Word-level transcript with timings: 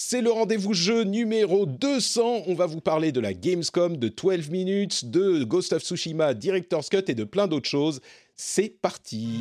C'est 0.00 0.20
le 0.20 0.30
rendez-vous 0.30 0.74
jeu 0.74 1.02
numéro 1.02 1.66
200. 1.66 2.44
On 2.46 2.54
va 2.54 2.66
vous 2.66 2.80
parler 2.80 3.10
de 3.10 3.18
la 3.18 3.34
Gamescom, 3.34 3.96
de 3.96 4.06
12 4.06 4.48
Minutes, 4.48 5.10
de 5.10 5.42
Ghost 5.42 5.72
of 5.72 5.82
Tsushima, 5.82 6.34
Director's 6.34 6.88
Cut 6.88 7.02
et 7.08 7.14
de 7.14 7.24
plein 7.24 7.48
d'autres 7.48 7.68
choses. 7.68 8.00
C'est 8.36 8.68
parti! 8.80 9.40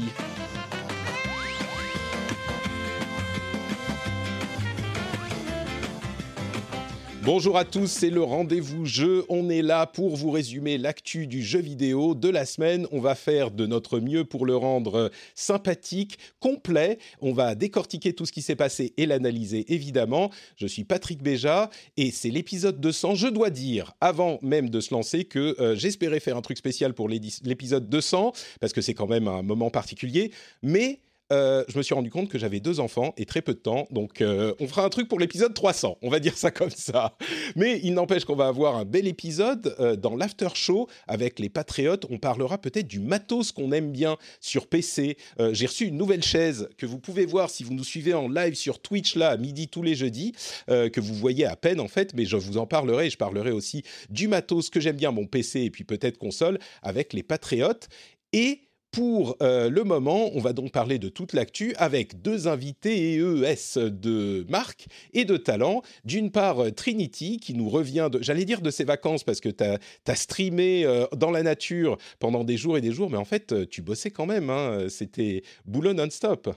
Bonjour 7.27 7.57
à 7.57 7.65
tous, 7.65 7.87
c'est 7.87 8.09
le 8.09 8.23
rendez-vous 8.23 8.85
jeu. 8.85 9.25
On 9.27 9.49
est 9.49 9.61
là 9.61 9.85
pour 9.85 10.15
vous 10.15 10.31
résumer 10.31 10.77
l'actu 10.77 11.27
du 11.27 11.43
jeu 11.43 11.59
vidéo 11.59 12.15
de 12.15 12.29
la 12.29 12.45
semaine. 12.45 12.87
On 12.93 13.01
va 13.01 13.15
faire 13.15 13.51
de 13.51 13.65
notre 13.65 13.99
mieux 13.99 14.23
pour 14.23 14.45
le 14.45 14.55
rendre 14.55 15.11
sympathique, 15.35 16.19
complet. 16.39 16.99
On 17.19 17.33
va 17.33 17.53
décortiquer 17.53 18.13
tout 18.13 18.25
ce 18.25 18.31
qui 18.31 18.41
s'est 18.41 18.55
passé 18.55 18.93
et 18.95 19.05
l'analyser 19.05 19.65
évidemment. 19.73 20.31
Je 20.55 20.67
suis 20.67 20.85
Patrick 20.85 21.21
Béja 21.21 21.69
et 21.97 22.11
c'est 22.11 22.29
l'épisode 22.29 22.79
200. 22.79 23.15
Je 23.15 23.27
dois 23.27 23.49
dire, 23.49 23.91
avant 23.99 24.39
même 24.41 24.69
de 24.69 24.79
se 24.79 24.93
lancer, 24.93 25.25
que 25.25 25.59
euh, 25.59 25.75
j'espérais 25.75 26.21
faire 26.21 26.37
un 26.37 26.41
truc 26.41 26.57
spécial 26.57 26.93
pour 26.93 27.09
l'épisode 27.09 27.89
200 27.89 28.31
parce 28.61 28.71
que 28.71 28.79
c'est 28.79 28.93
quand 28.93 29.07
même 29.07 29.27
un 29.27 29.41
moment 29.41 29.69
particulier. 29.69 30.31
Mais 30.63 31.01
euh, 31.33 31.63
je 31.67 31.77
me 31.77 31.83
suis 31.83 31.93
rendu 31.93 32.09
compte 32.09 32.29
que 32.29 32.37
j'avais 32.37 32.59
deux 32.59 32.79
enfants 32.79 33.13
et 33.17 33.25
très 33.25 33.41
peu 33.41 33.53
de 33.53 33.59
temps. 33.59 33.87
Donc, 33.91 34.21
euh, 34.21 34.53
on 34.59 34.67
fera 34.67 34.83
un 34.83 34.89
truc 34.89 35.07
pour 35.07 35.19
l'épisode 35.19 35.53
300. 35.53 35.97
On 36.01 36.09
va 36.09 36.19
dire 36.27 36.37
ça 36.37 36.51
comme 36.51 36.69
ça. 36.69 37.17
Mais 37.55 37.79
il 37.83 37.93
n'empêche 37.93 38.25
qu'on 38.25 38.35
va 38.35 38.47
avoir 38.47 38.77
un 38.77 38.85
bel 38.85 39.07
épisode 39.07 39.75
euh, 39.79 39.95
dans 39.95 40.15
l'after 40.15 40.49
show 40.53 40.87
avec 41.07 41.39
les 41.39 41.49
patriotes. 41.49 42.05
On 42.09 42.17
parlera 42.17 42.57
peut-être 42.57 42.87
du 42.87 42.99
matos 42.99 43.51
qu'on 43.51 43.71
aime 43.71 43.91
bien 43.91 44.17
sur 44.39 44.67
PC. 44.67 45.17
J'ai 45.51 45.65
reçu 45.65 45.85
une 45.85 45.97
nouvelle 45.97 46.23
chaise 46.23 46.69
que 46.77 46.85
vous 46.85 46.99
pouvez 46.99 47.25
voir 47.25 47.49
si 47.49 47.63
vous 47.63 47.73
nous 47.73 47.83
suivez 47.83 48.13
en 48.13 48.27
live 48.27 48.55
sur 48.55 48.79
Twitch 48.79 49.15
là 49.15 49.29
à 49.29 49.37
midi 49.37 49.67
tous 49.67 49.81
les 49.81 49.95
jeudis, 49.95 50.33
que 50.67 50.99
vous 50.99 51.13
voyez 51.13 51.45
à 51.45 51.55
peine 51.55 51.79
en 51.79 51.87
fait. 51.87 52.13
Mais 52.13 52.25
je 52.25 52.37
vous 52.37 52.57
en 52.57 52.65
parlerai. 52.65 53.09
Je 53.09 53.17
parlerai 53.17 53.51
aussi 53.51 53.83
du 54.09 54.27
matos 54.27 54.69
que 54.69 54.79
j'aime 54.79 54.95
bien, 54.95 55.11
mon 55.11 55.25
PC 55.25 55.61
et 55.61 55.69
puis 55.69 55.83
peut-être 55.83 56.17
console 56.17 56.59
avec 56.81 57.13
les 57.13 57.23
patriotes. 57.23 57.87
Et 58.33 58.66
pour 58.97 59.37
euh, 59.43 59.69
le 59.69 59.83
moment, 59.83 60.31
on 60.33 60.39
va 60.39 60.53
donc 60.53 60.71
parler 60.71 60.97
de 60.97 61.07
toute 61.07 61.33
l'actu 61.33 61.75
avec 61.77 62.23
deux 62.23 62.47
invités 62.47 63.17
EES 63.17 63.77
de 63.91 64.43
marque 64.49 64.87
et 65.13 65.23
de 65.23 65.37
talent? 65.37 65.83
D'une 66.03 66.31
part, 66.31 66.63
euh, 66.63 66.71
Trinity, 66.71 67.37
qui 67.37 67.53
nous 67.53 67.69
revient, 67.69 68.09
j'allais 68.21 68.43
dire 68.43 68.59
de 68.59 68.71
ses 68.71 68.85
vacances, 68.85 69.23
parce 69.23 69.39
que 69.39 69.49
tu 69.49 69.63
as, 69.63 70.15
streamé 70.15 70.83
euh, 70.83 71.05
dans 71.15 71.29
la 71.29 71.43
nature 71.43 71.99
pendant 72.17 72.43
des 72.43 72.57
jours 72.57 72.75
et 72.75 72.81
des 72.81 72.91
jours, 72.91 73.11
mais 73.11 73.17
en 73.17 73.25
fait, 73.25 73.69
tu 73.69 73.83
bossais 73.83 74.09
quand 74.09 74.25
même. 74.25 74.49
Hein, 74.49 74.87
c'était 74.89 75.43
boulot 75.67 75.93
non-stop. 75.93 76.49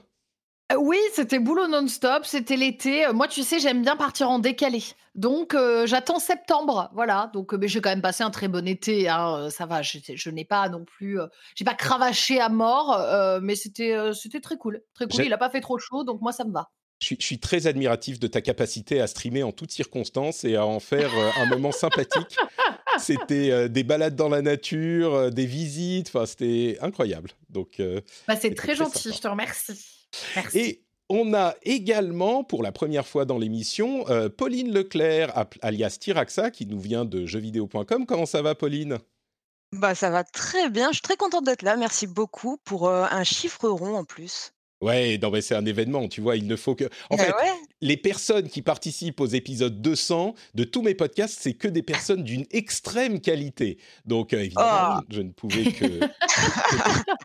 Euh, 0.71 0.75
oui, 0.77 0.97
c'était 1.13 1.39
boulot 1.39 1.67
non-stop, 1.67 2.25
c'était 2.25 2.55
l'été. 2.55 3.05
Euh, 3.05 3.13
moi, 3.13 3.27
tu 3.27 3.43
sais, 3.43 3.59
j'aime 3.59 3.81
bien 3.81 3.95
partir 3.95 4.29
en 4.29 4.39
décalé. 4.39 4.83
Donc, 5.15 5.53
euh, 5.53 5.85
j'attends 5.85 6.19
septembre. 6.19 6.89
Voilà. 6.93 7.29
Donc, 7.33 7.53
mais 7.53 7.67
j'ai 7.67 7.81
quand 7.81 7.89
même 7.89 8.01
passé 8.01 8.23
un 8.23 8.29
très 8.29 8.47
bon 8.47 8.67
été. 8.67 9.09
Hein, 9.09 9.49
ça 9.49 9.65
va, 9.65 9.81
je, 9.81 10.29
n'ai 10.29 10.45
pas 10.45 10.69
non 10.69 10.85
plus. 10.85 11.19
j'ai 11.55 11.65
pas 11.65 11.73
cravaché 11.73 12.39
à 12.39 12.49
mort, 12.49 12.97
mais 13.41 13.55
c'était 13.55 13.97
c'était 14.13 14.39
très 14.39 14.57
cool. 14.57 14.81
Très 14.93 15.07
cool. 15.07 15.25
Il 15.25 15.29
n'a 15.29 15.37
pas 15.37 15.49
fait 15.49 15.61
trop 15.61 15.77
chaud, 15.77 16.03
donc 16.03 16.21
moi, 16.21 16.31
ça 16.31 16.45
me 16.45 16.51
va. 16.51 16.69
Je 16.99 17.15
suis, 17.19 17.39
très 17.39 17.65
admiratif 17.65 18.19
de 18.19 18.27
ta 18.27 18.41
capacité 18.41 19.01
à 19.01 19.07
streamer 19.07 19.41
en 19.41 19.51
toutes 19.51 19.71
circonstances 19.71 20.43
et 20.43 20.55
à 20.55 20.67
en 20.67 20.79
faire 20.79 21.09
un 21.37 21.47
moment 21.47 21.71
sympathique. 21.71 22.37
C'était 22.99 23.69
des 23.69 23.83
balades 23.83 24.15
dans 24.15 24.29
la 24.29 24.41
nature, 24.41 25.31
des 25.31 25.45
visites. 25.45 26.09
Enfin, 26.09 26.25
c'était 26.25 26.77
incroyable. 26.81 27.31
Donc, 27.49 27.81
bah, 28.27 28.35
c'est 28.35 28.53
très, 28.53 28.75
gentil. 28.75 29.11
Je 29.13 29.19
te 29.19 29.27
remercie. 29.27 29.90
Et 30.53 30.81
on 31.09 31.33
a 31.33 31.55
également, 31.63 32.43
pour 32.43 32.63
la 32.63 32.71
première 32.71 33.05
fois 33.05 33.25
dans 33.25 33.37
l'émission, 33.37 34.07
euh, 34.09 34.29
Pauline 34.29 34.71
Leclerc, 34.71 35.45
alias 35.61 35.97
Tiraxa, 35.99 36.51
qui 36.51 36.65
nous 36.65 36.79
vient 36.79 37.05
de 37.05 37.25
jeuxvideo.com. 37.25 38.05
Comment 38.05 38.25
ça 38.25 38.41
va, 38.41 38.55
Pauline? 38.55 38.97
Bah, 39.73 39.95
ça 39.95 40.09
va 40.09 40.23
très 40.23 40.69
bien. 40.69 40.87
Je 40.89 40.95
suis 40.95 41.01
très 41.01 41.17
contente 41.17 41.45
d'être 41.45 41.63
là. 41.63 41.75
Merci 41.75 42.07
beaucoup 42.07 42.57
pour 42.63 42.87
euh, 42.87 43.05
un 43.09 43.23
chiffre 43.23 43.67
rond 43.69 43.95
en 43.95 44.05
plus. 44.05 44.53
Ouais, 44.81 45.17
non, 45.21 45.31
mais 45.31 45.41
c'est 45.41 45.55
un 45.55 45.65
événement, 45.65 46.07
tu 46.07 46.21
vois, 46.21 46.35
il 46.35 46.47
ne 46.47 46.55
faut 46.55 46.73
que... 46.73 46.85
En 47.09 47.15
bah 47.15 47.23
fait, 47.23 47.33
les 47.81 47.97
personnes 47.97 48.47
qui 48.47 48.61
participent 48.61 49.19
aux 49.19 49.27
épisodes 49.27 49.81
200 49.81 50.35
de 50.55 50.63
tous 50.63 50.81
mes 50.81 50.93
podcasts, 50.93 51.37
c'est 51.41 51.53
que 51.53 51.67
des 51.67 51.81
personnes 51.81 52.23
d'une 52.23 52.45
extrême 52.51 53.19
qualité. 53.19 53.77
Donc, 54.05 54.33
euh, 54.33 54.39
évidemment, 54.39 54.99
oh. 54.99 55.05
je 55.09 55.21
ne 55.21 55.31
pouvais 55.31 55.71
que 55.71 55.85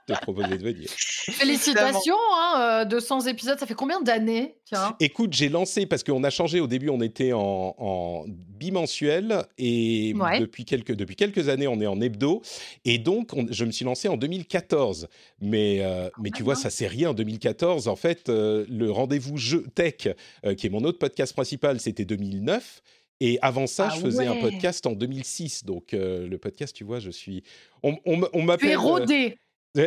te, 0.07 0.13
proposer 0.23 0.57
de 0.57 0.63
venir. 0.63 0.89
Félicitations, 0.91 2.15
hein, 2.35 2.85
200 2.85 3.27
euh, 3.27 3.31
épisodes, 3.31 3.59
ça 3.59 3.67
fait 3.67 3.75
combien 3.75 4.01
d'années 4.01 4.57
Écoute, 4.99 5.33
j'ai 5.33 5.49
lancé, 5.49 5.87
parce 5.87 6.03
qu'on 6.03 6.25
a 6.25 6.31
changé, 6.31 6.59
au 6.61 6.67
début, 6.67 6.89
on 6.89 7.01
était 7.01 7.33
en, 7.33 8.25
bimensuel, 8.27 9.45
et 9.59 10.15
depuis, 10.41 10.65
quelques, 10.65 10.93
depuis 10.93 11.15
quelques 11.15 11.49
années, 11.49 11.69
on 11.69 11.81
est 11.81 11.87
en 11.87 12.01
hebdo, 12.01 12.43
et 12.85 12.99
donc, 12.99 13.33
je 13.51 13.65
me 13.65 13.71
suis 13.71 13.85
lancé 13.85 14.09
en 14.09 14.17
2014. 14.17 15.09
Mais, 15.41 15.79
euh, 15.81 16.09
mais 16.19 16.31
tu 16.31 16.43
vois, 16.43 16.55
ça, 16.55 16.71
c'est 16.71 16.87
rien, 16.87 17.13
2014 17.13 17.89
en 17.89 17.97
fait, 17.97 18.29
euh, 18.29 18.65
le 18.69 18.91
rendez-vous 18.91 19.37
jeu 19.37 19.67
tech, 19.75 20.09
qui 20.55 20.67
est 20.67 20.71
mon 20.71 20.85
autre 20.85 20.99
podcast 20.99 21.33
principal, 21.33 21.81
c'était 21.81 22.05
2009. 22.05 22.83
Et 23.21 23.39
avant 23.41 23.67
ça, 23.67 23.89
ah 23.91 23.95
je 23.97 24.01
faisais 24.01 24.27
un 24.27 24.37
podcast 24.37 24.87
en 24.87 24.93
2006. 24.93 25.65
Donc, 25.65 25.95
euh, 25.95 26.29
le 26.29 26.39
podcast, 26.39 26.77
tu 26.77 26.85
vois, 26.85 27.01
je 27.01 27.11
suis. 27.11 27.43
On, 27.83 27.97
on, 28.05 28.29
on 28.33 28.43
m'appelle. 28.43 28.69
Tu 28.69 28.73
es 28.73 28.77
rodé. 28.77 29.39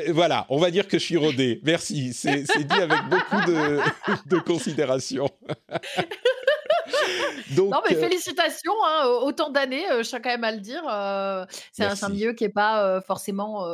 Voilà, 0.09 0.46
on 0.50 0.58
va 0.59 0.69
dire 0.69 0.88
que 0.88 1.00
je 1.00 1.03
suis 1.03 1.18
rodé. 1.18 1.59
Merci. 1.64 2.14
C'est 2.14 2.44
dit 2.44 2.74
avec 2.74 3.00
beaucoup 3.09 3.52
de, 3.52 3.80
de 4.28 4.38
considération. 4.40 5.30
non, 7.57 7.81
mais 7.89 7.95
euh, 7.95 8.00
félicitations, 8.00 8.73
hein, 8.85 9.05
autant 9.23 9.50
d'années, 9.50 9.89
euh, 9.89 10.03
je 10.03 10.09
tiens 10.09 10.19
quand 10.19 10.29
même 10.29 10.44
à 10.44 10.51
le 10.51 10.59
dire. 10.59 10.83
Euh, 10.89 11.45
c'est 11.72 11.83
un, 11.83 12.09
milieu 12.09 12.33
qui 12.33 12.44
est 12.44 12.50
pas 12.50 13.01
forcément, 13.01 13.66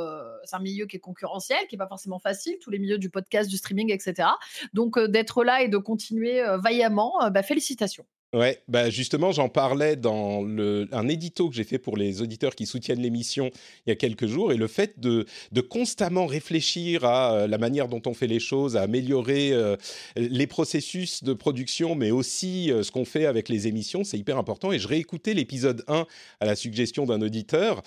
c'est 0.44 0.56
un 0.56 0.60
milieu 0.60 0.86
qui 0.86 0.98
est 0.98 1.00
concurrentiel, 1.00 1.60
qui 1.68 1.76
est 1.76 1.78
pas 1.78 1.88
forcément 1.88 2.20
facile, 2.20 2.58
tous 2.60 2.70
les 2.70 2.80
milieux 2.80 2.98
du 2.98 3.10
podcast, 3.10 3.50
du 3.50 3.58
streaming, 3.58 3.92
etc. 3.92 4.30
Donc 4.74 5.00
d'être 5.00 5.44
là 5.44 5.62
et 5.62 5.68
de 5.68 5.78
continuer 5.78 6.44
vaillamment, 6.58 7.30
bah, 7.32 7.44
félicitations. 7.44 8.06
Ouais, 8.34 8.62
bah 8.68 8.90
justement, 8.90 9.32
j'en 9.32 9.48
parlais 9.48 9.96
dans 9.96 10.44
un 10.92 11.08
édito 11.08 11.50
que 11.50 11.56
j'ai 11.56 11.64
fait 11.64 11.78
pour 11.78 11.96
les 11.96 12.22
auditeurs 12.22 12.54
qui 12.54 12.66
soutiennent 12.66 13.00
l'émission 13.00 13.50
il 13.86 13.92
y 13.92 13.94
a 13.94 13.96
quelques 13.96 14.28
jours, 14.28 14.52
et 14.52 14.58
le 14.58 14.68
fait 14.68 15.00
de, 15.00 15.26
constamment 15.70 16.26
réfléchir 16.26 17.06
à 17.06 17.34
euh, 17.34 17.48
la 17.48 17.58
manière 17.58 17.88
dont 17.88 18.02
on 18.06 18.14
fait 18.14 18.28
les 18.28 18.42
choses, 18.42 18.76
à 18.76 18.82
améliorer 18.82 19.54
euh, 19.54 19.78
les 20.18 20.48
processus 20.48 21.24
de 21.24 21.32
production, 21.32 21.96
mais 21.96 22.12
aussi 22.12 22.72
euh, 22.72 22.84
ce 22.84 22.92
qu'on 22.92 23.06
fait 23.06 23.26
avec 23.26 23.48
les 23.48 23.68
émissions, 23.68 24.04
c'est 24.04 24.18
hyper 24.18 24.38
important. 24.38 24.74
Et 24.74 24.80
je 24.80 24.88
réécoutais 24.90 25.34
l'épisode 25.34 25.86
1 25.88 26.06
à 26.42 26.46
la 26.46 26.56
suggestion 26.58 27.06
d'un 27.06 27.22
auditeur, 27.22 27.84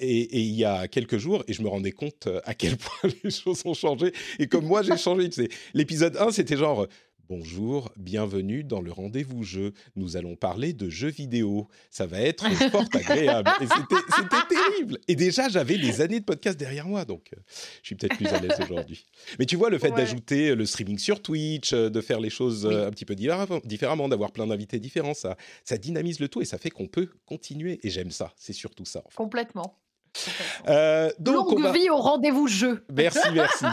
et, 0.00 0.40
il 0.40 0.54
y 0.54 0.64
a 0.64 0.88
quelques 0.88 1.18
jours, 1.18 1.44
et 1.46 1.52
je 1.52 1.62
me 1.62 1.68
rendais 1.68 1.92
compte 1.92 2.28
à 2.44 2.54
quel 2.54 2.76
point 2.78 3.10
les 3.22 3.30
choses 3.30 3.62
ont 3.64 3.74
changé, 3.74 4.12
et 4.40 4.48
comme 4.48 4.66
moi 4.66 4.82
j'ai 4.82 4.96
changé. 4.96 5.30
L'épisode 5.72 6.16
1, 6.16 6.32
c'était 6.32 6.56
genre 6.56 6.88
Bonjour, 7.30 7.90
bienvenue 7.96 8.64
dans 8.64 8.82
le 8.82 8.92
rendez-vous 8.92 9.44
jeu. 9.44 9.72
Nous 9.96 10.18
allons 10.18 10.36
parler 10.36 10.74
de 10.74 10.90
jeux 10.90 11.08
vidéo. 11.08 11.68
Ça 11.90 12.04
va 12.04 12.20
être 12.20 12.46
fort 12.70 12.84
agréable. 12.92 13.50
c'était 13.60 14.54
terrible. 14.54 14.98
Et 15.08 15.16
déjà, 15.16 15.48
j'avais 15.48 15.78
des 15.78 16.02
années 16.02 16.20
de 16.20 16.24
podcast 16.24 16.58
derrière 16.58 16.86
moi, 16.86 17.06
donc 17.06 17.30
euh, 17.32 17.40
je 17.80 17.86
suis 17.86 17.94
peut-être 17.94 18.16
plus 18.16 18.26
à 18.26 18.40
l'aise 18.40 18.60
aujourd'hui. 18.60 19.06
Mais 19.38 19.46
tu 19.46 19.56
vois, 19.56 19.70
le 19.70 19.78
fait 19.78 19.90
d'ajouter 19.90 20.54
le 20.54 20.66
streaming 20.66 20.98
sur 20.98 21.22
Twitch, 21.22 21.72
euh, 21.72 21.88
de 21.88 22.00
faire 22.02 22.20
les 22.20 22.30
choses 22.30 22.66
euh, 22.66 22.88
un 22.88 22.90
petit 22.90 23.06
peu 23.06 23.14
différemment, 23.14 24.08
d'avoir 24.08 24.30
plein 24.30 24.46
d'invités 24.46 24.78
différents, 24.78 25.14
ça, 25.14 25.38
ça 25.64 25.78
dynamise 25.78 26.20
le 26.20 26.28
tout 26.28 26.42
et 26.42 26.44
ça 26.44 26.58
fait 26.58 26.70
qu'on 26.70 26.88
peut 26.88 27.08
continuer. 27.24 27.80
Et 27.84 27.88
j'aime 27.88 28.10
ça. 28.10 28.34
C'est 28.36 28.52
surtout 28.52 28.84
ça. 28.84 29.02
Complètement. 29.14 29.78
Euh, 30.68 31.10
donc 31.18 31.50
Longue 31.50 31.74
vie 31.74 31.90
au 31.90 31.96
rendez-vous 31.96 32.46
jeu. 32.46 32.84
Merci, 32.92 33.18
merci. 33.34 33.64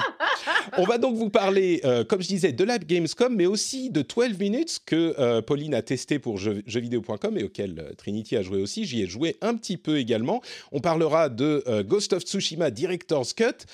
on 0.77 0.83
va 0.83 0.97
donc 0.97 1.15
vous 1.15 1.29
parler, 1.29 1.81
euh, 1.85 2.03
comme 2.03 2.21
je 2.21 2.27
disais, 2.27 2.51
de 2.51 2.63
la 2.63 2.77
Gamescom, 2.77 3.35
mais 3.35 3.45
aussi 3.45 3.89
de 3.89 4.01
12 4.01 4.39
Minutes 4.39 4.79
que 4.85 5.15
euh, 5.19 5.41
Pauline 5.41 5.73
a 5.75 5.81
testé 5.81 6.19
pour 6.19 6.37
jeuxvideo.com 6.37 7.37
et 7.37 7.43
auquel 7.43 7.93
Trinity 7.97 8.37
a 8.37 8.41
joué 8.41 8.61
aussi. 8.61 8.85
J'y 8.85 9.03
ai 9.03 9.07
joué 9.07 9.37
un 9.41 9.55
petit 9.55 9.77
peu 9.77 9.97
également. 9.97 10.41
On 10.71 10.79
parlera 10.79 11.29
de 11.29 11.63
Ghost 11.83 12.13
of 12.13 12.23
Tsushima 12.23 12.71
Director's 12.71 13.33
Cut 13.33 13.65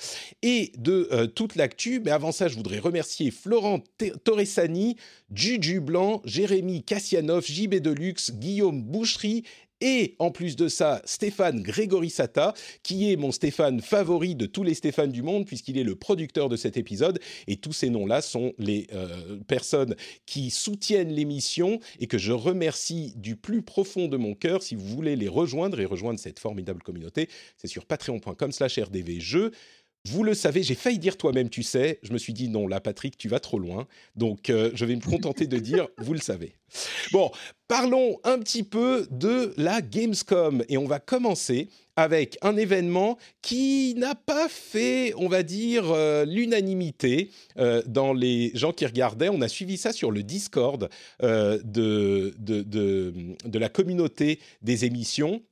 et 0.42 0.72
de 0.78 1.26
toute 1.34 1.56
l'actu. 1.56 2.00
Mais 2.04 2.10
avant 2.10 2.32
ça, 2.32 2.48
je 2.48 2.56
voudrais 2.56 2.78
remercier 2.78 3.30
Florent 3.30 3.80
Torresani, 4.24 4.96
Juju 5.32 5.80
Blanc, 5.80 6.22
Jérémy 6.24 6.82
Kassianov, 6.82 7.44
JB 7.44 7.76
Deluxe, 7.76 8.32
Guillaume 8.32 8.82
Boucherie 8.82 9.44
et 9.80 10.16
en 10.18 10.30
plus 10.30 10.56
de 10.56 10.68
ça, 10.68 11.00
Stéphane 11.04 11.62
Grégorissata, 11.62 12.54
qui 12.82 13.12
est 13.12 13.16
mon 13.16 13.32
Stéphane 13.32 13.80
favori 13.80 14.34
de 14.34 14.46
tous 14.46 14.62
les 14.62 14.74
Stéphane 14.74 15.12
du 15.12 15.22
monde, 15.22 15.46
puisqu'il 15.46 15.78
est 15.78 15.84
le 15.84 15.94
producteur 15.94 16.48
de 16.48 16.56
cet 16.56 16.76
épisode. 16.76 17.20
Et 17.46 17.56
tous 17.56 17.72
ces 17.72 17.90
noms-là 17.90 18.20
sont 18.20 18.52
les 18.58 18.88
euh, 18.92 19.38
personnes 19.46 19.94
qui 20.26 20.50
soutiennent 20.50 21.12
l'émission 21.12 21.78
et 22.00 22.06
que 22.06 22.18
je 22.18 22.32
remercie 22.32 23.12
du 23.16 23.36
plus 23.36 23.62
profond 23.62 24.08
de 24.08 24.16
mon 24.16 24.34
cœur. 24.34 24.62
Si 24.62 24.74
vous 24.74 24.86
voulez 24.86 25.14
les 25.14 25.28
rejoindre 25.28 25.80
et 25.80 25.84
rejoindre 25.84 26.18
cette 26.18 26.38
formidable 26.38 26.82
communauté, 26.82 27.28
c'est 27.56 27.68
sur 27.68 27.86
patreon.com 27.86 28.52
slash 28.52 28.78
rdvjeux. 28.78 29.52
Vous 30.06 30.22
le 30.22 30.34
savez, 30.34 30.62
j'ai 30.62 30.74
failli 30.74 30.98
dire 30.98 31.16
toi-même, 31.16 31.50
tu 31.50 31.62
sais. 31.62 31.98
Je 32.02 32.12
me 32.12 32.18
suis 32.18 32.32
dit 32.32 32.48
non, 32.48 32.66
là, 32.66 32.80
Patrick, 32.80 33.18
tu 33.18 33.28
vas 33.28 33.40
trop 33.40 33.58
loin. 33.58 33.86
Donc, 34.16 34.48
euh, 34.48 34.70
je 34.74 34.84
vais 34.84 34.96
me 34.96 35.02
contenter 35.02 35.46
de 35.46 35.58
dire, 35.58 35.88
vous 35.98 36.12
le 36.12 36.20
savez. 36.20 36.54
Bon, 37.12 37.30
parlons 37.66 38.18
un 38.24 38.38
petit 38.38 38.62
peu 38.62 39.06
de 39.10 39.52
la 39.56 39.80
Gamescom 39.80 40.62
et 40.68 40.78
on 40.78 40.86
va 40.86 40.98
commencer 40.98 41.68
avec 41.96 42.38
un 42.42 42.56
événement 42.56 43.18
qui 43.42 43.94
n'a 43.96 44.14
pas 44.14 44.48
fait, 44.48 45.12
on 45.16 45.28
va 45.28 45.42
dire, 45.42 45.90
euh, 45.90 46.24
l'unanimité 46.24 47.30
euh, 47.58 47.82
dans 47.86 48.12
les 48.12 48.52
gens 48.54 48.72
qui 48.72 48.86
regardaient. 48.86 49.30
On 49.30 49.40
a 49.40 49.48
suivi 49.48 49.76
ça 49.76 49.92
sur 49.92 50.10
le 50.10 50.22
Discord 50.22 50.88
de, 51.20 52.34
de, 52.38 52.62
de, 52.62 53.58
la 53.58 53.68
communauté 53.68 54.38
des 54.62 54.84
émissions 54.84 55.42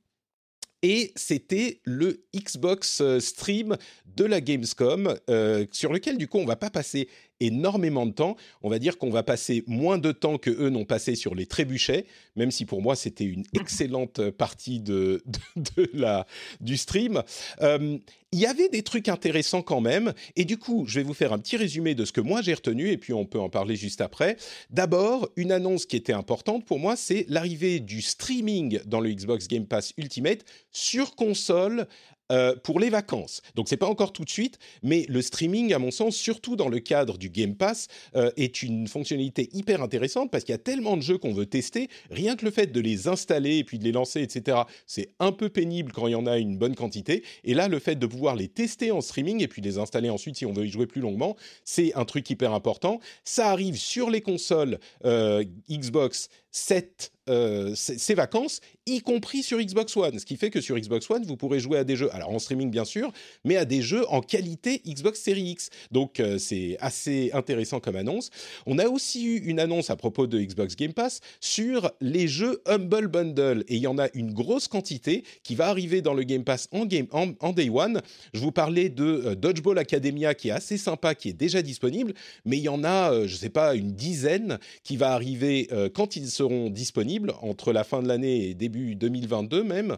et 0.81 1.11
c'était 1.15 1.81
le 1.85 2.25
Xbox 2.35 3.01
euh, 3.01 3.19
Stream 3.19 3.77
de 4.05 4.25
la 4.25 4.41
Gamescom, 4.41 5.15
euh, 5.29 5.65
sur 5.71 5.91
lequel 5.91 6.17
du 6.17 6.27
coup 6.27 6.37
on 6.37 6.45
va 6.45 6.55
pas 6.55 6.69
passer 6.69 7.09
énormément 7.39 8.05
de 8.05 8.11
temps. 8.11 8.35
On 8.61 8.69
va 8.69 8.79
dire 8.79 8.97
qu'on 8.97 9.09
va 9.09 9.23
passer 9.23 9.63
moins 9.67 9.97
de 9.97 10.11
temps 10.11 10.37
que 10.37 10.49
eux 10.49 10.69
n'ont 10.69 10.85
passé 10.85 11.15
sur 11.15 11.35
les 11.35 11.45
trébuchets, 11.45 12.05
même 12.35 12.51
si 12.51 12.65
pour 12.65 12.81
moi 12.81 12.95
c'était 12.95 13.25
une 13.25 13.43
excellente 13.53 14.29
partie 14.31 14.79
de, 14.79 15.23
de, 15.55 15.89
la, 15.93 16.25
du 16.61 16.77
stream. 16.77 17.23
Euh, 17.61 17.97
il 18.33 18.39
y 18.39 18.45
avait 18.45 18.67
des 18.67 18.83
trucs 18.83 19.07
intéressants 19.07 19.61
quand 19.61 19.79
même, 19.79 20.13
et 20.35 20.43
du 20.43 20.57
coup, 20.57 20.83
je 20.85 20.99
vais 20.99 21.03
vous 21.03 21.13
faire 21.13 21.31
un 21.31 21.39
petit 21.39 21.55
résumé 21.55 21.95
de 21.95 22.03
ce 22.03 22.11
que 22.11 22.19
moi 22.19 22.41
j'ai 22.41 22.53
retenu, 22.53 22.89
et 22.89 22.97
puis 22.97 23.13
on 23.13 23.25
peut 23.25 23.39
en 23.39 23.49
parler 23.49 23.77
juste 23.77 24.01
après. 24.01 24.35
D'abord, 24.69 25.29
une 25.37 25.53
annonce 25.53 25.85
qui 25.85 25.95
était 25.95 26.13
importante 26.13 26.65
pour 26.65 26.77
moi, 26.77 26.97
c'est 26.97 27.25
l'arrivée 27.29 27.79
du 27.79 28.01
streaming 28.01 28.81
dans 28.85 28.99
le 28.99 29.11
Xbox 29.11 29.47
Game 29.47 29.65
Pass 29.65 29.93
Ultimate 29.97 30.43
sur 30.71 31.15
console 31.15 31.87
euh, 32.31 32.55
pour 32.55 32.79
les 32.79 32.89
vacances. 32.89 33.41
Donc 33.55 33.69
c'est 33.69 33.77
pas 33.77 33.87
encore 33.87 34.13
tout 34.13 34.25
de 34.25 34.29
suite, 34.29 34.59
mais 34.83 35.05
le 35.07 35.21
streaming, 35.21 35.73
à 35.73 35.79
mon 35.79 35.91
sens, 35.91 36.15
surtout 36.15 36.55
dans 36.55 36.69
le 36.69 36.79
cadre 36.79 37.17
du 37.17 37.29
Game 37.29 37.55
Pass, 37.55 37.87
euh, 38.15 38.31
est 38.37 38.63
une 38.63 38.87
fonctionnalité 38.87 39.49
hyper 39.53 39.81
intéressante 39.81 40.31
parce 40.31 40.43
qu'il 40.43 40.53
y 40.53 40.55
a 40.55 40.59
tellement 40.59 40.97
de 40.97 41.01
jeux 41.01 41.17
qu'on 41.17 41.33
veut 41.33 41.45
tester. 41.45 41.89
Rien 42.11 42.35
que 42.35 42.45
le 42.45 42.51
fait 42.51 42.67
de 42.67 42.79
les 42.79 43.07
installer 43.07 43.57
et 43.57 43.63
puis 43.63 43.79
de 43.79 43.83
les 43.83 43.91
lancer, 43.91 44.21
etc., 44.21 44.59
c'est 44.85 45.09
un 45.19 45.31
peu 45.31 45.49
pénible 45.49 45.91
quand 45.91 46.07
il 46.07 46.11
y 46.11 46.15
en 46.15 46.25
a 46.25 46.37
une 46.37 46.57
bonne 46.57 46.75
quantité. 46.75 47.23
Et 47.43 47.53
là, 47.53 47.67
le 47.67 47.79
fait 47.79 47.95
de 47.95 48.05
pouvoir 48.05 48.35
les 48.35 48.47
tester 48.47 48.91
en 48.91 49.01
streaming 49.01 49.41
et 49.41 49.47
puis 49.47 49.61
les 49.61 49.77
installer 49.77 50.09
ensuite 50.09 50.37
si 50.37 50.45
on 50.45 50.53
veut 50.53 50.65
y 50.65 50.69
jouer 50.69 50.85
plus 50.85 51.01
longuement, 51.01 51.35
c'est 51.63 51.93
un 51.95 52.05
truc 52.05 52.29
hyper 52.29 52.53
important. 52.53 52.99
Ça 53.23 53.49
arrive 53.49 53.77
sur 53.77 54.09
les 54.09 54.21
consoles 54.21 54.79
euh, 55.05 55.43
Xbox 55.69 56.29
7 56.57 57.11
euh, 57.29 57.73
ces 57.75 58.13
vacances, 58.13 58.61
y 58.85 59.01
compris 59.01 59.43
sur 59.43 59.59
Xbox 59.59 59.97
One. 59.97 60.17
Ce 60.17 60.25
qui 60.25 60.37
fait 60.37 60.49
que 60.49 60.61
sur 60.61 60.77
Xbox 60.77 61.09
One, 61.09 61.25
vous 61.25 61.35
pourrez 61.35 61.59
jouer 61.59 61.77
à 61.77 61.83
des 61.83 61.97
jeux, 61.97 62.13
alors 62.15 62.29
en 62.29 62.39
streaming 62.39 62.71
bien 62.71 62.85
sûr, 62.85 63.11
mais 63.43 63.57
à 63.57 63.65
des 63.65 63.81
jeux 63.81 64.05
en 64.09 64.21
qualité 64.21 64.81
Xbox 64.87 65.19
Series 65.19 65.51
X. 65.51 65.69
Donc 65.91 66.21
euh, 66.21 66.37
c'est 66.37 66.77
assez 66.79 67.31
intéressant 67.33 67.81
comme 67.81 67.97
annonce. 67.97 68.29
On 68.65 68.79
a 68.79 68.87
aussi 68.87 69.25
eu 69.25 69.39
une 69.39 69.59
annonce 69.59 69.89
à 69.89 69.97
propos 69.97 70.25
de 70.25 70.39
Xbox 70.39 70.77
Game 70.77 70.93
Pass 70.93 71.19
sur 71.41 71.91
les 71.99 72.29
jeux 72.29 72.61
Humble 72.65 73.07
Bundle. 73.09 73.65
Et 73.67 73.75
il 73.75 73.81
y 73.81 73.87
en 73.87 73.97
a 73.97 74.07
une 74.13 74.31
grosse 74.31 74.69
quantité 74.69 75.23
qui 75.43 75.55
va 75.55 75.67
arriver 75.67 76.01
dans 76.01 76.13
le 76.13 76.23
Game 76.23 76.45
Pass 76.45 76.69
en, 76.71 76.85
game, 76.85 77.07
en, 77.11 77.51
Day 77.51 77.69
One. 77.69 78.01
Je 78.33 78.39
vous 78.39 78.53
parlais 78.53 78.87
de 78.87 79.03
euh, 79.03 79.35
Dodgeball 79.35 79.79
Academia 79.79 80.33
qui 80.33 80.47
est 80.47 80.51
assez 80.51 80.77
sympa, 80.77 81.13
qui 81.13 81.29
est 81.29 81.33
déjà 81.33 81.61
disponible, 81.61 82.13
mais 82.45 82.57
il 82.57 82.63
y 82.63 82.69
en 82.69 82.85
a, 82.85 83.11
je 83.27 83.33
ne 83.33 83.37
sais 83.37 83.49
pas, 83.49 83.75
une 83.75 83.91
dizaine 83.91 84.59
qui 84.83 84.95
va 84.95 85.11
arriver 85.11 85.69
quand 85.93 86.15
ils 86.15 86.29
seront 86.29 86.46
disponibles 86.69 87.33
entre 87.41 87.71
la 87.71 87.83
fin 87.83 88.01
de 88.01 88.07
l'année 88.07 88.49
et 88.49 88.53
début 88.53 88.95
2022 88.95 89.63
même. 89.63 89.97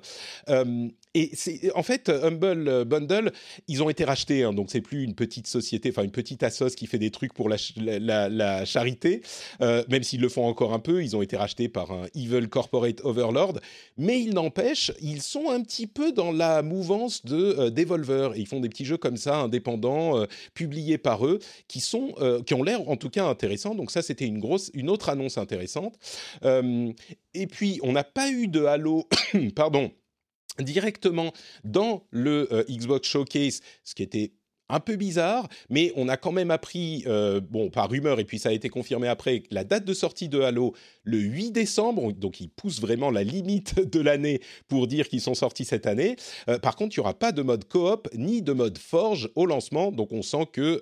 Euh, 0.49 0.89
et 1.19 1.71
en 1.75 1.83
fait 1.83 2.09
Humble 2.09 2.85
Bundle, 2.85 3.31
ils 3.67 3.83
ont 3.83 3.89
été 3.89 4.03
rachetés, 4.03 4.43
hein, 4.43 4.53
donc 4.53 4.69
c'est 4.69 4.81
plus 4.81 5.03
une 5.03 5.15
petite 5.15 5.47
société, 5.47 5.89
enfin 5.89 6.03
une 6.03 6.11
petite 6.11 6.43
assoce 6.43 6.75
qui 6.75 6.87
fait 6.87 6.97
des 6.97 7.11
trucs 7.11 7.33
pour 7.33 7.49
la, 7.49 8.65
charité, 8.65 9.21
euh, 9.61 9.83
même 9.89 10.03
s'ils 10.03 10.21
le 10.21 10.29
font 10.29 10.45
encore 10.45 10.73
un 10.73 10.79
peu. 10.79 11.03
Ils 11.03 11.15
ont 11.15 11.21
été 11.21 11.35
rachetés 11.35 11.69
par 11.69 11.91
un 11.91 12.05
evil 12.15 12.47
corporate 12.47 13.01
overlord, 13.03 13.59
mais 13.97 14.21
il 14.21 14.33
n'empêche, 14.33 14.91
ils 15.01 15.21
sont 15.21 15.49
un 15.49 15.61
petit 15.61 15.87
peu 15.87 16.11
dans 16.11 16.31
la 16.31 16.61
mouvance 16.61 17.25
de 17.25 17.35
euh, 17.35 17.69
Devolver. 17.69 18.35
Et 18.35 18.39
ils 18.39 18.47
font 18.47 18.59
des 18.59 18.69
petits 18.69 18.85
jeux 18.85 18.97
comme 18.97 19.17
ça, 19.17 19.37
indépendants, 19.37 20.25
publiés 20.53 20.97
par 20.97 21.25
eux, 21.25 21.39
qui 21.67 21.79
sont, 21.79 22.13
qui 22.45 22.53
ont 22.53 22.63
l'air 22.63 22.87
en 22.89 22.95
tout 22.95 23.09
cas 23.09 23.25
intéressants. 23.25 23.75
Donc 23.75 23.91
ça, 23.91 24.01
c'était 24.01 24.25
une 24.25 24.39
une 24.73 24.89
autre 24.89 25.09
annonce 25.09 25.37
intéressante. 25.37 25.95
et 26.43 27.47
puis, 27.47 27.79
on 27.83 27.91
n'a 27.91 28.03
pas 28.03 28.29
eu 28.29 28.47
de 28.47 28.63
Halo, 28.63 29.07
pardon 29.55 29.91
directement 30.59 31.33
dans 31.63 32.03
le 32.11 32.47
euh, 32.51 32.63
Xbox 32.69 33.07
Showcase, 33.07 33.61
ce 33.83 33.95
qui 33.95 34.03
était 34.03 34.31
un 34.69 34.79
peu 34.79 34.95
bizarre, 34.95 35.49
mais 35.69 35.91
on 35.95 36.07
a 36.07 36.15
quand 36.15 36.31
même 36.31 36.51
appris, 36.51 37.03
euh, 37.07 37.41
bon, 37.41 37.69
par 37.69 37.89
rumeur, 37.89 38.19
et 38.19 38.23
puis 38.23 38.37
ça 38.37 38.49
a 38.49 38.51
été 38.51 38.69
confirmé 38.69 39.07
après, 39.07 39.43
la 39.49 39.63
date 39.63 39.83
de 39.83 39.93
sortie 39.93 40.29
de 40.29 40.39
Halo, 40.41 40.75
le 41.03 41.17
8 41.17 41.51
décembre, 41.51 42.11
donc 42.13 42.39
ils 42.39 42.49
poussent 42.49 42.79
vraiment 42.79 43.09
la 43.09 43.23
limite 43.23 43.79
de 43.91 43.99
l'année 43.99 44.41
pour 44.67 44.87
dire 44.87 45.09
qu'ils 45.09 45.21
sont 45.21 45.33
sortis 45.33 45.65
cette 45.65 45.87
année. 45.87 46.15
Euh, 46.47 46.59
par 46.59 46.75
contre, 46.75 46.95
il 46.95 46.99
n'y 46.99 47.01
aura 47.01 47.17
pas 47.17 47.31
de 47.31 47.41
mode 47.41 47.67
coop 47.67 48.07
ni 48.13 48.43
de 48.43 48.53
mode 48.53 48.77
forge 48.77 49.29
au 49.35 49.47
lancement, 49.47 49.91
donc 49.91 50.11
on 50.11 50.21
sent 50.21 50.47
que 50.53 50.81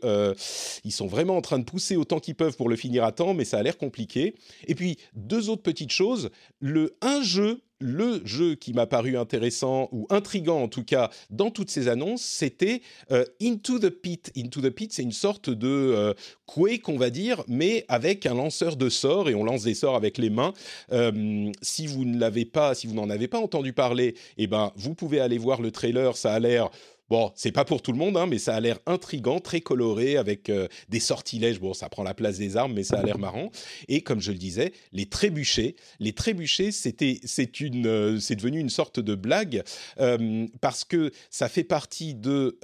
ils 0.83 0.91
sont 0.91 1.07
vraiment 1.07 1.38
en 1.38 1.41
train 1.41 1.59
de 1.59 1.63
pousser 1.63 1.95
autant 1.95 2.19
qu'ils 2.19 2.35
peuvent 2.35 2.57
pour 2.57 2.68
le 2.68 2.75
finir 2.75 3.03
à 3.06 3.12
temps, 3.13 3.33
mais 3.33 3.45
ça 3.45 3.57
a 3.57 3.63
l'air 3.63 3.77
compliqué. 3.77 4.35
Et 4.68 4.75
puis, 4.75 4.97
deux 5.15 5.50
autres 5.50 5.63
petites 5.63 5.91
choses, 5.91 6.29
le 6.59 6.97
un 7.01 7.21
jeu 7.21 7.62
le 7.79 8.21
jeu 8.25 8.56
qui 8.56 8.74
m'a 8.74 8.88
paru 8.88 9.18
intéressant 9.18 9.89
ou 9.91 10.07
intrigant 10.09 10.62
en 10.62 10.68
tout 10.68 10.83
cas 10.83 11.09
dans 11.29 11.51
toutes 11.51 11.69
ces 11.69 11.88
annonces, 11.88 12.21
c'était 12.21 12.81
euh, 13.12 13.25
Into 13.41 13.79
the 13.79 13.89
Pit. 13.89 14.31
Into 14.35 14.62
the 14.62 14.69
Pit, 14.69 14.91
c'est 14.94 15.03
une 15.03 15.12
sorte 15.12 15.50
de 15.50 15.68
euh, 15.68 16.13
Quake, 16.45 16.89
on 16.89 16.97
va 16.97 17.09
dire, 17.09 17.44
mais 17.47 17.85
avec 17.88 18.25
un 18.25 18.33
lanceur 18.33 18.75
de 18.75 18.89
sorts 18.89 19.29
et 19.29 19.35
on 19.35 19.44
lance 19.44 19.63
des 19.63 19.75
sorts 19.75 19.95
avec 19.95 20.18
les 20.18 20.29
mains. 20.29 20.53
Euh, 20.91 21.51
si 21.62 21.88
vous 21.88 22.05
ne 22.05 22.19
l'avez 22.19 22.46
pas, 22.46 22.74
si 22.75 22.88
vous 22.88 22.93
n'en 22.93 23.10
avez 23.10 23.27
pas 23.27 23.39
entendu 23.39 23.74
parler, 23.74 24.15
eh 24.38 24.48
ben 24.48 24.72
vous 24.75 24.96
pouvez 24.96 25.19
aller 25.19 25.38
voir 25.38 25.62
le 25.62 25.72
trailer. 25.72 26.17
Ça 26.17 26.34
a 26.34 26.39
l'air 26.39 26.69
Bon, 27.09 27.31
c'est 27.35 27.51
pas 27.51 27.63
pour 27.63 27.81
tout 27.81 27.93
le 27.93 27.97
monde, 27.97 28.17
hein, 28.17 28.25
mais 28.25 28.37
ça 28.37 28.55
a 28.55 28.59
l'air 28.59 28.79
intrigant, 28.85 29.39
très 29.39 29.61
coloré, 29.61 30.17
avec 30.17 30.49
euh, 30.49 30.67
des 30.89 30.99
sortilèges. 30.99 31.59
Bon, 31.59 31.73
ça 31.73 31.87
prend 31.89 32.03
la 32.03 32.13
place 32.13 32.37
des 32.37 32.57
armes, 32.57 32.73
mais 32.73 32.83
ça 32.83 32.99
a 32.99 33.03
l'air 33.03 33.17
marrant. 33.17 33.49
Et 33.87 34.01
comme 34.01 34.19
je 34.19 34.31
le 34.31 34.37
disais, 34.37 34.73
les 34.91 35.05
trébuchets. 35.07 35.75
Les 35.99 36.13
trébuchets, 36.13 36.71
c'était, 36.71 37.19
c'est 37.23 37.61
une, 37.61 37.87
euh, 37.87 38.19
c'est 38.19 38.35
devenu 38.35 38.59
une 38.59 38.69
sorte 38.69 38.99
de 38.99 39.15
blague 39.15 39.63
euh, 39.99 40.47
parce 40.59 40.83
que 40.83 41.11
ça 41.29 41.47
fait 41.47 41.63
partie 41.63 42.13
de. 42.13 42.57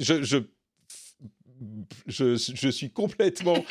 je, 0.00 0.22
je, 0.22 0.38
je, 2.06 2.36
je, 2.36 2.68
suis 2.68 2.90
complètement 2.90 3.64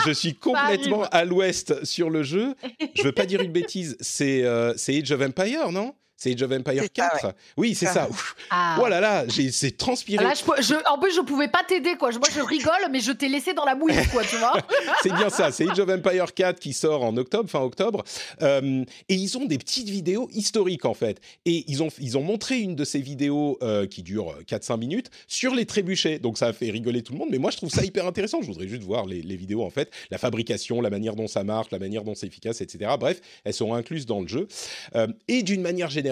je 0.06 0.12
suis 0.12 0.34
complètement 0.34 1.04
à 1.10 1.24
l'ouest 1.24 1.84
sur 1.84 2.10
le 2.10 2.22
jeu. 2.22 2.54
Je 2.94 3.02
veux 3.02 3.12
pas 3.12 3.26
dire 3.26 3.40
une 3.40 3.52
bêtise. 3.52 3.96
C'est 4.00 4.44
euh, 4.44 4.72
Age 4.88 5.12
of 5.12 5.20
Empire, 5.20 5.72
non? 5.72 5.94
C'est 6.20 6.34
Age 6.34 6.42
of 6.42 6.52
Empire 6.52 6.84
4 6.92 7.32
Oui, 7.56 7.74
c'est 7.74 7.86
ça. 7.86 8.06
Ah. 8.50 8.78
Oh 8.78 8.88
là 8.88 9.00
là, 9.00 9.24
c'est 9.50 9.74
transpiré. 9.78 10.22
Là, 10.22 10.34
je, 10.34 10.74
en 10.86 10.98
plus, 10.98 11.16
je 11.16 11.22
pouvais 11.22 11.48
pas 11.48 11.64
t'aider, 11.66 11.96
quoi. 11.98 12.10
Moi, 12.10 12.28
je 12.30 12.42
rigole, 12.42 12.90
mais 12.90 13.00
je 13.00 13.12
t'ai 13.12 13.26
laissé 13.26 13.54
dans 13.54 13.64
la 13.64 13.74
mouille, 13.74 13.94
quoi, 14.12 14.22
tu 14.22 14.36
vois. 14.36 14.52
c'est 15.02 15.14
bien 15.14 15.30
ça. 15.30 15.50
C'est 15.50 15.66
Age 15.70 15.78
of 15.80 15.88
Empire 15.88 16.34
4 16.34 16.60
qui 16.60 16.74
sort 16.74 17.04
en 17.04 17.16
octobre, 17.16 17.48
fin 17.48 17.60
octobre. 17.60 18.04
Euh, 18.42 18.84
et 19.08 19.14
ils 19.14 19.38
ont 19.38 19.46
des 19.46 19.56
petites 19.56 19.88
vidéos 19.88 20.28
historiques, 20.34 20.84
en 20.84 20.92
fait. 20.92 21.22
Et 21.46 21.64
ils 21.68 21.82
ont, 21.82 21.88
ils 21.98 22.18
ont 22.18 22.22
montré 22.22 22.58
une 22.58 22.76
de 22.76 22.84
ces 22.84 23.00
vidéos 23.00 23.56
euh, 23.62 23.86
qui 23.86 24.02
dure 24.02 24.36
4-5 24.46 24.78
minutes 24.78 25.10
sur 25.26 25.54
les 25.54 25.64
trébuchets. 25.64 26.18
Donc, 26.18 26.36
ça 26.36 26.48
a 26.48 26.52
fait 26.52 26.70
rigoler 26.70 27.02
tout 27.02 27.14
le 27.14 27.18
monde. 27.18 27.28
Mais 27.30 27.38
moi, 27.38 27.50
je 27.50 27.56
trouve 27.56 27.70
ça 27.70 27.82
hyper 27.82 28.06
intéressant. 28.06 28.42
Je 28.42 28.48
voudrais 28.48 28.68
juste 28.68 28.82
voir 28.82 29.06
les, 29.06 29.22
les 29.22 29.36
vidéos, 29.36 29.62
en 29.62 29.70
fait. 29.70 29.90
La 30.10 30.18
fabrication, 30.18 30.82
la 30.82 30.90
manière 30.90 31.16
dont 31.16 31.28
ça 31.28 31.44
marche, 31.44 31.68
la 31.70 31.78
manière 31.78 32.04
dont 32.04 32.14
c'est 32.14 32.26
efficace, 32.26 32.60
etc. 32.60 32.92
Bref, 33.00 33.22
elles 33.44 33.54
sont 33.54 33.72
incluses 33.72 34.04
dans 34.04 34.20
le 34.20 34.28
jeu. 34.28 34.48
Euh, 34.96 35.06
et 35.26 35.42
d'une 35.42 35.62
manière 35.62 35.88
générale, 35.88 36.09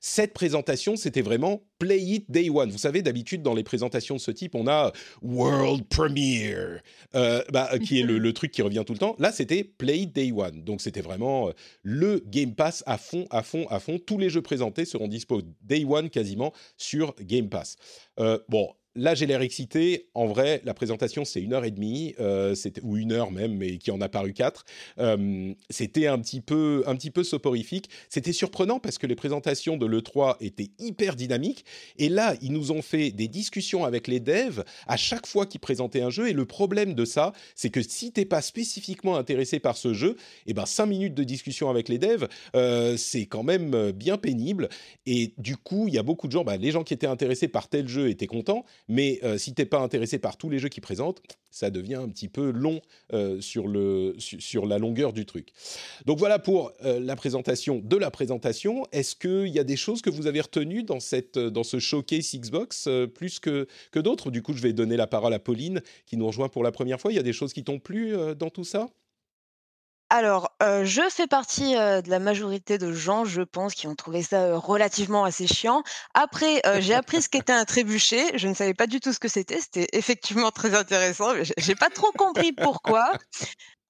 cette 0.00 0.32
présentation, 0.32 0.96
c'était 0.96 1.22
vraiment 1.22 1.62
Play 1.78 2.00
It 2.00 2.30
Day 2.30 2.50
One. 2.50 2.70
Vous 2.70 2.78
savez, 2.78 3.02
d'habitude, 3.02 3.42
dans 3.42 3.54
les 3.54 3.62
présentations 3.62 4.16
de 4.16 4.20
ce 4.20 4.30
type, 4.30 4.54
on 4.54 4.66
a 4.66 4.92
World 5.22 5.84
Premiere, 5.88 6.80
euh, 7.14 7.42
bah, 7.52 7.70
qui 7.78 8.00
est 8.00 8.02
le, 8.04 8.32
truc 8.32 8.50
qui 8.50 8.62
revient 8.62 8.82
tout 8.86 8.92
le 8.92 8.98
temps. 8.98 9.16
Là, 9.18 9.32
c'était 9.32 9.64
Play 9.64 10.00
It 10.00 10.14
Day 10.14 10.32
One. 10.32 10.62
Donc, 10.62 10.80
c'était 10.80 11.00
vraiment 11.00 11.48
euh, 11.48 11.52
le 11.82 12.22
Game 12.26 12.54
Pass 12.54 12.82
à 12.86 12.98
fond, 12.98 13.26
à 13.30 13.42
fond, 13.42 13.66
à 13.70 13.80
fond. 13.80 13.98
Tous 13.98 14.18
les 14.18 14.30
jeux 14.30 14.42
présentés 14.42 14.84
seront 14.84 15.08
dispo 15.08 15.42
Day 15.62 15.84
One 15.84 16.10
quasiment 16.10 16.52
sur 16.76 17.14
Game 17.20 17.48
Pass. 17.48 17.76
bon, 18.48 18.68
Là, 18.98 19.14
j'ai 19.14 19.26
l'air 19.26 19.42
excité. 19.42 20.08
En 20.14 20.26
vrai, 20.26 20.60
la 20.64 20.74
présentation, 20.74 21.24
c'est 21.24 21.40
une 21.40 21.52
heure 21.52 21.64
et 21.64 21.70
demie, 21.70 22.16
euh, 22.18 22.56
ou 22.82 22.96
une 22.96 23.12
heure 23.12 23.30
même, 23.30 23.56
mais 23.56 23.78
qui 23.78 23.92
en 23.92 24.00
a 24.00 24.08
paru 24.08 24.32
quatre. 24.32 24.64
Euh, 24.98 25.54
c'était 25.70 26.08
un 26.08 26.18
petit 26.18 26.40
peu, 26.40 26.82
un 26.84 26.96
petit 26.96 27.12
peu 27.12 27.22
soporifique. 27.22 27.88
C'était 28.08 28.32
surprenant 28.32 28.80
parce 28.80 28.98
que 28.98 29.06
les 29.06 29.14
présentations 29.14 29.76
de 29.76 29.86
l'E3 29.86 30.38
étaient 30.40 30.70
hyper 30.80 31.14
dynamiques. 31.14 31.64
Et 31.96 32.08
là, 32.08 32.34
ils 32.42 32.52
nous 32.52 32.72
ont 32.72 32.82
fait 32.82 33.12
des 33.12 33.28
discussions 33.28 33.84
avec 33.84 34.08
les 34.08 34.18
devs 34.18 34.64
à 34.88 34.96
chaque 34.96 35.28
fois 35.28 35.46
qu'ils 35.46 35.60
présentaient 35.60 36.02
un 36.02 36.10
jeu. 36.10 36.28
Et 36.28 36.32
le 36.32 36.44
problème 36.44 36.94
de 36.94 37.04
ça, 37.04 37.32
c'est 37.54 37.70
que 37.70 37.82
si 37.82 38.10
t'es 38.10 38.24
pas 38.24 38.42
spécifiquement 38.42 39.16
intéressé 39.16 39.60
par 39.60 39.76
ce 39.76 39.94
jeu, 39.94 40.16
eh 40.48 40.54
ben 40.54 40.66
cinq 40.66 40.86
minutes 40.86 41.14
de 41.14 41.22
discussion 41.22 41.70
avec 41.70 41.88
les 41.88 41.98
devs, 41.98 42.26
euh, 42.56 42.96
c'est 42.96 43.26
quand 43.26 43.44
même 43.44 43.92
bien 43.92 44.16
pénible. 44.16 44.68
Et 45.06 45.34
du 45.38 45.56
coup, 45.56 45.86
il 45.86 45.94
y 45.94 45.98
a 45.98 46.02
beaucoup 46.02 46.26
de 46.26 46.32
gens, 46.32 46.42
bah, 46.42 46.56
les 46.56 46.72
gens 46.72 46.82
qui 46.82 46.94
étaient 46.94 47.06
intéressés 47.06 47.46
par 47.46 47.68
tel 47.68 47.86
jeu 47.86 48.08
étaient 48.08 48.26
contents 48.26 48.64
mais 48.88 49.20
euh, 49.22 49.38
si 49.38 49.54
t'es 49.54 49.66
pas 49.66 49.78
intéressé 49.78 50.18
par 50.18 50.36
tous 50.36 50.50
les 50.50 50.58
jeux 50.58 50.68
qu'ils 50.68 50.82
présentent, 50.82 51.22
ça 51.50 51.70
devient 51.70 51.96
un 51.96 52.08
petit 52.08 52.28
peu 52.28 52.50
long 52.50 52.80
euh, 53.12 53.40
sur, 53.40 53.68
le, 53.68 54.14
sur 54.18 54.66
la 54.66 54.78
longueur 54.78 55.12
du 55.12 55.26
truc. 55.26 55.52
Donc 56.06 56.18
voilà 56.18 56.38
pour 56.38 56.72
euh, 56.84 57.00
la 57.00 57.16
présentation 57.16 57.80
de 57.82 57.96
la 57.96 58.10
présentation. 58.10 58.84
Est-ce 58.92 59.16
qu'il 59.16 59.52
y 59.52 59.58
a 59.58 59.64
des 59.64 59.76
choses 59.76 60.02
que 60.02 60.10
vous 60.10 60.26
avez 60.26 60.40
retenues 60.40 60.82
dans, 60.82 61.00
cette, 61.00 61.38
dans 61.38 61.64
ce 61.64 61.78
showcase 61.78 62.34
Xbox 62.34 62.88
plus 63.14 63.38
que, 63.38 63.66
que 63.92 63.98
d'autres? 63.98 64.30
Du 64.30 64.42
coup, 64.42 64.52
je 64.52 64.62
vais 64.62 64.72
donner 64.72 64.96
la 64.96 65.06
parole 65.06 65.34
à 65.34 65.38
Pauline 65.38 65.80
qui 66.06 66.16
nous 66.16 66.26
rejoint 66.26 66.48
pour 66.48 66.62
la 66.62 66.72
première 66.72 67.00
fois. 67.00 67.12
Il 67.12 67.16
y 67.16 67.20
a 67.20 67.22
des 67.22 67.32
choses 67.32 67.52
qui 67.52 67.64
t'ont 67.64 67.78
plu 67.78 68.14
dans 68.36 68.50
tout 68.50 68.64
ça? 68.64 68.88
Alors, 70.10 70.52
je 70.60 71.02
fais 71.10 71.26
partie, 71.26 71.74
de 71.74 72.08
la 72.08 72.18
majorité 72.18 72.78
de 72.78 72.92
gens, 72.92 73.24
je 73.24 73.42
pense, 73.42 73.74
qui 73.74 73.86
ont 73.86 73.94
trouvé 73.94 74.22
ça, 74.22 74.56
relativement 74.56 75.24
assez 75.24 75.46
chiant. 75.46 75.82
Après, 76.14 76.62
j'ai 76.80 76.94
appris 76.94 77.20
ce 77.20 77.28
qu'était 77.28 77.52
un 77.52 77.64
trébuchet. 77.64 78.38
Je 78.38 78.48
ne 78.48 78.54
savais 78.54 78.74
pas 78.74 78.86
du 78.86 79.00
tout 79.00 79.12
ce 79.12 79.18
que 79.18 79.28
c'était. 79.28 79.60
C'était 79.60 79.88
effectivement 79.92 80.50
très 80.50 80.74
intéressant, 80.74 81.34
mais 81.34 81.42
j'ai 81.58 81.74
pas 81.74 81.90
trop 81.90 82.10
compris 82.12 82.52
pourquoi. 82.52 83.12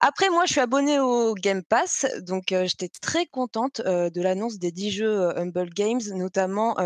Après, 0.00 0.30
moi, 0.30 0.44
je 0.46 0.52
suis 0.52 0.60
abonnée 0.60 1.00
au 1.00 1.34
Game 1.34 1.64
Pass, 1.64 2.06
donc 2.20 2.44
j'étais 2.50 2.88
très 2.88 3.26
contente 3.26 3.80
de 3.84 4.22
l'annonce 4.22 4.58
des 4.58 4.70
10 4.70 4.90
jeux 4.92 5.36
Humble 5.36 5.70
Games, 5.70 6.00
notamment 6.14 6.78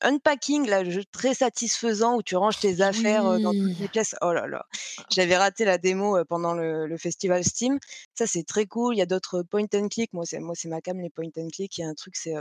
Unpacking, 0.00 0.66
là, 0.68 0.82
le 0.82 0.90
jeu 0.90 1.04
très 1.12 1.34
satisfaisant 1.34 2.16
où 2.16 2.22
tu 2.22 2.34
ranges 2.34 2.58
tes 2.58 2.80
affaires 2.80 3.38
dans 3.38 3.52
toutes 3.52 3.78
les 3.78 3.86
pièces. 3.86 4.16
Oh 4.22 4.32
là 4.32 4.48
là, 4.48 4.66
j'avais 5.10 5.36
raté 5.36 5.64
la 5.64 5.78
démo 5.78 6.24
pendant 6.24 6.54
le, 6.54 6.96
festival 6.98 7.44
Steam. 7.44 7.78
Ça, 8.14 8.26
c'est 8.26 8.44
très 8.44 8.66
cool. 8.66 8.96
Il 8.96 8.98
y 8.98 9.02
a 9.02 9.06
d'autres 9.06 9.42
point 9.42 9.66
and 9.74 9.88
click. 9.88 10.12
Moi, 10.12 10.24
c'est 10.26 10.40
moi, 10.40 10.54
c'est 10.56 10.68
ma 10.68 10.80
cam 10.80 11.00
les 11.00 11.10
point 11.10 11.30
and 11.38 11.48
click. 11.52 11.78
Il 11.78 11.82
y 11.82 11.84
a 11.84 11.88
un 11.88 11.94
truc, 11.94 12.16
c'est 12.16 12.34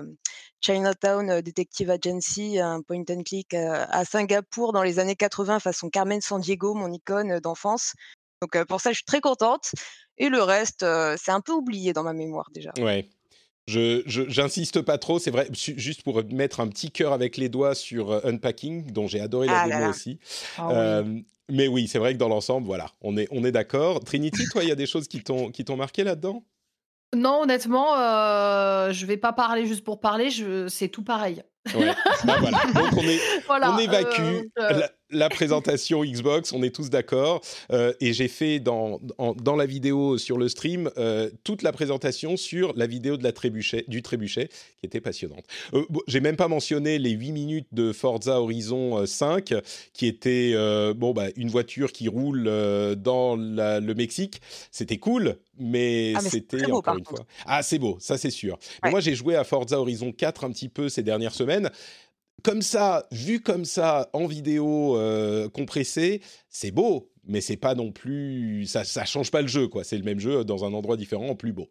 Chinatown 0.62 1.42
Detective 1.42 1.92
Agency, 1.92 2.60
un 2.60 2.82
point 2.82 3.04
and 3.10 3.22
click 3.24 3.54
à 3.54 4.04
Singapour 4.04 4.74
dans 4.74 4.84
les 4.84 4.98
années 4.98 5.16
80, 5.16 5.60
façon 5.60 5.90
Carmen 5.90 6.22
Sandiego, 6.22 6.74
mon 6.74 6.92
icône 6.92 7.40
d'enfance. 7.40 7.94
Donc 8.42 8.64
pour 8.66 8.82
ça, 8.82 8.92
je 8.92 8.98
suis 8.98 9.06
très 9.06 9.22
contente. 9.22 9.72
Et 10.18 10.30
le 10.30 10.42
reste, 10.42 10.86
c'est 11.18 11.32
un 11.32 11.42
peu 11.42 11.54
oublié 11.54 11.94
dans 11.94 12.04
ma 12.04 12.14
mémoire 12.14 12.50
déjà. 12.54 12.72
Ouais. 12.80 13.08
Je, 13.68 14.02
j'insiste 14.06 14.82
pas 14.82 14.98
trop, 14.98 15.20
c'est 15.20 15.32
vrai, 15.32 15.48
juste 15.54 16.04
pour 16.04 16.24
mettre 16.26 16.60
un 16.60 16.68
petit 16.68 16.92
cœur 16.92 17.14
avec 17.14 17.38
les 17.38 17.48
doigts 17.48 17.76
sur 17.76 18.26
Unpacking, 18.26 18.92
dont 18.92 19.08
j'ai 19.08 19.22
adoré 19.22 19.48
la 19.48 19.62
ah 19.62 19.68
démo 19.68 19.90
aussi. 19.90 20.20
Ah 20.58 21.04
mais 21.52 21.68
oui, 21.68 21.88
c'est 21.88 22.00
vrai 22.00 22.14
que 22.14 22.18
dans 22.18 22.30
l'ensemble, 22.30 22.66
voilà, 22.66 22.88
on 23.02 23.18
est, 23.18 23.28
on 23.30 23.44
est 23.44 23.52
d'accord. 23.52 24.00
Trinity, 24.04 24.46
toi, 24.52 24.64
il 24.64 24.70
y 24.70 24.72
a 24.72 24.76
des 24.76 24.86
choses 24.86 25.08
qui 25.08 25.22
t'ont, 25.22 25.52
qui 25.52 25.66
t'ont 25.66 25.76
marqué 25.76 26.04
là-dedans? 26.04 26.46
Non, 27.14 27.42
honnêtement, 27.42 27.98
euh, 27.98 28.94
je 28.94 29.06
vais 29.06 29.18
pas 29.18 29.34
parler 29.34 29.66
juste 29.68 29.84
pour 29.84 30.00
parler, 30.00 30.30
c'est 30.70 30.88
tout 30.88 31.04
pareil. 31.04 31.44
Ouais. 31.76 31.94
Bah, 32.26 32.36
voilà. 32.40 32.60
Donc 32.76 32.94
on, 32.98 33.02
est, 33.02 33.20
on 33.50 33.78
évacue 33.80 34.48
la 35.12 35.30
présentation 35.30 36.04
Xbox, 36.04 36.54
on 36.54 36.64
est 36.64 36.74
tous 36.74 36.90
d'accord. 36.90 37.42
Euh, 37.72 37.94
et 38.00 38.14
j'ai 38.14 38.28
fait 38.28 38.60
dans, 38.60 39.00
dans 39.36 39.56
la 39.56 39.66
vidéo 39.66 40.18
sur 40.18 40.38
le 40.38 40.50
stream 40.50 40.90
euh, 40.98 41.30
toute 41.44 41.62
la 41.62 41.72
présentation 41.72 42.38
sur 42.38 42.74
la 42.76 42.88
vidéo 42.88 43.18
de 43.18 43.24
la 43.24 43.32
trébuchet, 43.32 43.86
du 43.88 44.02
trébuchet, 44.02 44.48
qui 44.80 44.86
était 44.86 45.02
passionnante. 45.02 45.46
Euh, 45.74 45.84
j'ai 46.08 46.22
même 46.22 46.38
pas 46.38 46.48
mentionné 46.48 46.98
les 46.98 47.12
8 47.12 47.32
minutes 47.32 47.68
de 47.72 47.92
Forza 47.92 48.40
Horizon 48.40 49.06
5, 49.06 49.54
qui 49.94 50.08
était 50.08 50.54
bon, 50.96 51.12
bah, 51.14 51.28
une 51.36 51.50
voiture 51.50 51.92
qui 51.92 52.08
roule 52.08 52.44
dans 52.98 53.36
le 53.36 53.94
Mexique. 53.94 54.42
C'était 54.72 54.98
cool, 54.98 55.38
mais, 55.58 56.14
ah, 56.16 56.22
c'était 56.22 56.72
encore 56.72 56.98
une 56.98 57.06
fois. 57.06 57.26
Ah, 57.46 57.64
c'est 57.64 57.80
beau, 57.80 57.98
ça 58.00 58.18
c'est 58.18 58.30
sûr. 58.30 58.58
moi, 58.90 59.00
j'ai 59.00 59.16
joué 59.16 59.36
à 59.36 59.44
Forza 59.44 59.80
Horizon 59.80 60.12
4 60.12 60.46
un 60.46 60.52
petit 60.52 60.70
peu 60.70 60.90
ces 60.90 61.04
dernières 61.04 61.34
semaines 61.34 61.51
comme 62.44 62.62
ça, 62.62 63.08
vu 63.12 63.42
comme 63.42 63.66
ça 63.66 64.10
en 64.14 64.26
vidéo 64.26 64.98
euh, 64.98 65.50
compressée, 65.50 66.22
c'est 66.50 66.72
beau, 66.72 67.12
mais 67.24 67.42
c'est 67.42 67.58
pas 67.58 67.76
non 67.76 67.92
plus, 67.92 68.66
ça, 68.66 68.84
ça 68.84 69.06
change 69.06 69.32
pas 69.32 69.42
le 69.42 69.48
jeu, 69.48 69.68
quoi. 69.68 69.84
C'est 69.84 69.98
le 69.98 70.04
même 70.04 70.20
jeu 70.20 70.44
dans 70.44 70.66
un 70.66 70.74
endroit 70.74 70.98
différent, 70.98 71.30
en 71.30 71.36
plus 71.36 71.54
beau. 71.54 71.70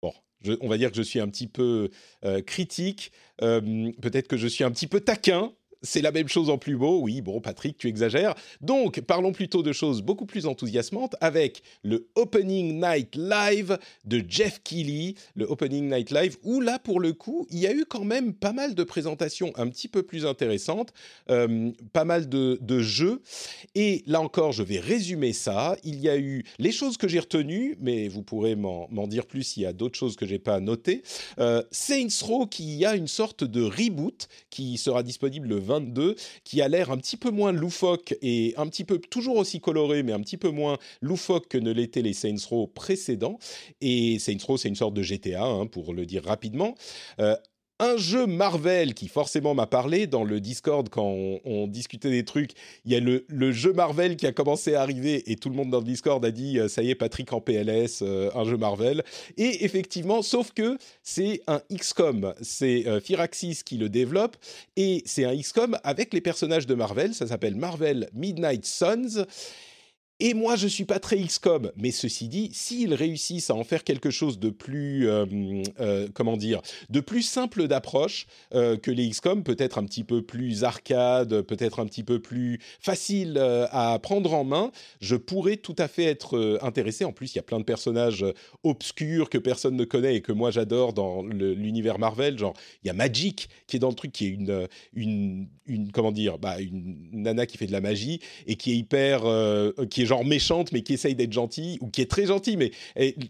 Bon, 0.00 0.12
on 0.60 0.68
va 0.68 0.78
dire 0.78 0.90
que 0.90 0.96
je 0.96 1.02
suis 1.02 1.20
un 1.20 1.28
petit 1.28 1.48
peu 1.48 1.90
euh, 2.24 2.40
critique, 2.42 3.12
euh, 3.42 3.90
peut-être 4.00 4.28
que 4.28 4.36
je 4.36 4.46
suis 4.46 4.64
un 4.64 4.70
petit 4.70 4.86
peu 4.86 5.00
taquin 5.00 5.52
c'est 5.82 6.02
la 6.02 6.12
même 6.12 6.28
chose 6.28 6.50
en 6.50 6.58
plus 6.58 6.76
beau. 6.76 7.00
Oui, 7.00 7.20
bon, 7.20 7.40
Patrick, 7.40 7.76
tu 7.76 7.88
exagères. 7.88 8.34
Donc, 8.60 9.00
parlons 9.00 9.32
plutôt 9.32 9.62
de 9.62 9.72
choses 9.72 10.02
beaucoup 10.02 10.26
plus 10.26 10.46
enthousiasmantes 10.46 11.16
avec 11.20 11.62
le 11.82 12.08
Opening 12.14 12.80
Night 12.80 13.16
Live 13.16 13.78
de 14.04 14.24
Jeff 14.26 14.60
Keighley, 14.62 15.14
le 15.34 15.44
Opening 15.44 15.88
Night 15.88 16.10
Live, 16.10 16.36
où 16.42 16.60
là, 16.60 16.78
pour 16.78 17.00
le 17.00 17.12
coup, 17.12 17.46
il 17.50 17.58
y 17.58 17.66
a 17.66 17.72
eu 17.72 17.84
quand 17.84 18.04
même 18.04 18.32
pas 18.34 18.52
mal 18.52 18.74
de 18.74 18.84
présentations 18.84 19.52
un 19.56 19.68
petit 19.68 19.88
peu 19.88 20.02
plus 20.02 20.26
intéressantes, 20.26 20.92
euh, 21.30 21.70
pas 21.92 22.04
mal 22.04 22.28
de, 22.28 22.58
jeux. 22.80 23.22
Et 23.74 24.02
là 24.06 24.20
encore, 24.20 24.52
je 24.52 24.62
vais 24.62 24.80
résumer 24.80 25.32
ça. 25.32 25.76
Il 25.84 26.00
y 26.00 26.08
a 26.08 26.16
eu 26.16 26.44
les 26.58 26.72
choses 26.72 26.96
que 26.96 27.06
j'ai 27.06 27.20
retenues, 27.20 27.76
mais 27.80 28.08
vous 28.08 28.22
pourrez 28.22 28.56
m'en 28.56 29.06
dire 29.06 29.26
plus 29.26 29.42
s'il 29.42 29.62
y 29.62 29.66
a 29.66 29.72
d'autres 29.72 29.98
choses 29.98 30.16
que 30.16 30.26
j'ai 30.26 30.38
pas 30.38 30.58
notées. 30.60 31.02
Euh, 31.38 31.62
Saints 31.70 32.22
Row, 32.22 32.46
qui 32.46 32.84
a 32.84 32.96
une 32.96 33.08
sorte 33.08 33.44
de 33.44 33.62
reboot 33.62 34.28
qui 34.50 34.78
sera 34.78 35.02
disponible 35.02 35.48
le 35.48 35.58
20 35.58 35.71
qui 36.44 36.62
a 36.62 36.68
l'air 36.68 36.90
un 36.90 36.98
petit 36.98 37.16
peu 37.16 37.30
moins 37.30 37.52
loufoque 37.52 38.14
et 38.22 38.54
un 38.56 38.66
petit 38.66 38.84
peu 38.84 38.98
toujours 38.98 39.36
aussi 39.36 39.60
coloré, 39.60 40.02
mais 40.02 40.12
un 40.12 40.20
petit 40.20 40.36
peu 40.36 40.50
moins 40.50 40.78
loufoque 41.00 41.48
que 41.48 41.58
ne 41.58 41.70
l'étaient 41.70 42.02
les 42.02 42.12
Saints 42.12 42.46
Row 42.48 42.66
précédents. 42.66 43.38
Et 43.80 44.18
Saints 44.18 44.44
Row, 44.46 44.56
c'est 44.56 44.68
une 44.68 44.76
sorte 44.76 44.94
de 44.94 45.02
GTA, 45.02 45.44
hein, 45.44 45.66
pour 45.66 45.94
le 45.94 46.06
dire 46.06 46.24
rapidement. 46.24 46.74
Euh, 47.20 47.36
un 47.82 47.96
jeu 47.96 48.26
Marvel 48.26 48.94
qui 48.94 49.08
forcément 49.08 49.54
m'a 49.54 49.66
parlé 49.66 50.06
dans 50.06 50.22
le 50.22 50.38
Discord 50.38 50.88
quand 50.88 51.16
on, 51.44 51.66
discutait 51.66 52.10
des 52.10 52.24
trucs. 52.24 52.52
Il 52.84 52.92
y 52.92 52.96
a 52.96 53.00
le, 53.00 53.52
jeu 53.52 53.72
Marvel 53.72 54.16
qui 54.16 54.26
a 54.26 54.32
commencé 54.32 54.74
à 54.74 54.82
arriver 54.82 55.30
et 55.30 55.34
tout 55.34 55.48
le 55.48 55.56
monde 55.56 55.70
dans 55.70 55.78
le 55.78 55.84
Discord 55.84 56.24
a 56.24 56.30
dit 56.30 56.60
euh, 56.60 56.68
ça 56.68 56.84
y 56.84 56.90
est 56.90 56.94
Patrick 56.94 57.32
en 57.32 57.40
PLS, 57.40 58.02
euh, 58.02 58.30
un 58.36 58.44
jeu 58.44 58.56
Marvel. 58.56 59.02
Et 59.36 59.64
effectivement, 59.64 60.22
sauf 60.22 60.52
que 60.52 60.78
c'est 61.02 61.42
un 61.48 61.60
XCOM, 61.72 62.34
c'est 62.40 62.86
euh, 62.86 63.00
Firaxis 63.00 63.62
qui 63.64 63.78
le 63.78 63.88
développe 63.88 64.36
et 64.76 65.02
c'est 65.04 65.24
un 65.24 65.36
XCOM 65.36 65.76
avec 65.82 66.14
les 66.14 66.20
personnages 66.20 66.68
de 66.68 66.74
Marvel. 66.74 67.14
Ça 67.14 67.26
s'appelle 67.26 67.56
Marvel 67.56 68.08
Midnight 68.14 68.64
Suns. 68.64 69.26
Et 70.24 70.34
moi, 70.34 70.54
je 70.54 70.68
suis 70.68 70.84
pas 70.84 71.00
très 71.00 71.18
XCOM, 71.18 71.72
mais 71.74 71.90
ceci 71.90 72.28
dit, 72.28 72.50
s'ils 72.52 72.94
réussissent 72.94 73.50
à 73.50 73.56
en 73.56 73.64
faire 73.64 73.82
quelque 73.82 74.10
chose 74.10 74.38
de 74.38 74.50
plus, 74.50 75.08
euh, 75.08 75.26
euh, 75.80 76.06
comment 76.14 76.36
dire, 76.36 76.62
de 76.90 77.00
plus 77.00 77.22
simple 77.22 77.66
d'approche 77.66 78.28
euh, 78.54 78.76
que 78.76 78.92
les 78.92 79.08
XCOM, 79.10 79.42
peut-être 79.42 79.78
un 79.78 79.84
petit 79.84 80.04
peu 80.04 80.22
plus 80.22 80.62
arcade, 80.62 81.42
peut-être 81.42 81.80
un 81.80 81.86
petit 81.86 82.04
peu 82.04 82.20
plus 82.20 82.60
facile 82.80 83.36
à 83.72 83.98
prendre 84.00 84.32
en 84.34 84.44
main, 84.44 84.70
je 85.00 85.16
pourrais 85.16 85.56
tout 85.56 85.74
à 85.76 85.88
fait 85.88 86.04
être 86.04 86.60
intéressé. 86.62 87.04
En 87.04 87.10
plus, 87.10 87.34
il 87.34 87.38
y 87.38 87.40
a 87.40 87.42
plein 87.42 87.58
de 87.58 87.64
personnages 87.64 88.24
obscurs 88.62 89.28
que 89.28 89.38
personne 89.38 89.74
ne 89.74 89.84
connaît 89.84 90.14
et 90.14 90.20
que 90.20 90.30
moi 90.30 90.52
j'adore 90.52 90.92
dans 90.92 91.24
l'univers 91.24 91.98
Marvel. 91.98 92.38
Genre, 92.38 92.54
il 92.84 92.86
y 92.86 92.90
a 92.90 92.94
Magic 92.94 93.48
qui 93.66 93.74
est 93.74 93.80
dans 93.80 93.88
le 93.88 93.96
truc, 93.96 94.12
qui 94.12 94.26
est 94.26 94.30
une, 94.30 94.68
une, 94.94 95.90
comment 95.92 96.12
dire, 96.12 96.38
bah, 96.38 96.60
une 96.60 97.08
nana 97.10 97.44
qui 97.44 97.58
fait 97.58 97.66
de 97.66 97.72
la 97.72 97.80
magie 97.80 98.20
et 98.46 98.54
qui 98.54 98.70
est 98.70 98.76
hyper, 98.76 99.22
qui 99.90 100.02
est 100.02 100.11
genre 100.12 100.24
méchante 100.26 100.72
mais 100.72 100.82
qui 100.82 100.92
essaye 100.92 101.14
d'être 101.14 101.32
gentille 101.32 101.78
ou 101.80 101.88
qui 101.88 102.02
est 102.02 102.10
très 102.10 102.26
gentille 102.26 102.58
mais 102.58 102.70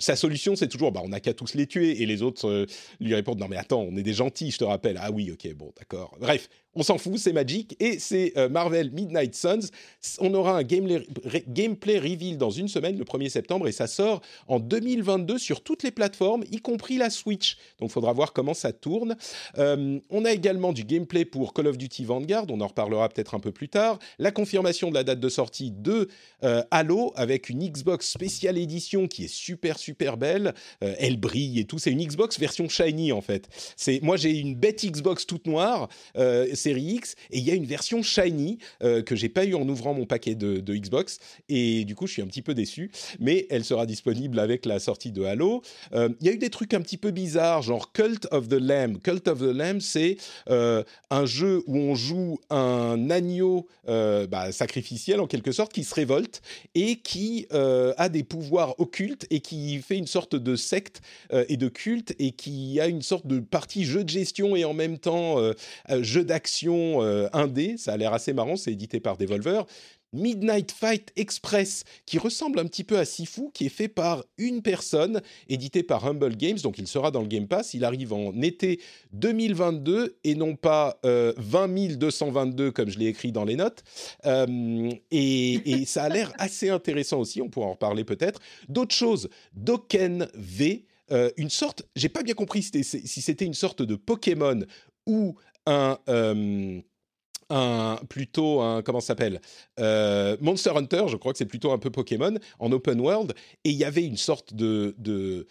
sa 0.01 0.17
solution 0.17 0.57
c'est 0.57 0.67
toujours 0.67 0.91
bah 0.91 1.01
on 1.05 1.11
n'a 1.11 1.21
qu'à 1.21 1.33
tous 1.33 1.55
les 1.55 1.69
tuer 1.69 2.03
et 2.03 2.07
les 2.07 2.23
autres 2.23 2.49
euh, 2.49 2.67
lui 2.99 3.15
répondent 3.15 3.39
non 3.39 3.47
mais 3.49 3.57
attends 3.57 3.83
on 3.83 3.97
est 3.97 4.03
des 4.03 4.15
gentils 4.15 4.51
je 4.51 4.59
te 4.59 4.65
rappelle 4.65 4.99
ah 5.01 5.13
oui 5.13 5.31
ok 5.31 5.55
bon 5.55 5.73
d'accord. 5.79 6.17
Bref 6.21 6.49
on 6.75 6.83
s'en 6.83 6.97
fout, 6.97 7.19
c'est 7.19 7.33
Magic 7.33 7.77
et 7.81 7.99
c'est 7.99 8.33
euh, 8.37 8.49
Marvel 8.49 8.91
Midnight 8.93 9.35
Suns. 9.35 9.69
On 10.21 10.33
aura 10.33 10.57
un 10.57 10.63
gameplay 10.63 11.99
reveal 11.99 12.39
dans 12.39 12.51
une 12.51 12.69
semaine, 12.69 12.97
le 12.99 13.05
1er 13.05 13.29
septembre, 13.29 13.69
et 13.69 13.73
ça 13.73 13.87
sort 13.87 14.23
en 14.49 14.59
2022 14.59 15.39
sur 15.39 15.63
toutes 15.63 15.83
les 15.83 15.91
plateformes, 15.91 16.45
y 16.51 16.61
compris 16.61 16.97
la 16.97 17.11
Switch. 17.11 17.57
Donc 17.79 17.91
il 17.91 17.93
faudra 17.93 18.13
voir 18.13 18.33
comment 18.33 18.55
ça 18.55 18.73
tourne. 18.73 19.17
Euh, 19.59 19.99
on 20.09 20.25
a 20.25 20.33
également 20.33 20.73
du 20.73 20.85
gameplay 20.85 21.25
pour 21.25 21.53
Call 21.53 21.67
of 21.67 21.77
Duty 21.77 22.05
Vanguard, 22.05 22.47
on 22.49 22.61
en 22.61 22.67
reparlera 22.67 23.09
peut-être 23.09 23.35
un 23.35 23.41
peu 23.41 23.53
plus 23.53 23.69
tard. 23.69 23.99
La 24.19 24.31
confirmation 24.31 24.89
de 24.89 24.95
la 24.95 25.05
date 25.05 25.21
de 25.21 25.29
sortie 25.29 25.71
de 25.71 26.09
euh, 26.43 26.63
Halo 26.71 27.13
avec 27.17 27.51
une 27.51 27.69
Xbox 27.69 28.11
spéciale 28.11 28.57
édition 28.57 29.09
qui 29.09 29.25
est 29.25 29.33
super 29.33 29.79
super 29.79 30.17
belle. 30.17 30.55
elle 30.81 31.19
brille 31.19 31.61
et 31.61 31.65
tout. 31.65 31.79
C'est 31.79 31.91
une 31.91 32.05
Xbox 32.05 32.39
version 32.39 32.69
shiny 32.69 33.13
en 33.13 33.21
fait. 33.21 33.49
C'est 33.77 34.01
moi 34.03 34.17
j'ai 34.17 34.39
une 34.39 34.55
bête 34.55 34.85
Xbox 34.85 35.27
toute 35.27 35.47
noire 35.47 35.89
série 36.63 36.83
X 36.83 37.17
et 37.31 37.39
il 37.39 37.45
y 37.45 37.51
a 37.51 37.55
une 37.55 37.67
version 37.67 38.03
shiny 38.03 38.59
euh, 38.83 39.03
que 39.03 39.17
j'ai 39.17 39.29
pas 39.29 39.45
eu 39.45 39.55
en 39.55 39.69
ouvrant 39.69 39.95
mon 39.95 40.07
paquet 40.07 40.35
de, 40.35 40.61
Xbox. 40.75 41.19
Et 41.49 41.85
du 41.85 41.95
coup 41.95 42.07
je 42.07 42.13
suis 42.13 42.23
un 42.23 42.27
petit 42.27 42.43
peu 42.43 42.55
déçu. 42.55 42.91
Mais 43.19 43.47
elle 43.51 43.65
sera 43.65 43.87
disponible 43.87 44.39
avec 44.39 44.65
la 44.65 44.79
sortie 44.79 45.13
de 45.13 45.25
Halo. 45.25 45.63
Euh, 45.93 46.09
il 46.21 46.27
y 46.27 46.31
a 46.31 46.33
eu 46.33 46.39
des 46.39 46.51
trucs 46.51 46.75
un 46.75 46.81
petit 46.81 46.97
peu 46.97 47.11
bizarres 47.11 47.63
genre 47.63 47.93
Cult 47.93 48.29
of 48.31 48.49
the 48.49 48.55
Lamb. 48.61 48.99
Cult 49.03 49.29
of 49.29 49.41
the 49.41 49.55
Lamb 49.55 49.81
c'est 49.81 50.17
euh, 50.49 50.83
un 51.11 51.27
jeu 51.27 51.63
où 51.67 51.77
on 51.77 51.95
joue 51.95 52.39
un 52.51 53.11
agneau 53.11 53.67
bah, 53.87 54.53
sacrificiel 54.53 55.21
en 55.21 55.27
quelque 55.27 55.53
sorte 55.53 55.73
qui 55.73 55.85
se 55.85 55.95
révolte 55.95 56.41
et 56.75 56.97
qui 56.97 57.47
a 57.51 58.09
des 58.09 58.23
pouvoirs 58.23 58.79
occultes 58.79 59.27
et 59.31 59.41
qui 59.41 59.79
fait 59.79 59.97
une 59.97 60.07
sorte 60.07 60.37
de 60.37 60.57
secte 60.57 61.01
et 61.49 61.57
de 61.57 61.69
culte 61.69 62.15
et 62.19 62.33
qui 62.33 62.81
a 62.81 62.87
une 62.87 63.03
sorte 63.03 63.27
de 63.27 63.41
partie 63.41 63.85
jeu 63.85 64.05
de 64.05 64.09
gestion 64.09 64.55
et 64.55 64.65
en 64.65 64.75
même 64.75 64.99
temps 64.99 65.37
jeu 66.01 66.25
d'action 66.25 66.52
euh, 66.65 67.29
indé, 67.33 67.77
ça 67.77 67.93
a 67.93 67.97
l'air 67.97 68.13
assez 68.13 68.33
marrant, 68.33 68.57
c'est 68.57 68.73
édité 68.73 69.01
par 69.01 69.17
Devolver. 69.17 69.67
Midnight 70.13 70.73
Fight 70.73 71.11
Express, 71.17 71.85
qui 72.05 72.19
ressemble 72.19 72.59
un 72.59 72.67
petit 72.67 72.85
peu 72.85 72.99
à 72.99 73.05
Sifu, 73.05 73.51
qui 73.55 73.67
est 73.67 73.71
fait 73.71 73.89
par 73.89 74.25
une 74.37 74.61
personne, 74.61 75.23
édité 75.49 75.83
par 75.83 76.07
Humble 76.07 76.37
Games, 76.37 76.59
donc 76.59 76.79
il 76.79 76.87
sera 76.87 77.11
dans 77.11 77.23
le 77.23 77.29
Game 77.29 77.49
Pass. 77.49 77.73
Il 77.75 77.85
arrive 77.85 78.13
en 78.13 78.33
été 78.43 78.81
2022 79.13 80.19
et 80.25 80.35
non 80.35 80.55
pas 80.55 80.99
euh, 81.07 81.33
20 81.39 81.97
222 81.97 82.71
comme 82.73 82.91
je 82.91 82.99
l'ai 82.99 83.07
écrit 83.07 83.33
dans 83.33 83.45
les 83.45 83.57
notes. 83.57 83.83
Euh, 84.27 84.91
et, 85.11 85.85
ça 85.87 86.05
a 86.05 86.09
l'air 86.09 86.33
assez 86.39 86.69
intéressant 86.69 87.19
aussi, 87.19 87.41
on 87.41 87.49
pourra 87.49 87.67
en 87.67 87.73
reparler 87.73 88.05
peut-être. 88.05 88.41
D'autres 88.69 88.95
choses, 88.95 89.29
Doken 89.55 90.29
V, 90.35 90.85
euh, 91.11 91.31
une 91.37 91.51
sorte, 91.51 91.85
j'ai 91.97 92.09
pas 92.09 92.23
bien 92.23 92.35
compris 92.35 92.63
si 92.63 92.85
c'était 93.23 93.45
une 93.45 93.55
sorte 93.55 93.83
de 93.83 93.97
Pokémon 93.97 94.61
ou 95.07 95.35
un 95.67 95.99
un 97.53 97.99
plutôt 98.09 98.61
un 98.61 98.83
comment 98.83 99.01
s'appelle 99.01 99.41
euh, 99.79 100.37
Monster 100.41 100.71
Hunter, 100.75 101.05
je 101.09 101.17
crois 101.17 101.33
que 101.33 101.39
c'est 101.39 101.47
plutôt 101.47 101.73
un 101.73 101.79
peu 101.79 101.91
Pokémon 101.91 102.35
en 102.59 102.73
open 102.73 103.01
world 103.01 103.35
et 103.65 103.71
il 103.71 103.77
y 103.77 103.85
avait 103.85 104.05
une 104.05 104.17
sorte 104.17 104.55
de 104.55 105.47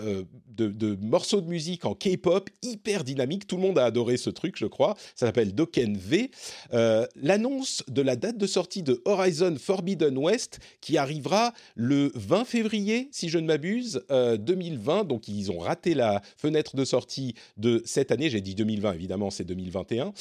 euh, 0.00 0.24
de, 0.56 0.96
morceaux 1.00 1.40
de 1.40 1.48
musique 1.48 1.84
en 1.84 1.94
K-pop 1.94 2.48
hyper 2.62 3.02
dynamique. 3.02 3.46
Tout 3.48 3.56
le 3.56 3.62
monde 3.62 3.78
a 3.78 3.84
adoré 3.84 4.16
ce 4.16 4.30
truc, 4.30 4.56
je 4.56 4.66
crois. 4.66 4.94
Ça 5.16 5.26
s'appelle 5.26 5.52
Doken 5.52 5.96
V. 5.96 6.30
Euh, 6.72 7.06
l'annonce 7.16 7.82
de 7.88 8.02
la 8.02 8.14
date 8.14 8.38
de 8.38 8.46
sortie 8.46 8.84
de 8.84 9.02
Horizon 9.04 9.56
Forbidden 9.58 10.16
West 10.16 10.60
qui 10.80 10.96
arrivera 10.96 11.52
le 11.74 12.12
20 12.14 12.44
février, 12.44 13.08
si 13.10 13.28
je 13.28 13.38
ne 13.38 13.46
m'abuse, 13.46 14.04
2020. 14.10 15.00
Euh, 15.00 15.04
Donc 15.04 15.26
ils 15.26 15.50
ont 15.50 15.58
raté 15.58 15.94
la 15.94 16.22
fenêtre 16.36 16.76
de 16.76 16.84
sortie 16.84 17.34
de 17.56 17.82
cette 17.84 18.12
année. 18.12 18.30
J'ai 18.30 18.40
dit 18.40 18.54
2020, 18.54 18.92
évidemment, 18.92 19.30
c'est 19.30 19.44
2021. 19.44 20.12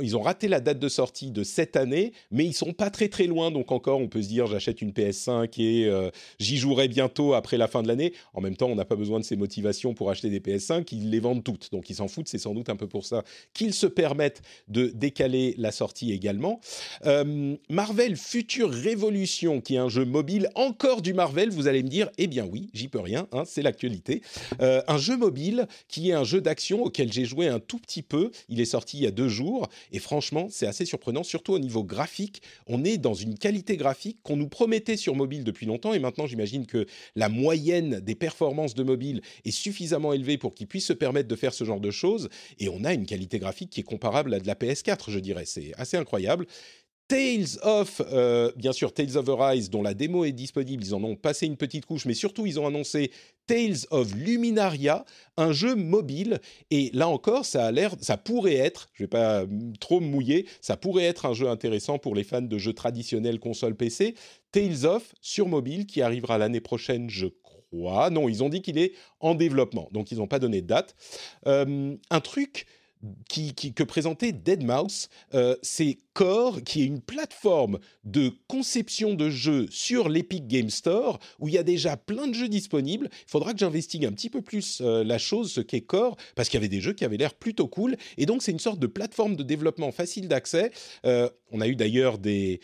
ils 0.00 0.16
ont 0.16 0.22
raté 0.22 0.48
la 0.48 0.60
date 0.60 0.80
de 0.80 0.88
sortie 0.88 1.30
de 1.30 1.44
cette 1.44 1.76
année, 1.76 2.12
mais 2.32 2.44
ils 2.44 2.54
sont 2.54 2.72
pas 2.72 2.90
très 2.90 3.08
très 3.08 3.26
loin. 3.26 3.52
Donc 3.52 3.70
encore, 3.70 4.00
on 4.00 4.08
peut 4.08 4.22
se 4.22 4.28
dire, 4.28 4.46
j'achète 4.46 4.82
une 4.82 4.90
PS5 4.90 5.60
et 5.60 6.10
j'y 6.40 6.56
jouerai 6.56 6.88
bientôt 6.88 7.34
après 7.34 7.56
la 7.56 7.68
fin 7.68 7.82
de 7.82 7.88
l'année. 7.88 8.12
En 8.34 8.40
même 8.40 8.56
on 8.66 8.74
n'a 8.74 8.84
pas 8.84 8.96
besoin 8.96 9.20
de 9.20 9.24
ces 9.24 9.36
motivations 9.36 9.94
pour 9.94 10.10
acheter 10.10 10.30
des 10.30 10.40
PS5, 10.40 10.86
ils 10.92 11.10
les 11.10 11.20
vendent 11.20 11.44
toutes. 11.44 11.70
Donc 11.72 11.90
ils 11.90 11.96
s'en 11.96 12.08
foutent, 12.08 12.28
c'est 12.28 12.38
sans 12.38 12.54
doute 12.54 12.68
un 12.68 12.76
peu 12.76 12.86
pour 12.86 13.04
ça 13.04 13.24
qu'ils 13.54 13.74
se 13.74 13.86
permettent 13.86 14.42
de 14.68 14.88
décaler 14.88 15.54
la 15.58 15.72
sortie 15.72 16.12
également. 16.12 16.60
Euh, 17.06 17.56
Marvel 17.68 18.16
Future 18.16 18.70
Révolution, 18.70 19.60
qui 19.60 19.74
est 19.74 19.78
un 19.78 19.88
jeu 19.88 20.04
mobile, 20.04 20.50
encore 20.54 21.02
du 21.02 21.14
Marvel, 21.14 21.50
vous 21.50 21.66
allez 21.66 21.82
me 21.82 21.88
dire, 21.88 22.10
eh 22.18 22.26
bien 22.26 22.46
oui, 22.46 22.70
j'y 22.72 22.88
peux 22.88 23.00
rien, 23.00 23.28
hein, 23.32 23.44
c'est 23.46 23.62
l'actualité. 23.62 24.22
Euh, 24.60 24.82
un 24.88 24.98
jeu 24.98 25.16
mobile 25.16 25.66
qui 25.88 26.10
est 26.10 26.12
un 26.12 26.24
jeu 26.24 26.40
d'action 26.40 26.82
auquel 26.82 27.12
j'ai 27.12 27.24
joué 27.24 27.48
un 27.48 27.60
tout 27.60 27.78
petit 27.78 28.02
peu, 28.02 28.30
il 28.48 28.60
est 28.60 28.64
sorti 28.64 28.98
il 28.98 29.04
y 29.04 29.06
a 29.06 29.10
deux 29.10 29.28
jours, 29.28 29.68
et 29.92 29.98
franchement, 29.98 30.48
c'est 30.50 30.66
assez 30.66 30.84
surprenant, 30.84 31.22
surtout 31.22 31.52
au 31.52 31.58
niveau 31.58 31.84
graphique. 31.84 32.42
On 32.66 32.84
est 32.84 32.98
dans 32.98 33.14
une 33.14 33.38
qualité 33.38 33.76
graphique 33.76 34.18
qu'on 34.22 34.36
nous 34.36 34.48
promettait 34.48 34.96
sur 34.96 35.14
mobile 35.14 35.44
depuis 35.44 35.66
longtemps, 35.66 35.94
et 35.94 35.98
maintenant 35.98 36.26
j'imagine 36.26 36.66
que 36.66 36.86
la 37.16 37.28
moyenne 37.28 38.00
des 38.00 38.14
performances 38.14 38.49
de 38.50 38.82
mobile 38.82 39.22
est 39.44 39.50
suffisamment 39.50 40.12
élevée 40.12 40.38
pour 40.38 40.54
qu'ils 40.54 40.66
puissent 40.66 40.86
se 40.86 40.92
permettre 40.92 41.28
de 41.28 41.36
faire 41.36 41.54
ce 41.54 41.64
genre 41.64 41.80
de 41.80 41.90
choses. 41.90 42.28
Et 42.58 42.68
on 42.68 42.84
a 42.84 42.92
une 42.92 43.06
qualité 43.06 43.38
graphique 43.38 43.70
qui 43.70 43.80
est 43.80 43.84
comparable 43.84 44.34
à 44.34 44.40
de 44.40 44.46
la 44.46 44.54
PS4, 44.54 45.10
je 45.10 45.18
dirais. 45.18 45.44
C'est 45.46 45.72
assez 45.76 45.96
incroyable. 45.96 46.46
Tales 47.10 47.58
of, 47.62 48.00
euh, 48.12 48.52
bien 48.54 48.70
sûr, 48.70 48.94
Tales 48.94 49.16
of 49.16 49.28
Arise, 49.28 49.68
dont 49.68 49.82
la 49.82 49.94
démo 49.94 50.24
est 50.24 50.30
disponible, 50.30 50.84
ils 50.84 50.94
en 50.94 51.02
ont 51.02 51.16
passé 51.16 51.44
une 51.44 51.56
petite 51.56 51.84
couche, 51.84 52.06
mais 52.06 52.14
surtout 52.14 52.46
ils 52.46 52.60
ont 52.60 52.68
annoncé 52.68 53.10
Tales 53.48 53.78
of 53.90 54.14
Luminaria, 54.14 55.04
un 55.36 55.50
jeu 55.50 55.74
mobile. 55.74 56.38
Et 56.70 56.90
là 56.94 57.08
encore, 57.08 57.44
ça 57.44 57.66
a 57.66 57.72
l'air, 57.72 57.96
ça 58.00 58.16
pourrait 58.16 58.54
être, 58.54 58.90
je 58.92 59.02
vais 59.02 59.08
pas 59.08 59.44
trop 59.80 59.98
mouiller, 59.98 60.46
ça 60.60 60.76
pourrait 60.76 61.02
être 61.02 61.26
un 61.26 61.32
jeu 61.32 61.48
intéressant 61.48 61.98
pour 61.98 62.14
les 62.14 62.22
fans 62.22 62.42
de 62.42 62.58
jeux 62.58 62.74
traditionnels 62.74 63.40
console 63.40 63.74
PC. 63.74 64.14
Tales 64.52 64.86
of 64.86 65.12
sur 65.20 65.48
mobile 65.48 65.86
qui 65.86 66.02
arrivera 66.02 66.38
l'année 66.38 66.60
prochaine, 66.60 67.10
je 67.10 67.26
non, 67.72 68.28
ils 68.28 68.42
ont 68.42 68.48
dit 68.48 68.62
qu'il 68.62 68.78
est 68.78 68.92
en 69.20 69.34
développement, 69.34 69.88
donc 69.92 70.10
ils 70.10 70.18
n'ont 70.18 70.26
pas 70.26 70.38
donné 70.38 70.60
de 70.62 70.66
date. 70.66 70.94
Euh, 71.46 71.96
un 72.10 72.20
truc 72.20 72.66
que 73.30 73.82
présentait 73.82 74.32
Deadmau5, 74.32 75.08
euh, 75.32 75.56
c'est 75.62 75.96
Core, 76.12 76.62
qui 76.62 76.82
est 76.82 76.84
une 76.84 77.00
plateforme 77.00 77.78
de 78.04 78.30
conception 78.46 79.14
de 79.14 79.30
jeux 79.30 79.66
sur 79.70 80.10
l'Epic 80.10 80.46
Game 80.46 80.68
Store, 80.68 81.18
où 81.38 81.48
il 81.48 81.54
y 81.54 81.58
a 81.58 81.62
déjà 81.62 81.96
plein 81.96 82.26
de 82.26 82.34
jeux 82.34 82.50
disponibles. 82.50 83.08
Il 83.10 83.30
faudra 83.30 83.54
que 83.54 83.58
j'investigue 83.58 84.04
un 84.04 84.12
petit 84.12 84.28
peu 84.28 84.42
plus 84.42 84.82
euh, 84.82 85.02
la 85.02 85.16
chose, 85.16 85.50
ce 85.50 85.62
qu'est 85.62 85.80
Core, 85.80 86.16
parce 86.34 86.50
qu'il 86.50 86.58
y 86.58 86.60
avait 86.60 86.68
des 86.68 86.82
jeux 86.82 86.92
qui 86.92 87.06
avaient 87.06 87.16
l'air 87.16 87.32
plutôt 87.32 87.68
cool. 87.68 87.96
Et 88.18 88.26
donc, 88.26 88.42
c'est 88.42 88.52
une 88.52 88.58
sorte 88.58 88.78
de 88.78 88.86
plateforme 88.86 89.34
de 89.34 89.44
développement 89.44 89.92
facile 89.92 90.28
d'accès. 90.28 90.70
on 91.04 91.60
a 91.60 91.68
eu 91.68 91.76
d'ailleurs 91.76 92.18
des 92.18 92.60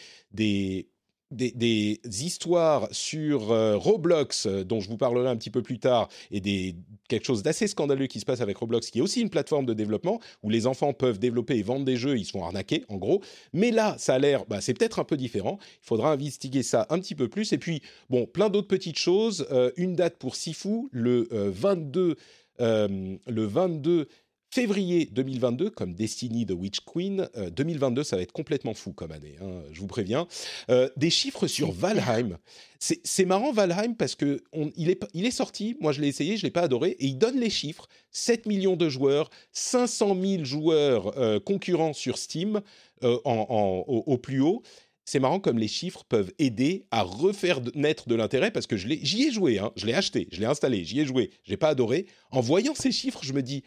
des, 1.30 2.00
histoires 2.04 2.88
sur 2.92 3.50
euh, 3.50 3.76
Roblox, 3.76 4.46
euh, 4.46 4.64
dont 4.64 4.80
je 4.80 4.88
vous 4.88 4.96
parlerai 4.96 5.28
un 5.28 5.36
petit 5.36 5.50
peu 5.50 5.62
plus 5.62 5.78
tard, 5.78 6.08
et 6.30 6.40
des, 6.40 6.76
quelque 7.08 7.26
chose 7.26 7.42
d'assez 7.42 7.66
scandaleux 7.66 8.06
qui 8.06 8.20
se 8.20 8.24
passe 8.24 8.40
avec 8.40 8.56
Roblox, 8.56 8.90
qui 8.90 8.98
est 8.98 9.02
aussi 9.02 9.20
une 9.20 9.30
plateforme 9.30 9.66
de 9.66 9.74
développement 9.74 10.20
où 10.42 10.50
les 10.50 10.66
enfants 10.66 10.92
peuvent 10.92 11.18
développer 11.18 11.56
et 11.56 11.62
vendre 11.62 11.84
des 11.84 11.96
jeux, 11.96 12.16
ils 12.16 12.24
se 12.24 12.32
font 12.32 12.44
arnaquer, 12.44 12.84
en 12.88 12.96
gros. 12.96 13.22
Mais 13.52 13.70
là, 13.70 13.96
ça 13.98 14.14
a 14.14 14.18
l'air, 14.18 14.44
bah, 14.46 14.60
c'est 14.60 14.74
peut-être 14.74 14.98
un 14.98 15.04
peu 15.04 15.16
différent. 15.16 15.58
Il 15.82 15.86
faudra 15.86 16.12
investiguer 16.12 16.62
ça 16.62 16.86
un 16.90 17.00
petit 17.00 17.14
peu 17.14 17.28
plus. 17.28 17.52
Et 17.52 17.58
puis, 17.58 17.82
bon, 18.08 18.26
plein 18.26 18.48
d'autres 18.48 18.68
petites 18.68 18.98
choses. 18.98 19.46
Euh, 19.50 19.70
une 19.76 19.94
date 19.94 20.16
pour 20.16 20.36
Sifu, 20.36 20.88
le 20.92 21.28
22. 21.30 22.16
le 22.58 23.18
22 23.26 24.08
février 24.50 25.06
2022, 25.12 25.70
comme 25.70 25.94
Destiny 25.94 26.46
de 26.46 26.54
Witch 26.54 26.80
Queen, 26.80 27.28
2022, 27.52 28.00
euh, 28.00 28.04
ça 28.04 28.16
va 28.16 28.22
être 28.22 28.32
complètement 28.32 28.74
fou 28.74 28.92
comme 28.92 29.12
année, 29.12 29.36
hein, 29.42 29.62
je 29.72 29.80
vous 29.80 29.86
préviens. 29.86 30.26
Euh, 30.70 30.88
des 30.96 31.10
chiffres 31.10 31.46
sur 31.46 31.72
Valheim. 31.72 32.38
C'est 32.78 33.24
marrant 33.24 33.52
Valheim 33.52 33.94
parce 33.94 34.14
que 34.14 34.42
il, 34.76 34.90
est, 34.90 35.02
il 35.14 35.24
est 35.24 35.30
sorti, 35.30 35.76
moi 35.80 35.92
je 35.92 36.00
l'ai 36.00 36.08
essayé, 36.08 36.36
je 36.36 36.42
l'ai 36.42 36.50
pas 36.50 36.62
adoré, 36.62 36.90
et 36.98 37.06
il 37.06 37.18
donne 37.18 37.40
les 37.40 37.50
chiffres 37.50 37.86
7 38.12 38.46
millions 38.46 38.76
de 38.76 38.88
joueurs, 38.88 39.30
500 39.52 40.16
000 40.20 40.44
joueurs 40.44 41.18
euh, 41.18 41.40
concurrents 41.40 41.94
sur 41.94 42.18
Steam 42.18 42.60
au, 43.02 44.18
plus 44.18 44.40
haut. 44.40 44.62
c'est 45.04 45.20
marrant 45.20 45.40
comme 45.40 45.58
les 45.58 45.68
chiffres 45.68 46.04
peuvent 46.08 46.32
aider 46.38 46.86
à 46.90 47.02
refaire 47.02 47.60
naître 47.74 48.08
de 48.08 48.14
l'intérêt 48.14 48.50
parce 48.50 48.66
que 48.66 48.76
j'y 48.76 49.26
ai, 49.26 49.30
joué, 49.32 49.58
hein, 49.58 49.72
je 49.76 49.86
l'ai 49.86 49.94
acheté, 49.94 50.28
je 50.32 50.40
l'ai 50.40 50.46
installé, 50.46 50.84
j'y 50.84 51.00
ai 51.00 51.04
joué, 51.04 51.30
j'ai 51.44 51.56
pas 51.56 51.68
adoré. 51.68 52.06
En 52.30 52.40
voyant 52.40 52.74
ces 52.74 52.92
chiffres, 52.92 53.20
je 53.22 53.32
me 53.32 53.42
dis 53.42 53.64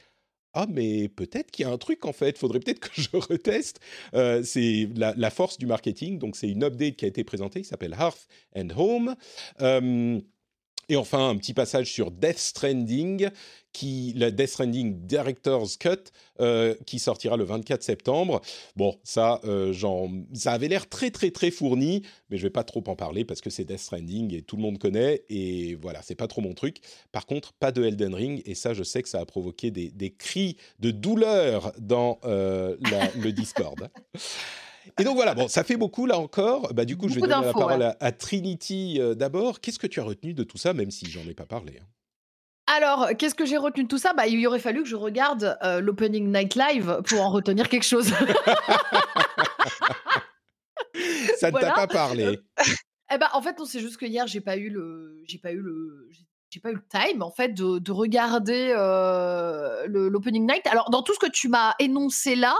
ah 0.54 0.66
mais 0.70 1.10
peut-être 1.10 1.52
qu'il 1.52 1.66
y 1.66 1.70
a 1.70 1.72
un 1.72 1.78
truc 1.78 2.06
en 2.06 2.14
fait, 2.14 2.38
faudrait 2.38 2.60
peut-être 2.60 2.80
que 2.80 2.90
je 3.02 3.10
reteste. 3.16 3.80
Euh, 4.14 4.44
c'est 4.44 4.90
la, 4.96 5.30
force 5.30 5.58
du 5.58 5.66
marketing, 5.66 6.20
donc 6.20 6.36
c'est 6.36 6.50
une 6.50 6.64
update 6.64 6.96
qui 6.96 7.06
a 7.06 7.08
été 7.08 7.24
présentée, 7.24 7.62
qui 7.62 7.68
s'appelle 7.68 7.96
Hearth 8.00 8.28
and 8.56 8.70
Home. 8.76 9.16
Et 10.90 10.96
enfin, 10.96 11.30
un 11.30 11.38
petit 11.38 11.54
passage 11.54 11.92
sur 11.92 12.12
Death 12.12 12.40
Stranding, 12.40 13.30
qui, 13.72 14.14
la 14.16 14.32
Death 14.32 14.50
Stranding 14.50 15.06
Director's 15.06 15.78
Cut, 15.78 16.12
euh, 16.42 16.74
qui 16.86 16.98
sortira 16.98 17.38
le 17.38 17.44
24 17.44 17.84
septembre. 17.84 18.42
Bon, 18.76 18.98
ça, 19.04 19.40
euh, 19.44 19.74
ça 20.34 20.52
avait 20.52 20.68
l'air 20.68 20.90
très, 20.90 21.12
très, 21.12 21.30
très 21.30 21.52
fourni, 21.52 22.02
mais 22.30 22.38
je 22.38 22.44
vais 22.44 22.50
pas 22.50 22.64
trop 22.64 22.84
en 22.88 22.96
parler 22.96 23.24
parce 23.24 23.42
que 23.42 23.52
c'est 23.52 23.66
Death 23.66 23.80
Stranding 23.80 24.34
et 24.34 24.42
tout 24.42 24.56
le 24.56 24.64
monde 24.64 24.80
connaît, 24.80 25.24
et 25.30 25.76
voilà, 25.76 26.02
c'est 26.02 26.16
pas 26.16 26.28
trop 26.28 26.42
mon 26.42 26.54
truc. 26.54 26.78
Par 27.12 27.28
contre, 27.28 27.54
pas 27.54 27.72
de 27.72 27.84
Elden 27.84 28.16
Ring, 28.16 28.42
et 28.46 28.56
ça, 28.56 28.74
je 28.74 28.84
sais 28.84 29.04
que 29.04 29.10
ça 29.10 29.20
a 29.20 29.26
provoqué 29.26 29.70
des, 29.70 29.92
des 29.92 30.12
cris 30.12 30.58
de 30.80 30.90
douleur 30.90 31.72
dans 31.78 32.20
euh, 32.26 32.76
le 33.16 33.32
Discord. 33.32 33.90
Et 34.98 35.04
donc 35.04 35.16
voilà, 35.16 35.34
bon, 35.36 35.48
ça 35.48 35.64
fait 35.64 35.78
beaucoup 35.78 36.06
là 36.06 36.18
encore. 36.18 36.74
Bah, 36.74 36.86
du 36.86 36.98
coup, 36.98 37.08
je 37.10 37.16
vais 37.16 37.22
donner 37.22 37.34
la 37.46 37.54
parole 37.54 37.96
à, 38.00 38.12
Trinity 38.12 38.98
euh, 39.00 39.16
d'abord. 39.16 39.60
Qu'est-ce 39.62 39.80
que 39.80 39.88
tu 39.88 40.00
as 40.00 40.04
retenu 40.04 40.34
de 40.34 40.44
tout 40.44 40.58
ça, 40.58 40.74
même 40.74 40.92
si 40.92 41.10
j'en 41.10 41.22
ai 41.22 41.34
pas 41.34 41.46
parlé 41.46 41.80
hein? 41.82 41.86
Alors, 42.72 43.10
qu'est-ce 43.18 43.34
que 43.34 43.46
j'ai 43.46 43.58
retenu 43.58 43.86
de 43.86 43.88
tout 43.88 43.98
ça? 43.98 44.14
Bah, 44.14 44.28
Il 44.28 44.46
aurait 44.46 44.60
fallu 44.60 44.84
que 44.84 44.90
je 44.90 44.96
regarde 44.96 45.58
euh, 45.64 45.82
l'Opening 45.82 46.32
Night 46.32 46.54
Live 46.54 47.02
pour 47.08 47.22
en 47.22 47.32
retenir 47.32 47.68
quelque 47.68 47.84
chose. 47.84 48.14
ça 51.40 51.50
ne 51.50 51.60
t'a 51.60 51.72
pas 51.72 51.88
parlé 51.88 52.40
eh 53.12 53.18
ben, 53.18 53.28
en 53.34 53.42
fait, 53.42 53.56
c'est 53.66 53.80
juste 53.80 53.98
que 53.98 54.06
hier, 54.06 54.28
j'ai 54.28 54.42
pas 54.42 54.56
eu 54.58 54.70
le, 54.70 55.24
j'ai 55.26 55.40
pas 55.40 55.52
eu 55.52 55.62
le, 55.62 56.10
j'ai 56.50 56.60
pas 56.60 56.72
eu 56.72 56.76
le 56.76 56.84
time 56.90 57.22
en 57.22 57.30
fait 57.30 57.50
de, 57.50 57.78
de 57.78 57.92
regarder 57.92 58.74
euh, 58.76 59.86
l'opening 59.88 60.48
night. 60.48 60.66
Alors 60.66 60.90
dans 60.90 61.04
tout 61.04 61.14
ce 61.14 61.20
que 61.20 61.30
tu 61.30 61.48
m'as 61.48 61.76
énoncé 61.78 62.36
là, 62.36 62.56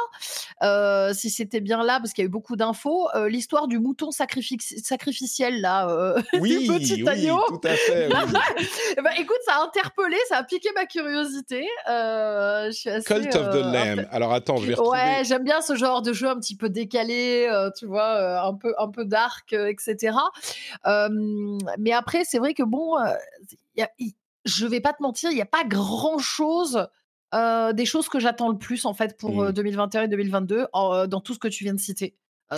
euh, 0.62 1.12
si 1.14 1.32
c'était 1.32 1.60
bien 1.60 1.84
là 1.84 2.00
parce 2.00 2.14
qu'il 2.14 2.24
y 2.24 2.26
a 2.26 2.28
eu 2.28 2.32
beaucoup 2.32 2.56
d'infos, 2.56 3.08
euh, 3.16 3.30
l'histoire 3.30 3.68
du 3.68 3.80
mouton 3.80 4.12
sacrificiel 4.12 5.62
là, 5.62 5.88
oui, 6.40 6.68
petit 6.68 7.04
oui, 7.04 7.30
tout 7.48 7.62
à 7.64 7.76
fait. 7.76 8.10
bah, 8.10 9.12
écoute, 9.18 9.40
ça 9.46 9.56
a 9.56 9.64
interpellé, 9.64 10.18
ça 10.28 10.38
a 10.38 10.44
piqué 10.44 10.70
ma 10.76 10.86
curiosité. 10.86 11.66
je 11.88 12.70
suis 12.72 12.90
assez, 12.92 13.06
Cult 13.06 13.36
of 13.36 13.50
the 13.50 13.64
Lamb. 13.64 14.08
Alors 14.12 14.34
attends, 14.34 14.58
je 14.58 14.68
vais 14.68 14.76
retrouver. 14.76 15.00
Ouais, 15.00 15.24
j'aime 15.24 15.44
bien 15.44 15.62
ce 15.62 15.76
genre 15.76 16.04
de 16.04 16.14
jeu 16.14 16.28
un 16.28 16.40
petit 16.40 16.56
peu 16.56 16.70
décalé, 16.70 17.50
tu 17.76 17.88
vois, 17.88 18.44
un 18.44 18.54
peu 18.54 18.76
un 18.78 18.90
peu 18.90 19.06
dark, 19.06 19.54
etc. 19.54 20.16
mais 20.86 21.92
après, 21.92 22.24
c'est 22.24 22.38
vrai 22.38 22.54
que 22.54 22.64
bon 22.64 22.96
je 24.00 24.06
je 24.46 24.66
vais 24.66 24.80
pas 24.80 24.94
te 24.94 25.04
mentir, 25.04 25.32
il 25.32 25.36
n'y 25.36 25.42
a 25.42 25.46
pas 25.46 25.64
grand 25.64 26.18
chose. 26.18 26.88
des 27.34 27.86
choses 27.86 28.10
que 28.10 28.20
j'attends 28.20 28.50
le 28.50 28.58
plus 28.58 28.86
en 28.86 28.94
fait 28.94 29.18
pour 29.18 29.52
2021 29.52 30.02
mmh. 30.02 30.06
et 30.06 30.08
2022 30.08 30.68
dans 30.74 31.22
tout 31.22 31.34
ce 31.34 31.40
que 31.40 31.48
tu 31.48 31.64
viens 31.64 31.74
de 31.74 31.80
citer. 31.80 32.16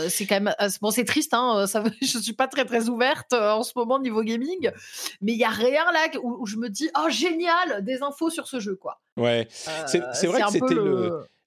c'est 0.09 0.25
quand 0.25 0.39
même 0.39 0.55
bon, 0.81 0.91
c'est 0.91 1.05
triste. 1.05 1.33
Hein, 1.33 1.65
ça, 1.67 1.83
je 2.01 2.17
suis 2.19 2.33
pas 2.33 2.47
très 2.47 2.65
très 2.65 2.87
ouverte 2.87 3.33
en 3.33 3.63
ce 3.63 3.73
moment 3.75 3.99
niveau 3.99 4.23
gaming, 4.23 4.71
mais 5.21 5.33
il 5.33 5.37
y 5.37 5.43
a 5.43 5.49
rien 5.49 5.91
là 5.91 6.07
où, 6.21 6.45
je 6.45 6.57
me 6.57 6.69
dis 6.69 6.89
oh 6.97 7.09
génial 7.09 7.83
des 7.83 8.03
infos 8.03 8.29
sur 8.29 8.47
ce 8.47 8.59
jeu 8.59 8.75
quoi. 8.75 9.01
Ouais, 9.17 9.47
c'est 9.51 10.27
vrai 10.27 10.41
que 10.41 10.51
c'était 10.51 10.75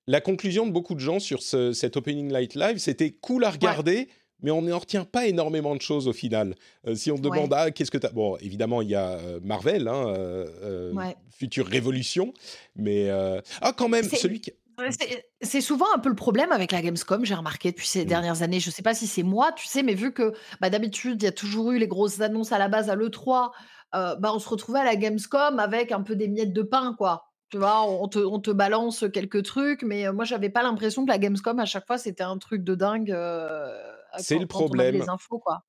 la 0.06 0.20
conclusion 0.20 0.66
de 0.66 0.72
beaucoup 0.72 0.94
de 0.94 1.00
gens 1.00 1.18
sur 1.18 1.42
ce, 1.42 1.72
cet 1.72 1.96
opening 1.96 2.30
light 2.30 2.54
live. 2.54 2.78
C'était 2.78 3.12
cool 3.12 3.44
à 3.44 3.50
regarder 3.50 4.08
mais 4.44 4.50
on 4.50 4.60
n'en 4.60 4.78
retient 4.78 5.06
pas 5.06 5.26
énormément 5.26 5.74
de 5.74 5.80
choses 5.80 6.06
au 6.06 6.12
final. 6.12 6.54
Euh, 6.86 6.94
si 6.94 7.10
on 7.10 7.16
demande, 7.16 7.52
ah, 7.54 7.70
qu'est-ce 7.70 7.90
que 7.90 7.96
tu 7.96 8.06
as... 8.06 8.10
Bon, 8.10 8.36
évidemment, 8.36 8.82
il 8.82 8.90
y 8.90 8.94
a 8.94 9.12
euh, 9.12 9.40
Marvel, 9.42 9.88
hein, 9.88 10.08
euh, 10.08 10.92
future 11.30 11.66
révolution, 11.66 12.34
mais... 12.76 13.10
Ah, 13.62 13.72
quand 13.74 13.88
même, 13.88 14.04
celui 14.04 14.40
qui... 14.40 14.52
C'est 15.40 15.60
souvent 15.60 15.86
un 15.94 15.98
peu 15.98 16.10
le 16.10 16.14
problème 16.14 16.52
avec 16.52 16.72
la 16.72 16.82
Gamescom, 16.82 17.24
j'ai 17.24 17.34
remarqué 17.34 17.70
depuis 17.70 17.86
ces 17.86 18.04
mmh. 18.04 18.08
dernières 18.08 18.42
années. 18.42 18.60
Je 18.60 18.68
ne 18.68 18.72
sais 18.72 18.82
pas 18.82 18.92
si 18.92 19.06
c'est 19.06 19.22
moi, 19.22 19.52
tu 19.52 19.66
sais, 19.66 19.82
mais 19.82 19.94
vu 19.94 20.12
que 20.12 20.34
bah, 20.60 20.68
d'habitude, 20.68 21.22
il 21.22 21.24
y 21.24 21.28
a 21.28 21.32
toujours 21.32 21.72
eu 21.72 21.78
les 21.78 21.88
grosses 21.88 22.20
annonces 22.20 22.52
à 22.52 22.58
la 22.58 22.68
base 22.68 22.90
à 22.90 22.96
l'E3, 22.96 23.50
bah, 23.92 24.32
on 24.34 24.38
se 24.38 24.48
retrouvait 24.48 24.80
à 24.80 24.84
la 24.84 24.96
Gamescom 24.96 25.58
avec 25.58 25.90
un 25.90 26.02
peu 26.02 26.16
des 26.16 26.28
miettes 26.28 26.52
de 26.52 26.62
pain, 26.62 26.94
quoi. 26.98 27.30
Tu 27.50 27.58
vois, 27.58 27.88
on 27.88 28.08
te, 28.08 28.18
on 28.18 28.40
te 28.40 28.50
balance 28.50 29.04
quelques 29.12 29.44
trucs, 29.44 29.84
mais 29.84 30.12
moi, 30.12 30.24
j'avais 30.24 30.50
pas 30.50 30.62
l'impression 30.62 31.04
que 31.06 31.10
la 31.10 31.18
Gamescom, 31.18 31.58
à 31.60 31.66
chaque 31.66 31.86
fois, 31.86 31.96
c'était 31.96 32.24
un 32.24 32.36
truc 32.36 32.62
de 32.64 32.74
dingue 32.74 33.16
c'est 34.18 34.38
le 34.38 34.46
problème. 34.46 35.04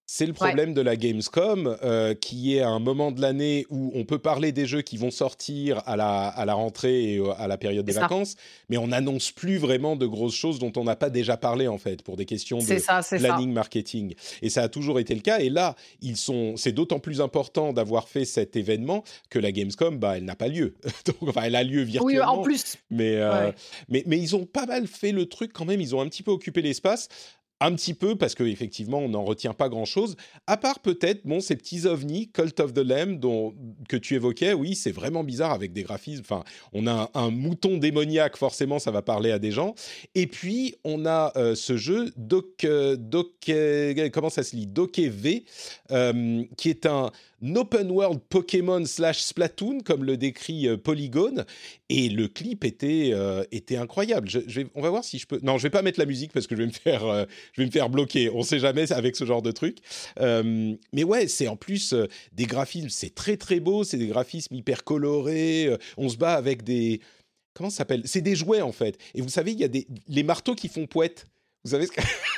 C'est 0.05 0.25
le 0.25 0.33
problème 0.33 0.73
de 0.73 0.81
la 0.81 0.95
Gamescom, 0.95 1.77
euh, 1.83 2.13
qui 2.13 2.55
est 2.55 2.61
un 2.61 2.79
moment 2.79 3.11
de 3.11 3.21
l'année 3.21 3.65
où 3.69 3.91
on 3.95 4.05
peut 4.05 4.19
parler 4.19 4.51
des 4.51 4.65
jeux 4.65 4.81
qui 4.81 4.97
vont 4.97 5.11
sortir 5.11 5.81
à 5.85 5.95
la, 5.95 6.27
à 6.27 6.45
la 6.45 6.53
rentrée 6.53 7.15
et 7.15 7.23
à 7.37 7.47
la 7.47 7.57
période 7.57 7.85
des 7.85 7.93
vacances, 7.93 8.35
mais 8.69 8.77
on 8.77 8.87
n'annonce 8.87 9.31
plus 9.31 9.57
vraiment 9.57 9.95
de 9.95 10.05
grosses 10.05 10.35
choses 10.35 10.59
dont 10.59 10.71
on 10.77 10.83
n'a 10.83 10.95
pas 10.95 11.09
déjà 11.09 11.37
parlé 11.37 11.67
en 11.67 11.77
fait 11.77 12.03
pour 12.03 12.17
des 12.17 12.25
questions 12.25 12.59
de 12.59 13.17
planning 13.17 13.51
marketing. 13.51 14.15
Et 14.41 14.49
ça 14.49 14.63
a 14.63 14.69
toujours 14.69 14.99
été 14.99 15.13
le 15.15 15.21
cas. 15.21 15.39
Et 15.39 15.49
là, 15.49 15.75
ils 16.01 16.17
sont. 16.17 16.55
C'est 16.57 16.71
d'autant 16.71 16.99
plus 16.99 17.21
important 17.21 17.73
d'avoir 17.73 18.07
fait 18.07 18.25
cet 18.25 18.55
événement 18.55 19.03
que 19.29 19.39
la 19.39 19.51
Gamescom, 19.51 19.97
bah, 19.97 20.17
elle 20.17 20.25
n'a 20.25 20.35
pas 20.35 20.47
lieu. 20.47 20.75
Donc, 21.05 21.29
enfin, 21.29 21.43
elle 21.43 21.55
a 21.55 21.63
lieu 21.63 21.81
virtuellement. 21.81 22.33
Oui, 22.33 22.39
en 22.39 22.43
plus. 22.43 22.77
Mais, 22.89 23.15
euh, 23.15 23.51
mais, 23.89 24.03
mais 24.05 24.17
ils 24.17 24.35
ont 24.35 24.45
pas 24.45 24.65
mal 24.65 24.87
fait 24.87 25.11
le 25.11 25.25
truc 25.27 25.51
quand 25.53 25.65
même. 25.65 25.81
Ils 25.81 25.95
ont 25.95 26.01
un 26.01 26.07
petit 26.07 26.23
peu 26.23 26.31
occupé 26.31 26.61
l'espace 26.61 27.09
un 27.61 27.73
petit 27.73 27.93
peu 27.93 28.15
parce 28.15 28.35
qu'effectivement 28.35 28.99
on 28.99 29.09
n'en 29.09 29.23
retient 29.23 29.53
pas 29.53 29.69
grand 29.69 29.85
chose 29.85 30.17
à 30.45 30.57
part 30.57 30.79
peut-être 30.79 31.25
bon 31.25 31.39
ces 31.39 31.55
petits 31.55 31.85
ovnis 31.85 32.29
Cult 32.29 32.59
of 32.59 32.73
the 32.73 32.79
Lamb 32.79 33.19
dont 33.19 33.53
que 33.87 33.95
tu 33.95 34.15
évoquais 34.15 34.53
oui 34.53 34.75
c'est 34.75 34.91
vraiment 34.91 35.23
bizarre 35.23 35.53
avec 35.53 35.71
des 35.71 35.83
graphismes 35.83 36.21
enfin 36.21 36.43
on 36.73 36.85
a 36.85 37.09
un, 37.13 37.31
mouton 37.31 37.77
démoniaque 37.77 38.35
forcément 38.35 38.77
ça 38.77 38.91
va 38.91 39.01
parler 39.01 39.31
à 39.31 39.39
des 39.39 39.51
gens 39.51 39.73
et 40.15 40.27
puis 40.27 40.75
on 40.83 41.05
a 41.05 41.31
euh, 41.37 41.55
ce 41.55 41.77
jeu 41.77 42.11
Doc, 42.17 42.63
euh, 42.63 42.95
Doc 42.97 43.31
euh, 43.49 44.09
comment 44.09 44.29
ça 44.29 44.43
se 44.43 44.55
lit? 44.55 44.67
Doke 44.67 44.99
V 44.99 45.45
qui 46.57 46.69
est 46.69 46.85
un 46.85 47.11
open 47.55 47.91
world 47.91 48.19
Pokémon 48.29 48.83
slash 48.85 49.21
Splatoon, 49.21 49.81
comme 49.81 50.03
le 50.03 50.17
décrit 50.17 50.67
Polygone, 50.77 51.45
et 51.89 52.09
le 52.09 52.27
clip 52.27 52.63
était, 52.63 53.13
était 53.51 53.77
incroyable. 53.77 54.29
Je, 54.29 54.39
vais, 54.39 54.67
on 54.73 54.81
va 54.81 54.89
voir 54.89 55.03
si 55.03 55.19
je 55.19 55.27
peux. 55.27 55.39
Non, 55.43 55.57
je 55.57 55.63
vais 55.63 55.69
pas 55.69 55.81
mettre 55.81 55.99
la 55.99 56.05
musique 56.05 56.31
parce 56.31 56.47
que 56.47 56.55
je 56.55 56.61
vais 56.61 56.67
me 56.67 56.71
faire, 56.71 57.27
je 57.53 57.61
vais 57.61 57.65
me 57.65 57.71
faire 57.71 57.89
bloquer. 57.89 58.29
On 58.33 58.43
sait 58.43 58.59
jamais 58.59 58.91
avec 58.91 59.15
ce 59.15 59.25
genre 59.25 59.41
de 59.41 59.51
truc. 59.51 59.77
mais 60.17 61.03
ouais, 61.03 61.27
c'est 61.27 61.47
en 61.47 61.55
plus 61.55 61.93
des 62.31 62.45
graphismes, 62.45 62.89
c'est 62.89 63.13
très 63.13 63.37
très 63.37 63.59
beau, 63.59 63.83
c'est 63.83 63.97
des 63.97 64.07
graphismes 64.07 64.55
hyper 64.55 64.83
colorés. 64.83 65.75
on 65.97 66.09
se 66.09 66.17
bat 66.17 66.33
avec 66.33 66.63
des. 66.63 67.01
Comment 67.53 67.69
ça 67.69 67.77
s'appelle? 67.77 68.01
C'est 68.05 68.21
des 68.21 68.35
jouets 68.35 68.61
en 68.61 68.73
fait. 68.73 68.97
Et 69.13 69.21
vous 69.21 69.29
savez, 69.29 69.51
il 69.51 69.59
y 69.59 69.63
a 69.63 69.69
des 69.69 69.87
les 70.07 70.23
marteaux 70.23 70.55
qui 70.55 70.67
font 70.67 70.87
poète. 70.87 71.25
Vous 71.63 71.71
savez 71.71 71.87
ce 71.87 71.91
que. 71.91 72.01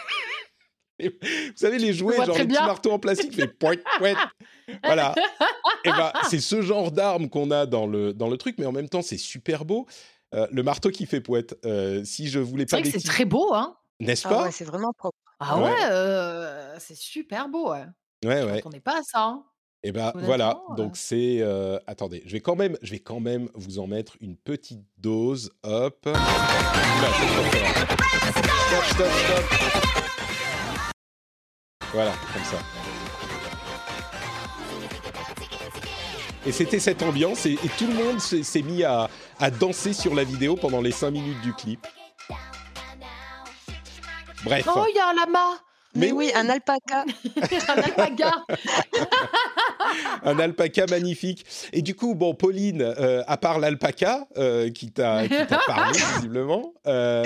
Vous 1.00 1.10
savez, 1.56 1.78
les 1.78 1.94
jouets, 1.94 2.16
genre 2.26 2.38
les 2.38 2.46
petits 2.46 2.54
marteaux 2.54 2.92
en 2.92 3.00
plastique, 3.00 3.36
fait 3.36 3.48
point, 3.48 3.76
point. 4.00 4.16
Voilà. 4.84 5.14
Et 5.86 5.90
ben, 5.90 6.12
c'est 6.30 6.40
ce 6.40 6.62
genre 6.62 6.92
d'arme 6.92 7.30
qu'on 7.30 7.52
a 7.52 7.66
dans 7.66 7.86
le, 7.86 8.14
dans 8.14 8.30
le 8.30 8.38
truc, 8.38 8.56
mais 8.58 8.66
en 8.66 8.72
même 8.72 8.90
temps, 8.90 9.02
c'est 9.02 9.18
super 9.18 9.66
beau. 9.66 9.86
Euh, 10.34 10.48
le 10.52 10.64
marteau 10.64 10.90
qui 10.90 11.06
fait 11.06 11.22
poète, 11.22 11.58
euh, 11.66 12.04
si 12.04 12.28
je 12.28 12.40
voulais 12.40 12.66
pas. 12.66 12.84
C'est 12.84 13.04
très 13.04 13.26
beau, 13.26 13.54
hein. 13.54 13.78
N'est-ce 14.00 14.28
ah 14.28 14.30
pas? 14.30 14.44
ouais, 14.44 14.52
C'est 14.52 14.66
vraiment 14.66 14.94
propre. 14.94 15.18
Ah 15.40 15.60
ouais, 15.60 15.76
euh, 15.92 16.76
c'est 16.80 16.98
super 16.98 17.48
beau, 17.50 17.72
ouais. 17.72 17.86
Ouais, 18.26 18.44
ouais. 18.44 18.62
On 18.66 18.70
n'est 18.70 18.80
pas 18.80 19.00
à 19.00 19.04
ça. 19.04 19.24
Hein. 19.24 19.44
Et 19.84 19.92
ben 19.92 20.12
voilà, 20.16 20.60
donc 20.76 20.98
c'est. 20.98 21.42
attendez, 21.86 22.24
je 22.26 22.32
vais, 22.32 22.42
quand 22.42 22.56
même, 22.56 22.78
je 22.82 22.92
vais 22.92 23.00
quand 23.00 23.20
même 23.20 23.48
vous 23.54 23.80
en 23.80 23.88
mettre 23.88 24.18
une 24.22 24.36
petite 24.36 24.84
dose. 24.98 25.52
Hop. 25.64 26.00
Stop, 28.68 28.84
stop, 28.86 29.08
stop. 29.08 29.44
Voilà, 31.94 32.14
comme 32.34 32.44
ça. 32.44 32.58
Et 36.46 36.52
c'était 36.52 36.80
cette 36.80 37.04
ambiance 37.04 37.46
et, 37.46 37.58
tout 37.78 37.88
le 37.88 37.94
monde 37.94 38.20
s'est 38.20 38.62
mis 38.62 38.84
à, 38.84 39.10
danser 39.60 39.94
sur 39.94 40.16
la 40.16 40.24
vidéo 40.24 40.56
pendant 40.56 40.82
les 40.82 40.92
5 40.92 41.12
minutes 41.12 41.42
du 41.42 41.54
clip. 41.54 41.86
Bref. 44.44 44.68
Oh, 44.74 44.86
il 44.90 44.96
y 44.96 45.00
a 45.00 45.10
un 45.10 45.14
lama 45.14 45.60
mais, 45.98 46.12
oui, 46.12 46.32
un 46.36 46.48
alpaca. 46.50 47.06
un 47.68 47.82
alpaca. 47.82 48.46
un 50.24 50.40
alpaca 50.40 50.86
magnifique. 50.88 51.46
Et 51.74 51.82
du 51.82 51.96
coup, 51.96 52.14
bon, 52.14 52.36
Pauline, 52.36 52.82
euh, 52.82 53.24
à 53.28 53.38
part 53.38 53.60
l'alpaca 53.60 54.28
euh, 54.38 54.70
qui 54.70 54.92
t'a 54.92 55.24
parlé 55.68 56.00
visiblement, 56.16 56.74
euh, 56.86 57.24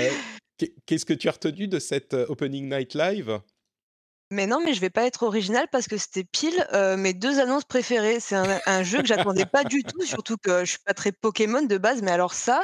qu'est-ce 0.86 1.06
que 1.06 1.14
tu 1.14 1.28
as 1.28 1.32
retenu 1.32 1.68
de 1.68 1.80
cette 1.80 2.14
Opening 2.14 2.70
Night 2.70 2.94
Live? 2.94 3.40
Mais 4.34 4.48
non, 4.48 4.62
mais 4.64 4.74
je 4.74 4.80
vais 4.80 4.90
pas 4.90 5.04
être 5.04 5.24
original 5.24 5.68
parce 5.70 5.90
que 5.90 5.98
c'était 5.98 6.24
pile 6.24 6.66
mes 6.98 7.14
deux 7.14 7.42
annonces 7.42 7.66
préférées. 7.66 8.22
C'est 8.22 8.38
un, 8.38 8.84
jeu 8.84 9.00
que 9.00 9.08
j'attendais 9.08 9.46
pas 9.46 9.66
du 9.66 9.84
tout, 9.84 10.02
surtout 10.04 10.38
que 10.38 10.64
je 10.64 10.70
suis 10.70 10.80
pas 10.86 10.94
très 10.94 11.12
Pokémon 11.12 11.64
de 11.64 11.78
base, 11.78 12.02
mais 12.02 12.12
alors 12.12 12.34
ça, 12.34 12.64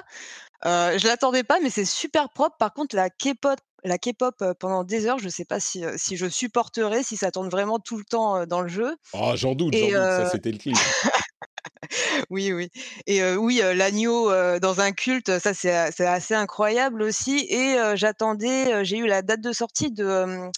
je 0.64 1.06
l'attendais 1.06 1.44
pas, 1.44 1.60
mais 1.60 1.70
c'est 1.70 1.84
super 1.84 2.30
propre. 2.30 2.56
Par 2.58 2.74
contre, 2.74 2.96
la 2.96 3.10
K-pop 3.10 3.60
la 3.84 3.98
K-pop 3.98 4.44
pendant 4.60 4.84
des 4.84 5.06
heures. 5.06 5.20
Je 5.20 5.26
ne 5.26 5.30
sais 5.30 5.46
pas 5.46 5.60
si, 5.60 5.84
si 5.98 6.18
je 6.18 6.28
supporterais, 6.28 7.04
si 7.04 7.18
ça 7.18 7.32
tourne 7.32 7.50
vraiment 7.50 7.80
tout 7.80 7.98
le 7.98 8.04
temps 8.04 8.46
dans 8.46 8.62
le 8.62 8.68
jeu. 8.68 8.96
Oh, 9.14 9.32
j'en 9.36 9.56
doute, 9.56 9.74
j'en 9.74 9.86
doute, 9.88 9.94
ça 9.94 10.30
c'était 10.30 10.52
le 10.52 10.58
clip. 10.58 10.76
oui, 12.30 12.52
oui. 12.54 12.70
Et 13.06 13.24
oui, 13.36 13.62
l'agneau 13.76 14.30
dans 14.60 14.82
un 14.82 14.92
culte, 14.92 15.40
ça 15.40 15.54
c'est 15.54 15.72
assez 15.72 16.34
incroyable 16.34 17.02
aussi. 17.02 17.48
Et 17.50 17.78
j'attendais, 17.96 18.84
j'ai 18.84 18.98
eu 18.98 19.08
la 19.08 19.22
date 19.22 19.42
de 19.42 19.52
sortie 19.52 19.92
de 19.92 20.50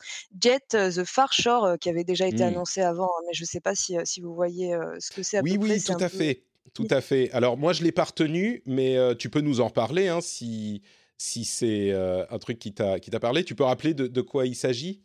Jet 0.42 0.68
The 0.70 1.04
Far 1.04 1.34
Shore 1.34 1.78
qui 1.80 1.90
avait 1.90 2.04
déjà 2.04 2.28
été 2.28 2.44
mmh. 2.44 2.48
annoncé 2.48 2.82
avant, 2.82 3.06
hein, 3.06 3.24
mais 3.28 3.34
je 3.34 3.44
ne 3.44 3.48
sais 3.48 3.62
pas 3.62 3.76
si, 3.76 3.96
si 4.04 4.22
vous 4.22 4.34
voyez 4.34 4.76
ce 5.00 5.12
que 5.12 5.24
c'est. 5.24 5.42
Oui, 5.42 5.58
oui, 5.60 5.82
tout 5.84 5.94
à 6.00 6.10
fait. 6.10 6.44
Tout 6.74 6.88
à 6.92 7.02
fait. 7.02 7.32
Alors 7.32 7.58
moi, 7.58 7.74
je 7.74 7.84
l'ai 7.84 7.92
pas 7.92 8.04
retenu, 8.04 8.62
mais 8.66 8.98
tu 9.18 9.30
peux 9.30 9.42
nous 9.42 9.60
en 9.60 9.70
parler 9.70 10.08
hein, 10.08 10.20
si, 10.22 10.82
si 11.20 11.46
c'est 11.46 11.94
un 11.94 12.40
truc 12.40 12.58
qui 12.58 12.74
t'a 12.74 13.20
parlé. 13.22 13.44
Tu 13.44 13.54
peux 13.54 13.66
rappeler 13.66 13.94
de 13.94 14.22
quoi 14.22 14.48
il 14.48 14.56
s'agit? 14.56 15.04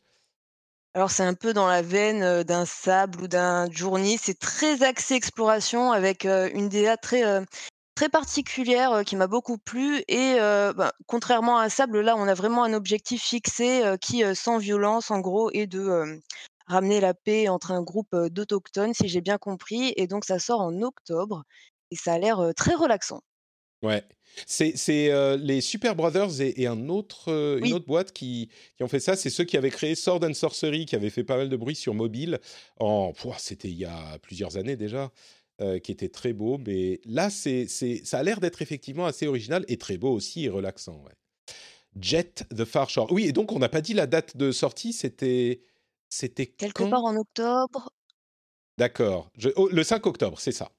Alors 0.94 1.10
c'est 1.10 1.24
un 1.24 1.34
peu 1.34 1.52
dans 1.52 1.66
la 1.66 1.82
veine, 1.82 2.44
d'un 2.44 2.64
Sable 2.64 3.22
ou 3.22 3.28
d'un 3.28 3.68
Journey. 3.70 4.16
C'est 4.18 4.38
très 4.38 4.82
axé 4.84 5.14
exploration 5.14 5.90
avec, 5.90 6.24
une 6.24 6.68
DA 6.68 6.96
très, 6.96 7.24
très 7.96 8.08
particulière, 8.08 9.02
qui 9.04 9.16
m'a 9.16 9.26
beaucoup 9.26 9.58
plu 9.58 10.04
et 10.06 10.36
bah, 10.38 10.92
contrairement 11.06 11.58
à 11.58 11.68
Sable, 11.68 12.00
là, 12.00 12.16
on 12.16 12.28
a 12.28 12.34
vraiment 12.34 12.62
un 12.62 12.72
objectif 12.72 13.22
fixé, 13.22 13.82
qui, 14.00 14.22
sans 14.36 14.58
violence, 14.58 15.10
en 15.10 15.18
gros, 15.18 15.50
est 15.50 15.66
de, 15.66 16.20
ramener 16.66 17.00
la 17.00 17.12
paix 17.12 17.48
entre 17.48 17.72
un 17.72 17.82
groupe, 17.82 18.14
d'autochtones, 18.14 18.94
si 18.94 19.08
j'ai 19.08 19.20
bien 19.20 19.38
compris 19.38 19.92
et 19.96 20.06
donc 20.06 20.24
ça 20.24 20.38
sort 20.38 20.60
en 20.60 20.80
octobre 20.80 21.44
et 21.90 21.96
ça 21.96 22.14
a 22.14 22.18
l'air, 22.18 22.52
très 22.56 22.74
relaxant. 22.74 23.20
Ouais. 23.82 24.02
C'est 24.46 25.10
euh, 25.10 25.36
les 25.36 25.60
Super 25.60 25.94
Brothers 25.94 26.40
et, 26.40 26.66
un 26.66 26.88
autre, 26.88 27.30
euh, 27.30 27.60
une 27.62 27.72
autre 27.72 27.86
boîte 27.86 28.12
qui, 28.12 28.48
qui, 28.76 28.82
ont 28.82 28.88
fait 28.88 29.00
ça. 29.00 29.16
C'est 29.16 29.30
ceux 29.30 29.44
qui 29.44 29.56
avaient 29.56 29.70
créé 29.70 29.94
Sword 29.94 30.24
and 30.24 30.34
Sorcery, 30.34 30.86
qui 30.86 30.96
avaient 30.96 31.10
fait 31.10 31.24
pas 31.24 31.36
mal 31.36 31.48
de 31.48 31.56
bruit 31.56 31.76
sur 31.76 31.94
mobile. 31.94 32.40
En, 32.80 33.12
c'était 33.38 33.68
il 33.68 33.78
y 33.78 33.84
a 33.84 34.18
plusieurs 34.18 34.56
années 34.56 34.76
déjà, 34.76 35.10
euh, 35.60 35.78
qui 35.78 35.92
était 35.92 36.08
très 36.08 36.32
beau. 36.32 36.58
Mais 36.58 37.00
là, 37.04 37.30
c'est, 37.30 37.66
ça 37.68 38.18
a 38.18 38.22
l'air 38.22 38.40
d'être 38.40 38.62
effectivement 38.62 39.06
assez 39.06 39.26
original 39.26 39.64
et 39.68 39.76
très 39.76 39.96
beau 39.96 40.12
aussi 40.12 40.44
et 40.44 40.48
relaxant. 40.48 41.04
Jet 42.00 42.44
the 42.54 42.64
Far 42.64 42.90
Shore. 42.90 43.10
Oui, 43.12 43.26
et 43.26 43.32
donc 43.32 43.52
on 43.52 43.58
n'a 43.58 43.68
pas 43.68 43.80
dit 43.80 43.94
la 43.94 44.06
date 44.06 44.36
de 44.36 44.52
sortie. 44.52 44.92
C'était, 44.92 45.62
c'était 46.08 46.46
quelque 46.46 46.82
part 46.84 47.04
en 47.04 47.16
octobre. 47.16 47.90
D'accord. 48.78 49.30
Oh, 49.56 49.68
le 49.70 49.84
5 49.84 50.04
octobre, 50.06 50.40
c'est 50.40 50.52
ça. 50.52 50.72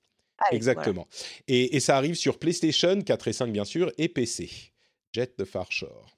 Exactement. 0.51 1.07
Et, 1.47 1.75
et, 1.75 1.79
ça 1.79 1.97
arrive 1.97 2.15
sur 2.15 2.39
PlayStation 2.39 3.01
4 3.01 3.27
et 3.27 3.33
5 3.33 3.51
bien 3.51 3.65
sûr 3.65 3.91
et 3.97 4.09
PC. 4.09 4.49
Jet 5.13 5.37
de 5.39 5.45
Far 5.45 5.71
Shore. 5.71 6.14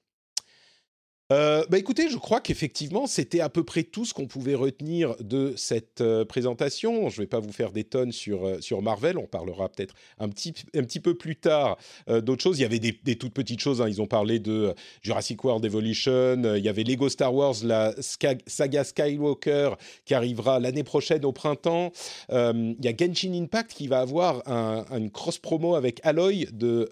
Euh, 1.33 1.65
bah 1.69 1.77
écoutez, 1.77 2.09
je 2.09 2.17
crois 2.17 2.39
qu'effectivement, 2.39 3.05
c'était 3.05 3.41
à 3.41 3.49
peu 3.49 3.65
près 3.65 3.83
tout 3.83 4.05
ce 4.05 4.13
qu'on 4.13 4.27
pouvait 4.27 4.55
retenir 4.55 5.13
de 5.19 5.53
cette 5.57 5.99
euh, 5.99 6.23
présentation. 6.23 7.09
Je 7.09 7.17
ne 7.17 7.23
vais 7.23 7.27
pas 7.27 7.41
vous 7.41 7.51
faire 7.51 7.73
des 7.73 7.83
tonnes 7.83 8.13
sur, 8.13 8.45
euh, 8.45 8.61
sur 8.61 8.81
Marvel, 8.81 9.17
on 9.17 9.25
parlera 9.25 9.67
peut-être 9.67 9.93
un 10.19 10.29
petit, 10.29 10.53
un 10.73 10.83
petit 10.83 11.01
peu 11.01 11.15
plus 11.15 11.35
tard 11.35 11.77
d'autres 12.07 12.41
choses. 12.41 12.59
Il 12.59 12.61
y 12.61 12.65
avait 12.65 12.79
des, 12.79 13.15
toutes 13.15 13.33
petites 13.33 13.59
choses, 13.59 13.81
hein. 13.81 13.89
ils 13.89 14.01
ont 14.01 14.07
parlé 14.07 14.39
de 14.39 14.73
Jurassic 15.01 15.43
World 15.43 15.65
Evolution, 15.65 16.55
il 16.55 16.63
y 16.63 16.69
avait 16.69 16.83
Lego 16.83 17.09
Star 17.09 17.33
Wars, 17.33 17.55
la 17.63 17.93
saga 17.99 18.83
Skywalker 18.83 19.71
qui 20.05 20.13
arrivera 20.13 20.59
l'année 20.59 20.83
prochaine 20.83 21.25
au 21.25 21.31
printemps. 21.31 21.91
il 22.29 22.75
y 22.81 22.87
a 22.87 22.93
Genshin 22.95 23.33
Impact 23.33 23.73
qui 23.73 23.87
va 23.87 23.99
avoir 23.99 24.47
un, 24.47 24.85
une 24.91 25.11
cross-promo 25.11 25.75
avec 25.75 25.99
Aloy 26.03 26.45
de 26.53 26.89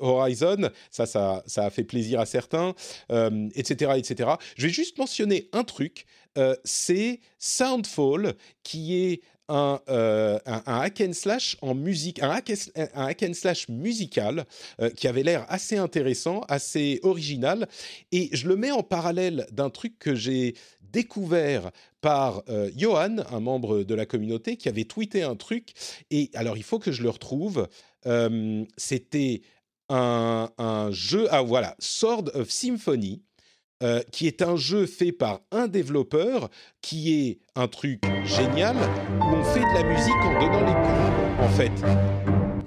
Horizon. 0.00 0.70
Ça, 0.90 1.06
ça, 1.06 1.42
ça, 1.46 1.64
a 1.64 1.70
fait 1.70 1.84
plaisir 1.84 2.20
à 2.20 2.26
certains 2.26 2.74
euh, 3.36 3.48
etc. 3.56 4.32
Je 4.56 4.66
vais 4.66 4.72
juste 4.72 4.98
mentionner 4.98 5.48
un 5.52 5.64
truc, 5.64 6.06
euh, 6.38 6.56
c'est 6.64 7.20
Soundfall, 7.38 8.34
qui 8.62 8.96
est 8.96 9.20
un, 9.48 9.80
euh, 9.88 10.38
un, 10.44 10.62
hack 10.66 11.00
and 11.00 11.12
slash 11.12 11.56
en 11.62 11.74
musique, 11.74 12.20
un 12.22 12.30
hack, 12.30 12.52
un 12.76 13.06
hack 13.06 13.22
and 13.22 13.34
slash 13.34 13.68
musical 13.68 14.44
qui 14.96 15.06
avait 15.06 15.22
l'air 15.22 15.46
assez 15.48 15.76
intéressant, 15.76 16.40
assez 16.48 16.98
original, 17.04 17.68
et 18.10 18.28
je 18.32 18.48
le 18.48 18.56
mets 18.56 18.72
en 18.72 18.82
parallèle 18.82 19.46
d'un 19.52 19.70
truc 19.70 20.00
que 20.00 20.16
j'ai 20.16 20.54
découvert 20.80 21.70
par 22.00 22.42
Johan, 22.74 23.18
un 23.30 23.38
membre 23.38 23.84
de 23.84 23.94
la 23.94 24.04
communauté, 24.04 24.56
qui 24.56 24.68
avait 24.68 24.84
tweeté 24.84 25.22
un 25.22 25.36
truc, 25.36 25.74
et 26.10 26.28
alors 26.34 26.56
il 26.56 26.64
faut 26.64 26.80
que 26.80 26.90
je 26.90 27.04
le 27.04 27.10
retrouve, 27.10 27.68
c'était 28.76 29.42
un, 29.88 30.88
jeu, 30.90 31.28
ah 31.30 31.42
voilà, 31.42 31.74
Sword 31.78 32.30
of 32.34 32.50
Symphony, 32.50 33.22
euh, 33.82 34.00
qui 34.10 34.26
est 34.26 34.42
un 34.42 34.56
jeu 34.56 34.86
fait 34.86 35.12
par 35.12 35.40
un 35.50 35.68
développeur, 35.68 36.48
qui 36.80 37.12
est 37.12 37.38
un 37.54 37.68
truc 37.68 38.02
génial, 38.24 38.76
où 39.20 39.34
on 39.34 39.44
fait 39.44 39.60
de 39.60 39.74
la 39.74 39.84
musique 39.84 40.14
en 40.22 40.40
donnant 40.40 40.64
les 40.64 40.72
coups, 40.72 41.40
en 41.40 41.48
fait. 41.50 41.72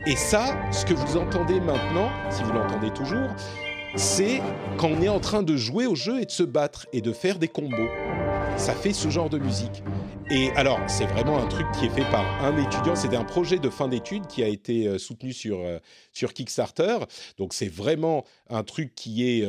Et 0.05 0.15
ça, 0.15 0.55
ce 0.71 0.86
que 0.86 0.93
vous 0.93 1.17
entendez 1.17 1.60
maintenant, 1.60 2.10
si 2.32 2.43
vous 2.43 2.53
l'entendez 2.53 2.91
toujours, 2.91 3.29
c'est 3.95 4.41
quand 4.77 4.89
on 4.89 5.01
est 5.01 5.10
en 5.10 5.19
train 5.19 5.43
de 5.43 5.58
jouer 5.58 5.88
au 5.88 5.95
jeu 5.95 6.21
et 6.21 6.25
de 6.25 6.32
se 6.32 6.43
battre 6.43 6.88
et 6.93 7.01
de 7.01 7.12
faire 7.12 7.39
des 7.39 7.47
combos. 7.47 7.89
Ça 8.59 8.75
fait 8.75 8.93
ce 8.93 9.09
genre 9.09 9.29
de 9.29 9.39
musique. 9.39 9.81
Et 10.29 10.51
alors, 10.51 10.79
c'est 10.87 11.05
vraiment 11.05 11.39
un 11.39 11.47
truc 11.47 11.65
qui 11.71 11.85
est 11.85 11.89
fait 11.89 12.07
par 12.11 12.25
un 12.43 12.55
étudiant. 12.57 12.95
C'était 12.95 13.15
un 13.15 13.23
projet 13.23 13.57
de 13.57 13.69
fin 13.69 13.87
d'études 13.87 14.27
qui 14.27 14.43
a 14.43 14.47
été 14.47 14.87
euh, 14.87 14.99
soutenu 14.99 15.33
sur, 15.33 15.59
euh, 15.59 15.79
sur 16.13 16.33
Kickstarter. 16.33 16.97
Donc, 17.37 17.53
c'est 17.53 17.69
vraiment 17.69 18.25
un 18.49 18.63
truc 18.63 18.93
qui 18.93 19.27
est 19.27 19.47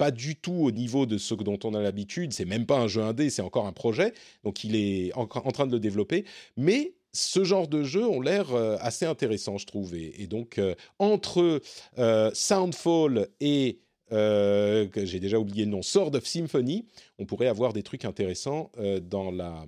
pas 0.00 0.10
du 0.10 0.36
tout 0.36 0.52
au 0.52 0.70
niveau 0.70 1.04
de 1.04 1.18
ce 1.18 1.34
dont 1.34 1.58
on 1.64 1.74
a 1.74 1.82
l'habitude. 1.82 2.32
C'est 2.32 2.46
même 2.46 2.66
pas 2.66 2.78
un 2.78 2.88
jeu 2.88 3.02
indé, 3.02 3.28
c'est 3.28 3.42
encore 3.42 3.66
un 3.66 3.72
projet. 3.72 4.14
Donc 4.44 4.64
il 4.64 4.74
est 4.74 5.12
en, 5.14 5.26
train 5.26 5.66
de 5.66 5.72
le 5.72 5.78
développer. 5.78 6.24
Mais 6.56 6.94
ce 7.12 7.44
genre 7.44 7.68
de 7.68 7.82
jeux 7.82 8.06
ont 8.06 8.20
l'air 8.20 8.54
euh, 8.54 8.76
assez 8.80 9.04
intéressants, 9.04 9.58
je 9.58 9.66
trouve. 9.66 9.94
Et, 9.94 10.26
donc, 10.26 10.58
euh, 10.58 10.74
entre 10.98 11.60
euh, 11.98 12.30
Soundfall 12.32 13.28
et, 13.40 13.80
j'ai 14.10 15.20
déjà 15.20 15.38
oublié 15.38 15.64
le 15.64 15.70
nom, 15.70 15.82
Sword 15.82 16.14
of 16.14 16.26
Symphony, 16.26 16.86
on 17.18 17.26
pourrait 17.26 17.46
avoir 17.46 17.72
des 17.72 17.82
trucs 17.82 18.04
intéressants 18.04 18.70
dans, 19.02 19.30
la, 19.30 19.66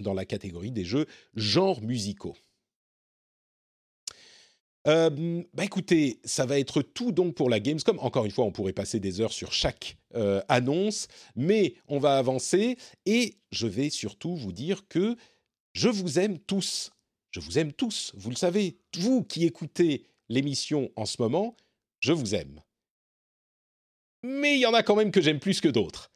dans 0.00 0.14
la 0.14 0.24
catégorie 0.24 0.70
des 0.70 0.84
jeux 0.84 1.06
genres 1.34 1.80
musicaux. 1.82 2.36
Euh, 4.86 5.42
bah 5.54 5.64
écoutez, 5.64 6.20
ça 6.24 6.44
va 6.44 6.58
être 6.58 6.82
tout 6.82 7.10
donc 7.10 7.34
pour 7.34 7.48
la 7.48 7.58
Gamescom. 7.58 7.98
Encore 8.00 8.26
une 8.26 8.30
fois, 8.30 8.44
on 8.44 8.52
pourrait 8.52 8.74
passer 8.74 9.00
des 9.00 9.20
heures 9.20 9.32
sur 9.32 9.52
chaque 9.52 9.96
euh, 10.14 10.42
annonce, 10.48 11.08
mais 11.36 11.74
on 11.88 11.98
va 11.98 12.18
avancer 12.18 12.76
et 13.06 13.38
je 13.50 13.66
vais 13.66 13.88
surtout 13.88 14.36
vous 14.36 14.52
dire 14.52 14.86
que 14.88 15.16
je 15.72 15.88
vous 15.88 16.18
aime 16.18 16.38
tous. 16.38 16.92
Je 17.30 17.40
vous 17.40 17.58
aime 17.58 17.72
tous. 17.72 18.12
Vous 18.14 18.30
le 18.30 18.36
savez, 18.36 18.78
vous 18.98 19.24
qui 19.24 19.44
écoutez 19.44 20.06
l'émission 20.28 20.90
en 20.96 21.06
ce 21.06 21.20
moment, 21.20 21.56
je 22.00 22.12
vous 22.12 22.34
aime. 22.34 22.60
Mais 24.26 24.54
il 24.54 24.60
y 24.60 24.66
en 24.66 24.72
a 24.72 24.82
quand 24.82 24.96
même 24.96 25.10
que 25.10 25.20
j'aime 25.20 25.38
plus 25.38 25.60
que 25.60 25.68
d'autres. 25.68 26.10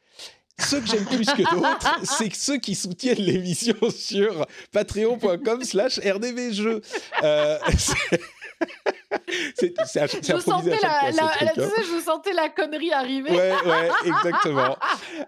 Ceux 0.57 0.81
que 0.81 0.87
j'aime 0.87 1.05
plus 1.05 1.27
que 1.27 1.43
d'autres, 1.55 1.99
c'est 2.17 2.33
ceux 2.33 2.57
qui 2.57 2.73
soutiennent 2.73 3.19
l'émission 3.19 3.75
sur 3.95 4.47
patreon.com 4.71 5.63
slash 5.63 5.99
rdvjeux. 5.99 6.81
Euh, 7.23 7.59
c'est 9.55 9.73
je, 9.75 10.39
sentais 10.39 10.69
la, 10.81 11.11
la, 11.11 11.25
hein. 11.25 11.69
je 11.79 12.01
sentais 12.03 12.33
la 12.33 12.49
connerie 12.49 12.91
arriver. 12.91 13.31
Ouais, 13.31 13.53
ouais, 13.65 13.89
exactement. 14.05 14.77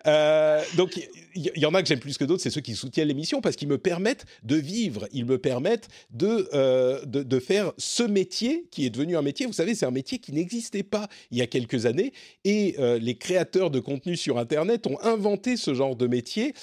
euh, 0.06 0.62
donc, 0.76 1.00
il 1.34 1.52
y, 1.56 1.66
en 1.66 1.74
a 1.74 1.82
que 1.82 1.88
j'aime 1.88 2.00
plus 2.00 2.18
que 2.18 2.26
d'autres, 2.26 2.44
c'est 2.44 2.50
ceux 2.50 2.62
qui 2.62 2.76
soutiennent 2.76 3.08
l'émission 3.08 3.42
parce 3.42 3.56
qu'ils 3.56 3.70
me 3.70 3.78
permettent 3.78 4.26
de 4.44 4.56
vivre, 4.56 5.08
ils 5.14 5.26
me 5.26 5.38
permettent 5.38 5.88
de, 6.12 6.50
euh, 6.54 7.04
de, 7.06 7.24
de, 7.24 7.40
faire 7.40 7.72
ce 7.78 8.04
métier 8.04 8.66
qui 8.70 8.86
est 8.86 8.90
devenu 8.90 9.18
un 9.18 9.22
métier. 9.22 9.46
Vous 9.46 9.54
savez, 9.54 9.74
c'est 9.74 9.86
un 9.86 9.92
métier 9.92 10.20
qui 10.20 10.34
n'existait 10.34 10.84
pas 10.84 11.08
il 11.32 11.38
y 11.38 11.42
a 11.42 11.48
quelques 11.48 11.86
années 11.86 12.12
et 12.44 12.76
euh, 12.80 13.00
les 13.00 13.16
créateurs 13.16 13.72
de 13.72 13.80
contenu 13.80 14.18
sur 14.18 14.38
Internet 14.38 14.88
ont 14.88 15.00
inventé 15.02 15.58
ce 15.58 15.74
genre 15.74 15.96
de 15.96 16.08
métier 16.08 16.54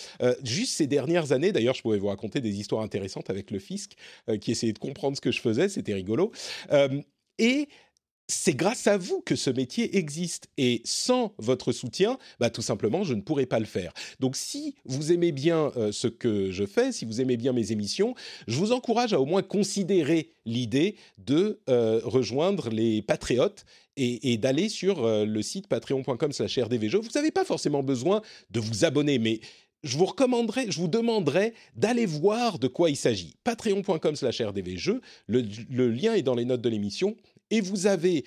juste 0.44 0.76
ces 0.76 0.86
dernières 0.86 1.32
années. 1.32 1.50
D'ailleurs, 1.50 1.74
je 1.74 1.82
pourrais 1.82 1.98
vous 1.98 2.08
raconter 2.08 2.40
des 2.40 2.60
histoires 2.60 2.82
intéressantes 2.82 3.30
avec 3.30 3.50
le 3.50 3.58
fisc 3.58 3.92
qui 4.40 4.50
essayait 4.50 4.72
de 4.72 4.78
comprendre 4.78 5.16
ce 5.16 5.20
que 5.20 5.32
je 5.32 5.40
faisais, 5.40 5.68
c'était 5.68 5.94
rigolo. 5.94 6.30
Et 7.38 7.68
c'est 8.28 8.54
grâce 8.54 8.86
à 8.86 8.98
vous 8.98 9.22
que 9.22 9.36
ce 9.36 9.48
métier 9.48 9.96
existe. 9.96 10.48
Et 10.58 10.82
sans 10.84 11.34
votre 11.38 11.72
soutien, 11.72 12.18
bah, 12.38 12.50
tout 12.50 12.62
simplement, 12.62 13.02
je 13.02 13.14
ne 13.14 13.22
pourrais 13.22 13.46
pas 13.46 13.58
le 13.58 13.64
faire. 13.64 13.92
Donc 14.20 14.36
si 14.36 14.76
vous 14.84 15.12
aimez 15.12 15.32
bien 15.32 15.72
euh, 15.76 15.92
ce 15.92 16.08
que 16.08 16.50
je 16.50 16.66
fais, 16.66 16.92
si 16.92 17.06
vous 17.06 17.20
aimez 17.20 17.38
bien 17.38 17.52
mes 17.52 17.72
émissions, 17.72 18.14
je 18.46 18.56
vous 18.56 18.72
encourage 18.72 19.14
à 19.14 19.20
au 19.20 19.24
moins 19.24 19.42
considérer 19.42 20.30
l'idée 20.44 20.96
de 21.16 21.60
euh, 21.70 22.00
rejoindre 22.04 22.68
les 22.68 23.00
patriotes 23.02 23.64
et, 24.00 24.36
d'aller 24.36 24.68
sur 24.68 25.04
euh, 25.04 25.24
le 25.24 25.42
site 25.42 25.66
patreon.com 25.66 26.30
slash. 26.30 26.58
Vous 26.58 27.08
n'avez 27.14 27.32
pas 27.32 27.44
forcément 27.44 27.82
besoin 27.82 28.22
de 28.50 28.60
vous 28.60 28.84
abonner, 28.84 29.18
mais 29.18 29.40
je 29.82 29.96
vous 29.96 30.06
recommanderais, 30.06 30.70
je 30.70 30.80
vous 30.80 30.88
demanderais 30.88 31.54
d'aller 31.76 32.06
voir 32.06 32.58
de 32.58 32.68
quoi 32.68 32.90
il 32.90 32.96
s'agit. 32.96 33.36
Patreon.com 33.44 34.16
slash 34.16 34.40
rdvjeux, 34.40 35.00
le, 35.26 35.44
le 35.70 35.90
lien 35.90 36.14
est 36.14 36.22
dans 36.22 36.34
les 36.34 36.44
notes 36.44 36.60
de 36.60 36.68
l'émission 36.68 37.16
et 37.50 37.60
vous 37.60 37.86
avez 37.86 38.24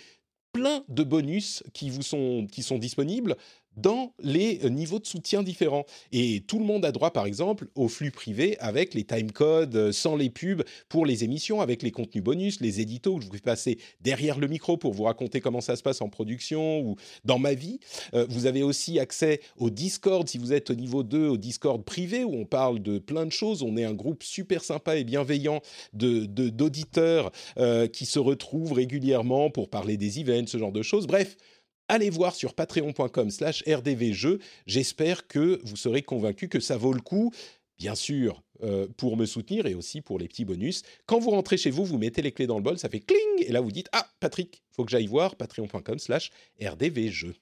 plein 0.53 0.83
de 0.89 1.03
bonus 1.03 1.63
qui 1.73 1.89
vous 1.89 2.01
sont, 2.01 2.47
qui 2.51 2.63
sont 2.63 2.77
disponibles 2.77 3.37
dans 3.77 4.13
les 4.21 4.59
euh, 4.63 4.69
niveaux 4.69 4.99
de 4.99 5.05
soutien 5.05 5.43
différents. 5.43 5.85
Et 6.11 6.43
tout 6.47 6.59
le 6.59 6.65
monde 6.65 6.85
a 6.85 6.91
droit, 6.91 7.11
par 7.11 7.25
exemple, 7.25 7.67
au 7.75 7.87
flux 7.87 8.11
privé 8.11 8.57
avec 8.59 8.93
les 8.93 9.03
timecodes, 9.03 9.75
euh, 9.75 9.91
sans 9.91 10.15
les 10.15 10.29
pubs, 10.29 10.63
pour 10.89 11.05
les 11.05 11.23
émissions, 11.23 11.61
avec 11.61 11.83
les 11.83 11.91
contenus 11.91 12.23
bonus, 12.23 12.61
les 12.61 12.81
éditos 12.81 13.17
que 13.17 13.23
je 13.23 13.27
vous 13.27 13.35
fais 13.35 13.41
passer 13.41 13.77
derrière 14.01 14.39
le 14.39 14.47
micro 14.47 14.77
pour 14.77 14.93
vous 14.93 15.03
raconter 15.03 15.39
comment 15.39 15.61
ça 15.61 15.75
se 15.75 15.83
passe 15.83 16.01
en 16.01 16.09
production 16.09 16.81
ou 16.81 16.95
dans 17.25 17.39
ma 17.39 17.53
vie. 17.53 17.79
Euh, 18.13 18.25
vous 18.29 18.45
avez 18.45 18.63
aussi 18.63 18.99
accès 18.99 19.41
au 19.57 19.69
Discord, 19.69 20.27
si 20.27 20.37
vous 20.37 20.53
êtes 20.53 20.69
au 20.69 20.75
niveau 20.75 21.03
2, 21.03 21.27
au 21.27 21.37
Discord 21.37 21.83
privé, 21.83 22.23
où 22.23 22.33
on 22.33 22.45
parle 22.45 22.81
de 22.81 22.99
plein 22.99 23.25
de 23.25 23.31
choses. 23.31 23.63
On 23.63 23.77
est 23.77 23.85
un 23.85 23.93
groupe 23.93 24.23
super 24.23 24.63
sympa 24.63 24.97
et 24.97 25.03
bienveillant 25.03 25.61
d'auditeurs 25.93 27.31
de, 27.57 27.85
qui 27.87 28.05
se 28.05 28.19
retrouvent 28.19 28.73
régulièrement 28.73 29.49
pour 29.49 29.69
parler 29.69 29.97
des 29.97 30.19
events, 30.19 30.47
ce 30.47 30.57
genre 30.57 30.71
de 30.71 30.81
choses. 30.81 31.07
Bref, 31.07 31.37
allez 31.91 32.09
voir 32.09 32.33
sur 32.33 32.53
patreon.com 32.53 33.29
slash 33.29 33.63
rdvjeux. 33.67 34.39
J'espère 34.65 35.27
que 35.27 35.59
vous 35.63 35.75
serez 35.75 36.01
convaincus 36.01 36.49
que 36.49 36.59
ça 36.59 36.77
vaut 36.77 36.93
le 36.93 37.01
coup, 37.01 37.31
bien 37.77 37.95
sûr, 37.95 38.41
euh, 38.63 38.87
pour 38.97 39.17
me 39.17 39.25
soutenir 39.25 39.65
et 39.65 39.75
aussi 39.75 40.01
pour 40.01 40.17
les 40.17 40.27
petits 40.27 40.45
bonus. 40.45 40.83
Quand 41.05 41.19
vous 41.19 41.31
rentrez 41.31 41.57
chez 41.57 41.69
vous, 41.69 41.85
vous 41.85 41.97
mettez 41.97 42.21
les 42.21 42.31
clés 42.31 42.47
dans 42.47 42.57
le 42.57 42.63
bol, 42.63 42.79
ça 42.79 42.89
fait 42.89 43.01
cling, 43.01 43.45
et 43.45 43.51
là 43.51 43.59
vous 43.59 43.71
dites, 43.71 43.89
ah, 43.91 44.07
Patrick, 44.19 44.63
faut 44.71 44.85
que 44.85 44.91
j'aille 44.91 45.07
voir 45.07 45.35
patreon.com 45.35 45.99
slash 45.99 46.31
rdvjeux. 46.61 47.35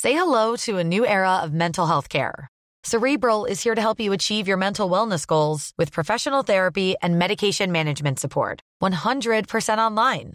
Say 0.00 0.12
hello 0.12 0.54
to 0.66 0.78
a 0.78 0.84
new 0.84 1.06
era 1.06 1.40
of 1.42 1.52
mental 1.52 1.86
health 1.86 2.08
care. 2.08 2.48
Cerebral 2.84 3.46
is 3.46 3.62
here 3.62 3.74
to 3.74 3.80
help 3.80 3.98
you 3.98 4.12
achieve 4.12 4.46
your 4.46 4.58
mental 4.58 4.90
wellness 4.90 5.26
goals 5.26 5.72
with 5.78 5.90
professional 5.90 6.42
therapy 6.42 6.94
and 7.02 7.18
medication 7.18 7.72
management 7.72 8.20
support. 8.20 8.60
100% 8.82 9.78
online. 9.78 10.34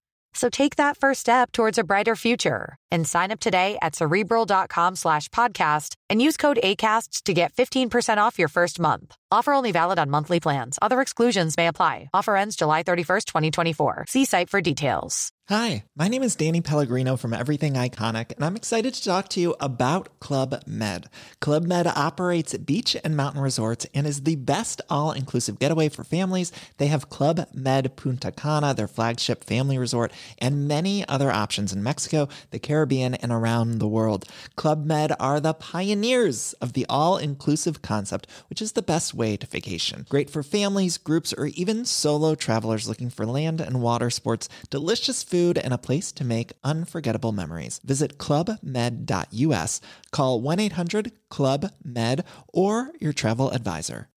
So 0.33 0.49
take 0.49 0.77
that 0.77 0.97
first 0.97 1.19
step 1.21 1.51
towards 1.51 1.77
a 1.77 1.83
brighter 1.83 2.15
future 2.15 2.77
and 2.89 3.07
sign 3.07 3.31
up 3.31 3.39
today 3.39 3.77
at 3.81 3.95
cerebral.com 3.95 4.95
slash 4.95 5.27
podcast 5.29 5.95
and 6.09 6.21
use 6.21 6.37
code 6.37 6.59
ACasts 6.63 7.21
to 7.23 7.33
get 7.33 7.53
15% 7.53 8.17
off 8.17 8.39
your 8.39 8.47
first 8.47 8.79
month. 8.79 9.15
Offer 9.33 9.53
only 9.53 9.71
valid 9.71 9.97
on 9.97 10.09
monthly 10.09 10.41
plans. 10.41 10.77
Other 10.81 10.99
exclusions 10.99 11.55
may 11.55 11.67
apply. 11.67 12.09
Offer 12.13 12.35
ends 12.35 12.57
July 12.57 12.83
31st, 12.83 13.25
2024. 13.25 14.05
See 14.09 14.25
site 14.25 14.49
for 14.49 14.59
details. 14.59 15.31
Hi, 15.51 15.83
my 15.97 16.07
name 16.07 16.23
is 16.23 16.37
Danny 16.37 16.61
Pellegrino 16.61 17.17
from 17.17 17.33
Everything 17.33 17.73
Iconic, 17.73 18.31
and 18.33 18.45
I'm 18.45 18.55
excited 18.55 18.93
to 18.93 19.03
talk 19.03 19.27
to 19.29 19.41
you 19.41 19.53
about 19.59 20.17
Club 20.21 20.61
Med. 20.65 21.09
Club 21.41 21.65
Med 21.65 21.87
operates 21.87 22.57
beach 22.57 22.95
and 23.03 23.17
mountain 23.17 23.41
resorts 23.41 23.85
and 23.93 24.07
is 24.07 24.23
the 24.23 24.37
best 24.37 24.81
all 24.89 25.11
inclusive 25.11 25.59
getaway 25.59 25.89
for 25.89 26.05
families. 26.05 26.53
They 26.77 26.87
have 26.87 27.09
Club 27.09 27.47
Med 27.53 27.97
Punta 27.97 28.31
Cana, 28.31 28.73
their 28.73 28.87
flagship 28.87 29.43
family 29.43 29.77
resort, 29.77 30.13
and 30.37 30.69
many 30.69 31.05
other 31.09 31.29
options 31.29 31.73
in 31.73 31.83
Mexico, 31.83 32.29
the 32.51 32.59
Caribbean, 32.59 33.15
and 33.15 33.33
around 33.33 33.79
the 33.79 33.89
world. 33.89 34.23
Club 34.55 34.85
Med 34.85 35.11
are 35.19 35.41
the 35.41 35.53
pioneers 35.55 36.53
of 36.61 36.71
the 36.73 36.85
all 36.87 37.17
inclusive 37.17 37.81
concept, 37.81 38.25
which 38.49 38.61
is 38.61 38.71
the 38.71 38.81
best 38.81 39.13
to 39.21 39.47
vacation. 39.47 40.05
Great 40.09 40.29
for 40.29 40.43
families, 40.43 40.97
groups, 40.97 41.33
or 41.33 41.47
even 41.47 41.85
solo 41.85 42.35
travelers 42.35 42.87
looking 42.87 43.09
for 43.09 43.25
land 43.25 43.61
and 43.61 43.81
water 43.81 44.09
sports, 44.09 44.49
delicious 44.69 45.23
food 45.23 45.57
and 45.57 45.73
a 45.73 45.77
place 45.77 46.11
to 46.11 46.23
make 46.23 46.53
unforgettable 46.63 47.31
memories. 47.31 47.79
Visit 47.83 48.17
clubmed.us, 48.17 49.81
call 50.11 50.41
1 50.41 50.59
800 50.59 51.11
Club 51.29 51.71
Med, 51.83 52.23
or 52.53 52.91
your 52.99 53.13
travel 53.13 53.51
advisor. 53.51 54.07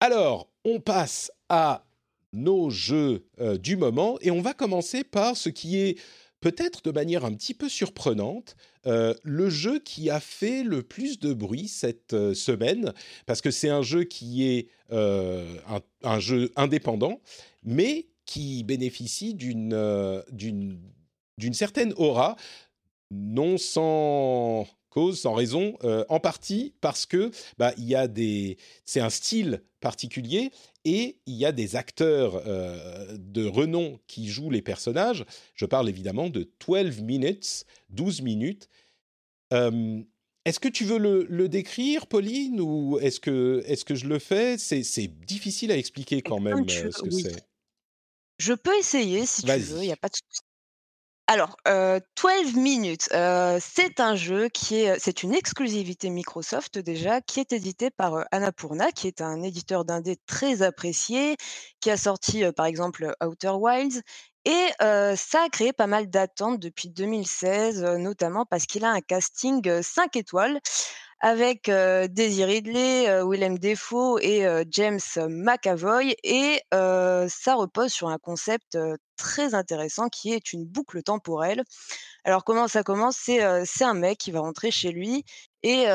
Alors, 0.00 0.48
on 0.64 0.80
passe 0.80 1.30
à 1.48 1.84
nos 2.34 2.68
jeux 2.68 3.26
euh, 3.40 3.56
du 3.56 3.76
moment 3.76 4.18
et 4.20 4.30
on 4.30 4.42
va 4.42 4.52
commencer 4.52 5.04
par 5.04 5.36
ce 5.36 5.48
qui 5.48 5.78
est 5.78 5.98
peut-être 6.40 6.82
de 6.82 6.90
manière 6.90 7.24
un 7.24 7.32
petit 7.32 7.54
peu 7.54 7.70
surprenante, 7.70 8.54
euh, 8.86 9.14
le 9.22 9.48
jeu 9.48 9.78
qui 9.78 10.10
a 10.10 10.20
fait 10.20 10.62
le 10.62 10.82
plus 10.82 11.18
de 11.18 11.32
bruit 11.32 11.68
cette 11.68 12.12
euh, 12.12 12.34
semaine, 12.34 12.92
parce 13.26 13.40
que 13.40 13.50
c'est 13.50 13.68
un 13.70 13.82
jeu 13.82 14.04
qui 14.04 14.46
est 14.46 14.68
euh, 14.92 15.56
un, 16.02 16.20
jeu 16.20 16.50
indépendant, 16.56 17.20
mais 17.62 18.08
qui 18.26 18.64
bénéficie 18.64 19.34
d'une 19.34 20.22
d'une 21.36 21.54
certaine 21.54 21.92
aura, 21.96 22.36
non 23.10 23.58
sans 23.58 24.66
cause, 24.94 25.20
sans 25.20 25.34
raison, 25.34 25.76
euh, 25.82 26.04
en 26.08 26.20
partie 26.20 26.72
parce 26.80 27.04
que 27.04 27.30
bah, 27.58 27.74
il 27.76 27.84
y 27.84 27.96
a 27.96 28.06
des, 28.06 28.56
c'est 28.84 29.00
un 29.00 29.10
style 29.10 29.62
particulier 29.80 30.50
et 30.84 31.18
il 31.26 31.34
y 31.34 31.44
a 31.44 31.52
des 31.52 31.76
acteurs 31.76 32.42
euh, 32.46 33.16
de 33.18 33.44
renom 33.44 33.98
qui 34.06 34.28
jouent 34.28 34.50
les 34.50 34.62
personnages. 34.62 35.24
Je 35.54 35.66
parle 35.66 35.88
évidemment 35.88 36.30
de 36.30 36.48
12 36.66 37.00
minutes, 37.00 37.66
12 37.90 38.22
minutes. 38.22 38.68
Euh, 39.52 40.00
est-ce 40.44 40.60
que 40.60 40.68
tu 40.68 40.84
veux 40.84 40.98
le, 40.98 41.26
le 41.28 41.48
décrire, 41.48 42.06
Pauline, 42.06 42.60
ou 42.60 42.98
est-ce 43.00 43.18
que, 43.18 43.62
est 43.66 43.82
que 43.82 43.94
je 43.94 44.06
le 44.06 44.18
fais? 44.18 44.58
C'est, 44.58 44.82
difficile 45.26 45.72
à 45.72 45.76
expliquer 45.76 46.22
quand 46.22 46.40
même 46.40 46.66
tu- 46.66 46.92
ce 46.92 47.02
que 47.02 47.08
oui. 47.14 47.22
c'est. 47.22 47.44
Je 48.38 48.52
peux 48.52 48.76
essayer 48.78 49.26
si 49.26 49.42
tu 49.42 49.48
veux, 49.48 49.82
il 49.82 49.86
n'y 49.86 49.92
a 49.92 49.96
pas 49.96 50.08
de 50.08 50.16
souci. 50.16 50.42
Alors, 51.26 51.56
heu, 51.66 52.00
12 52.20 52.54
minutes, 52.54 53.08
heu, 53.14 53.56
c'est 53.58 53.98
un 53.98 54.14
jeu 54.14 54.48
qui 54.50 54.76
est, 54.82 55.22
une 55.22 55.32
exclusivité 55.32 56.10
Microsoft 56.10 56.78
déjà, 56.78 57.22
qui 57.22 57.40
est 57.40 57.52
édité 57.54 57.90
par, 57.90 58.16
heu, 58.18 58.24
Annapurna, 58.30 58.92
qui 58.92 59.06
est 59.08 59.22
un 59.22 59.42
éditeur 59.42 59.86
d'indé 59.86 60.18
très 60.26 60.60
apprécié, 60.60 61.36
qui 61.80 61.90
a 61.90 61.96
sorti, 61.96 62.44
heu, 62.44 62.52
par 62.52 62.66
exemple, 62.66 63.14
Outer 63.24 63.52
Wilds 63.58 64.02
et 64.46 64.66
ça 65.16 65.44
a 65.44 65.48
créé 65.50 65.72
pas 65.72 65.86
mal 65.86 66.10
d'attentes 66.10 66.60
depuis 66.60 66.90
2016, 66.90 67.82
heu, 67.82 67.96
notamment 67.96 68.44
parce 68.44 68.66
qu'il 68.66 68.84
a 68.84 68.90
un 68.90 69.00
casting, 69.00 69.66
heu, 69.66 69.80
5 69.82 70.16
étoiles 70.16 70.60
avec, 71.24 71.70
Daisy 71.70 72.44
Ridley, 72.44 73.24
Willem 73.24 73.58
Dafoe 73.58 74.18
et 74.20 74.44
James 74.70 75.00
McAvoy 75.16 76.14
et 76.22 76.60
ça 76.70 77.54
repose 77.54 77.92
sur 77.92 78.10
un 78.10 78.18
concept, 78.18 78.76
très 79.16 79.54
intéressant 79.54 80.08
qui 80.08 80.34
est 80.34 80.52
une 80.52 80.66
boucle 80.66 81.02
temporelle. 81.02 81.62
Alors 82.24 82.44
comment 82.44 82.68
ça 82.68 82.82
commence? 82.82 83.16
C'est, 83.16 83.42
un 83.42 83.94
mec 83.94 84.18
qui 84.18 84.32
va 84.32 84.40
rentrer 84.40 84.70
chez 84.70 84.92
lui 84.92 85.24
et 85.62 85.86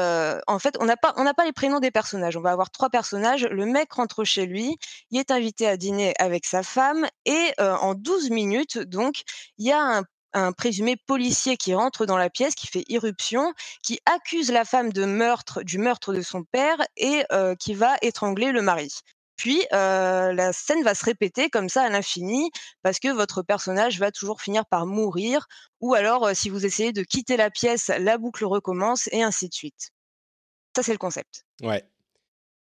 en 0.47 0.57
fait, 0.57 0.75
on 0.79 0.85
n'a 0.85 0.97
pas 0.97 1.13
pas 1.13 1.45
les 1.45 1.53
prénoms 1.53 1.79
des 1.79 1.91
personnages. 1.91 2.35
On 2.35 2.41
va 2.41 2.49
avoir 2.49 2.71
3 2.71 2.89
personnages. 2.89 3.45
Le 3.45 3.67
mec 3.67 3.93
rentre 3.93 4.23
chez 4.23 4.47
lui, 4.47 4.77
il 5.11 5.19
est 5.19 5.29
invité 5.29 5.67
à 5.67 5.77
dîner 5.77 6.15
avec 6.17 6.47
sa 6.47 6.63
femme 6.63 7.05
et 7.25 7.53
en 7.59 7.93
12 7.93 8.31
minutes 8.31 8.79
donc, 8.79 9.21
il 9.59 9.67
y 9.67 9.71
a 9.71 9.79
un 9.79 10.03
un 10.33 10.51
présumé 10.51 10.95
policier 10.95 11.57
qui 11.57 11.73
rentre 11.73 12.05
dans 12.05 12.17
la 12.17 12.29
pièce, 12.29 12.55
qui 12.55 12.67
fait 12.67 12.85
irruption, 12.87 13.53
qui 13.83 13.99
accuse 14.05 14.51
la 14.51 14.65
femme 14.65 14.91
de 14.91 15.05
meurtre 15.05 15.63
du 15.63 15.77
meurtre 15.77 16.13
de 16.13 16.21
son 16.21 16.43
père 16.43 16.77
et 16.97 17.23
heu, 17.31 17.55
qui 17.59 17.73
va 17.73 17.97
étrangler 18.01 18.51
le 18.51 18.61
mari. 18.61 18.89
Puis, 19.37 19.61
heu, 19.71 20.31
la 20.33 20.51
scène 20.51 20.83
va 20.83 20.93
se 20.93 21.05
répéter 21.05 21.49
comme 21.49 21.69
ça 21.69 21.83
à 21.83 21.89
l'infini 21.89 22.51
parce 22.81 22.99
que 22.99 23.07
votre 23.07 23.41
personnage 23.41 23.97
va 23.97 24.11
toujours 24.11 24.41
finir 24.41 24.65
par 24.65 24.85
mourir 24.85 25.47
ou 25.79 25.93
alors, 25.93 26.27
heu, 26.27 26.33
si 26.33 26.49
vous 26.49 26.65
essayez 26.65 26.91
de 26.91 27.03
quitter 27.03 27.37
la 27.37 27.49
pièce, 27.49 27.87
la 27.87 28.17
boucle 28.17 28.43
recommence 28.43 29.07
et 29.13 29.23
ainsi 29.23 29.47
de 29.47 29.53
suite. 29.53 29.91
Ça, 30.75 30.83
c'est 30.83 30.91
le 30.91 30.97
concept. 30.97 31.45
Ouais. 31.61 31.85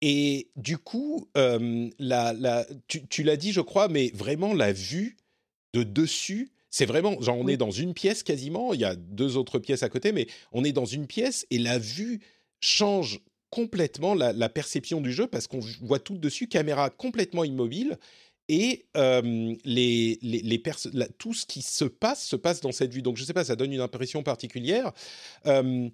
Et 0.01 0.49
du 0.55 0.77
coup, 0.77 1.29
euh, 1.35 1.89
la, 1.99 2.65
tu 2.87 3.23
l'as 3.23 3.37
dit, 3.37 3.51
je 3.51 3.61
crois, 3.61 3.89
mais 3.89 4.11
vraiment 4.13 4.53
la 4.53 4.71
vue 4.71 5.17
de 5.73 5.83
dessus, 5.83 6.52
c'est 6.75 6.87
vraiment, 6.87 7.21
genre 7.21 7.37
on 7.37 7.45
Oui. 7.45 7.53
est 7.53 7.57
dans 7.57 7.69
une 7.69 7.93
pièce 7.93 8.23
quasiment, 8.23 8.73
il 8.73 8.79
y 8.79 8.83
a 8.83 8.95
deux 8.95 9.37
autres 9.37 9.59
pièces 9.59 9.83
à 9.83 9.89
côté, 9.89 10.11
mais 10.11 10.25
on 10.51 10.63
est 10.63 10.71
dans 10.71 10.85
une 10.85 11.05
pièce 11.05 11.45
et 11.51 11.59
la 11.59 11.77
vue 11.77 12.19
change 12.61 13.19
complètement 13.51 14.15
la, 14.15 14.33
la 14.33 14.49
perception 14.49 14.99
du 14.99 15.13
jeu 15.13 15.27
parce 15.27 15.45
qu'on 15.45 15.59
voit 15.83 15.99
tout 15.99 16.17
dessus, 16.17 16.47
caméra 16.47 16.89
complètement 16.89 17.43
immobile. 17.43 17.99
Et 18.49 18.87
euh, 18.97 19.53
les, 19.63 20.17
les, 20.23 20.39
les 20.41 20.63
la- 20.93 21.07
tout 21.07 21.35
ce 21.35 21.45
qui 21.45 21.61
se 21.61 21.85
passe 21.85 22.25
se 22.25 22.35
passe 22.35 22.59
dans 22.59 22.71
cette 22.71 22.91
vue. 22.91 23.03
Donc 23.03 23.17
je 23.17 23.23
sais 23.23 23.33
pas, 23.33 23.43
ça 23.43 23.55
donne 23.55 23.71
une 23.71 23.79
impression 23.79 24.23
particulière. 24.23 24.93
Euh, 25.45 25.87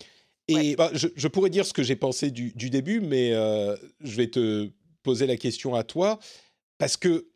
et 0.48 0.54
Ouais. 0.70 0.76
bah, 0.78 0.92
je, 0.94 1.10
je 1.14 1.28
pourrais 1.28 1.50
dire 1.50 1.66
ce 1.66 1.74
que 1.74 1.84
j'ai 1.84 1.98
pensé 1.98 2.32
du, 2.32 2.54
du 2.54 2.70
début, 2.70 3.02
mais 3.02 3.34
euh, 3.34 3.76
je 4.00 4.16
vais 4.16 4.28
te 4.28 4.72
poser 5.04 5.28
la 5.28 5.36
question 5.36 5.76
à 5.76 5.84
toi 5.84 6.20
parce 6.78 6.96
que 6.96 7.28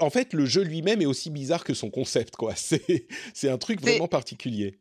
en 0.00 0.10
fait, 0.10 0.32
le 0.32 0.46
jeu 0.46 0.62
lui-même 0.62 1.00
est 1.02 1.06
aussi 1.06 1.30
bizarre 1.30 1.64
que 1.64 1.74
son 1.74 1.90
concept, 1.90 2.36
quoi. 2.36 2.54
C'est, 3.34 3.48
un 3.48 3.58
truc 3.58 3.80
vraiment 3.80 4.08
particulier. 4.08 4.80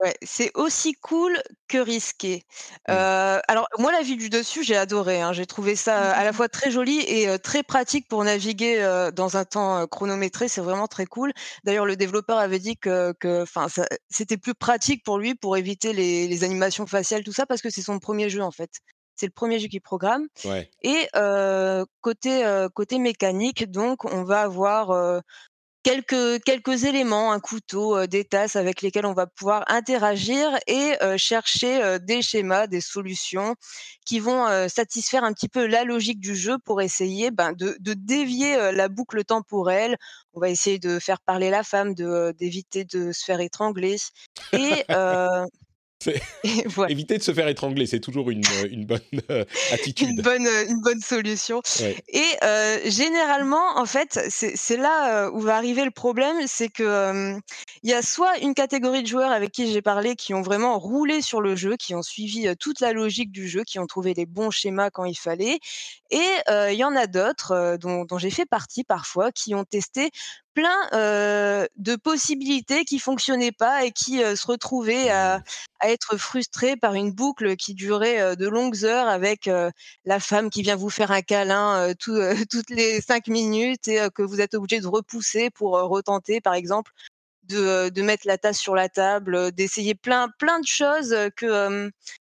Ouais, 0.00 0.14
c'est 0.22 0.52
aussi 0.56 0.92
cool 0.92 1.42
que 1.66 1.78
risqué. 1.78 2.44
Mmh. 2.86 2.92
Heu, 2.92 3.40
alors 3.48 3.66
moi 3.78 3.90
la 3.90 4.02
vue 4.02 4.14
du 4.14 4.30
dessus, 4.30 4.62
j'ai 4.62 4.76
adoré, 4.76 5.20
hein. 5.20 5.32
J'ai 5.32 5.44
trouvé 5.44 5.74
ça, 5.74 6.12
à 6.12 6.22
la 6.22 6.32
fois 6.32 6.48
très 6.48 6.70
joli 6.70 7.00
et 7.00 7.28
heu, 7.28 7.36
très 7.40 7.64
pratique 7.64 8.06
pour 8.06 8.22
naviguer, 8.22 8.78
heu, 8.80 9.10
dans 9.10 9.36
un 9.36 9.44
temps, 9.44 9.84
chronométré, 9.88 10.46
c'est 10.46 10.60
vraiment 10.60 10.86
très 10.86 11.04
cool. 11.06 11.32
D'ailleurs 11.64 11.84
le 11.84 11.96
développeur 11.96 12.38
avait 12.38 12.60
dit 12.60 12.76
que 12.76 13.12
enfin 13.42 13.66
c'était 14.08 14.36
plus 14.36 14.54
pratique 14.54 15.02
pour 15.04 15.18
lui 15.18 15.34
pour 15.34 15.56
éviter 15.56 15.92
les 15.92 16.28
les 16.28 16.44
animations 16.44 16.86
faciales 16.86 17.24
tout 17.24 17.32
ça 17.32 17.44
parce 17.46 17.60
que 17.60 17.70
c'est 17.70 17.82
son 17.82 17.98
premier 17.98 18.30
jeu 18.30 18.42
en 18.42 18.52
fait. 18.52 18.70
C'est 19.18 19.26
le 19.26 19.32
premier 19.32 19.58
jeu 19.58 19.68
qu'il 19.68 19.80
programme 19.80 20.26
Ouais. 20.44 20.70
et 20.82 21.08
côté, 22.00 22.66
côté 22.74 22.98
mécanique 22.98 23.70
donc 23.70 24.04
on 24.04 24.22
va 24.24 24.42
avoir, 24.42 25.22
quelques 25.82 26.42
quelques 26.44 26.84
éléments, 26.84 27.32
un 27.32 27.40
couteau, 27.40 28.06
des 28.06 28.24
tasses 28.24 28.56
avec 28.56 28.82
lesquelles 28.82 29.06
on 29.06 29.14
va 29.14 29.26
pouvoir 29.26 29.64
interagir 29.68 30.56
et 30.66 30.94
chercher, 31.16 31.98
des 32.00 32.22
schémas, 32.22 32.66
des 32.66 32.80
solutions 32.80 33.54
qui 34.04 34.20
vont, 34.20 34.68
satisfaire 34.68 35.24
un 35.24 35.32
petit 35.32 35.48
peu 35.48 35.66
la 35.66 35.84
logique 35.84 36.20
du 36.20 36.36
jeu 36.36 36.58
pour 36.64 36.80
essayer, 36.82 37.30
ben, 37.30 37.52
de 37.52 37.76
de 37.80 37.94
dévier, 37.94 38.72
la 38.72 38.88
boucle 38.88 39.24
temporelle. 39.24 39.96
On 40.34 40.40
va 40.40 40.50
essayer 40.50 40.78
de 40.78 40.98
faire 40.98 41.20
parler 41.20 41.50
la 41.50 41.62
femme, 41.64 41.94
de, 41.94 42.32
d'éviter 42.38 42.84
de 42.84 43.12
se 43.12 43.24
faire 43.24 43.40
étrangler 43.40 43.96
et 44.52 44.84
voilà. 46.66 46.92
éviter 46.92 47.18
de 47.18 47.22
se 47.22 47.32
faire 47.34 47.48
étrangler, 47.48 47.86
c'est 47.86 48.00
toujours 48.00 48.30
une, 48.30 48.42
une 48.70 48.86
bonne, 48.86 49.00
Une 49.12 49.44
attitude. 49.72 50.22
bonne, 50.22 50.46
une 50.68 50.80
bonne 50.80 51.00
solution 51.00 51.60
Ouais. 51.80 51.96
et 52.08 52.90
généralement, 52.90 53.76
en 53.78 53.86
fait, 53.86 54.18
c'est 54.28 54.76
là, 54.76 55.30
où 55.30 55.40
va 55.40 55.56
arriver 55.56 55.84
le 55.84 55.90
problème, 55.90 56.36
c'est 56.46 56.68
que, 56.68 57.36
il 57.82 57.90
y 57.90 57.94
a 57.94 58.02
soit 58.02 58.38
une 58.38 58.54
catégorie 58.54 59.02
de 59.02 59.08
joueurs 59.08 59.32
avec 59.32 59.50
qui 59.52 59.72
j'ai 59.72 59.82
parlé 59.82 60.14
qui 60.16 60.34
ont 60.34 60.42
vraiment 60.42 60.78
roulé 60.78 61.20
sur 61.22 61.40
le 61.40 61.56
jeu, 61.56 61.76
qui 61.76 61.94
ont 61.94 62.02
suivi, 62.02 62.48
toute 62.58 62.80
la 62.80 62.92
logique 62.92 63.32
du 63.32 63.48
jeu, 63.48 63.64
qui 63.64 63.78
ont 63.78 63.86
trouvé 63.86 64.14
les 64.14 64.26
bons 64.26 64.50
schémas 64.50 64.90
quand 64.90 65.04
il 65.04 65.16
fallait 65.18 65.58
et 66.10 66.26
il 66.70 66.76
y 66.76 66.84
en 66.84 66.94
a 66.96 67.06
d'autres, 67.06 67.76
dont 67.80 68.06
j'ai 68.18 68.30
fait 68.30 68.46
partie 68.46 68.84
parfois, 68.84 69.30
qui 69.32 69.54
ont 69.54 69.64
testé 69.64 70.10
plein, 70.54 71.66
de 71.76 71.96
possibilités 71.96 72.84
qui 72.84 72.98
fonctionnaient 72.98 73.52
pas 73.52 73.84
et 73.84 73.92
qui, 73.92 74.18
se 74.18 74.46
retrouvaient 74.46 75.10
à 75.10 75.28
Mmh. 75.38 75.42
à 75.80 75.90
être 75.90 76.16
frustrés 76.16 76.76
par 76.76 76.94
une 76.94 77.12
boucle 77.12 77.56
qui 77.56 77.74
durait, 77.74 78.36
de 78.36 78.48
longues 78.48 78.84
heures 78.84 79.08
avec, 79.08 79.48
la 80.04 80.20
femme 80.20 80.50
qui 80.50 80.62
vient 80.62 80.76
vous 80.76 80.90
faire 80.90 81.10
un 81.12 81.22
câlin, 81.22 81.94
tout, 81.98 82.18
toutes 82.50 82.70
les 82.70 83.00
5 83.00 83.28
minutes 83.28 83.88
et 83.88 84.08
que 84.14 84.22
vous 84.22 84.40
êtes 84.40 84.54
obligé 84.54 84.80
de 84.80 84.86
repousser 84.88 85.50
pour, 85.50 85.72
retenter 85.72 86.40
par 86.40 86.54
exemple 86.54 86.92
de, 87.44 88.02
mettre 88.02 88.26
la 88.26 88.38
tasse 88.38 88.58
sur 88.58 88.74
la 88.74 88.88
table, 88.88 89.52
d'essayer 89.52 89.94
plein 89.94 90.28
plein 90.38 90.60
de 90.60 90.66
choses, 90.66 91.14
que, 91.36 91.90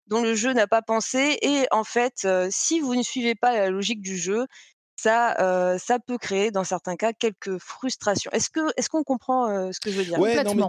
dont 0.08 0.22
le 0.22 0.34
jeu 0.34 0.52
n'a 0.52 0.66
pas 0.66 0.82
pensé 0.82 1.38
et 1.42 1.66
en 1.70 1.84
fait, 1.84 2.26
si 2.50 2.80
vous 2.80 2.94
ne 2.96 3.02
suivez 3.02 3.34
pas 3.34 3.52
la 3.52 3.70
logique 3.70 4.02
du 4.02 4.16
jeu, 4.18 4.46
ça, 4.96 5.76
ça 5.78 5.98
peut 5.98 6.18
créer 6.18 6.50
dans 6.50 6.64
certains 6.64 6.96
cas 6.96 7.12
quelques 7.12 7.58
frustrations. 7.58 8.30
Est-ce 8.32 8.50
que 8.50 8.60
est-ce 8.76 8.88
qu'on 8.88 9.04
comprend, 9.04 9.72
ce 9.72 9.80
que 9.80 9.90
je 9.90 9.98
veux 9.98 10.04
dire? 10.04 10.20
Ouais, 10.20 10.42
non, 10.42 10.54
mais 10.54 10.64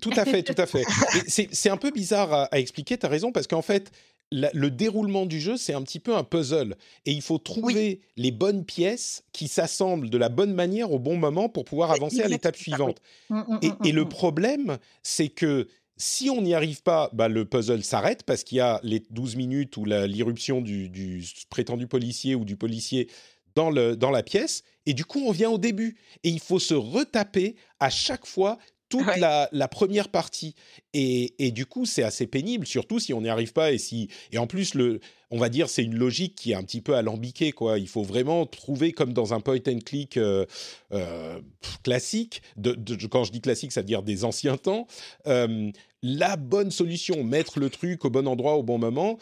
tout 0.00 0.10
à 0.16 0.24
fait, 0.24 0.42
tout 0.42 0.54
à 0.58 0.66
fait. 0.66 0.88
C'est 1.28 1.48
c'est 1.54 1.70
un 1.70 1.76
peu 1.76 1.90
bizarre 1.90 2.32
à 2.32 2.44
à 2.46 2.58
expliquer, 2.58 2.98
tu 2.98 3.06
as 3.06 3.08
raison, 3.08 3.32
parce 3.32 3.46
qu'en 3.46 3.62
fait, 3.62 3.90
la 4.30 4.50
le 4.52 4.70
déroulement 4.70 5.26
du 5.26 5.40
jeu, 5.40 5.56
c'est 5.56 5.74
un 5.74 5.82
petit 5.82 6.00
peu 6.00 6.16
un 6.16 6.24
puzzle 6.24 6.76
et 7.06 7.12
il 7.12 7.22
faut 7.22 7.38
Oui, 7.56 7.74
trouver 7.74 8.00
les 8.16 8.30
bonnes 8.32 8.64
pièces 8.64 9.24
qui 9.32 9.48
s'assemblent 9.48 10.10
de 10.10 10.18
la 10.18 10.28
bonne 10.28 10.54
manière 10.54 10.92
au 10.92 10.98
bon 10.98 11.16
moment 11.16 11.48
pour 11.48 11.64
pouvoir 11.64 11.90
avancer 11.92 12.22
à 12.22 12.28
l'étape 12.28 12.56
oui. 12.56 12.60
suivante. 12.60 12.98
Mmh, 13.30 13.40
mmh, 13.48 13.58
Et, 13.62 13.78
mmh, 13.80 13.84
et 13.84 13.92
le 13.92 14.08
problème, 14.08 14.78
c'est 15.02 15.28
que 15.28 15.68
si 15.96 16.30
on 16.30 16.42
n'y 16.42 16.54
arrive 16.54 16.82
pas, 16.82 17.10
bah, 17.12 17.28
le 17.28 17.44
puzzle 17.44 17.84
s'arrête 17.84 18.24
parce 18.24 18.44
qu'il 18.44 18.58
y 18.58 18.60
a 18.60 18.80
les 18.82 19.00
12 19.10 19.36
minutes 19.36 19.76
ou 19.76 19.84
l'irruption 19.84 20.60
du, 20.60 20.88
du 20.88 21.24
prétendu 21.50 21.86
policier 21.86 22.34
ou 22.34 22.44
du 22.44 22.56
policier 22.56 23.08
dans, 23.54 23.70
dans 23.72 24.10
la 24.10 24.22
pièce. 24.22 24.62
Et 24.86 24.94
du 24.94 25.04
coup, 25.04 25.22
on 25.26 25.30
vient 25.30 25.50
au 25.50 25.58
début. 25.58 25.96
Et 26.22 26.30
il 26.30 26.40
faut 26.40 26.58
se 26.58 26.74
retaper 26.74 27.56
à 27.80 27.90
chaque 27.90 28.26
fois 28.26 28.58
toute 28.98 29.06
Ouais. 29.06 29.18
la, 29.18 29.48
la 29.52 29.68
première 29.68 30.08
partie. 30.08 30.54
Et, 30.92 31.34
et 31.44 31.50
du 31.50 31.66
coup, 31.66 31.84
c'est 31.86 32.02
assez 32.02 32.26
pénible, 32.26 32.66
surtout 32.66 32.98
si 32.98 33.12
on 33.12 33.20
n'y 33.20 33.28
arrive 33.28 33.52
pas. 33.52 33.72
Et, 33.72 33.78
si, 33.78 34.08
et 34.32 34.38
en 34.38 34.46
plus, 34.46 34.74
le, 34.74 35.00
on 35.30 35.38
va 35.38 35.48
dire, 35.48 35.68
c'est 35.68 35.82
une 35.82 35.96
logique 35.96 36.34
qui 36.36 36.52
est 36.52 36.54
un 36.54 36.62
petit 36.62 36.80
peu 36.80 36.94
alambiquée. 36.94 37.52
Quoi. 37.52 37.78
Il 37.78 37.88
faut 37.88 38.02
vraiment 38.02 38.46
trouver, 38.46 38.92
comme 38.92 39.12
dans 39.12 39.34
un 39.34 39.40
point 39.40 39.58
and 39.68 39.80
click 39.84 40.16
euh, 40.16 40.46
euh, 40.92 41.40
classique, 41.82 42.42
de, 42.56 42.72
de- 42.72 43.06
quand 43.06 43.24
je 43.24 43.32
dis 43.32 43.40
classique, 43.40 43.72
ça 43.72 43.80
veut 43.80 43.86
dire 43.86 44.02
des 44.02 44.24
anciens 44.24 44.56
temps, 44.56 44.86
euh, 45.26 45.70
la 46.02 46.36
bonne 46.36 46.70
solution, 46.70 47.24
mettre 47.24 47.58
le 47.58 47.70
truc 47.70 48.04
au 48.04 48.10
bon 48.10 48.28
endroit 48.28 48.56
au 48.56 48.62
bon 48.62 48.78
moment. 48.78 49.18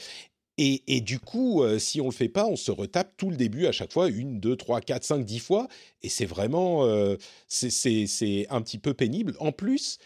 Et, 0.58 0.82
et 0.86 1.00
du 1.00 1.18
coup, 1.18 1.62
euh, 1.62 1.78
si 1.78 2.00
on 2.00 2.06
le 2.06 2.10
fait 2.12 2.28
pas, 2.28 2.46
on 2.46 2.56
se 2.56 2.70
retape 2.70 3.16
tout 3.16 3.30
le 3.30 3.36
début 3.36 3.66
à 3.66 3.72
chaque 3.72 3.92
fois, 3.92 4.08
une, 4.08 4.38
deux, 4.38 4.54
trois, 4.56 4.80
quatre, 4.80 5.04
cinq, 5.04 5.24
dix 5.24 5.38
fois. 5.38 5.66
Et 6.02 6.08
c'est 6.10 6.26
vraiment, 6.26 6.84
euh, 6.84 7.16
c'est 7.48 7.70
c'est- 7.70 8.06
c'est 8.06 8.46
un 8.50 8.60
petit 8.60 8.78
peu 8.78 8.92
pénible. 8.94 9.34
En 9.40 9.50
plus, 9.52 9.98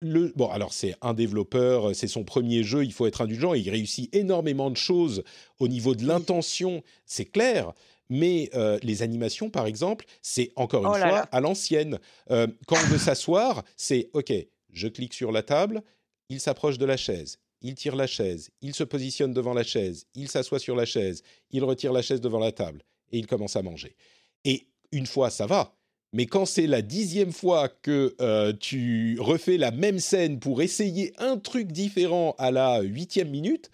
le, 0.00 0.32
bon, 0.36 0.48
alors 0.48 0.72
c'est 0.72 0.94
un 1.02 1.14
développeur, 1.14 1.94
c'est 1.96 2.06
son 2.06 2.22
premier 2.22 2.62
jeu, 2.62 2.84
il 2.84 2.92
faut 2.92 3.06
être 3.06 3.22
indulgent, 3.22 3.54
il 3.54 3.68
réussit 3.70 4.14
énormément 4.14 4.70
de 4.70 4.76
choses 4.76 5.24
au 5.58 5.66
niveau 5.68 5.94
de 5.96 6.06
l'intention, 6.06 6.82
c'est 7.04 7.24
clair, 7.24 7.72
mais 8.08 8.48
euh, 8.54 8.78
les 8.82 9.02
animations, 9.02 9.50
par 9.50 9.66
exemple, 9.66 10.04
c'est 10.22 10.52
encore 10.54 10.82
une 10.84 10.90
Oh 10.90 10.98
là 10.98 11.08
fois 11.08 11.18
là. 11.18 11.28
à 11.32 11.40
l'ancienne. 11.40 11.98
Euh, 12.30 12.46
quand 12.66 12.76
on 12.76 12.86
veut 12.88 12.98
s'asseoir, 12.98 13.64
c'est 13.76 14.08
OK, 14.12 14.32
je 14.72 14.86
clique 14.88 15.14
sur 15.14 15.32
la 15.32 15.42
table, 15.42 15.82
il 16.28 16.40
s'approche 16.40 16.78
de 16.78 16.84
la 16.86 16.96
chaise, 16.96 17.38
il 17.60 17.74
tire 17.74 17.96
la 17.96 18.06
chaise, 18.06 18.50
il 18.60 18.74
se 18.74 18.84
positionne 18.84 19.32
devant 19.32 19.54
la 19.54 19.64
chaise, 19.64 20.06
il 20.14 20.28
s'assoit 20.28 20.58
sur 20.58 20.76
la 20.76 20.84
chaise, 20.84 21.22
il 21.50 21.64
retire 21.64 21.92
la 21.92 22.02
chaise 22.02 22.20
devant 22.20 22.38
la 22.38 22.52
table, 22.52 22.82
et 23.10 23.18
il 23.18 23.26
commence 23.26 23.56
à 23.56 23.62
manger. 23.62 23.96
Et 24.44 24.68
une 24.92 25.06
fois, 25.06 25.30
ça 25.30 25.46
va. 25.46 25.74
Mais 26.14 26.26
quand 26.26 26.46
c'est 26.46 26.66
la 26.66 26.80
dixième 26.80 27.32
fois 27.32 27.68
que 27.68 28.16
euh, 28.20 28.54
tu 28.54 29.18
refais 29.20 29.58
la 29.58 29.70
même 29.70 29.98
scène 29.98 30.40
pour 30.40 30.62
essayer 30.62 31.12
un 31.18 31.36
truc 31.36 31.70
différent 31.70 32.34
à 32.38 32.50
la 32.50 32.80
huitième 32.80 33.28
minute, 33.28 33.70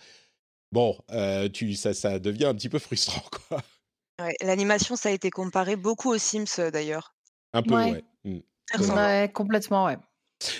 bon, 0.72 0.98
euh, 1.12 1.48
tu, 1.48 1.74
ça, 1.74 1.94
ça 1.94 2.18
devient 2.18 2.46
un 2.46 2.54
petit 2.54 2.68
peu 2.68 2.80
frustrant, 2.80 3.22
quoi. 3.48 3.62
Ouais, 4.20 4.34
l'animation, 4.42 4.96
ça 4.96 5.08
a 5.08 5.12
été 5.12 5.30
comparé 5.30 5.76
beaucoup 5.76 6.10
aux 6.12 6.18
Sims, 6.18 6.44
heu, 6.58 6.70
d'ailleurs. 6.70 7.14
Un 7.52 7.62
peu, 7.62 7.74
Ouais. 7.74 7.90
ouais. 7.92 8.04
Mm. 8.24 8.38
Ressemblant. 8.72 9.04
Ouais, 9.04 9.30
complètement, 9.32 9.84
ouais. 9.86 9.96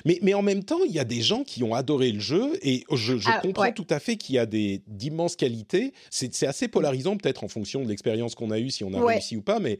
Mais, 0.05 0.19
mais 0.23 0.35
en 0.35 0.43
même 0.43 0.65
temps, 0.65 0.81
il 0.87 0.93
y 0.93 0.99
a 0.99 1.05
des 1.05 1.21
gens 1.23 1.45
qui 1.45 1.63
ont 1.63 1.75
adoré 1.75 2.13
le 2.13 2.21
jeu 2.21 2.59
et 2.63 2.85
je, 2.93 3.17
je 3.19 3.29
Ah, 3.31 3.41
comprends 3.41 3.63
ouais. 3.65 3.75
tout 3.75 3.87
à 3.91 4.01
fait 4.01 4.17
qu'il 4.17 4.35
y 4.35 4.39
a 4.39 4.47
des 4.47 4.83
d'immenses 4.87 5.37
qualités. 5.37 5.93
C'est 6.11 6.43
assez 6.47 6.69
polarisant 6.69 7.17
peut-être 7.17 7.45
en 7.45 7.49
fonction 7.49 7.83
de 7.83 7.89
l'expérience 7.89 8.35
qu'on 8.35 8.51
a 8.51 8.59
eue, 8.59 8.71
si 8.71 8.85
on 8.85 8.93
a 8.95 9.01
Ouais. 9.01 9.15
réussi 9.15 9.37
ou 9.37 9.43
pas, 9.43 9.61
mais 9.61 9.79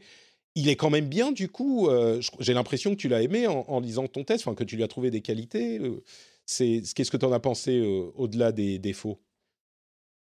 il 0.55 0.69
est 0.69 0.75
quand 0.75 0.89
même 0.89 1.07
bien 1.07 1.31
du 1.31 1.49
coup. 1.49 1.89
euh, 1.89 2.21
J'ai 2.39 2.53
l'impression 2.53 2.91
que 2.91 2.95
tu 2.95 3.09
l'as 3.09 3.21
aimé 3.21 3.47
en, 3.47 3.65
en 3.67 3.79
lisant 3.79 4.07
ton 4.07 4.23
test, 4.23 4.47
enfin 4.47 4.55
que 4.55 4.63
tu 4.63 4.75
lui 4.75 4.83
as 4.83 4.87
trouvé 4.87 5.11
des 5.11 5.21
qualités. 5.21 5.79
euh, 5.79 6.01
Qu'est-ce 6.47 7.09
que 7.11 7.17
tu 7.17 7.25
en 7.25 7.31
as 7.31 7.39
pensé 7.39 7.77
euh, 7.79 8.11
au-delà 8.15 8.51
des 8.51 8.77
défauts 8.79 9.19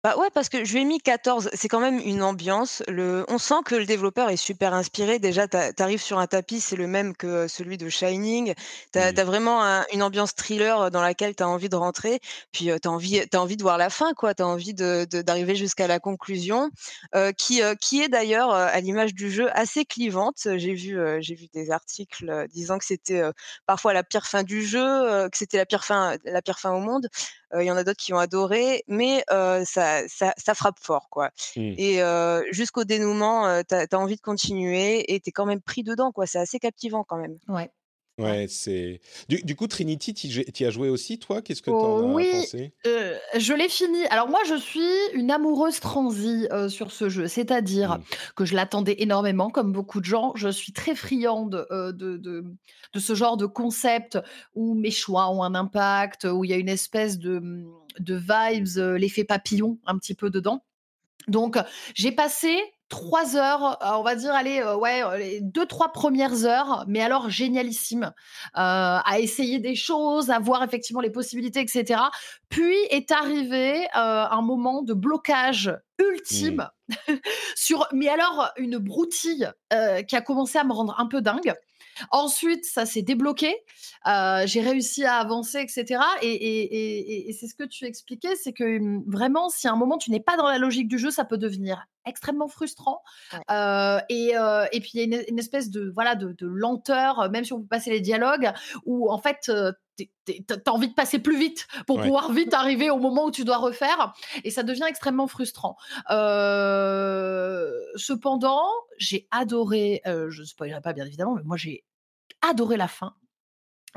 Bah, 0.07 0.17
ouais, 0.19 0.29
parce 0.33 0.49
que 0.49 0.65
je 0.65 0.73
lui 0.73 0.83
ai 0.83 0.85
mis 0.85 1.01
14. 1.01 1.51
C'est 1.53 1.67
quand 1.67 1.81
même 1.81 1.99
une 1.99 2.23
ambiance. 2.23 2.81
Le 2.87 3.25
on 3.27 3.39
sent 3.39 3.57
que 3.65 3.75
le 3.75 3.87
développeur 3.87 4.31
est 4.31 4.37
super 4.37 4.73
inspiré. 4.73 5.19
Déjà, 5.19 5.49
tu 5.49 5.57
arrives 5.83 6.01
sur 6.01 6.21
un 6.21 6.29
tapis, 6.29 6.61
c'est 6.61 6.77
le 6.77 6.87
même 6.87 7.13
que 7.17 7.49
celui 7.49 7.77
de 7.77 7.89
Shining. 7.89 8.55
Tu 8.93 9.01
as 9.01 9.25
vraiment 9.25 9.65
un 9.65 9.85
une 9.93 10.05
ambiance 10.05 10.37
thriller, 10.37 10.93
dans 10.93 11.03
laquelle 11.03 11.35
tu 11.35 11.43
as 11.43 11.49
envie 11.49 11.69
de 11.69 11.75
rentrer. 11.75 12.21
Puis, 12.53 12.71
heu, 12.71 12.79
tu 12.79 12.87
as 12.87 12.93
envie 13.41 13.57
de 13.57 13.63
voir 13.63 13.79
la 13.79 13.91
fin, 13.91 14.15
quoi. 14.15 14.33
Tu 14.33 14.45
as 14.45 14.47
envie 14.47 14.75
de 14.75 15.09
de 15.11 15.23
d'arriver 15.23 15.57
jusqu'à 15.57 15.89
la 15.89 15.99
conclusion, 15.99 16.71
heu, 17.17 17.33
qui, 17.33 17.61
heu, 17.63 17.75
qui 17.75 18.01
est 18.01 18.09
d'ailleurs, 18.09 18.51
heu, 18.51 18.55
à 18.55 18.79
l'image 18.81 19.13
du 19.13 19.29
jeu, 19.29 19.49
assez 19.59 19.85
clivante. 19.85 20.37
J'ai 20.57 20.75
vu, 20.75 20.97
j'ai 21.19 21.35
vu 21.35 21.49
des 21.53 21.73
articles, 21.73 22.47
disant 22.53 22.79
que 22.79 22.85
c'était, 22.85 23.23
parfois 23.67 23.93
la 23.93 24.05
pire 24.05 24.27
fin 24.27 24.45
du 24.45 24.63
jeu, 24.65 24.79
que 25.31 25.37
c'était 25.37 25.57
la 25.57 25.67
pire 25.67 25.85
fin 25.85 26.15
la 26.25 26.43
pire 26.43 26.61
fin 26.61 26.71
au 26.71 26.79
monde. 26.81 27.09
Il 27.59 27.65
y 27.65 27.71
en 27.71 27.77
a 27.77 27.85
d'autres 27.85 28.03
qui 28.03 28.13
ont 28.13 28.19
adoré, 28.19 28.83
mais 28.89 29.25
ça 29.29 30.03
ça 30.09 30.35
ça 30.37 30.55
frappe 30.55 30.79
fort, 30.81 31.09
quoi 31.11 31.31
Mm. 31.57 31.75
et 31.79 32.01
jusqu'au 32.53 32.85
dénouement, 32.85 33.63
tu 33.69 33.75
as 33.75 33.99
envie 33.99 34.17
de 34.17 34.21
continuer 34.21 35.13
et 35.15 35.21
tu 35.21 35.29
es 35.31 35.33
quand 35.33 35.47
même 35.47 35.61
pris 35.63 35.83
dedans, 35.83 36.13
quoi. 36.13 36.27
C'est 36.27 36.39
assez 36.39 36.59
captivant 36.59 37.05
quand 37.05 37.17
même. 37.17 37.39
Ouais. 37.49 37.71
Ouais. 38.19 38.47
C'est. 38.49 39.01
Du, 39.29 39.43
du 39.43 39.55
coup, 39.57 39.67
Trinity, 39.67 40.15
tu 40.15 40.29
y 40.29 40.65
as 40.67 40.71
joué 40.71 40.89
aussi, 40.89 41.19
toi? 41.19 41.43
Qu'est-ce 41.43 41.61
que 41.63 41.71
tu 41.71 41.77
Oh, 41.77 41.87
en 41.87 42.13
as 42.13 42.15
oui, 42.15 42.31
pensé? 42.31 42.73
euh, 42.87 43.19
je 43.37 43.53
l'ai 43.53 43.69
fini. 43.69 44.07
Alors 44.07 44.29
moi, 44.29 44.41
je 44.49 44.55
suis 44.57 44.81
une 45.13 45.31
amoureuse 45.31 45.81
transie 45.81 46.47
euh, 46.51 46.69
sur 46.71 46.93
ce 46.93 47.09
jeu, 47.11 47.27
c'est-à-dire 47.29 47.99
Mm. 47.99 48.05
que 48.37 48.45
je 48.47 48.55
l'attendais 48.55 48.97
énormément, 49.01 49.51
comme 49.51 49.73
beaucoup 49.73 50.01
de 50.01 50.07
gens. 50.07 50.33
Je 50.35 50.49
suis 50.49 50.73
très 50.73 50.95
friande 50.95 51.67
euh, 51.71 51.93
de, 51.93 52.17
de, 52.17 52.45
de 52.95 52.99
ce 53.01 53.15
genre 53.15 53.37
de 53.37 53.47
concept 53.47 54.19
où 54.55 54.75
mes 54.75 54.91
choix 54.91 55.29
ont 55.31 55.43
un 55.43 55.55
impact, 55.55 56.25
où 56.25 56.45
il 56.45 56.51
y 56.51 56.55
a 56.55 56.57
une 56.57 56.69
espèce 56.71 57.19
de, 57.19 57.43
de 57.99 58.15
vibes, 58.15 58.79
euh, 58.79 58.97
l'effet 58.97 59.25
papillon 59.25 59.79
un 59.87 59.99
petit 59.99 60.15
peu 60.15 60.31
dedans. 60.31 60.65
Donc, 61.29 61.59
j'ai 61.95 62.13
passé 62.13 62.57
trois 62.89 63.37
heures, 63.37 63.79
on 63.81 64.03
va 64.03 64.15
dire, 64.15 64.33
allez, 64.33 64.63
ouais, 64.63 65.19
les 65.19 65.41
deux, 65.41 65.67
trois 65.67 65.93
premières 65.93 66.45
heures, 66.45 66.85
mais 66.87 67.01
alors 67.01 67.31
génialissime, 67.31 68.13
à 68.55 69.17
essayer 69.19 69.59
des 69.59 69.75
choses, 69.75 70.31
à 70.31 70.39
voir 70.39 70.63
effectivement 70.63 71.01
les 71.01 71.11
possibilités, 71.11 71.61
etc. 71.61 72.01
Puis 72.49 72.77
est 72.91 73.11
arrivé 73.11 73.87
un 73.95 74.43
moment 74.43 74.83
de 74.83 74.95
blocage 74.95 75.77
ultime 75.99 76.69
mmh. 77.09 77.15
sur, 77.57 77.87
mais 77.93 78.09
alors 78.09 78.51
une 78.57 78.79
broutille 78.79 79.51
qui 80.07 80.17
a 80.17 80.21
commencé 80.21 80.59
à 80.59 80.65
me 80.65 80.73
rendre 80.73 80.95
un 80.99 81.07
peu 81.07 81.21
dingue. 81.21 81.55
Ensuite, 82.11 82.65
ça 82.65 82.87
s'est 82.87 83.03
débloqué. 83.03 83.55
Euh, 84.07 84.43
j'ai 84.47 84.61
réussi 84.61 85.05
à 85.05 85.17
avancer, 85.17 85.61
etc. 85.61 86.01
Et, 86.23 87.35
c'est 87.39 87.47
ce 87.47 87.55
que 87.55 87.65
tu 87.65 87.85
expliquais, 87.85 88.35
c'est 88.37 88.53
que 88.53 88.79
mmh, 88.79 89.05
vraiment, 89.07 89.49
si 89.49 89.69
à 89.69 89.73
un 89.73 89.77
moment 89.77 89.99
tu 89.99 90.11
n'es 90.11 90.21
pas 90.21 90.37
dans 90.37 90.49
la 90.49 90.59
logique 90.59 90.89
du 90.89 90.99
jeu, 90.99 91.11
ça 91.11 91.25
peut 91.25 91.39
devenir 91.39 91.87
extrêmement 92.05 92.49
frustrant. 92.49 93.03
Euh, 93.51 93.99
euh, 94.11 94.67
et, 94.73 94.81
puis 94.81 94.91
il 94.95 95.01
y 95.01 95.15
a 95.15 95.23
une, 95.29 95.39
espèce 95.39 95.71
de 95.71 95.91
voilà 95.95 96.15
de, 96.15 96.35
lenteur, 96.47 97.31
même 97.31 97.45
si 97.45 97.53
on 97.53 97.61
peut 97.61 97.67
passer 97.67 97.91
les 97.91 98.01
dialogues, 98.01 98.53
où 98.85 99.11
en 99.11 99.19
fait 99.19 99.51
t'as 100.47 100.71
envie 100.71 100.89
de 100.89 100.95
passer 100.95 101.19
plus 101.19 101.39
vite 101.39 101.67
pour 101.87 102.01
pouvoir 102.01 102.33
vite 102.33 102.55
arriver 102.55 102.91
au 102.91 102.99
moment 102.99 103.27
où 103.27 103.31
tu 103.31 103.45
dois 103.45 103.59
refaire, 103.59 104.13
et 104.45 104.51
ça 104.51 104.63
devient 104.63 104.87
extrêmement 104.89 105.27
frustrant. 105.27 105.77
cependant, 107.97 108.69
j'ai 108.99 109.27
adoré, 109.31 110.03
je 110.05 110.41
ne 110.41 110.47
spoilerai 110.47 110.81
pas 110.81 110.93
bien 110.93 111.07
évidemment, 111.07 111.35
mais 111.35 111.43
moi 111.45 111.57
j'ai 111.57 111.85
adoré 112.43 112.77
la 112.77 112.89
fin. 112.89 113.15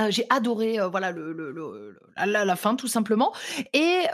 j'ai 0.10 0.26
adoré 0.30 0.78
voilà 0.90 1.12
le, 1.12 1.98
la, 2.18 2.56
fin 2.56 2.76
tout 2.76 2.88
simplement 2.88 3.34
et 3.74 4.06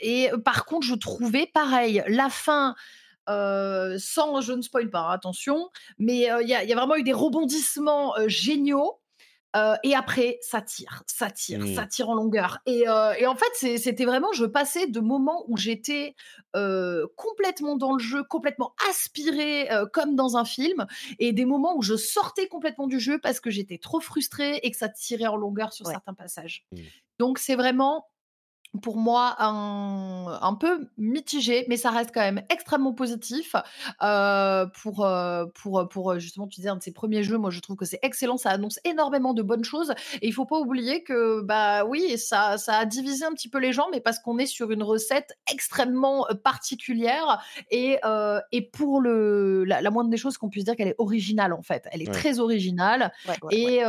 et 0.00 0.30
par 0.44 0.64
contre 0.64 0.86
je 0.86 0.94
trouvais 0.94 1.50
pareil 1.52 2.02
la 2.08 2.30
fin 2.30 2.74
sans 3.28 4.40
je 4.40 4.52
ne 4.52 4.62
spoil 4.62 4.88
pas 4.90 5.10
attention 5.10 5.68
mais 5.98 6.28
il 6.42 6.48
y, 6.48 6.68
y, 6.68 6.72
a 6.72 6.76
vraiment 6.76 6.96
eu 6.96 7.02
des 7.02 7.12
rebondissements 7.12 8.14
géniaux 8.26 9.00
et 9.82 9.94
après, 9.94 10.38
ça 10.42 10.60
tire, 10.60 11.02
ça 11.06 11.30
tire, 11.30 11.60
ça 11.74 11.84
mmh. 11.84 11.88
tire 11.88 12.08
en 12.10 12.14
longueur. 12.14 12.58
Et, 12.66 12.88
en 12.88 13.36
fait, 13.36 13.78
c'était 13.78 14.04
vraiment, 14.04 14.32
je 14.32 14.44
passais 14.44 14.86
de 14.86 15.00
moments 15.00 15.44
où 15.48 15.56
j'étais 15.56 16.14
complètement 17.16 17.76
dans 17.76 17.92
le 17.92 17.98
jeu, 17.98 18.22
complètement 18.24 18.74
aspirée, 18.88 19.68
comme 19.92 20.16
dans 20.16 20.36
un 20.36 20.44
film, 20.44 20.86
et 21.18 21.32
des 21.32 21.44
moments 21.44 21.76
où 21.76 21.82
je 21.82 21.96
sortais 21.96 22.48
complètement 22.48 22.86
du 22.86 23.00
jeu 23.00 23.18
parce 23.18 23.40
que 23.40 23.50
j'étais 23.50 23.78
trop 23.78 24.00
frustrée 24.00 24.60
et 24.62 24.70
que 24.70 24.76
ça 24.76 24.88
tirait 24.88 25.26
en 25.26 25.36
longueur 25.36 25.72
sur 25.72 25.86
certains 25.86 26.14
passages. 26.14 26.66
Mmh. 26.72 26.78
Donc, 27.18 27.38
c'est 27.38 27.56
vraiment 27.56 28.06
pour 28.80 28.96
moi 28.96 29.36
un, 29.38 30.54
peu 30.54 30.88
mitigé, 30.96 31.66
mais 31.68 31.76
ça 31.76 31.90
reste 31.90 32.10
quand 32.12 32.20
même 32.20 32.42
extrêmement 32.50 32.92
positif. 32.92 33.54
Euh, 34.02 34.66
pour, 34.82 35.04
euh, 35.04 35.46
pour, 35.54 35.88
pour 35.88 36.18
justement, 36.18 36.46
tu 36.46 36.56
disais 36.56 36.68
un 36.68 36.76
de 36.76 36.82
ses 36.82 36.92
premiers 36.92 37.22
jeux, 37.22 37.38
moi 37.38 37.50
je 37.50 37.60
trouve 37.60 37.76
que 37.76 37.84
c'est 37.84 37.98
excellent, 38.02 38.36
ça 38.36 38.50
annonce 38.50 38.78
énormément 38.84 39.34
de 39.34 39.42
bonnes 39.42 39.64
choses. 39.64 39.92
Et 40.22 40.28
il 40.28 40.32
faut 40.32 40.46
pas 40.46 40.58
oublier 40.58 41.02
que, 41.02 41.42
bah 41.42 41.84
oui, 41.84 42.18
ça, 42.18 42.58
ça 42.58 42.78
a 42.78 42.84
divisé 42.84 43.24
un 43.24 43.32
petit 43.32 43.48
peu 43.48 43.58
les 43.58 43.72
gens, 43.72 43.88
mais 43.92 44.00
parce 44.00 44.18
qu'on 44.18 44.38
est 44.38 44.46
sur 44.46 44.70
une 44.70 44.82
recette 44.82 45.36
extrêmement 45.50 46.26
euh, 46.28 46.34
particulière 46.34 47.42
et, 47.70 47.98
et 48.52 48.62
pour 48.62 49.00
le, 49.00 49.64
la, 49.64 49.90
moindre 49.90 50.10
des 50.10 50.16
choses 50.16 50.38
qu'on 50.38 50.48
puisse 50.48 50.64
dire 50.64 50.76
qu'elle 50.76 50.88
est 50.88 50.96
originale 50.98 51.52
en 51.52 51.62
fait. 51.62 51.86
Elle 51.92 52.02
est 52.02 52.12
très 52.12 52.38
originale. 52.38 53.12
et 53.50 53.82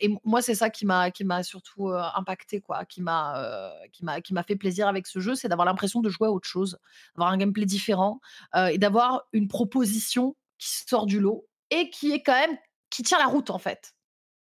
et 0.00 0.10
moi, 0.24 0.42
c'est 0.42 0.54
ça 0.54 0.70
qui 0.70 0.86
m'a 0.86 1.10
qui 1.10 1.24
m'a 1.24 1.42
surtout 1.42 1.88
impacté, 1.88 2.60
quoi, 2.60 2.84
qui 2.84 3.02
m'a 3.02 3.72
qui 3.92 4.04
m'a 4.04 4.20
qui 4.20 4.34
m'a 4.34 4.42
fait 4.42 4.56
plaisir 4.56 4.88
avec 4.88 5.06
ce 5.06 5.20
jeu, 5.20 5.34
c'est 5.34 5.48
d'avoir 5.48 5.66
l'impression 5.66 6.00
de 6.00 6.08
jouer 6.08 6.28
à 6.28 6.32
autre 6.32 6.48
chose, 6.48 6.78
d'avoir 7.14 7.32
un 7.32 7.36
gameplay 7.36 7.66
différent 7.66 8.20
et 8.70 8.78
d'avoir 8.78 9.22
une 9.32 9.48
proposition 9.48 10.36
qui 10.58 10.68
sort 10.68 11.06
du 11.06 11.20
lot 11.20 11.46
et 11.70 11.90
qui 11.90 12.12
est 12.12 12.22
quand 12.22 12.38
même 12.38 12.56
qui 12.90 13.02
tient 13.02 13.18
la 13.18 13.26
route 13.26 13.50
en 13.50 13.58
fait. 13.58 13.94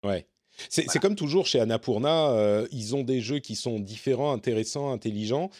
Ouais. 0.04 0.28
C'est 0.68 0.98
comme 0.98 1.14
toujours 1.14 1.46
chez 1.46 1.60
Annapurna, 1.60 2.64
ils 2.70 2.94
ont 2.96 3.02
des 3.02 3.20
jeux 3.20 3.38
qui 3.38 3.56
sont 3.56 3.78
différents, 3.80 4.32
intéressants, 4.32 4.92
intelligents. 4.92 5.50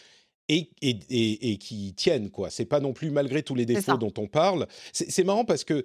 Et, 0.50 0.70
et, 0.80 1.52
et, 1.52 1.58
qui 1.58 1.92
tiennent 1.92 2.30
quoi. 2.30 2.48
C'est 2.48 2.64
pas 2.64 2.80
non 2.80 2.94
plus 2.94 3.10
malgré 3.10 3.42
tous 3.42 3.54
les 3.54 3.66
défauts 3.66 3.98
dont 3.98 4.14
on 4.16 4.28
parle. 4.28 4.66
C'est 4.92 5.22
marrant 5.22 5.44
parce 5.44 5.62
que 5.62 5.82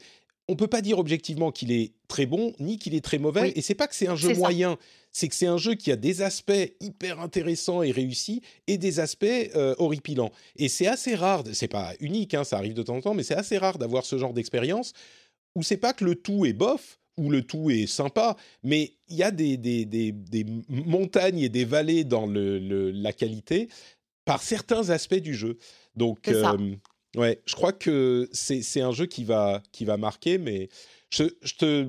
on 0.47 0.55
peut 0.55 0.67
pas 0.67 0.81
dire 0.81 0.99
objectivement 0.99 1.51
qu'il 1.51 1.71
est 1.71 1.93
très 2.07 2.25
bon 2.25 2.53
ni 2.59 2.77
qu'il 2.77 2.95
est 2.95 3.03
très 3.03 3.17
mauvais. 3.17 3.53
Et 3.55 3.61
c'est 3.61 3.75
pas 3.75 3.87
que 3.87 3.95
c'est 3.95 4.07
un 4.07 4.15
jeu 4.15 4.33
moyen, 4.35 4.77
c'est 5.11 5.27
que 5.27 5.35
c'est 5.35 5.47
un 5.47 5.57
jeu 5.57 5.75
qui 5.75 5.91
a 5.91 5.95
des 5.95 6.21
aspects 6.21 6.73
hyper 6.81 7.19
intéressants 7.21 7.81
et 7.81 7.91
réussis 7.91 8.41
et 8.67 8.77
des 8.77 8.99
aspects 8.99 9.25
euh, 9.25 9.75
horripilants. 9.77 10.31
Et 10.57 10.67
c'est 10.69 10.87
assez 10.87 11.15
rare, 11.15 11.43
c'est 11.53 11.67
pas 11.67 11.93
unique, 11.99 12.33
hein, 12.33 12.43
ça 12.43 12.57
arrive 12.57 12.73
de 12.73 12.83
temps 12.83 12.95
en 12.95 13.01
temps, 13.01 13.13
mais 13.13 13.23
c'est 13.23 13.35
assez 13.35 13.57
rare 13.57 13.77
d'avoir 13.77 14.05
ce 14.05 14.17
genre 14.17 14.33
d'expérience 14.33 14.93
où 15.55 15.63
c'est 15.63 15.77
pas 15.77 15.93
que 15.93 16.03
le 16.03 16.15
tout 16.15 16.45
est 16.45 16.53
bof 16.53 16.99
ou 17.17 17.29
le 17.29 17.43
tout 17.43 17.69
est 17.69 17.85
sympa, 17.85 18.35
mais 18.63 18.93
il 19.07 19.17
y 19.17 19.23
a 19.23 19.29
des, 19.31 19.55
des, 19.57 20.45
montagnes 20.67 21.39
et 21.39 21.49
des 21.49 21.63
vallées 21.63 22.03
dans 22.03 22.25
la 22.27 23.13
qualité 23.13 23.69
par 24.25 24.41
certains 24.41 24.89
aspects 24.89 25.13
du 25.15 25.35
jeu. 25.35 25.57
Donc, 25.95 26.27
Ouais, 27.15 27.41
je 27.45 27.53
crois 27.53 27.73
que 27.73 28.27
c'est 28.31 28.81
un 28.81 28.91
jeu 28.91 29.05
qui 29.05 29.23
va, 29.23 29.61
qui 29.71 29.85
va 29.85 29.97
marquer, 29.97 30.39
mais 30.39 30.69
je, 31.11 31.25
te 31.57 31.87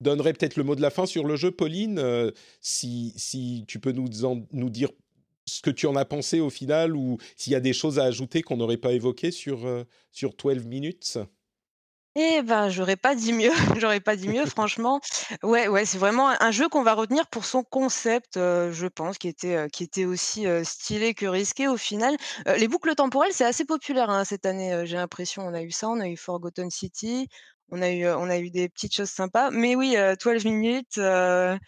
donnerai 0.00 0.34
peut-être 0.34 0.56
le 0.56 0.64
mot 0.64 0.74
de 0.74 0.82
la 0.82 0.90
fin 0.90 1.06
sur 1.06 1.24
le 1.24 1.36
jeu, 1.36 1.50
Pauline, 1.50 1.98
euh, 1.98 2.30
si, 2.60 3.14
si 3.16 3.64
tu 3.66 3.80
peux 3.80 3.92
nous, 3.92 4.08
nous 4.52 4.70
dire 4.70 4.90
ce 5.46 5.62
que 5.62 5.70
tu 5.70 5.86
en 5.86 5.96
as 5.96 6.04
pensé 6.04 6.40
au 6.40 6.50
final 6.50 6.94
ou 6.94 7.16
s'il 7.34 7.54
y 7.54 7.56
a 7.56 7.60
des 7.60 7.72
choses 7.72 7.98
à 7.98 8.04
ajouter 8.04 8.42
qu'on 8.42 8.58
n'aurait 8.58 8.76
pas 8.76 8.92
évoquées 8.92 9.30
sur, 9.30 9.66
euh, 9.66 9.84
sur 10.12 10.34
12 10.34 10.66
minutes. 10.66 11.18
Eh 12.16 12.42
ben, 12.42 12.68
j'aurais 12.68 12.96
pas 12.96 13.14
dit 13.14 13.32
mieux, 13.32 13.52
j'aurais 13.78 14.00
pas 14.00 14.16
dit 14.16 14.28
mieux 14.28 14.44
franchement. 14.46 15.00
Ouais, 15.42 15.68
ouais, 15.68 15.84
c'est 15.84 15.98
vraiment 15.98 16.28
un 16.28 16.50
jeu 16.50 16.68
qu'on 16.68 16.82
va 16.82 16.94
retenir 16.94 17.26
pour 17.28 17.44
son 17.44 17.62
concept, 17.62 18.34
je 18.36 18.86
pense, 18.86 19.18
qui 19.18 19.28
était, 19.28 19.68
qui 19.70 19.84
était 19.84 20.04
aussi, 20.04 20.46
stylé 20.64 21.14
que 21.14 21.26
risqué 21.26 21.68
au 21.68 21.76
final. 21.76 22.16
les 22.46 22.68
boucles 22.68 22.94
temporelles, 22.94 23.32
c'est 23.32 23.44
assez 23.44 23.64
populaire, 23.64 24.10
hein, 24.10 24.24
cette 24.24 24.46
année, 24.46 24.82
j'ai 24.84 24.96
l'impression. 24.96 25.42
On 25.42 25.54
a 25.54 25.62
eu 25.62 25.70
ça, 25.70 25.88
on 25.88 26.00
a 26.00 26.08
eu 26.08 26.16
Forgotten 26.16 26.70
City, 26.70 27.28
on 27.70 27.82
a 27.82 27.90
eu, 27.90 28.08
on 28.08 28.28
a 28.30 28.38
eu 28.38 28.50
des 28.50 28.68
petites 28.68 28.94
choses 28.94 29.10
sympas. 29.10 29.50
Mais 29.50 29.76
oui, 29.76 29.96
12 30.20 30.44
minutes, 30.44 30.96
mmh. 30.96 31.58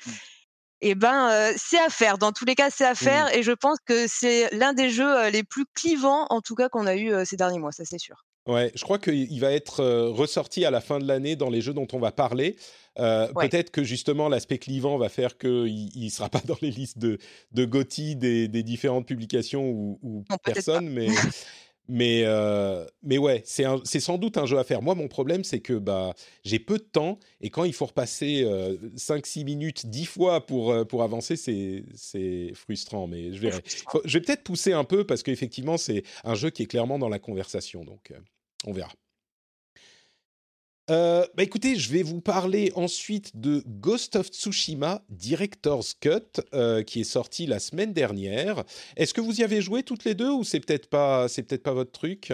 et 0.80 0.94
ben, 0.94 1.52
c'est 1.56 1.78
à 1.78 1.90
faire. 1.90 2.18
Dans 2.18 2.32
tous 2.32 2.44
les 2.44 2.54
cas, 2.54 2.70
c'est 2.70 2.86
à 2.86 2.94
faire 2.94 3.32
et 3.34 3.42
je 3.42 3.52
pense 3.52 3.78
que 3.86 4.06
c'est 4.08 4.48
l'un 4.52 4.72
des 4.72 4.90
jeux, 4.90 5.28
les 5.28 5.44
plus 5.44 5.66
clivants, 5.74 6.26
en 6.30 6.40
tout 6.40 6.54
cas, 6.56 6.68
qu'on 6.68 6.86
a 6.86 6.96
eu, 6.96 7.24
ces 7.24 7.36
derniers 7.36 7.58
mois, 7.60 7.72
ça 7.72 7.84
c'est 7.84 7.98
sûr. 7.98 8.24
Ouais, 8.46 8.72
je 8.74 8.82
crois 8.82 8.98
qu'il 8.98 9.38
va 9.40 9.52
être 9.52 9.80
euh, 9.80 10.08
ressorti 10.08 10.64
à 10.64 10.70
la 10.70 10.80
fin 10.80 10.98
de 10.98 11.06
l'année 11.06 11.36
dans 11.36 11.50
les 11.50 11.60
jeux 11.60 11.74
dont 11.74 11.86
on 11.92 11.98
va 11.98 12.10
parler. 12.10 12.56
Euh, 12.98 13.28
peut-être 13.34 13.70
que 13.70 13.84
justement 13.84 14.28
l'aspect 14.28 14.58
clivant 14.58 14.98
va 14.98 15.08
faire 15.08 15.38
qu'il 15.38 15.90
ne 15.94 16.08
sera 16.08 16.28
pas 16.28 16.40
dans 16.44 16.56
les 16.60 16.70
listes 16.70 16.98
de, 16.98 17.18
de 17.52 17.64
GOTY 17.64 18.16
des, 18.16 18.48
des 18.48 18.62
différentes 18.62 19.06
publications 19.06 19.68
ou, 19.68 19.98
ou 20.02 20.24
personnes, 20.42 20.88
mais 20.88 21.08
Mais, 21.92 22.22
euh, 22.24 22.86
mais 23.02 23.18
ouais, 23.18 23.42
c'est 23.44 23.98
sans 23.98 24.16
doute 24.16 24.38
un 24.38 24.46
jeu 24.46 24.58
à 24.58 24.64
faire. 24.64 24.80
Moi, 24.80 24.94
mon 24.94 25.08
problème, 25.08 25.42
c'est 25.42 25.58
que 25.58 25.72
bah, 25.72 26.14
j'ai 26.44 26.60
peu 26.60 26.78
de 26.78 26.84
temps 26.84 27.18
et 27.40 27.50
quand 27.50 27.64
il 27.64 27.72
faut 27.72 27.86
repasser 27.86 28.44
5-6 28.96 29.40
euh, 29.40 29.44
minutes 29.44 29.86
10 29.86 30.04
fois 30.04 30.46
pour, 30.46 30.70
euh, 30.70 30.84
pour 30.84 31.02
avancer, 31.02 31.34
c'est 31.36 32.52
frustrant. 32.54 33.08
Mais 33.08 33.32
je 33.32 33.40
verrai. 33.40 33.62
je 34.04 34.18
vais 34.18 34.24
peut-être 34.24 34.44
pousser 34.44 34.72
un 34.72 34.84
peu 34.84 35.04
parce 35.04 35.24
qu'effectivement, 35.24 35.78
c'est 35.78 36.04
un 36.22 36.36
jeu 36.36 36.50
qui 36.50 36.62
est 36.62 36.66
clairement 36.66 37.00
dans 37.00 37.08
la 37.08 37.18
conversation. 37.18 37.84
Donc, 37.84 38.12
on 38.66 38.72
verra. 38.72 38.92
Euh, 40.90 41.24
bah 41.36 41.44
écoutez, 41.44 41.76
je 41.76 41.92
vais 41.92 42.02
vous 42.02 42.20
parler 42.20 42.72
ensuite 42.74 43.38
de 43.40 43.62
Ghost 43.64 44.16
of 44.16 44.26
Tsushima 44.26 45.02
Director's 45.08 45.94
Cut, 45.94 46.42
euh, 46.52 46.82
qui 46.82 47.02
est 47.02 47.04
sorti 47.04 47.46
la 47.46 47.60
semaine 47.60 47.92
dernière. 47.92 48.64
Est-ce 48.96 49.14
que 49.14 49.20
vous 49.20 49.40
y 49.40 49.44
avez 49.44 49.60
joué 49.60 49.84
toutes 49.84 50.04
les 50.04 50.14
deux 50.14 50.30
ou 50.30 50.42
c'est 50.42 50.58
peut-être 50.58 50.88
pas, 50.88 51.28
c'est 51.28 51.44
peut-être 51.44 51.62
pas 51.62 51.74
votre 51.74 51.92
truc, 51.92 52.32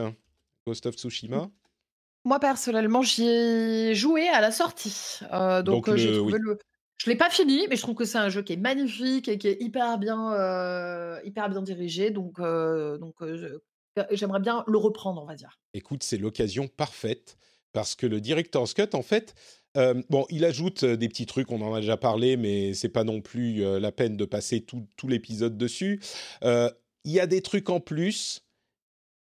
Ghost 0.66 0.86
of 0.86 0.94
Tsushima? 0.94 1.50
Moi 2.24 2.40
personnellement, 2.40 3.02
j'y 3.02 3.26
ai 3.26 3.94
joué 3.94 4.26
à 4.28 4.40
la 4.40 4.50
sortie, 4.50 5.20
euh, 5.32 5.62
donc, 5.62 5.88
le. 5.88 6.58
Je 6.98 7.10
l'ai 7.10 7.16
pas 7.16 7.28
fini, 7.28 7.66
mais 7.68 7.76
je 7.76 7.82
trouve 7.82 7.94
que 7.94 8.06
c'est 8.06 8.16
un 8.16 8.30
jeu 8.30 8.40
qui 8.40 8.54
est 8.54 8.56
magnifique 8.56 9.28
et 9.28 9.36
qui 9.36 9.48
est 9.48 9.60
hyper 9.60 9.98
bien, 9.98 10.32
hyper 11.24 11.50
bien 11.50 11.60
dirigé. 11.60 12.10
Donc, 12.10 12.40
donc 12.40 13.16
j'aimerais 14.12 14.40
bien 14.40 14.64
le 14.66 14.78
reprendre, 14.78 15.22
on 15.22 15.26
va 15.26 15.34
dire. 15.34 15.60
Écoute, 15.74 16.02
c'est 16.02 16.16
l'occasion 16.16 16.68
parfaite 16.68 17.36
parce 17.76 17.94
que 17.94 18.06
le 18.06 18.22
director's 18.22 18.72
cut, 18.72 18.94
en 18.94 19.02
fait, 19.02 19.34
euh, 19.76 20.02
bon, 20.08 20.24
il 20.30 20.46
ajoute 20.46 20.84
euh, 20.84 20.96
des 20.96 21.10
petits 21.10 21.26
trucs, 21.26 21.52
on 21.52 21.60
en 21.60 21.74
a 21.74 21.80
déjà 21.82 21.98
parlé, 21.98 22.38
mais 22.38 22.72
c'est 22.72 22.88
pas 22.88 23.04
non 23.04 23.20
plus 23.20 23.62
euh, 23.62 23.78
la 23.78 23.92
peine 23.92 24.16
de 24.16 24.24
passer 24.24 24.62
tout, 24.62 24.86
l'épisode 25.06 25.58
dessus. 25.58 26.00
Il 26.42 27.12
y 27.12 27.20
a 27.20 27.26
des 27.26 27.42
trucs 27.42 27.68
en 27.68 27.78
plus, 27.80 28.46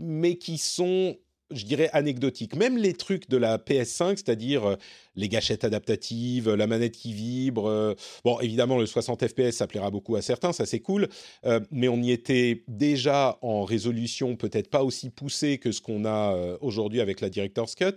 mais 0.00 0.36
qui 0.36 0.58
sont 0.58 1.16
je 1.50 1.64
dirais, 1.64 1.90
anecdotique. 1.92 2.56
Même 2.56 2.76
les 2.76 2.92
trucs 2.94 3.28
de 3.28 3.36
la 3.36 3.58
PS5, 3.58 4.16
c'est-à-dire 4.16 4.64
euh, 4.64 4.76
les 5.16 5.28
gâchettes 5.28 5.64
adaptatives, 5.64 6.50
la 6.50 6.66
manette 6.66 6.96
qui 6.96 7.12
vibre. 7.12 7.68
euh, 7.68 7.94
bon, 8.24 8.40
évidemment, 8.40 8.78
le 8.78 8.86
60 8.86 9.26
FPS, 9.26 9.52
ça 9.52 9.66
plaira 9.66 9.90
beaucoup 9.90 10.16
à 10.16 10.22
certains, 10.22 10.52
ça 10.52 10.66
c'est 10.66 10.80
cool. 10.80 11.08
Euh, 11.44 11.60
mais 11.70 11.88
on 11.88 12.00
y 12.02 12.10
était 12.10 12.64
déjà 12.68 13.38
en 13.42 13.64
résolution 13.64 14.36
peut-être 14.36 14.68
pas 14.68 14.82
aussi 14.84 15.10
poussée 15.10 15.58
que 15.58 15.72
ce 15.72 15.80
qu'on 15.80 16.04
a 16.04 16.34
euh, 16.34 16.58
aujourd'hui 16.60 17.00
avec 17.00 17.20
la 17.20 17.30
Director's 17.30 17.74
Cut. 17.74 17.96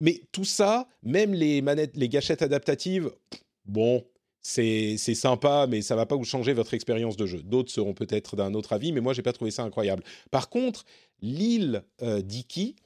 Mais 0.00 0.20
tout 0.32 0.44
ça, 0.44 0.88
même 1.02 1.32
les 1.32 1.62
manettes, 1.62 1.96
les 1.96 2.08
gâchettes 2.08 2.42
adaptatives, 2.42 3.10
bon, 3.64 4.04
c'est 4.46 4.96
sympa, 5.14 5.66
mais 5.68 5.82
ça 5.82 5.96
va 5.96 6.06
pas 6.06 6.14
vous 6.14 6.24
changer 6.24 6.52
votre 6.52 6.72
expérience 6.74 7.16
de 7.16 7.26
jeu. 7.26 7.42
D'autres 7.42 7.72
seront 7.72 7.94
peut-être 7.94 8.36
d'un 8.36 8.54
autre 8.54 8.72
avis, 8.72 8.92
mais 8.92 9.00
moi, 9.00 9.12
j'ai 9.12 9.22
pas 9.22 9.32
trouvé 9.32 9.50
ça 9.50 9.64
incroyable. 9.64 10.04
Par 10.30 10.48
contre, 10.48 10.84
l'île 11.20 11.82
euh, 12.02 12.22
d'Iki, 12.22 12.76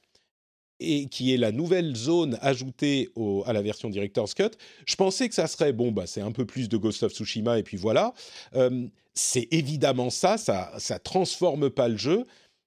qui 0.78 1.34
est 1.34 1.36
la 1.36 1.52
nouvelle 1.52 1.94
zone 1.94 2.38
ajoutée 2.40 3.10
à 3.44 3.52
la 3.52 3.60
version 3.60 3.90
Director's 3.90 4.32
Cut, 4.32 4.52
je 4.86 4.96
pensais 4.96 5.28
que 5.28 5.34
ça 5.34 5.46
serait, 5.46 5.74
bon, 5.74 5.92
bah, 5.92 6.06
c'est 6.06 6.22
un 6.22 6.32
peu 6.32 6.46
plus 6.46 6.70
de 6.70 6.78
Ghost 6.78 7.02
of 7.02 7.12
Tsushima, 7.12 7.58
et 7.58 7.62
puis 7.62 7.76
voilà. 7.76 8.14
Euh, 8.54 8.88
c'est 9.12 9.48
évidemment 9.50 10.08
ça, 10.08 10.38
ça 10.38 10.72
ça 10.78 10.98
transforme 10.98 11.68
pas 11.68 11.88
le 11.88 11.98
jeu, 11.98 12.24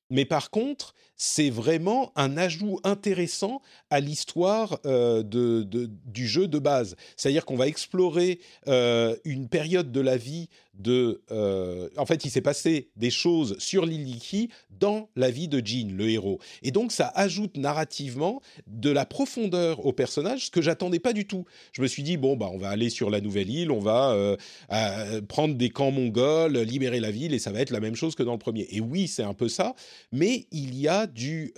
mais 0.09 0.25
par 0.25 0.49
contre, 0.49 0.93
c'est 1.15 1.49
vraiment 1.49 2.11
un 2.15 2.37
ajout 2.37 2.79
intéressant 2.83 3.61
à 3.89 3.99
l'histoire 3.99 4.79
euh, 4.85 5.23
de, 5.23 5.63
du 6.05 6.27
jeu 6.27 6.47
de 6.47 6.59
base. 6.59 6.95
C'est-à-dire 7.15 7.45
qu'on 7.45 7.55
va 7.55 7.67
explorer 7.67 8.39
euh, 8.67 9.15
une 9.23 9.47
période 9.47 9.91
de 9.91 10.01
la 10.01 10.17
vie 10.17 10.49
de... 10.73 11.21
euh, 11.31 11.89
en 11.97 12.05
fait, 12.05 12.25
il 12.25 12.29
s'est 12.29 12.41
passé 12.41 12.89
des 12.95 13.09
choses 13.09 13.57
sur 13.59 13.85
l'île 13.85 14.07
Iki 14.07 14.49
dans 14.69 15.09
la 15.15 15.31
vie 15.31 15.47
de 15.47 15.65
Jean, 15.65 15.95
le 15.95 16.09
héros. 16.09 16.39
Et 16.61 16.71
donc, 16.71 16.91
ça 16.91 17.11
ajoute 17.15 17.57
narrativement 17.57 18.41
de 18.67 18.89
la 18.89 19.05
profondeur 19.05 19.85
au 19.85 19.93
personnage, 19.93 20.47
ce 20.47 20.51
que 20.51 20.61
j'attendais 20.61 20.99
pas 20.99 21.13
du 21.13 21.25
tout. 21.25 21.45
Je 21.71 21.81
me 21.81 21.87
suis 21.87 22.03
dit, 22.03 22.17
bon, 22.17 22.35
bah, 22.35 22.49
on 22.51 22.57
va 22.57 22.69
aller 22.69 22.89
sur 22.89 23.09
la 23.09 23.21
nouvelle 23.21 23.49
île, 23.49 23.71
on 23.71 23.79
va 23.79 24.11
euh, 24.11 24.35
euh, 24.71 25.21
prendre 25.21 25.55
des 25.55 25.69
camps 25.69 25.91
mongols, 25.91 26.57
libérer 26.57 26.99
la 26.99 27.11
ville, 27.11 27.33
et 27.33 27.39
ça 27.39 27.51
va 27.51 27.59
être 27.61 27.71
la 27.71 27.79
même 27.79 27.95
chose 27.95 28.15
que 28.15 28.23
dans 28.23 28.33
le 28.33 28.39
premier. 28.39 28.67
Et 28.71 28.81
oui, 28.81 29.07
c'est 29.07 29.23
un 29.23 29.33
peu 29.33 29.47
ça, 29.47 29.75
mais 30.11 30.47
il 30.51 30.75
y 30.75 30.87
a 30.87 31.07
du, 31.07 31.53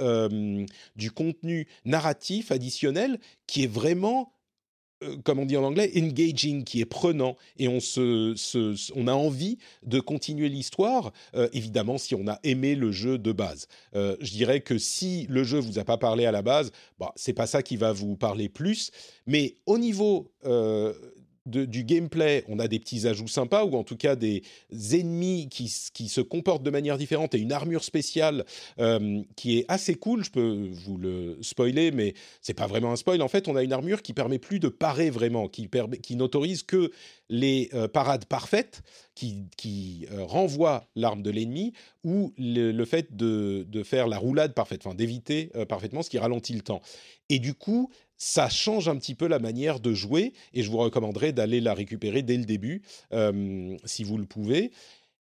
contenu 1.16 1.68
narratif 1.86 2.52
additionnel 2.52 3.20
qui 3.48 3.64
est 3.64 3.72
vraiment, 3.72 4.34
comme 5.24 5.40
on 5.40 5.46
dit 5.46 5.58
en 5.58 5.64
anglais, 5.64 5.92
engaging, 5.96 6.64
qui 6.64 6.82
est 6.82 6.86
prenant, 6.86 7.36
et 7.58 7.68
on, 7.68 7.80
se, 7.80 8.36
on 8.96 9.08
a 9.08 9.14
envie 9.14 9.58
de 9.84 10.00
continuer 10.00 10.50
l'histoire, 10.50 11.12
euh, 11.36 11.48
évidemment 11.54 11.98
si 11.98 12.16
on 12.16 12.28
a 12.28 12.40
aimé 12.44 12.76
le 12.76 12.92
jeu 12.92 13.18
de 13.18 13.32
base. 13.32 13.68
Euh, 13.96 14.16
je 14.22 14.32
dirais 14.32 14.62
que 14.62 14.78
si 14.78 15.26
le 15.30 15.44
jeu 15.44 15.60
vous 15.60 15.80
a 15.80 15.84
pas 15.84 15.98
parlé 15.98 16.26
à 16.26 16.32
la 16.32 16.42
base, 16.42 16.72
bah, 17.00 17.12
c'est 17.16 17.34
pas 17.34 17.48
ça 17.48 17.64
qui 17.64 17.78
va 17.78 17.92
vous 17.94 18.16
parler 18.16 18.50
plus, 18.50 18.92
mais 19.26 19.58
au 19.66 19.78
niveau... 19.78 20.32
euh, 20.46 20.94
du 21.46 21.84
gameplay, 21.84 22.44
on 22.48 22.58
a 22.60 22.68
des 22.68 22.80
petits 22.80 23.08
ajouts 23.08 23.28
sympas, 23.28 23.66
ou 23.66 23.76
en 23.76 23.84
tout 23.84 23.98
cas 23.98 24.16
des 24.16 24.42
ennemis 24.92 25.48
qui, 25.50 25.72
qui 25.94 26.10
se 26.10 26.22
comportent 26.22 26.64
de 26.64 26.72
manière 26.72 26.98
différente 26.98 27.36
et 27.36 27.40
une 27.40 27.52
armure 27.52 27.84
spéciale 27.84 28.46
euh, 28.80 29.22
qui 29.36 29.60
est 29.60 29.66
assez 29.68 29.96
cool. 29.96 30.24
Je 30.24 30.32
peux 30.32 30.70
vous 30.72 30.98
le 30.98 31.38
spoiler, 31.42 31.92
mais 31.92 32.16
c'est 32.42 32.54
pas 32.56 32.68
vraiment 32.68 32.92
un 32.92 32.96
spoil. 32.96 33.22
En 33.22 33.28
fait, 33.28 33.48
on 33.48 33.56
a 33.56 33.64
une 33.64 33.74
armure 33.74 34.02
qui 34.02 34.14
permet 34.14 34.40
plus 34.40 34.60
de 34.60 34.70
parer 34.70 35.10
vraiment, 35.10 35.48
qui, 35.48 35.70
qui 36.02 36.16
n'autorise 36.16 36.64
que 36.64 36.92
les 37.30 37.70
euh, 37.74 37.88
parades 37.88 38.26
parfaites, 38.26 38.82
qui, 39.14 39.46
qui 39.58 40.08
euh, 40.12 40.24
renvoient 40.24 40.88
l'arme 40.96 41.22
de 41.22 41.30
l'ennemi, 41.30 41.74
ou 42.04 42.34
le, 42.38 42.72
le 42.72 42.86
fait 42.86 43.16
de, 43.16 43.66
de 43.70 43.84
faire 43.84 44.08
la 44.08 44.18
roulade 44.18 44.54
parfaite, 44.54 44.86
enfin 44.86 44.96
d'éviter 44.96 45.52
parfaitement, 45.68 46.04
ce 46.04 46.10
qui 46.10 46.18
ralentit 46.18 46.54
le 46.54 46.62
temps. 46.62 46.82
Et 47.30 47.40
du 47.40 47.56
coup, 47.56 47.90
ça 48.18 48.50
change 48.50 48.88
un 48.88 48.96
petit 48.98 49.16
peu 49.16 49.28
la 49.28 49.40
manière 49.40 49.80
de 49.80 49.94
jouer, 49.94 50.34
et 50.54 50.64
je 50.64 50.72
vous 50.72 50.78
recommanderais 50.78 51.34
d'aller 51.34 51.62
la 51.62 51.74
récupérer 51.74 52.22
dès 52.22 52.38
le 52.38 52.46
début, 52.46 52.82
euh, 53.14 53.76
si 53.86 54.04
vous 54.04 54.18
le 54.18 54.26
pouvez. 54.26 54.72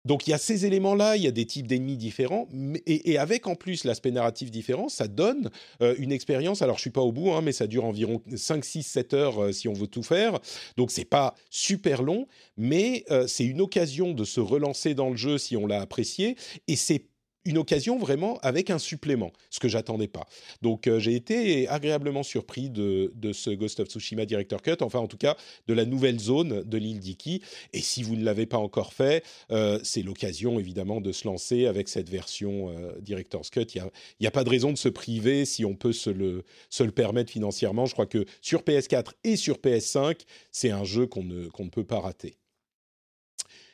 Donc 0.06 0.26
il 0.26 0.30
y 0.30 0.32
a 0.32 0.38
ces 0.38 0.64
éléments-là, 0.64 1.16
il 1.16 1.22
y 1.24 1.26
a 1.26 1.30
des 1.30 1.44
types 1.44 1.66
d'ennemis 1.66 1.98
différents, 1.98 2.48
et, 2.86 3.18
avec 3.18 3.46
en 3.46 3.54
plus 3.54 3.84
l'aspect 3.84 4.10
narratif 4.10 4.50
différent, 4.50 4.88
ça 4.88 5.08
donne 5.08 5.50
euh, 5.82 5.94
une 5.98 6.10
expérience. 6.10 6.62
Alors 6.62 6.76
je 6.76 6.80
suis 6.80 6.90
pas 6.90 7.02
au 7.02 7.12
bout, 7.12 7.32
hein, 7.32 7.42
mais 7.42 7.52
ça 7.52 7.66
dure 7.66 7.84
environ 7.84 8.22
5, 8.34 8.64
6, 8.64 8.82
7 8.82 9.12
heures 9.12 9.42
euh, 9.42 9.52
si 9.52 9.68
on 9.68 9.74
veut 9.74 9.88
tout 9.88 10.02
faire. 10.02 10.38
Donc 10.78 10.90
c'est 10.90 11.04
pas 11.04 11.34
super 11.50 12.02
long, 12.02 12.26
mais 12.56 13.04
c'est 13.26 13.44
une 13.44 13.60
occasion 13.60 14.12
de 14.12 14.24
se 14.24 14.40
relancer 14.40 14.94
dans 14.94 15.10
le 15.10 15.16
jeu 15.16 15.36
si 15.36 15.54
on 15.56 15.66
l'a 15.66 15.82
apprécié, 15.82 16.36
et 16.66 16.76
c'est 16.76 17.09
une 17.44 17.58
occasion 17.58 17.98
vraiment 17.98 18.38
avec 18.42 18.70
un 18.70 18.78
supplément, 18.78 19.32
ce 19.50 19.60
que 19.60 19.68
j'attendais 19.68 20.08
pas. 20.08 20.26
Donc 20.62 20.86
euh, 20.86 20.98
j'ai 20.98 21.14
été 21.14 21.68
agréablement 21.68 22.22
surpris 22.22 22.70
de, 22.70 23.12
ce 23.32 23.50
Ghost 23.50 23.80
of 23.80 23.88
Tsushima 23.88 24.26
Director 24.26 24.60
Cut, 24.60 24.76
enfin 24.82 24.98
en 24.98 25.06
tout 25.06 25.16
cas 25.16 25.36
de 25.66 25.74
la 25.74 25.84
nouvelle 25.84 26.18
zone 26.18 26.62
de 26.64 26.78
l'île 26.78 27.00
d'Iki. 27.00 27.42
Et 27.72 27.80
si 27.80 28.02
vous 28.02 28.16
ne 28.16 28.24
l'avez 28.24 28.46
pas 28.46 28.58
encore 28.58 28.92
fait, 28.92 29.24
euh, 29.50 29.78
c'est 29.82 30.02
l'occasion 30.02 30.58
évidemment 30.58 31.00
de 31.00 31.12
se 31.12 31.26
lancer 31.26 31.66
avec 31.66 31.88
cette 31.88 32.08
version 32.08 32.70
euh, 32.70 32.92
Director's 33.00 33.50
Cut. 33.50 33.66
Il 33.74 33.82
n'y 34.20 34.26
a, 34.26 34.28
a, 34.28 34.32
pas 34.32 34.44
de 34.44 34.50
raison 34.50 34.72
de 34.72 34.78
se 34.78 34.88
priver 34.88 35.44
si 35.44 35.64
on 35.64 35.74
peut 35.74 35.92
se 35.92 36.10
le, 36.10 36.44
se 36.68 36.82
le 36.82 36.92
permettre 36.92 37.32
financièrement. 37.32 37.86
Je 37.86 37.92
crois 37.92 38.06
que 38.06 38.24
sur 38.42 38.62
PS4 38.62 39.12
et 39.24 39.36
sur 39.36 39.56
PS5, 39.56 40.20
c'est 40.52 40.70
un 40.70 40.84
jeu 40.84 41.06
qu'on 41.06 41.24
ne, 41.24 41.48
qu'on 41.48 41.64
ne 41.64 41.70
peut 41.70 41.84
pas 41.84 42.00
rater. 42.00 42.36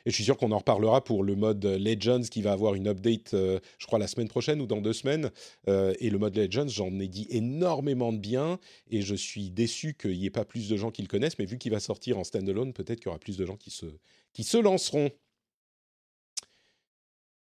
Et 0.07 0.09
je 0.09 0.15
suis 0.15 0.23
sûr 0.23 0.37
qu'on 0.37 0.53
en 0.53 0.59
reparlera 0.59 1.03
pour 1.03 1.21
le 1.21 1.35
mode 1.35 1.65
Legends 1.65 2.21
qui 2.21 2.41
va 2.41 2.53
avoir 2.53 2.75
une 2.75 2.87
update, 2.87 3.33
euh, 3.33 3.59
je 3.77 3.87
crois, 3.87 3.99
la 3.99 4.07
semaine 4.07 4.29
prochaine 4.29 4.61
ou 4.61 4.65
dans 4.65 4.79
deux 4.79 4.93
semaines. 4.93 5.31
Euh, 5.67 5.93
et 5.99 6.09
le 6.09 6.17
mode 6.17 6.37
Legends, 6.37 6.69
j'en 6.69 6.97
ai 6.97 7.09
dit 7.09 7.27
énormément 7.29 8.13
de 8.13 8.17
bien 8.17 8.57
et 8.89 9.01
je 9.01 9.15
suis 9.15 9.49
déçu 9.49 9.95
qu'il 9.95 10.17
n'y 10.17 10.25
ait 10.25 10.29
pas 10.29 10.45
plus 10.45 10.69
de 10.69 10.77
gens 10.77 10.91
qui 10.91 11.01
le 11.01 11.09
connaissent. 11.09 11.37
Mais 11.39 11.45
vu 11.45 11.57
qu'il 11.57 11.73
va 11.73 11.81
sortir 11.81 12.17
en 12.17 12.23
standalone, 12.23 12.71
peut-être 12.71 12.99
qu'il 12.99 13.07
y 13.07 13.09
aura 13.09 13.19
plus 13.19 13.35
de 13.35 13.45
gens 13.45 13.57
qui 13.57 13.69
se, 13.69 13.85
qui 14.31 14.45
se 14.45 14.57
lanceront. 14.57 15.11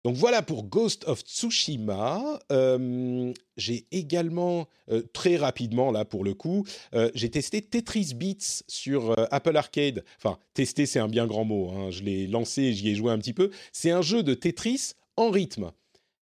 Donc 0.04 0.16
voilà 0.16 0.42
pour 0.42 0.64
Ghost 0.64 1.08
of 1.08 1.22
Tsushima. 1.22 2.40
Euh, 2.52 3.32
j'ai 3.56 3.86
également, 3.92 4.68
euh, 4.90 5.04
très 5.14 5.38
rapidement 5.38 5.92
là 5.92 6.06
pour 6.06 6.24
le 6.24 6.34
coup, 6.34 6.66
euh, 6.96 7.12
j'ai 7.14 7.30
testé 7.30 7.62
Tetris 7.62 8.14
Beats 8.16 8.64
sur 8.68 9.16
Apple 9.32 9.56
Arcade. 9.56 10.04
Enfin, 10.18 10.40
tester 10.54 10.86
c'est 10.86 11.00
un 11.00 11.08
bien 11.08 11.28
grand 11.28 11.46
mot. 11.46 11.70
Hein. 11.70 11.92
Je 11.92 12.04
l'ai 12.04 12.26
lancé, 12.26 12.74
j'y 12.74 12.90
ai 12.90 12.96
joué 12.96 13.12
un 13.12 13.20
petit 13.20 13.34
peu. 13.34 13.52
C'est 13.72 13.92
un 13.92 14.02
jeu 14.02 14.24
de 14.24 14.34
Tetris 14.34 14.94
en 15.18 15.30
rythme. 15.30 15.72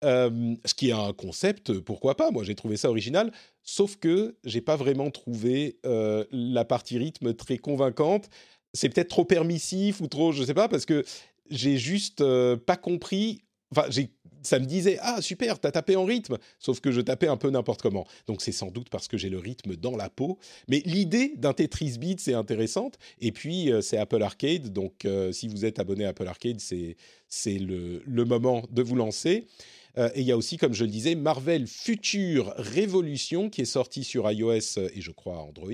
Ce 0.03 0.73
qui 0.75 0.89
est 0.89 0.93
un 0.93 1.13
concept, 1.13 1.79
pourquoi 1.79 2.15
pas 2.15 2.29
Moi, 2.29 2.43
j'ai 2.43 2.53
trouvé 2.53 2.77
ça 2.77 2.91
original. 2.91 3.31
Sauf 3.63 3.95
que 3.95 4.35
j'ai 4.43 4.61
pas 4.61 4.75
vraiment 4.75 5.09
trouvé 5.09 5.79
la 5.83 6.63
partie 6.63 6.99
rythme 6.99 7.33
très 7.33 7.57
convaincante. 7.57 8.29
C'est 8.75 8.89
peut-être 8.89 9.07
trop 9.07 9.25
permissif 9.25 10.01
ou 10.01 10.07
trop, 10.07 10.31
je 10.31 10.43
sais 10.43 10.53
pas, 10.53 10.67
parce 10.67 10.85
que 10.85 11.03
j'ai 11.49 11.77
juste 11.77 12.23
pas 12.67 12.77
compris 12.77 13.41
Enfin, 13.75 13.89
ça 14.45 14.59
me 14.59 14.65
disait 14.65 14.97
ah 15.01 15.21
super, 15.21 15.59
t'as 15.59 15.71
tapé 15.71 15.95
en 15.95 16.05
rythme, 16.05 16.37
sauf 16.59 16.79
que 16.79 16.91
je 16.91 17.01
tapais 17.01 17.27
un 17.27 17.37
peu 17.37 17.49
n'importe 17.49 17.81
comment. 17.81 18.05
Donc 18.27 18.41
c'est 18.41 18.51
sans 18.51 18.71
doute 18.71 18.89
parce 18.89 19.07
que 19.07 19.17
j'ai 19.17 19.29
le 19.29 19.39
rythme 19.39 19.75
dans 19.75 19.97
la 19.97 20.09
peau. 20.09 20.37
Mais 20.67 20.81
l'idée 20.85 21.33
d'un 21.35 21.53
Tetris 21.53 21.97
Beat 21.97 22.19
c'est 22.21 22.33
intéressante. 22.33 22.97
Et 23.19 23.31
puis 23.31 23.71
euh, 23.71 23.81
c'est 23.81 23.97
Apple 23.97 24.21
Arcade, 24.21 24.71
donc 24.71 25.05
euh, 25.05 25.31
si 25.31 25.47
vous 25.47 25.65
êtes 25.65 25.79
abonné 25.79 26.05
à 26.05 26.09
Apple 26.09 26.27
Arcade, 26.27 26.59
c'est 26.59 26.95
c'est 27.27 27.57
le, 27.57 28.01
le 28.05 28.25
moment 28.25 28.63
de 28.71 28.81
vous 28.81 28.95
lancer. 28.95 29.47
Euh, 29.97 30.09
et 30.13 30.21
il 30.21 30.27
y 30.27 30.31
a 30.31 30.37
aussi, 30.37 30.57
comme 30.57 30.73
je 30.73 30.83
le 30.83 30.91
disais, 30.91 31.15
Marvel 31.15 31.67
Future 31.67 32.53
Révolution 32.57 33.49
qui 33.49 33.61
est 33.61 33.65
sorti 33.65 34.03
sur 34.03 34.29
iOS 34.29 34.77
et 34.93 35.01
je 35.01 35.11
crois 35.11 35.37
Android, 35.37 35.71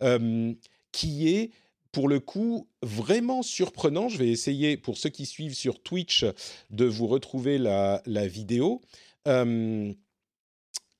hein, 0.00 0.54
qui 0.92 1.28
est 1.28 1.50
pour 1.94 2.08
le 2.08 2.18
coup, 2.18 2.68
vraiment 2.82 3.42
surprenant. 3.42 4.08
Je 4.08 4.18
vais 4.18 4.28
essayer, 4.28 4.76
pour 4.76 4.98
ceux 4.98 5.10
qui 5.10 5.26
suivent 5.26 5.54
sur 5.54 5.80
Twitch, 5.80 6.26
de 6.70 6.84
vous 6.84 7.06
retrouver 7.06 7.56
la, 7.56 8.02
vidéo. 8.26 8.82
Euh, 9.28 9.94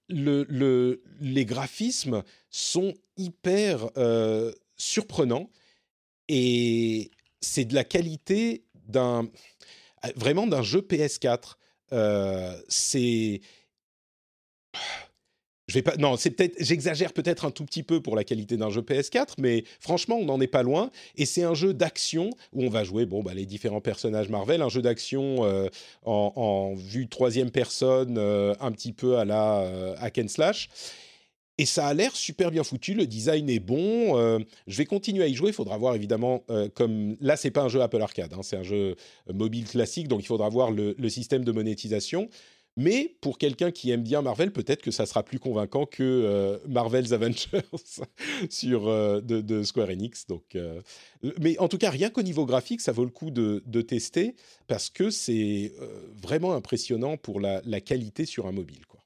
le, 0.08 0.46
le, 0.48 1.02
les 1.20 1.44
graphismes 1.44 2.22
sont 2.48 2.94
hyper 3.16 3.90
euh, 3.96 4.52
surprenants 4.76 5.50
et 6.28 7.10
c'est 7.40 7.64
de 7.64 7.74
la 7.74 7.84
qualité 7.84 8.64
d'un 8.86 9.28
vraiment 10.14 10.46
d'un 10.46 10.62
jeu 10.62 10.80
PS4. 10.80 11.56
Euh, 11.92 12.56
c'est 12.68 13.40
je 15.66 15.74
vais 15.74 15.82
pas. 15.82 15.96
Non, 15.96 16.16
c'est 16.16 16.30
peut-être. 16.30 16.56
J'exagère 16.58 17.12
peut-être 17.12 17.44
un 17.46 17.50
tout 17.50 17.64
petit 17.64 17.82
peu 17.82 18.00
pour 18.00 18.16
la 18.16 18.24
qualité 18.24 18.56
d'un 18.56 18.68
jeu 18.68 18.82
PS4, 18.82 19.34
mais 19.38 19.64
franchement, 19.80 20.16
on 20.16 20.26
n'en 20.26 20.40
est 20.40 20.46
pas 20.46 20.62
loin. 20.62 20.90
Et 21.16 21.24
c'est 21.24 21.42
un 21.42 21.54
jeu 21.54 21.72
d'action 21.72 22.30
où 22.52 22.62
on 22.64 22.68
va 22.68 22.84
jouer, 22.84 23.06
bon, 23.06 23.22
bah, 23.22 23.32
les 23.32 23.46
différents 23.46 23.80
personnages 23.80 24.28
Marvel, 24.28 24.60
un 24.60 24.68
jeu 24.68 24.82
d'action 24.82 25.44
euh, 25.44 25.68
en, 26.04 26.74
vue 26.74 27.08
troisième 27.08 27.50
personne, 27.50 28.16
euh, 28.18 28.54
un 28.60 28.72
petit 28.72 28.92
peu 28.92 29.16
à 29.16 29.24
la 29.24 29.60
euh, 29.60 29.94
hack 29.98 30.18
and 30.18 30.28
slash. 30.28 30.68
Et 31.56 31.66
ça 31.66 31.86
a 31.86 31.94
l'air 31.94 32.14
super 32.16 32.50
bien 32.50 32.64
foutu, 32.64 32.94
le 32.94 33.06
design 33.06 33.48
est 33.48 33.60
bon. 33.60 34.18
Euh, 34.18 34.40
je 34.66 34.76
vais 34.76 34.86
continuer 34.86 35.22
à 35.22 35.28
y 35.28 35.34
jouer. 35.34 35.50
Il 35.50 35.54
faudra 35.54 35.78
voir 35.78 35.94
évidemment, 35.94 36.42
comme 36.74 37.16
là, 37.20 37.36
c'est 37.36 37.52
pas 37.52 37.62
un 37.62 37.68
jeu 37.68 37.80
Apple 37.80 38.02
Arcade, 38.02 38.34
hein, 38.34 38.40
c'est 38.42 38.56
un 38.56 38.64
jeu 38.64 38.96
mobile 39.32 39.64
classique, 39.64 40.08
donc 40.08 40.20
il 40.20 40.26
faudra 40.26 40.48
voir 40.48 40.72
le 40.72 41.08
système 41.08 41.44
de 41.44 41.52
monétisation. 41.52 42.28
Mais 42.76 43.16
pour 43.20 43.38
quelqu'un 43.38 43.70
qui 43.70 43.90
aime 43.92 44.02
bien 44.02 44.20
Marvel, 44.20 44.52
peut-être 44.52 44.82
que 44.82 44.90
ça 44.90 45.06
sera 45.06 45.22
plus 45.22 45.38
convaincant 45.38 45.86
que 45.86 46.02
euh, 46.02 46.58
Marvel's 46.66 47.12
Avengers 47.12 47.62
sur, 48.50 48.88
euh, 48.88 49.20
de, 49.20 49.62
Square 49.62 49.90
Enix. 49.90 50.26
Donc, 50.26 50.56
euh, 50.56 50.80
mais 51.40 51.56
en 51.58 51.68
tout 51.68 51.78
cas, 51.78 51.90
rien 51.90 52.10
qu'au 52.10 52.22
niveau 52.22 52.46
graphique, 52.46 52.80
ça 52.80 52.90
vaut 52.90 53.04
le 53.04 53.10
coup 53.10 53.30
de, 53.30 53.60
tester 53.82 54.34
parce 54.66 54.90
que 54.90 55.10
c'est 55.10 55.72
vraiment 56.20 56.54
impressionnant 56.54 57.16
pour 57.16 57.38
la, 57.40 57.60
qualité 57.80 58.24
sur 58.24 58.46
un 58.46 58.52
mobile. 58.52 58.86
Quoi. 58.86 59.00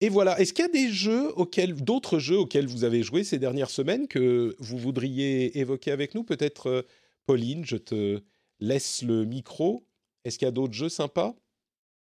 Et 0.00 0.08
voilà, 0.08 0.38
est-ce 0.40 0.52
qu'il 0.52 0.64
y 0.64 0.68
a 0.68 0.70
des 0.70 0.90
jeux 0.90 1.32
auxquels, 1.38 1.74
d'autres 1.74 2.18
jeux 2.18 2.38
auxquels 2.38 2.66
vous 2.66 2.84
avez 2.84 3.02
joué 3.02 3.24
ces 3.24 3.38
dernières 3.38 3.70
semaines 3.70 4.06
que 4.06 4.54
vous 4.58 4.76
voudriez 4.76 5.58
évoquer 5.58 5.92
avec 5.92 6.14
nous? 6.14 6.24
Peut-être, 6.24 6.84
Pauline, 7.26 7.64
je 7.64 7.76
te 7.76 8.20
laisse 8.60 9.02
le 9.02 9.24
micro. 9.24 9.87
Est-ce 10.24 10.38
qu'il 10.38 10.46
y 10.46 10.48
a 10.48 10.52
d'autres 10.52 10.74
jeux 10.74 10.88
sympas? 10.88 11.34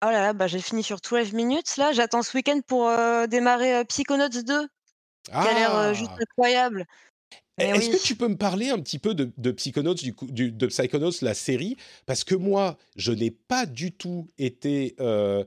Oh 0.03 0.07
là 0.07 0.23
là, 0.23 0.33
bah, 0.33 0.47
j'ai 0.47 0.61
fini 0.61 0.83
sur 0.83 0.99
12 0.99 1.35
minutes 1.35 1.77
là. 1.77 1.93
J'attends 1.93 2.23
ce 2.23 2.35
week-end 2.37 2.61
pour 2.67 2.89
euh, 2.89 3.27
démarrer 3.27 3.75
euh, 3.75 3.85
Psychonauts 3.85 4.29
2, 4.29 4.43
qui 4.43 5.33
a 5.33 5.55
l'air 5.55 5.77
euh, 5.77 5.93
juste 5.93 6.11
ah! 6.15 6.23
incroyable. 6.23 6.87
Est-ce 7.59 7.91
que 7.91 8.03
tu 8.03 8.17
peux 8.17 8.29
me 8.29 8.39
parler 8.39 8.71
un 8.71 8.79
petit 8.79 8.99
peu 8.99 9.13
de, 9.13 9.31
de 9.37 9.51
Psychonauts, 9.51 9.93
du 9.93 10.15
coup, 10.15 10.27
de 10.31 10.67
Psychonauts, 10.67 11.21
la 11.21 11.35
série? 11.35 11.77
Parce 12.07 12.25
que 12.25 12.35
moi, 12.35 12.79
je 12.97 13.13
n'ai 13.13 13.31
pas 13.31 13.67
du 13.67 13.93
tout 13.93 14.31
été. 14.39 14.95
je 14.99 15.45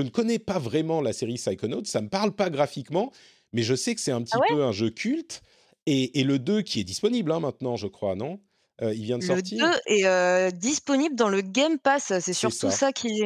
ne 0.00 0.08
connais 0.08 0.40
pas 0.40 0.58
vraiment 0.58 1.00
la 1.00 1.12
série 1.12 1.34
Psychonauts, 1.34 1.84
ça 1.84 2.00
ne 2.00 2.06
me 2.06 2.10
parle 2.10 2.32
pas 2.32 2.50
graphiquement, 2.50 3.12
mais 3.52 3.62
je 3.62 3.76
sais 3.76 3.94
que 3.94 4.00
c'est 4.00 4.10
un 4.10 4.22
petit 4.22 4.34
ah 4.34 4.44
peu 4.48 4.64
un 4.64 4.72
jeu 4.72 4.90
culte. 4.90 5.42
Et, 5.86 6.20
et 6.20 6.24
le 6.24 6.40
2 6.40 6.62
qui 6.62 6.80
est 6.80 6.84
disponible 6.84 7.30
hein, 7.30 7.40
maintenant, 7.40 7.76
je 7.76 7.86
crois, 7.86 8.16
non? 8.16 8.40
Euh, 8.80 8.94
il 8.94 9.04
vient 9.04 9.18
de 9.18 9.22
sortir. 9.22 9.64
Le 9.64 9.72
2 9.72 9.78
est 9.86 10.06
euh, 10.06 10.50
disponible 10.50 11.14
dans 11.14 11.28
le 11.28 11.40
Game 11.42 11.78
Pass. 11.78 12.12
C'est 12.20 12.32
surtout 12.32 12.70
ça. 12.70 12.92
qui, 12.92 13.22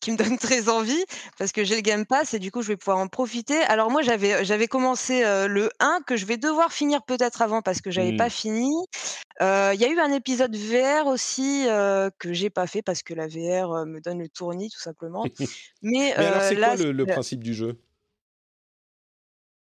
qui 0.00 0.10
me 0.10 0.16
donne 0.16 0.36
très 0.38 0.68
envie 0.68 1.04
parce 1.38 1.52
que 1.52 1.64
j'ai 1.64 1.76
le 1.76 1.80
Game 1.80 2.04
Pass 2.04 2.34
et 2.34 2.38
du 2.38 2.50
coup, 2.50 2.62
je 2.62 2.68
vais 2.68 2.76
pouvoir 2.76 2.98
en 2.98 3.08
profiter. 3.08 3.58
Alors 3.62 3.90
moi, 3.90 4.02
j'avais, 4.02 4.44
j'avais 4.44 4.66
commencé 4.66 5.24
euh, 5.24 5.46
le 5.46 5.70
1 5.78 6.00
que 6.06 6.16
je 6.16 6.26
vais 6.26 6.36
devoir 6.36 6.72
finir 6.72 7.02
peut-être 7.02 7.40
avant 7.40 7.62
parce 7.62 7.80
que 7.80 7.90
j'avais 7.90 8.16
pas 8.16 8.26
mmh. 8.26 8.30
fini. 8.30 8.70
Il 9.40 9.80
y 9.80 9.84
a 9.84 9.88
eu 9.88 9.98
un 9.98 10.12
épisode 10.12 10.54
VR 10.54 11.06
aussi 11.06 11.64
que 12.18 12.32
j'ai 12.32 12.50
pas 12.50 12.66
fait 12.66 12.82
parce 12.82 13.02
que 13.02 13.14
la 13.14 13.26
VR 13.26 13.86
me 13.86 14.00
donne 14.00 14.18
le 14.18 14.28
tournis 14.28 14.68
tout 14.68 14.80
simplement. 14.80 15.24
Mais, 15.82 15.92
Mais 15.92 16.12
alors, 16.12 16.42
c'est 16.42 16.56
quoi 16.56 16.76
le 16.76 17.06
principe 17.06 17.42
du 17.42 17.54
jeu? 17.54 17.78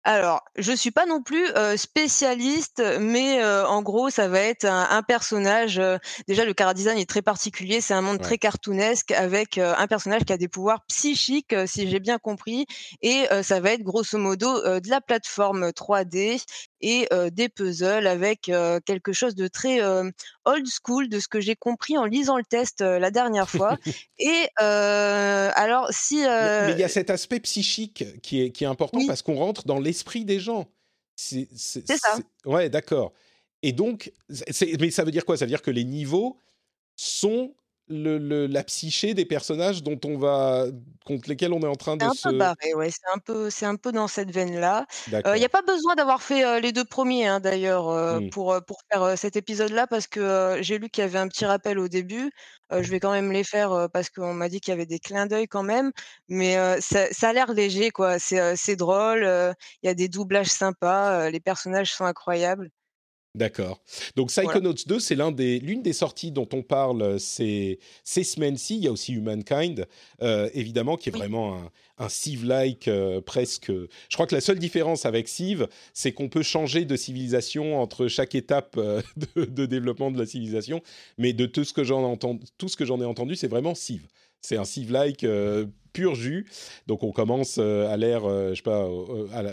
Alors, 0.08 0.44
je 0.54 0.70
suis 0.70 0.92
pas 0.92 1.04
non 1.04 1.20
plus 1.20 1.44
spécialiste, 1.76 2.80
mais 3.00 3.44
en 3.44 3.82
gros, 3.82 4.08
ça 4.08 4.28
va 4.28 4.38
être 4.38 4.64
un, 4.64 5.02
personnage. 5.02 5.82
déjà, 6.28 6.44
le 6.44 6.54
car 6.54 6.74
design 6.74 6.96
est 6.96 7.08
très 7.08 7.22
particulier. 7.22 7.80
C'est 7.80 7.92
un 7.92 8.02
monde 8.02 8.20
très 8.20 8.38
cartoonesque 8.38 9.10
avec 9.10 9.58
un 9.58 9.86
personnage 9.88 10.22
qui 10.24 10.32
a 10.32 10.36
des 10.36 10.46
pouvoirs 10.46 10.84
psychiques, 10.86 11.56
si 11.66 11.90
j'ai 11.90 11.98
bien 11.98 12.18
compris. 12.18 12.66
Et 13.02 13.26
ça 13.42 13.58
va 13.58 13.72
être 13.72 13.82
grosso 13.82 14.16
modo 14.16 14.78
de 14.78 14.88
la 14.88 15.00
plateforme 15.00 15.70
3D 15.70 16.40
et 16.80 17.08
des 17.32 17.48
puzzles 17.48 18.06
avec 18.06 18.50
quelque 18.84 19.12
chose 19.12 19.34
de 19.34 19.48
très 19.48 19.80
old 20.44 20.66
school 20.66 21.08
de 21.08 21.18
ce 21.20 21.28
que 21.28 21.40
j'ai 21.40 21.56
compris 21.56 21.96
en 21.96 22.04
lisant 22.04 22.36
le 22.36 22.44
test 22.44 22.80
la 22.80 23.10
dernière 23.10 23.48
fois. 23.48 23.78
et 24.18 24.48
alors, 24.56 25.88
si 25.90 26.16
mais 26.16 26.72
il 26.72 26.78
y 26.78 26.84
a 26.84 26.88
cet 26.88 27.10
aspect 27.10 27.40
psychique 27.40 28.04
qui 28.22 28.42
est 28.42 28.50
qui 28.50 28.64
est 28.64 28.68
important 28.68 29.00
parce 29.06 29.22
qu'on 29.22 29.36
rentre 29.36 29.64
dans 29.66 29.78
l'esprit 29.78 30.24
des 30.24 30.40
gens. 30.40 30.68
C'est 31.16 31.48
ça. 31.54 32.18
Ouais, 32.44 32.68
d'accord. 32.68 33.12
Et 33.62 33.72
donc, 33.72 34.12
mais 34.78 34.90
ça 34.90 35.04
veut 35.04 35.10
dire 35.10 35.24
quoi? 35.24 35.36
Ça 35.36 35.44
veut 35.44 35.50
dire 35.50 35.62
que 35.62 35.70
les 35.70 35.84
niveaux 35.84 36.38
sont 36.94 37.54
le, 37.88 38.46
la 38.46 38.64
psyché 38.64 39.14
des 39.14 39.24
personnages 39.24 39.82
dont 39.82 39.98
on 40.04 40.18
va 40.18 40.66
contre 41.04 41.28
lesquels 41.28 41.52
on 41.52 41.60
est 41.60 41.68
en 41.68 41.76
train 41.76 41.96
de 41.96 42.04
se. 42.14 42.28
Peu 42.28 42.36
barré, 42.36 42.74
ouais. 42.74 42.90
C'est 42.90 43.08
un 43.14 43.18
peu, 43.18 43.48
c'est 43.50 43.66
un 43.66 43.76
peu 43.76 43.92
dans 43.92 44.08
cette 44.08 44.30
veine-là. 44.30 44.86
Il 45.06 45.38
n'y 45.38 45.44
a 45.44 45.48
pas 45.48 45.62
besoin 45.62 45.94
d'avoir 45.94 46.22
fait 46.22 46.60
les 46.60 46.72
deux 46.72 46.84
premiers, 46.84 47.26
hein, 47.26 47.40
d'ailleurs, 47.40 48.20
mmh. 48.20 48.30
pour 48.30 48.56
pour 48.66 48.78
faire 48.90 49.16
cet 49.16 49.36
épisode-là, 49.36 49.86
parce 49.86 50.06
que 50.06 50.58
j'ai 50.60 50.78
lu 50.78 50.88
qu'il 50.90 51.02
y 51.02 51.04
avait 51.04 51.18
un 51.18 51.28
petit 51.28 51.44
rappel 51.44 51.78
au 51.78 51.88
début. 51.88 52.30
je 52.70 52.90
vais 52.90 53.00
quand 53.00 53.12
même 53.12 53.30
les 53.30 53.44
faire 53.44 53.88
parce 53.92 54.10
qu'on 54.10 54.34
m'a 54.34 54.48
dit 54.48 54.60
qu'il 54.60 54.72
y 54.72 54.74
avait 54.74 54.86
des 54.86 54.98
clins 54.98 55.26
d'œil 55.26 55.46
quand 55.46 55.62
même, 55.62 55.92
mais 56.28 56.56
ça, 56.80 57.06
ça, 57.12 57.28
a 57.28 57.32
l'air 57.32 57.52
léger, 57.52 57.90
quoi. 57.90 58.18
C'est 58.18 58.56
c'est 58.56 58.76
drôle. 58.76 59.22
Il 59.82 59.86
y 59.86 59.88
a 59.88 59.94
des 59.94 60.08
doublages 60.08 60.48
sympas. 60.48 61.30
les 61.30 61.40
personnages 61.40 61.92
sont 61.94 62.04
incroyables. 62.04 62.70
D'accord. 63.36 63.82
Donc 64.16 64.28
Psychonauts 64.28 64.72
2, 64.86 64.98
c'est 64.98 65.16
des, 65.34 65.60
l'une 65.60 65.82
des 65.82 65.92
sorties 65.92 66.32
dont 66.32 66.48
on 66.54 66.62
parle 66.62 67.02
euh, 67.02 67.18
ces, 67.18 67.78
ces 68.02 68.24
semaines-ci. 68.24 68.76
Il 68.76 68.84
y 68.84 68.88
a 68.88 68.92
aussi 68.92 69.12
Humankind, 69.12 69.86
euh, 70.22 70.48
évidemment, 70.54 70.96
qui 70.96 71.10
est 71.10 71.12
vraiment 71.12 71.54
un, 71.54 71.70
un 71.98 72.08
Civ-like 72.08 72.88
euh, 72.88 73.20
presque. 73.20 73.70
Je 73.70 74.14
crois 74.14 74.26
que 74.26 74.34
la 74.34 74.40
seule 74.40 74.58
différence 74.58 75.04
avec 75.04 75.28
Civ, 75.28 75.66
c'est 75.92 76.12
qu'on 76.12 76.30
peut 76.30 76.42
changer 76.42 76.86
de 76.86 76.96
civilisation 76.96 77.78
entre 77.78 78.08
chaque 78.08 78.34
étape 78.34 78.76
de, 79.36 79.44
de, 79.44 79.66
développement 79.66 80.10
de 80.10 80.18
la 80.18 80.24
civilisation. 80.24 80.82
Mais 81.18 81.34
de 81.34 81.44
tout 81.44 81.64
ce 81.64 81.74
que 81.74 81.84
j'en 81.84 82.02
entends, 82.04 82.38
tout 82.56 82.68
ce 82.68 82.76
que 82.78 82.86
j'en 82.86 83.02
ai 83.02 83.04
entendu, 83.04 83.36
c'est 83.36 83.48
vraiment 83.48 83.74
Civ. 83.74 84.06
C'est 84.46 84.56
un 84.56 84.64
Civ-like 84.64 85.24
pur 85.96 86.14
jus. 86.14 86.46
Donc 86.86 87.02
on 87.02 87.10
commence 87.10 87.56
euh, 87.58 87.90
à 87.90 87.96
l'ère, 87.96 88.26
euh, 88.26 88.50
je 88.50 88.56
sais 88.56 88.62
pas, 88.62 88.86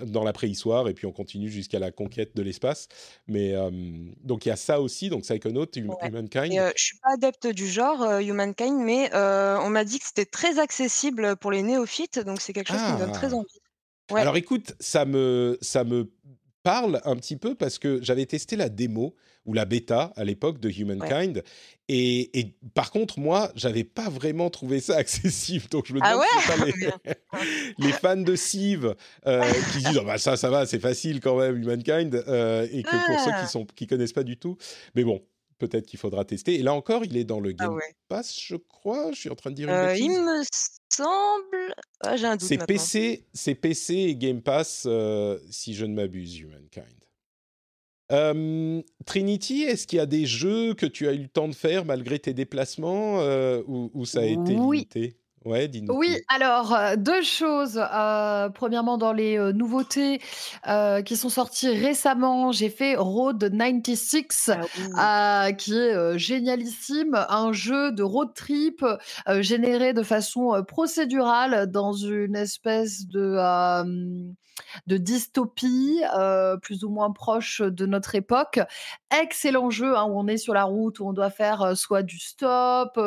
dans 0.06 0.24
la 0.24 0.34
préhistoire 0.34 0.90
et 0.90 0.94
puis 0.94 1.06
on 1.06 1.14
continue 1.14 1.50
jusqu'à 1.50 1.80
la 1.80 1.92
conquête 1.92 2.36
de 2.36 2.42
l'espace. 2.44 2.90
Mais 3.28 3.54
euh, 3.54 3.72
donc 4.24 4.46
il 4.46 4.50
y 4.50 4.52
a 4.52 4.58
ça 4.58 4.82
aussi, 4.82 5.10
donc 5.10 5.22
Psychonaut, 5.24 5.66
Humankind. 5.76 6.52
Et, 6.52 6.72
je 6.76 6.84
suis 6.84 6.98
pas 6.98 7.14
adepte 7.14 7.48
du 7.48 7.68
genre 7.68 8.20
Humankind, 8.20 8.78
mais 8.78 9.10
on 9.14 9.70
m'a 9.70 9.86
dit 9.86 10.00
que 10.00 10.06
c'était 10.06 10.26
très 10.26 10.60
accessible 10.60 11.38
pour 11.38 11.52
les 11.52 11.64
néophytes, 11.64 12.20
donc 12.20 12.42
c'est 12.42 12.52
quelque 12.52 12.68
chose 12.68 12.84
qui 12.86 12.94
me 12.94 13.00
donne 13.00 13.14
très 13.14 13.34
ah. 13.34 13.38
envie. 13.38 13.60
Alors 14.12 14.36
écoute, 14.36 14.76
ça 14.80 15.06
me, 15.06 15.58
ça 15.62 15.86
me 15.86 16.12
parle 16.64 17.02
un 17.06 17.16
petit 17.16 17.36
peu 17.36 17.56
parce 17.56 17.78
que 17.78 18.02
j'avais 18.02 18.26
testé 18.26 18.56
la 18.56 18.70
démo 18.70 19.16
ou 19.46 19.54
la 19.54 19.66
bêta 19.66 20.14
à 20.16 20.24
l'époque 20.24 20.60
de 20.60 20.70
Humankind. 20.70 21.44
Et, 21.90 22.56
par 22.74 22.92
contre, 22.92 23.20
moi, 23.20 23.52
j'avais 23.56 23.84
pas 23.84 24.10
vraiment 24.10 24.50
trouvé 24.50 24.80
ça 24.80 24.96
accessible. 24.98 25.66
Donc 25.70 25.86
je 25.86 25.94
me 25.94 26.00
ah 26.02 26.14
demande 26.14 26.72
si 26.72 27.76
les, 27.78 27.92
fans 27.92 28.16
de 28.16 28.36
Civ 28.36 28.96
euh, 29.28 29.52
qui 29.74 29.80
disent 29.80 30.00
oh, 30.02 30.06
bah, 30.06 30.18
ça, 30.18 30.38
ça 30.38 30.50
va, 30.50 30.66
c'est 30.66 30.80
facile 30.80 31.20
quand 31.20 31.38
même, 31.38 31.58
Humankind, 31.58 32.24
euh, 32.28 32.68
et 32.72 32.84
que 32.84 33.08
pour 33.08 33.20
ceux 33.20 33.32
qui 33.32 33.38
ah. 33.44 33.48
sont 33.48 33.66
qui 33.66 33.86
connaissent 33.88 34.14
pas 34.14 34.24
du 34.24 34.38
tout. 34.38 34.58
Mais 34.96 35.04
bon, 35.04 35.22
peut-être 35.58 35.86
qu'il 35.86 36.00
faudra 36.00 36.26
tester. 36.26 36.56
Et 36.56 36.64
là 36.64 36.74
encore, 36.74 37.04
il 37.06 37.18
est 37.18 37.24
dans 37.24 37.40
le 37.40 37.54
ah 37.60 37.66
Game 37.66 37.80
Pass, 38.08 38.40
je 38.40 38.56
crois. 38.56 39.12
Je 39.12 39.20
suis 39.20 39.30
en 39.30 39.36
train 39.36 39.52
de 39.52 39.56
dire 39.56 39.70
une 39.70 39.76
euh, 39.76 39.96
Il 39.96 40.10
me 40.10 40.44
semble. 40.96 41.76
J'ai 42.16 42.26
un 42.26 42.36
doute. 42.36 42.48
C'est 42.48 42.66
PC, 42.66 43.26
c'est 43.34 43.56
PC 43.56 43.94
et 43.94 44.16
Game 44.16 44.42
Pass, 44.42 44.88
si 45.50 45.74
je 45.74 45.86
ne 45.86 45.94
m'abuse, 45.94 46.40
Humankind. 46.40 46.86
Trinity, 49.06 49.64
est-ce 49.64 49.88
qu'il 49.88 49.98
y 49.98 50.02
a 50.02 50.06
des 50.06 50.26
jeux 50.26 50.74
que 50.74 50.86
tu 50.86 51.08
as 51.08 51.14
eu 51.14 51.20
le 51.20 51.28
temps 51.28 51.48
de 51.48 51.56
faire 51.56 51.86
malgré 51.86 52.20
tes 52.20 52.34
déplacements 52.34 53.20
euh, 53.22 53.64
ou, 53.68 54.06
ça 54.06 54.20
a 54.20 54.26
été 54.26 54.54
limité? 54.54 55.18
Ouais, 55.46 55.70
Oui, 55.90 56.18
alors 56.30 56.74
euh, 56.74 56.96
deux 56.96 57.22
choses. 57.22 57.78
Euh, 57.78 58.50
premièrement, 58.50 58.98
dans 58.98 59.14
les 59.14 59.38
nouveautés 59.54 60.20
qui 61.06 61.18
sont 61.18 61.30
sorties 61.30 61.70
récemment, 61.70 62.52
j'ai 62.52 62.70
fait 62.70 62.96
Road 62.96 63.52
96, 63.52 64.56
ah 64.96 65.50
qui 65.58 65.78
est 65.78 66.18
génialissime, 66.18 67.26
un 67.30 67.52
jeu 67.52 67.92
de 67.92 68.04
road 68.04 68.34
trip 68.34 68.86
généré 69.40 69.94
de 69.94 70.04
façon 70.04 70.64
procédurale 70.68 71.70
dans 71.70 71.94
une 71.94 72.36
espèce 72.36 73.08
de 73.08 73.38
de 74.88 74.98
dystopie, 74.98 76.02
euh, 76.16 76.58
plus 76.58 76.84
ou 76.84 76.90
moins 76.90 77.12
proche 77.12 77.62
de 77.62 77.86
notre 77.86 78.16
époque. 78.16 78.60
Excellent 79.22 79.70
jeu 79.70 79.96
hein, 79.96 80.06
où 80.06 80.20
on 80.20 80.28
est 80.28 80.38
sur 80.38 80.54
la 80.54 80.64
route, 80.64 81.00
où 81.00 81.08
on 81.08 81.14
doit 81.14 81.30
faire 81.30 81.62
euh, 81.62 81.76
soit 81.76 82.04
du 82.04 82.20
stop, 82.20 83.00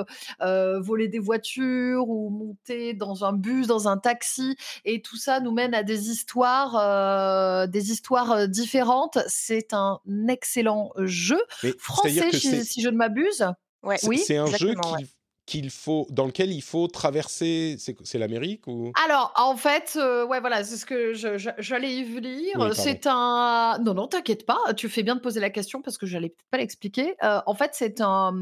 euh, 0.43 0.80
voler 0.80 1.09
des 1.09 1.18
voitures 1.18 2.09
ou 2.09 2.26
monter 2.31 2.95
dans 2.95 3.24
un 3.24 3.33
bus, 3.33 3.66
dans 3.66 3.89
un 3.89 3.99
taxi, 3.99 4.57
et 4.85 5.03
tout 5.03 5.16
ça 5.16 5.41
nous 5.41 5.53
mène 5.53 5.74
à 5.74 5.83
des 5.83 6.11
histoires, 6.11 7.68
des 7.68 7.91
histoires 7.91 8.49
différentes. 8.49 9.18
C'est 9.27 9.72
un 9.72 10.01
excellent 10.29 10.93
jeu 10.99 11.41
français, 11.79 12.31
si, 12.33 12.81
je 12.81 12.89
ne 12.89 12.97
m'abuse. 12.97 13.47
Ouais. 13.83 13.99
Oui, 14.05 14.18
c'est 14.18 14.37
un 14.37 14.47
jeu 14.47 14.74
qui 14.74 15.07
qu'il 15.47 15.70
faut, 15.70 16.09
dans 16.11 16.27
lequel 16.27 16.51
il 16.51 16.61
faut 16.61 16.89
traverser, 16.89 17.77
c'est 17.79 18.18
l'Amérique 18.18 18.66
ou? 18.66 18.93
Alors, 19.07 19.33
en 19.37 19.57
fait, 19.57 19.97
euh, 19.97 20.27
ouais, 20.27 20.41
voilà, 20.41 20.64
c'est 20.64 20.77
ce 20.77 20.85
que 20.85 21.14
j'allais 21.14 21.95
y 21.95 22.05
venir. 22.05 22.74
c'est 22.74 23.07
un, 23.07 23.79
non, 23.79 23.95
non, 23.95 24.09
t'inquiète 24.09 24.45
pas, 24.45 24.59
tu 24.77 24.89
fais 24.89 25.05
bien 25.05 25.14
de 25.14 25.20
poser 25.20 25.39
la 25.39 25.51
question 25.51 25.83
parce 25.83 25.99
que 25.99 26.07
j'allais 26.07 26.31
peut-être 26.31 26.51
pas 26.51 26.59
l'expliquer. 26.59 27.14
Euh, 27.22 27.41
en 27.47 27.55
fait, 27.55 27.70
c'est 27.74 28.01
un, 28.01 28.35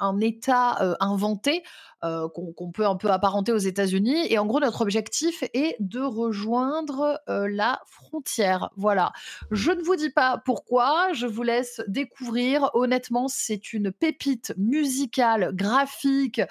un 0.00 0.20
État 0.20 0.82
euh, 0.82 0.94
inventé 0.98 1.62
euh, 2.04 2.28
qu'on 2.28 2.70
peut 2.70 2.86
un 2.86 2.96
peu 2.96 3.10
apparenter 3.10 3.52
aux 3.52 3.56
États-Unis. 3.58 4.26
Et 4.28 4.38
en 4.38 4.44
gros, 4.44 4.60
notre 4.60 4.82
objectif 4.82 5.42
est 5.54 5.76
de 5.80 6.00
rejoindre 6.00 7.22
euh, 7.30 7.48
la 7.50 7.80
frontière. 7.86 8.68
Voilà. 8.76 9.12
Je 9.50 9.72
ne 9.72 9.80
vous 9.80 9.96
dis 9.96 10.10
pas 10.10 10.36
pourquoi, 10.44 11.12
je 11.14 11.26
vous 11.26 11.42
laisse 11.42 11.80
découvrir. 11.88 12.68
Honnêtement, 12.74 13.28
c'est 13.28 13.72
une 13.72 13.92
pépite 13.92 14.52
musicale, 14.58 15.52
graphique, 15.54 16.42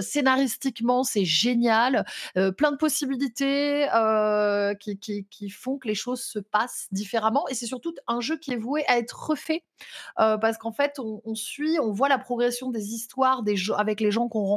scénaristiquement, 0.00 1.04
c'est 1.04 1.24
génial. 1.24 2.04
plein 2.34 2.72
de 2.72 2.76
possibilités 2.76 3.86
qui, 4.80 4.98
qui, 4.98 5.26
qui, 5.30 5.50
font 5.50 5.78
que 5.78 5.86
les 5.86 5.94
choses 5.94 6.22
se 6.22 6.40
passent 6.40 6.88
différemment. 6.90 7.46
Et 7.48 7.54
c'est 7.54 7.66
surtout 7.66 7.94
un 8.08 8.20
jeu 8.20 8.36
qui 8.36 8.52
est 8.52 8.56
voué 8.56 8.84
à 8.88 8.98
être 8.98 9.28
refait. 9.28 9.62
parce 10.16 10.58
qu'en 10.58 10.72
fait, 10.72 10.98
on, 10.98 11.22
on, 11.24 11.34
suit, 11.36 11.78
on 11.80 11.92
voit 11.92 12.08
la 12.08 12.18
progression 12.18 12.70
des 12.70 12.94
histoires 12.94 13.44
des 13.44 13.56
avec 13.76 14.00
les 14.00 14.10
gens 14.10 14.28
qu'on 14.28 14.40
rencontre. 14.40 14.55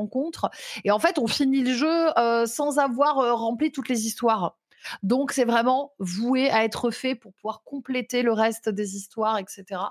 Et 0.83 0.91
en 0.91 0.99
fait, 0.99 1.19
on 1.19 1.27
finit 1.27 1.63
le 1.63 1.73
jeu 1.73 2.45
sans 2.45 2.79
avoir 2.79 3.37
rempli 3.37 3.71
toutes 3.71 3.89
les 3.89 4.05
histoires. 4.05 4.55
Donc, 5.03 5.31
c'est 5.31 5.45
vraiment 5.45 5.93
voué 5.99 6.49
à 6.49 6.63
être 6.63 6.91
fait 6.91 7.15
pour 7.15 7.33
pouvoir 7.33 7.63
compléter 7.63 8.21
le 8.21 8.31
reste 8.31 8.69
des 8.69 8.95
histoires, 8.95 9.37
etc. 9.37 9.81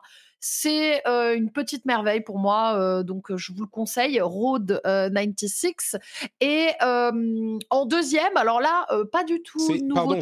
C'est 0.40 1.02
une 1.06 1.50
petite 1.50 1.84
merveille 1.84 2.20
pour 2.20 2.38
moi, 2.38 3.02
donc 3.02 3.34
je 3.34 3.52
vous 3.52 3.62
le 3.62 3.68
conseille, 3.68 4.20
Road 4.20 4.80
96. 4.84 5.98
Et 6.40 6.68
en 6.80 7.86
deuxième, 7.86 8.36
alors 8.36 8.60
là, 8.60 8.86
pas 9.12 9.24
du 9.24 9.42
tout 9.42 9.58
nouveauté. 9.58 9.94
Pardon, 9.94 10.20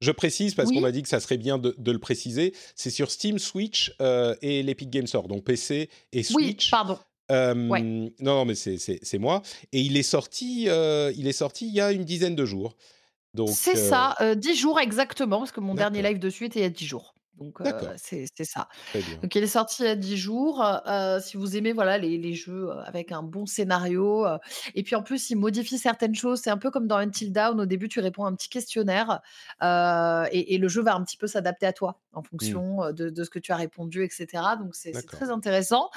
je... 0.00 0.10
précise 0.10 0.54
parce 0.54 0.70
qu'on 0.70 0.80
m'a 0.80 0.92
dit 0.92 1.02
que 1.02 1.08
ça 1.08 1.20
serait 1.20 1.38
bien 1.38 1.58
de, 1.58 1.74
le 1.78 1.98
préciser. 1.98 2.54
C'est 2.74 2.90
sur 2.90 3.10
Steam, 3.10 3.38
Switch 3.38 3.94
et 4.00 4.62
l'Epic 4.62 4.90
Game 4.90 5.06
Store, 5.06 5.28
donc 5.28 5.44
PC 5.44 5.90
et 6.12 6.22
Switch. 6.22 6.66
Oui, 6.66 6.70
pardon. 6.70 6.98
Non, 7.32 8.10
non, 8.20 8.44
mais 8.44 8.54
c'est 8.54 9.18
moi. 9.18 9.42
Et 9.72 9.80
il 9.80 9.96
est 9.96 10.02
sorti, 10.02 10.64
il 10.64 11.26
est 11.26 11.32
sorti 11.32 11.66
il 11.66 11.74
y 11.74 11.80
a 11.80 11.90
une 11.92 12.04
dizaine 12.04 12.36
de 12.36 12.44
jours. 12.44 12.76
C'est 13.46 13.76
ça, 13.76 14.14
10 14.36 14.54
jours 14.54 14.78
exactement, 14.78 15.38
parce 15.38 15.52
que 15.52 15.60
mon 15.60 15.74
dernier 15.74 16.02
live 16.02 16.18
de 16.18 16.30
suite 16.30 16.56
est 16.56 16.60
il 16.60 16.62
y 16.62 16.66
a 16.66 16.70
10 16.70 16.86
jours. 16.86 17.14
Donc 17.38 17.58
c'est 17.96 18.44
ça. 18.44 18.68
Donc 19.22 19.34
il 19.34 19.42
est 19.42 19.46
sorti 19.46 19.82
il 19.82 19.86
y 19.86 19.88
a 19.88 19.96
10 19.96 20.16
jours. 20.16 20.64
si 21.20 21.36
vous 21.36 21.56
aimez 21.56 21.72
voilà 21.72 21.98
les, 21.98 22.18
les, 22.18 22.34
jeux 22.34 22.70
avec 22.84 23.12
un 23.12 23.22
bon 23.22 23.46
scénario, 23.46 24.26
et 24.74 24.82
puis 24.82 24.94
en 24.94 25.02
plus 25.02 25.30
il 25.30 25.36
modifie 25.36 25.78
certaines 25.78 26.14
choses. 26.14 26.40
C'est 26.40 26.50
un 26.50 26.58
peu 26.58 26.70
comme 26.70 26.86
dans 26.86 26.98
Until 26.98 27.32
Down. 27.32 27.60
Au 27.60 27.66
début 27.66 27.88
tu 27.88 28.00
réponds 28.00 28.24
à 28.24 28.28
un 28.28 28.34
petit 28.34 28.48
questionnaire 28.48 29.20
et, 29.62 30.54
et, 30.54 30.58
le 30.58 30.68
jeu 30.68 30.82
va 30.82 30.94
un 30.94 31.02
petit 31.02 31.16
peu 31.16 31.26
s'adapter 31.26 31.66
à 31.66 31.72
toi 31.72 32.00
en 32.12 32.20
mmh. 32.20 32.24
fonction 32.24 32.92
de, 32.92 33.10
de, 33.10 33.24
ce 33.24 33.30
que 33.30 33.38
tu 33.38 33.52
as 33.52 33.56
répondu, 33.56 34.04
etc. 34.04 34.26
Donc 34.60 34.74
c'est 34.74 34.92
très 35.06 35.30
intéressant. 35.30 35.90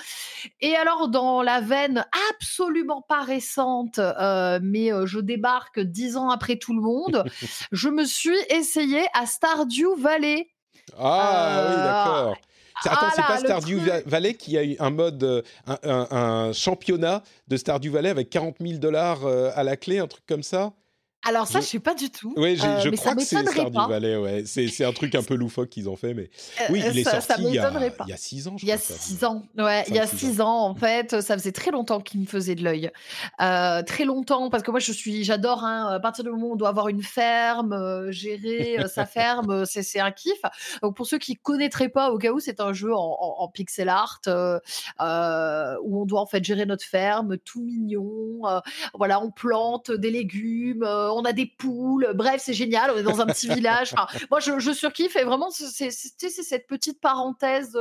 Et 0.62 0.76
alors 0.76 1.10
dans 1.10 1.42
la 1.42 1.62
veine 1.62 2.06
absolument 2.32 3.02
pas 3.02 3.24
récente, 3.24 4.00
mais 4.00 4.90
je 5.06 5.20
débarque 5.20 5.80
dix 5.80 6.18
ans 6.18 6.30
après 6.30 6.56
tout 6.58 6.74
le 6.74 6.82
monde, 6.82 7.24
je 7.72 7.90
me 7.90 8.06
suis 8.06 8.38
essayé 8.50 9.06
à 9.14 9.26
Stardew 9.26 9.96
Valley. 9.98 10.55
Ah 10.98 11.66
oui, 11.68 11.74
euh, 11.74 11.84
d'accord. 11.84 12.38
Attends, 12.86 13.10
c'est 13.16 13.22
pas 13.22 13.38
Stardew 13.38 13.80
Valley 14.06 14.34
qui 14.34 14.58
a 14.58 14.64
eu 14.64 14.76
un 14.80 14.90
mode, 14.90 15.24
euh, 15.24 15.42
un, 15.68 16.52
championnat 16.54 17.24
de 17.48 17.58
Stardew 17.58 17.90
Valley 17.90 18.10
avec 18.10 18.30
40 18.30 18.58
000 18.60 18.80
dollars 18.80 19.26
euh, 19.26 19.52
à 19.56 19.64
la 19.64 19.78
clé, 19.78 20.00
un 20.00 20.08
truc 20.08 20.24
comme 20.28 20.44
ça? 20.44 20.74
Alors 21.26 21.48
ça, 21.48 21.60
je, 21.60 21.66
ne 21.66 21.70
sais 21.70 21.80
pas 21.80 21.96
du 21.96 22.12
tout. 22.12 22.34
Oui, 22.38 22.56
je 22.56 22.90
crois 22.96 23.16
que 23.16 23.24
c'est. 23.24 23.36
Ouais. 23.36 24.44
C'est 24.46 24.86
un 24.86 24.94
truc 24.94 25.16
un 25.16 25.24
peu 25.24 25.34
loufoque 25.34 25.70
qu'ils 25.70 25.90
ont 25.90 25.96
fait, 25.96 26.14
mais 26.14 26.30
oui, 26.70 26.84
il 26.92 27.00
est 27.00 27.04
sorti 27.04 27.34
il, 27.40 27.56
y 27.56 27.60
a, 27.60 27.72
il 28.06 28.10
y 28.10 28.14
a 28.14 28.18
six 28.18 28.48
ans. 28.48 28.58
Je 28.58 28.66
il 28.66 28.70
y 28.70 28.72
a 28.72 28.78
six 28.78 29.24
ans. 29.24 29.44
Ouais, 29.58 29.84
il 29.88 29.96
y 29.96 30.00
a 30.00 30.06
six 30.06 30.40
ans. 30.40 30.68
En 30.68 30.76
fait, 30.76 31.22
ça 31.22 31.36
faisait 31.36 31.52
très 31.52 31.72
longtemps 31.72 32.00
qu'il 32.00 32.22
me 32.22 32.28
faisait 32.28 32.54
de 32.54 32.64
l'œil. 32.64 32.92
très 33.40 34.06
longtemps, 34.06 34.50
parce 34.52 34.62
que 34.62 34.70
moi, 34.70 34.80
je 34.80 34.92
suis, 34.92 35.24
j'adore. 35.24 35.64
Hein, 35.64 35.88
à 35.92 36.00
partir 36.00 36.24
du 36.24 36.30
moment 36.30 36.48
où 36.48 36.54
on 36.54 36.56
doit 36.56 36.70
avoir 36.70 36.90
une 36.90 37.02
ferme, 37.02 38.12
gérer 38.12 38.78
sa 38.88 39.06
ferme, 39.06 39.66
c'est 39.66 40.00
un 40.00 40.12
kiff. 40.12 40.42
Donc 40.84 40.96
pour 40.96 41.08
ceux 41.08 41.18
qui 41.18 41.36
connaîtraient 41.36 41.90
pas, 41.90 42.12
au 42.12 42.20
cas 42.20 42.32
où, 42.32 42.40
c'est 42.40 42.60
un 42.60 42.74
jeu 42.74 42.94
en, 42.94 43.50
pixel 43.52 43.90
art 43.90 44.22
où 44.28 46.02
on 46.02 46.06
doit 46.06 46.22
en 46.22 46.28
fait 46.28 46.44
gérer 46.44 46.68
notre 46.68 46.86
ferme, 46.86 47.38
tout 47.40 47.62
mignon. 47.62 48.42
voilà, 48.94 49.24
on 49.24 49.32
plante 49.32 49.90
des 49.92 50.12
légumes 50.12 50.84
on 51.16 51.26
a 51.26 51.34
des 51.34 51.46
poules, 51.46 52.12
bref, 52.16 52.42
c'est 52.44 52.54
génial, 52.54 52.92
on 52.92 52.98
est 52.98 53.04
dans 53.04 53.22
un 53.22 53.26
petit 53.26 53.48
village. 53.48 53.94
moi, 54.30 54.40
je, 54.40 54.60
je, 54.60 54.72
surkiffe 54.72 55.16
et 55.16 55.24
vraiment, 55.24 55.50
c'est 55.50 55.92
cette 55.92 56.68
petite 56.68 57.00
parenthèse, 57.02 57.78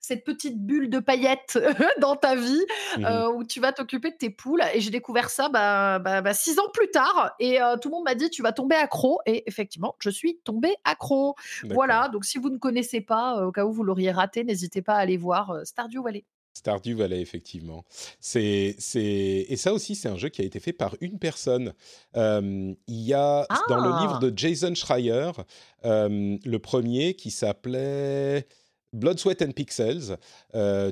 cette 0.00 0.24
petite 0.24 0.58
bulle 0.58 0.88
de 0.88 0.98
paillettes 0.98 1.58
dans 2.00 2.16
ta 2.16 2.36
vie 2.36 2.64
mmh 2.96 3.04
euh, 3.04 3.30
où 3.30 3.44
tu 3.44 3.60
vas 3.60 3.72
t'occuper 3.72 4.10
de 4.10 4.16
tes 4.16 4.30
poules. 4.30 4.62
Et 4.74 4.80
j'ai 4.80 4.90
découvert 4.90 5.30
ça 5.30 5.48
bah, 5.48 5.98
bah, 5.98 6.22
bah, 6.22 6.34
six 6.34 6.58
ans 6.58 6.68
plus 6.72 6.90
tard 6.90 7.34
et 7.38 7.60
euh, 7.60 7.76
tout 7.76 7.88
le 7.88 7.94
monde 7.94 8.04
m'a 8.04 8.14
dit 8.14 8.30
tu 8.30 8.42
vas 8.42 8.52
tomber 8.52 8.76
accro. 8.76 9.20
Et 9.26 9.44
effectivement, 9.46 9.96
je 9.98 10.10
suis 10.10 10.38
tombée 10.44 10.74
accro. 10.84 11.34
Voilà, 11.70 12.08
donc 12.08 12.24
si 12.24 12.38
vous 12.38 12.50
ne 12.50 12.58
connaissez 12.58 13.00
pas, 13.00 13.38
euh, 13.38 13.46
au 13.46 13.52
cas 13.52 13.64
où 13.64 13.72
vous 13.72 13.84
l'auriez 13.84 14.10
raté, 14.10 14.44
n'hésitez 14.44 14.82
pas 14.82 14.94
à 14.94 14.98
aller 14.98 15.16
voir 15.16 15.54
Stardew 15.64 16.02
Valley. 16.02 16.24
Stardew 16.56 16.94
Valley, 16.94 17.20
effectivement. 17.20 17.84
C'est, 18.20 18.74
c'est... 18.78 19.46
Et 19.48 19.56
ça 19.56 19.72
aussi, 19.72 19.94
c'est 19.94 20.08
un 20.08 20.16
jeu 20.16 20.28
qui 20.28 20.42
a 20.42 20.44
été 20.44 20.60
fait 20.60 20.72
par 20.72 20.96
une 21.00 21.18
personne. 21.18 21.72
il 22.14 22.76
y 22.88 23.14
a 23.14 23.46
dans 23.68 23.76
le 23.76 24.00
livre 24.00 24.18
ah! 24.20 24.20
de 24.20 24.32
Jason 24.36 24.74
Schreier, 24.74 25.30
le 25.84 26.56
premier 26.56 27.14
qui 27.14 27.30
s'appelait... 27.30 28.46
Blood, 28.92 29.18
Sweat 29.18 29.42
and 29.42 29.50
Pixels, 29.50 30.16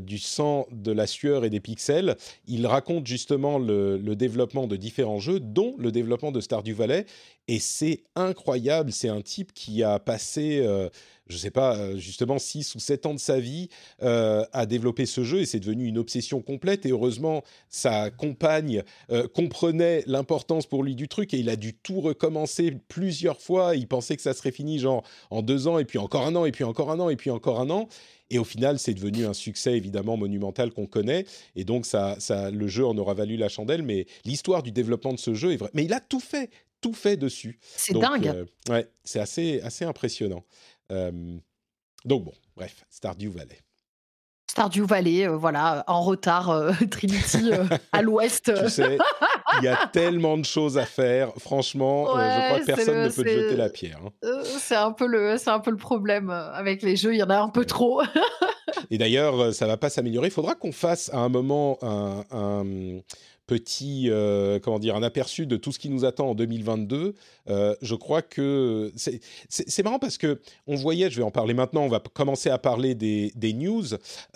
du 0.02 0.18
sang, 0.18 0.66
de 0.70 0.92
la 0.92 1.06
sueur 1.06 1.44
et 1.44 1.50
des 1.50 1.60
pixels. 1.60 2.16
Il 2.46 2.66
raconte 2.66 3.06
justement 3.06 3.58
le, 3.58 3.96
le, 3.96 4.14
développement 4.14 4.66
de 4.66 4.76
différents 4.76 5.20
jeux, 5.20 5.40
dont 5.40 5.74
le 5.78 5.90
développement 5.90 6.30
de 6.30 6.40
Stardew 6.40 6.74
Valley. 6.74 7.06
Et 7.48 7.58
c'est 7.58 8.04
incroyable. 8.14 8.92
C'est 8.92 9.08
un 9.08 9.22
type 9.22 9.52
qui 9.52 9.82
a 9.82 9.98
passé 9.98 10.62
je 11.28 11.36
sais 11.36 11.50
pas, 11.50 11.76
euh, 11.76 11.96
justement 11.96 12.38
6 12.38 12.74
ou 12.74 12.78
7 12.78 13.06
ans 13.06 13.14
de 13.14 13.18
sa 13.18 13.40
vie 13.40 13.68
euh, 14.02 14.44
à 14.52 14.66
développer 14.66 15.06
ce 15.06 15.24
jeu 15.24 15.40
et 15.40 15.46
c'est 15.46 15.60
devenu 15.60 15.86
une 15.86 15.98
obsession 15.98 16.42
complète. 16.42 16.84
Et 16.86 16.90
heureusement, 16.90 17.42
sa 17.68 18.10
compagne 18.10 18.82
euh, 19.10 19.26
comprenait 19.28 20.02
l'importance 20.06 20.66
pour 20.66 20.82
lui 20.82 20.94
du 20.94 21.08
truc 21.08 21.32
et 21.34 21.38
il 21.38 21.48
a 21.48 21.56
dû 21.56 21.74
tout 21.74 22.00
recommencer 22.00 22.76
plusieurs 22.88 23.40
fois. 23.40 23.74
Il 23.76 23.88
pensait 23.88 24.16
que 24.16 24.22
ça 24.22 24.34
serait 24.34 24.52
fini 24.52 24.78
genre 24.78 25.02
en 25.30 25.42
deux 25.42 25.66
ans 25.66 25.78
et 25.78 25.84
puis 25.84 25.98
encore 25.98 26.26
un 26.26 26.36
an 26.36 26.44
et 26.44 26.52
puis 26.52 26.64
encore 26.64 26.90
un 26.90 27.00
an 27.00 27.08
et 27.08 27.16
puis 27.16 27.30
encore 27.30 27.60
un 27.60 27.70
an. 27.70 27.88
Et 28.30 28.38
au 28.38 28.44
final, 28.44 28.78
c'est 28.78 28.94
devenu 28.94 29.26
un 29.26 29.34
succès 29.34 29.76
évidemment 29.76 30.16
monumental 30.16 30.72
qu'on 30.72 30.86
connaît. 30.86 31.26
Et 31.56 31.64
donc, 31.64 31.84
ça, 31.84 32.16
ça, 32.18 32.50
le 32.50 32.66
jeu 32.68 32.84
en 32.84 32.96
aura 32.96 33.14
valu 33.14 33.36
la 33.36 33.48
chandelle. 33.48 33.82
Mais 33.82 34.06
l'histoire 34.24 34.62
du 34.62 34.72
développement 34.72 35.12
de 35.12 35.18
ce 35.18 35.34
jeu 35.34 35.52
est 35.52 35.56
vrai. 35.56 35.70
Mais 35.74 35.84
il 35.84 35.92
a 35.92 36.00
tout 36.00 36.20
fait, 36.20 36.50
tout 36.84 36.94
fait 36.94 37.16
dessus. 37.16 37.58
C'est 37.62 37.94
dingue. 37.94 38.46
ouais, 38.68 38.88
c'est 39.04 39.20
assez, 39.20 39.60
assez 39.62 39.84
impressionnant 39.84 40.44
donc 42.04 42.24
bon, 42.24 42.32
bref, 42.56 42.84
Stardew 42.90 43.30
Valley. 43.30 43.58
Stardew 44.50 44.84
Valley, 44.86 45.26
euh, 45.26 45.36
voilà, 45.36 45.84
en 45.88 46.02
retard, 46.02 46.50
euh, 46.50 46.72
Trinity 46.90 47.50
euh, 47.52 47.64
à 47.92 48.02
l'ouest. 48.02 48.52
tu 48.54 48.70
sais, 48.70 48.98
il 49.58 49.64
y 49.64 49.68
a 49.68 49.88
tellement 49.92 50.36
de 50.36 50.44
choses 50.44 50.78
à 50.78 50.84
faire. 50.84 51.32
Franchement, 51.38 52.06
je 52.06 52.46
crois 52.48 52.60
que 52.60 52.66
personne 52.66 53.04
ne 53.04 53.08
peut 53.08 53.24
te 53.24 53.28
jeter 53.28 53.56
la 53.56 53.68
pierre. 53.70 53.98
Hein. 54.04 54.42
c'est 54.44 54.76
un 54.76 54.92
peu 54.92 55.06
le, 55.06 55.38
c'est 55.38 55.50
un 55.50 55.60
peu 55.60 55.70
le 55.70 55.76
problème 55.76 56.30
avec 56.30 56.82
les 56.82 56.96
jeux. 56.96 57.14
Il 57.14 57.18
y 57.18 57.22
en 57.22 57.30
a 57.30 57.38
un 57.38 57.48
peu 57.48 57.64
trop. 57.64 58.02
Et 58.90 58.98
d'ailleurs, 58.98 59.54
ça 59.54 59.66
va 59.66 59.76
pas 59.76 59.88
s'améliorer. 59.88 60.28
Il 60.28 60.32
faudra 60.32 60.54
qu'on 60.54 60.72
fasse 60.72 61.10
à 61.12 61.18
un 61.18 61.28
moment 61.28 61.78
un 61.82 63.00
petit, 63.46 64.08
euh, 64.08 64.58
comment 64.58 64.78
dire, 64.78 64.96
un 64.96 65.02
aperçu 65.02 65.46
de 65.46 65.56
tout 65.56 65.72
ce 65.72 65.78
qui 65.78 65.90
nous 65.90 66.04
attend 66.04 66.30
en 66.30 66.34
2022. 66.34 67.14
Euh, 67.48 67.74
je 67.82 67.94
crois 67.94 68.22
que 68.22 68.92
c'est 68.96 69.82
marrant 69.82 69.98
parce 69.98 70.18
que 70.18 70.40
on 70.66 70.76
voyait, 70.76 71.10
je 71.10 71.16
vais 71.16 71.22
en 71.22 71.30
parler 71.30 71.54
maintenant, 71.54 71.82
on 71.82 71.88
va 71.88 72.00
commencer 72.00 72.50
à 72.50 72.58
parler 72.58 72.94
des, 72.94 73.52
news, 73.52 73.84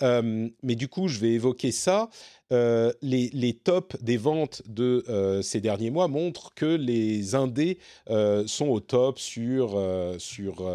euh, 0.01 0.49
mais 0.63 0.75
du 0.75 0.87
coup, 0.87 1.07
je 1.07 1.19
vais 1.19 1.31
évoquer 1.31 1.71
ça. 1.71 2.09
les, 2.51 3.29
les, 3.33 3.53
tops 3.53 3.95
des 4.01 4.17
ventes 4.17 4.61
de 4.67 5.39
ces 5.43 5.61
derniers 5.61 5.91
mois 5.91 6.07
montrent 6.07 6.53
que 6.53 6.65
les 6.65 7.35
indés 7.35 7.79
sont 8.07 8.67
au 8.67 8.79
top 8.79 9.19
sur, 9.19 9.79
sur 10.19 10.71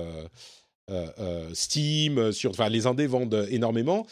Steam, 1.53 2.32
sur, 2.32 2.51
enfin, 2.51 2.68
les 2.68 2.87
indés 2.87 3.07
vendent 3.07 3.47
énormément. 3.51 4.07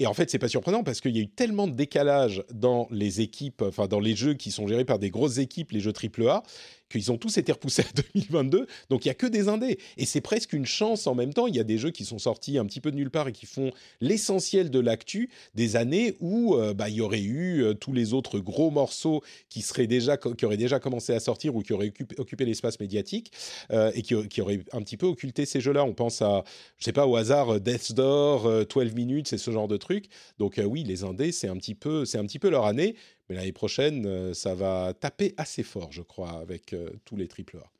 Et 0.00 0.06
en 0.06 0.14
fait, 0.14 0.30
c'est 0.30 0.38
pas 0.38 0.48
surprenant 0.48 0.84
parce 0.84 1.00
qu'il 1.00 1.16
y 1.16 1.18
a 1.18 1.22
eu 1.22 1.28
tellement 1.28 1.66
de 1.66 1.72
décalage 1.72 2.44
dans 2.52 2.86
les 2.90 3.20
équipes, 3.20 3.62
enfin 3.62 3.88
dans 3.88 3.98
les 3.98 4.14
jeux 4.14 4.34
qui 4.34 4.52
sont 4.52 4.68
gérés 4.68 4.84
par 4.84 5.00
des 5.00 5.10
grosses 5.10 5.38
équipes, 5.38 5.72
les 5.72 5.80
jeux 5.80 5.92
AAA, 5.92 6.44
qu'ils 6.88 7.12
ont 7.12 7.18
tous 7.18 7.38
été 7.38 7.52
repoussés 7.52 7.82
à 7.82 8.02
2022. 8.14 8.66
Donc 8.90 9.04
il 9.04 9.08
y 9.08 9.10
a 9.10 9.14
que 9.14 9.26
des 9.26 9.48
indés 9.48 9.78
et 9.96 10.06
c'est 10.06 10.20
presque 10.20 10.52
une 10.52 10.66
chance 10.66 11.06
en 11.06 11.14
même 11.14 11.34
temps. 11.34 11.46
Il 11.46 11.56
y 11.56 11.60
a 11.60 11.64
des 11.64 11.78
jeux 11.78 11.90
qui 11.90 12.04
sont 12.04 12.18
sortis 12.18 12.58
un 12.58 12.66
petit 12.66 12.80
peu 12.80 12.90
de 12.90 12.96
nulle 12.96 13.10
part 13.10 13.28
et 13.28 13.32
qui 13.32 13.46
font 13.46 13.72
l'essentiel 14.00 14.70
de 14.70 14.78
l'actu 14.78 15.30
des 15.54 15.76
années 15.76 16.16
où 16.20 16.54
euh, 16.54 16.74
bah, 16.74 16.88
il 16.88 16.96
y 16.96 17.00
aurait 17.00 17.22
eu 17.22 17.62
euh, 17.62 17.74
tous 17.74 17.92
les 17.92 18.14
autres 18.14 18.38
gros 18.38 18.70
morceaux 18.70 19.22
qui 19.48 19.62
seraient 19.62 19.86
déjà 19.86 20.16
qui 20.16 20.44
auraient 20.44 20.56
déjà 20.56 20.80
commencé 20.80 21.12
à 21.12 21.20
sortir 21.20 21.54
ou 21.54 21.62
qui 21.62 21.72
auraient 21.72 21.92
occupé, 22.18 22.44
l'espace 22.44 22.80
médiatique 22.80 23.32
euh, 23.70 23.90
et 23.94 24.02
qui, 24.02 24.40
auraient 24.40 24.64
un 24.72 24.82
petit 24.82 24.96
peu 24.96 25.06
occulté 25.06 25.46
ces 25.46 25.60
jeux-là. 25.60 25.84
On 25.84 25.94
pense 25.94 26.22
à 26.22 26.44
je 26.78 26.84
sais 26.84 26.92
pas 26.92 27.06
au 27.06 27.16
hasard 27.16 27.60
Death's 27.60 27.92
Door, 27.92 28.66
12 28.66 28.94
minutes, 28.94 29.28
c'est 29.28 29.38
ce 29.38 29.50
genre 29.50 29.68
de 29.68 29.76
trucs. 29.76 30.06
Donc 30.38 30.60
oui, 30.64 30.84
les 30.84 31.04
indés 31.04 31.32
c'est 31.32 31.48
un 31.48 31.56
petit 31.56 31.74
peu 31.74 32.04
c'est 32.04 32.18
un 32.18 32.24
petit 32.24 32.38
peu 32.38 32.48
leur 32.48 32.66
année. 32.66 32.94
Mais 33.28 33.36
l'année 33.36 33.52
prochaine, 33.52 34.06
euh, 34.06 34.34
ça 34.34 34.54
va 34.54 34.94
taper 34.98 35.34
assez 35.36 35.62
fort, 35.62 35.92
je 35.92 36.02
crois, 36.02 36.38
avec 36.40 36.72
euh, 36.72 36.90
tous 37.04 37.16
les 37.16 37.28
triple 37.28 37.58
A. 37.58 37.70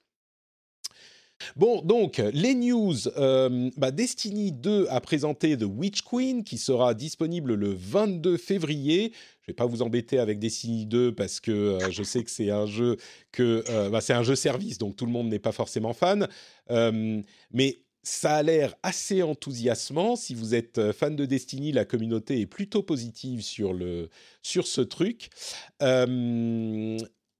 Bon, 1.54 1.82
donc, 1.82 2.20
les 2.32 2.54
news. 2.54 2.96
Euh, 3.16 3.70
bah, 3.76 3.92
Destiny 3.92 4.50
2 4.50 4.88
a 4.90 5.00
présenté 5.00 5.56
The 5.56 5.62
Witch 5.62 6.02
Queen, 6.02 6.42
qui 6.42 6.58
sera 6.58 6.94
disponible 6.94 7.54
le 7.54 7.72
22 7.72 8.36
février. 8.36 9.12
Je 9.42 9.46
vais 9.46 9.54
pas 9.54 9.64
vous 9.64 9.82
embêter 9.82 10.18
avec 10.18 10.40
Destiny 10.40 10.84
2 10.84 11.14
parce 11.14 11.38
que 11.38 11.78
je 11.90 12.02
sais 12.02 12.24
que 12.24 12.30
c'est 12.30 12.50
un 12.50 12.66
jeu 12.66 12.96
que 13.30 13.62
bah, 13.88 14.00
c'est 14.00 14.14
un 14.14 14.24
jeu 14.24 14.34
service, 14.34 14.78
donc 14.78 14.96
tout 14.96 15.06
le 15.06 15.12
monde 15.12 15.28
n'est 15.28 15.38
pas 15.38 15.52
forcément 15.52 15.94
fan. 15.94 16.28
mais 16.68 17.78
ça 18.08 18.36
a 18.36 18.42
l'air 18.42 18.74
assez 18.82 19.22
enthousiasmant. 19.22 20.16
Si 20.16 20.34
vous 20.34 20.54
êtes 20.54 20.92
fan 20.92 21.16
de 21.16 21.26
Destiny, 21.26 21.72
la 21.72 21.84
communauté 21.84 22.40
est 22.40 22.46
plutôt 22.46 22.82
positive 22.82 23.42
sur, 23.42 23.72
le, 23.72 24.08
sur 24.42 24.66
ce 24.66 24.80
truc. 24.80 25.30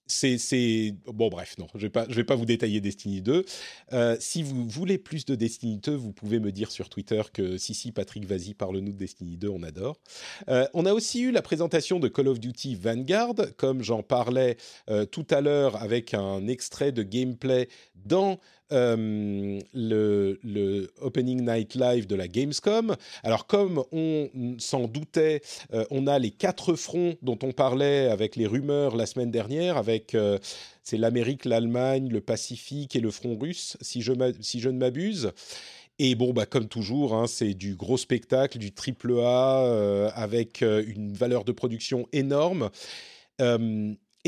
C'est 0.08 0.94
bon 1.06 1.28
bref 1.28 1.56
non 1.58 1.66
je 1.74 1.80
vais 1.80 1.90
pas 1.90 2.06
je 2.08 2.14
vais 2.14 2.24
pas 2.24 2.34
vous 2.34 2.46
détailler 2.46 2.80
Destiny 2.80 3.20
2 3.20 3.44
euh, 3.92 4.16
si 4.18 4.42
vous 4.42 4.66
voulez 4.66 4.96
plus 4.96 5.26
de 5.26 5.34
Destiny 5.34 5.76
2 5.76 5.94
vous 5.94 6.12
pouvez 6.12 6.40
me 6.40 6.50
dire 6.50 6.70
sur 6.70 6.88
Twitter 6.88 7.20
que 7.30 7.58
si 7.58 7.74
si 7.74 7.92
Patrick 7.92 8.24
vas-y 8.24 8.54
parle-nous 8.54 8.92
de 8.92 8.96
Destiny 8.96 9.36
2 9.36 9.48
on 9.48 9.62
adore. 9.62 10.00
Euh, 10.48 10.66
on 10.72 10.86
a 10.86 10.94
aussi 10.94 11.20
eu 11.20 11.30
la 11.30 11.42
présentation 11.42 12.00
de 12.00 12.08
Call 12.08 12.28
of 12.28 12.40
Duty 12.40 12.74
Vanguard 12.74 13.34
comme 13.58 13.82
j'en 13.82 14.02
parlais 14.02 14.56
euh, 14.88 15.04
tout 15.04 15.26
à 15.28 15.42
l'heure 15.42 15.76
avec 15.76 16.14
un 16.14 16.46
extrait 16.46 16.90
de 16.90 17.02
gameplay 17.02 17.68
dans 17.94 18.38
euh, 18.72 19.60
le, 19.72 20.90
Opening 21.00 21.42
Night 21.44 21.74
Live 21.74 22.06
de 22.06 22.14
la 22.14 22.28
Gamescom. 22.28 22.96
Alors 23.22 23.46
comme 23.46 23.82
on 23.92 24.28
s'en 24.58 24.86
doutait, 24.86 25.40
euh, 25.72 25.84
on 25.90 26.06
a 26.06 26.18
les 26.18 26.30
quatre 26.30 26.74
fronts 26.74 27.14
dont 27.22 27.38
on 27.42 27.52
parlait 27.52 28.08
avec 28.08 28.36
les 28.36 28.46
rumeurs 28.46 28.96
la 28.96 29.06
semaine 29.06 29.30
dernière, 29.30 29.76
avec 29.76 30.14
euh, 30.14 30.38
c'est 30.82 30.98
l'Amérique, 30.98 31.44
l'Allemagne, 31.44 32.08
le 32.10 32.20
Pacifique 32.20 32.94
et 32.94 33.00
le 33.00 33.10
front 33.10 33.38
russe, 33.38 33.76
si 33.80 34.02
je, 34.02 34.12
si 34.40 34.60
je 34.60 34.68
ne 34.68 34.78
m'abuse. 34.78 35.32
Et 35.98 36.14
bon, 36.14 36.32
bah, 36.32 36.46
comme 36.46 36.68
toujours, 36.68 37.14
hein, 37.14 37.26
c'est 37.26 37.54
du 37.54 37.74
gros 37.74 37.96
spectacle, 37.96 38.58
du 38.58 38.72
triple 38.72 39.18
A, 39.20 40.12
avec 40.14 40.60
une 40.60 41.12
valeur 41.12 41.44
de 41.44 41.50
production 41.52 42.06
énorme. 42.12 42.70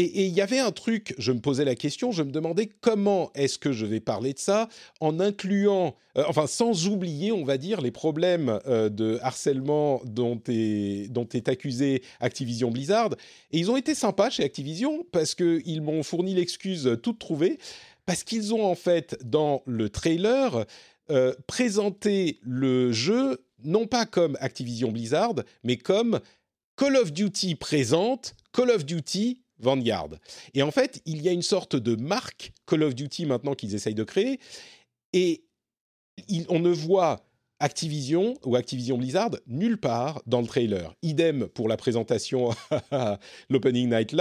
Et 0.02 0.26
il 0.26 0.32
y 0.32 0.40
avait 0.40 0.58
un 0.58 0.72
truc, 0.72 1.14
je 1.18 1.30
me 1.30 1.40
posais 1.40 1.64
la 1.64 1.74
question, 1.74 2.10
je 2.10 2.22
me 2.22 2.30
demandais 2.30 2.70
comment 2.80 3.30
est-ce 3.34 3.58
que 3.58 3.70
je 3.70 3.84
vais 3.84 4.00
parler 4.00 4.32
de 4.32 4.38
ça 4.38 4.68
en 5.00 5.20
incluant, 5.20 5.94
euh, 6.16 6.24
enfin 6.26 6.46
sans 6.46 6.88
oublier, 6.88 7.32
on 7.32 7.44
va 7.44 7.58
dire, 7.58 7.82
les 7.82 7.90
problèmes 7.90 8.60
euh, 8.66 8.88
de 8.88 9.18
harcèlement 9.20 10.00
dont 10.06 10.40
est, 10.48 11.12
dont 11.12 11.28
accusé 11.46 12.02
Activision 12.20 12.70
Blizzard. 12.70 13.10
Et 13.50 13.58
ils 13.58 13.70
ont 13.70 13.76
été 13.76 13.94
sympas 13.94 14.30
chez 14.30 14.42
Activision 14.42 15.04
parce 15.12 15.34
qu'ils 15.34 15.82
m'ont 15.82 16.02
fourni 16.02 16.34
l'excuse 16.34 16.98
toute 17.02 17.18
trouvée, 17.18 17.58
parce 18.06 18.24
qu'ils 18.24 18.54
ont 18.54 18.64
en 18.64 18.74
fait, 18.74 19.18
dans 19.22 19.62
le 19.66 19.90
trailer, 19.90 20.64
euh, 21.10 21.34
présenté 21.46 22.38
le 22.40 22.90
jeu 22.92 23.44
non 23.64 23.86
pas 23.86 24.06
comme 24.06 24.38
Activision 24.40 24.92
Blizzard, 24.92 25.34
mais 25.62 25.76
comme 25.76 26.20
Call 26.76 26.96
of 26.96 27.12
Duty 27.12 27.56
présente 27.56 28.34
Call 28.52 28.70
of 28.70 28.86
Duty 28.86 29.42
Vanguard. 29.60 30.10
Et 30.54 30.62
en 30.62 30.70
fait, 30.70 31.00
il 31.06 31.22
y 31.22 31.28
a 31.28 31.32
une 31.32 31.42
sorte 31.42 31.76
de 31.76 31.96
marque 31.96 32.52
Call 32.66 32.82
of 32.82 32.94
Duty 32.94 33.26
maintenant 33.26 33.54
qu'ils 33.54 33.74
essayent 33.74 33.94
de 33.94 34.04
créer, 34.04 34.40
et 35.12 35.44
on 36.48 36.60
ne 36.60 36.70
voit 36.70 37.24
Activision 37.60 38.34
ou 38.46 38.56
Activision 38.56 38.96
Blizzard 38.96 39.32
nulle 39.46 39.76
part 39.76 40.22
dans 40.26 40.40
le 40.40 40.46
trailer. 40.46 40.94
Idem 41.02 41.46
pour 41.48 41.68
la 41.68 41.76
présentation 41.76 42.50
à 42.90 43.18
l'Opening 43.50 43.90
Night 43.90 44.14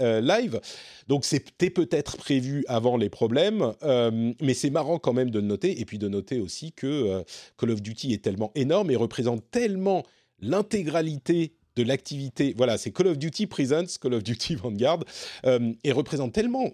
euh, 0.00 0.20
Live. 0.22 0.58
Donc 1.06 1.26
c'était 1.26 1.68
peut-être 1.68 2.16
prévu 2.16 2.64
avant 2.66 2.96
les 2.96 3.10
problèmes, 3.10 3.74
euh, 3.82 4.32
mais 4.40 4.54
c'est 4.54 4.70
marrant 4.70 4.98
quand 4.98 5.12
même 5.12 5.30
de 5.30 5.38
le 5.38 5.46
noter, 5.46 5.80
et 5.80 5.84
puis 5.84 5.98
de 5.98 6.08
noter 6.08 6.40
aussi 6.40 6.72
que 6.72 6.86
euh, 6.86 7.22
Call 7.58 7.70
of 7.72 7.82
Duty 7.82 8.14
est 8.14 8.24
tellement 8.24 8.52
énorme 8.54 8.90
et 8.90 8.96
représente 8.96 9.44
tellement 9.50 10.02
l'intégralité 10.40 11.52
de 11.78 11.84
l'activité. 11.84 12.54
Voilà, 12.56 12.76
c'est 12.76 12.90
Call 12.90 13.06
of 13.06 13.18
Duty 13.18 13.46
Presents, 13.46 13.98
Call 14.00 14.14
of 14.14 14.22
Duty 14.22 14.56
Vanguard, 14.56 15.04
euh, 15.46 15.72
et 15.84 15.92
représente 15.92 16.32
tellement 16.32 16.72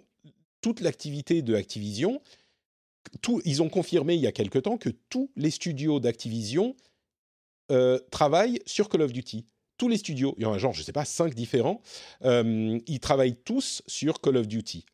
toute 0.63 0.81
l'activité 0.81 1.43
de 1.43 1.55
Activision. 1.55 2.23
Tout, 3.21 3.43
ils 3.45 3.63
ont 3.63 3.69
confirmé 3.69 4.15
il 4.15 4.21
y 4.21 4.27
a 4.27 4.33
quelque 4.33 4.59
temps 4.59 4.79
que 4.79 4.89
tous 5.11 5.31
les 5.37 5.51
studios 5.51 6.01
d'Activision 6.01 6.75
euh, 7.71 7.99
travaillent 8.11 8.61
sur 8.65 8.89
Call 8.89 9.03
of 9.03 9.13
Duty. 9.13 9.45
Tous 9.77 9.89
les 9.89 9.99
studios, 9.99 10.35
il 10.39 10.45
y 10.45 10.47
en 10.47 10.55
a 10.55 10.59
genre, 10.59 10.73
je 10.73 10.81
ne 10.81 10.85
sais 10.85 10.93
pas, 10.93 11.05
cinq 11.05 11.35
différents, 11.35 11.83
euh, 12.25 12.79
ils 12.87 13.01
travaillent 13.01 13.37
tous 13.37 13.83
sur 13.87 14.21
Call 14.21 14.39
of 14.39 14.49
Duty. 14.49 14.87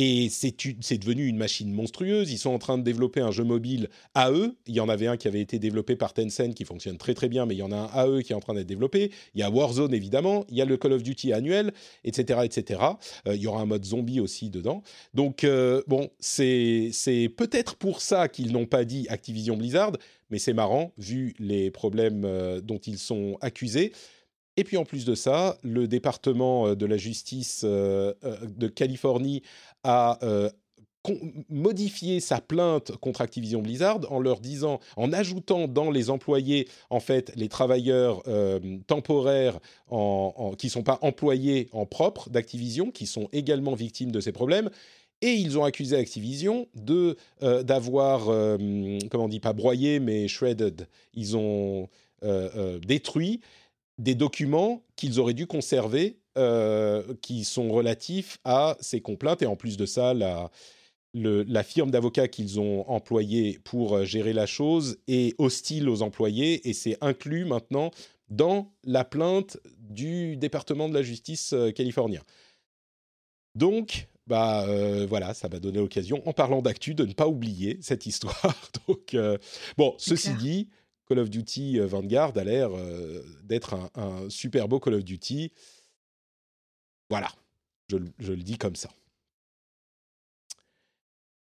Et 0.00 0.28
c'est 0.30 0.98
devenu 0.98 1.26
une 1.26 1.38
machine 1.38 1.72
monstrueuse. 1.72 2.30
Ils 2.30 2.38
sont 2.38 2.50
en 2.50 2.60
train 2.60 2.78
de 2.78 2.84
développer 2.84 3.20
un 3.20 3.32
jeu 3.32 3.42
mobile 3.42 3.88
à 4.14 4.30
eux. 4.30 4.54
Il 4.68 4.76
y 4.76 4.78
en 4.78 4.88
avait 4.88 5.08
un 5.08 5.16
qui 5.16 5.26
avait 5.26 5.40
été 5.40 5.58
développé 5.58 5.96
par 5.96 6.14
Tencent 6.14 6.54
qui 6.54 6.64
fonctionne 6.64 6.98
très 6.98 7.14
très 7.14 7.28
bien, 7.28 7.46
mais 7.46 7.56
il 7.56 7.58
y 7.58 7.64
en 7.64 7.72
a 7.72 7.76
un 7.76 7.86
à 7.86 8.06
eux 8.06 8.22
qui 8.22 8.30
est 8.30 8.36
en 8.36 8.40
train 8.40 8.54
d'être 8.54 8.68
développé. 8.68 9.10
Il 9.34 9.40
y 9.40 9.42
a 9.42 9.50
Warzone 9.50 9.92
évidemment, 9.92 10.44
il 10.50 10.56
y 10.56 10.62
a 10.62 10.64
le 10.66 10.76
Call 10.76 10.92
of 10.92 11.02
Duty 11.02 11.32
annuel, 11.32 11.72
etc. 12.04 12.42
etc. 12.44 12.80
Euh, 13.26 13.34
il 13.34 13.42
y 13.42 13.48
aura 13.48 13.60
un 13.60 13.66
mode 13.66 13.84
zombie 13.84 14.20
aussi 14.20 14.50
dedans. 14.50 14.84
Donc 15.14 15.42
euh, 15.42 15.82
bon, 15.88 16.10
c'est 16.20 16.92
peut-être 17.36 17.74
pour 17.74 18.00
ça 18.00 18.28
qu'ils 18.28 18.52
n'ont 18.52 18.66
pas 18.66 18.84
dit 18.84 19.04
Activision 19.08 19.56
Blizzard, 19.56 19.96
mais 20.30 20.38
c'est 20.38 20.52
marrant 20.52 20.92
vu 20.96 21.34
les 21.40 21.72
problèmes 21.72 22.24
euh, 22.24 22.60
dont 22.60 22.78
ils 22.78 22.98
sont 22.98 23.36
accusés. 23.40 23.90
Et 24.58 24.64
puis 24.64 24.76
en 24.76 24.84
plus 24.84 25.04
de 25.04 25.14
ça, 25.14 25.56
le 25.62 25.86
département 25.86 26.74
de 26.74 26.84
la 26.84 26.96
justice 26.96 27.64
de 27.64 28.66
Californie 28.66 29.42
a 29.84 30.18
euh, 30.22 30.50
modifié 31.48 32.20
sa 32.20 32.40
plainte 32.40 32.94
contre 32.96 33.22
Activision 33.22 33.62
Blizzard 33.62 34.00
en 34.10 34.20
leur 34.20 34.40
disant, 34.40 34.78
en 34.96 35.12
ajoutant 35.12 35.66
dans 35.66 35.90
les 35.90 36.10
employés, 36.10 36.68
en 36.90 37.00
fait, 37.00 37.32
les 37.34 37.48
travailleurs 37.48 38.22
euh, 38.26 38.58
temporaires 38.86 39.58
qui 39.88 40.66
ne 40.66 40.70
sont 40.70 40.82
pas 40.82 40.98
employés 41.00 41.68
en 41.72 41.86
propre 41.86 42.28
d'Activision, 42.28 42.90
qui 42.90 43.06
sont 43.06 43.28
également 43.32 43.74
victimes 43.74 44.10
de 44.10 44.20
ces 44.20 44.32
problèmes. 44.32 44.68
Et 45.22 45.32
ils 45.32 45.56
ont 45.56 45.64
accusé 45.64 45.96
Activision 45.96 46.68
de 46.74 47.16
euh, 47.42 47.62
d'avoir, 47.62 48.26
comment 49.08 49.24
on 49.24 49.28
dit, 49.28 49.40
pas 49.40 49.54
broyé, 49.54 50.00
mais 50.00 50.28
shredded. 50.28 50.88
Ils 51.14 51.36
ont 51.36 51.88
détruit 52.84 53.40
des 53.98 54.14
documents 54.14 54.82
qu'ils 54.96 55.20
auraient 55.20 55.34
dû 55.34 55.46
conserver 55.46 56.18
euh, 56.38 57.02
qui 57.20 57.44
sont 57.44 57.68
relatifs 57.70 58.38
à 58.44 58.76
ces 58.80 59.00
complaintes. 59.00 59.42
Et 59.42 59.46
en 59.46 59.56
plus 59.56 59.76
de 59.76 59.86
ça, 59.86 60.14
la, 60.14 60.50
la 61.14 61.62
firme 61.64 61.90
d'avocats 61.90 62.28
qu'ils 62.28 62.60
ont 62.60 62.88
employée 62.88 63.58
pour 63.64 63.96
euh, 63.96 64.04
gérer 64.04 64.32
la 64.32 64.46
chose 64.46 64.98
est 65.08 65.34
hostile 65.38 65.88
aux 65.88 66.02
employés 66.02 66.68
et 66.68 66.74
c'est 66.74 66.96
inclus 67.00 67.44
maintenant 67.44 67.90
dans 68.28 68.72
la 68.84 69.04
plainte 69.04 69.58
du 69.78 70.36
département 70.36 70.88
de 70.88 70.94
la 70.94 71.02
justice 71.02 71.52
euh, 71.52 71.72
californien. 71.72 72.22
Donc, 73.56 74.06
bah 74.28 74.66
voilà, 75.08 75.32
ça 75.32 75.48
m'a 75.48 75.58
donné 75.58 75.78
l'occasion, 75.78 76.22
en 76.28 76.34
parlant 76.34 76.60
d'actu, 76.60 76.94
de 76.94 77.06
ne 77.06 77.14
pas 77.14 77.26
oublier 77.26 77.78
cette 77.80 78.04
histoire. 78.04 78.70
Donc, 78.86 79.16
bon, 79.78 79.94
ceci 79.96 80.34
dit, 80.34 80.68
Call 81.08 81.20
of 81.20 81.30
Duty 81.30 81.78
Vanguard 81.80 82.36
a 82.36 82.44
l'air 82.44 82.70
d'être 83.44 83.74
un, 83.94 84.28
super 84.28 84.68
beau 84.68 84.78
Call 84.78 84.94
of 84.94 85.04
Duty. 85.04 85.52
Voilà, 87.10 87.30
je, 87.88 87.96
le 87.96 88.42
dis 88.42 88.58
comme 88.58 88.76
ça. 88.76 88.90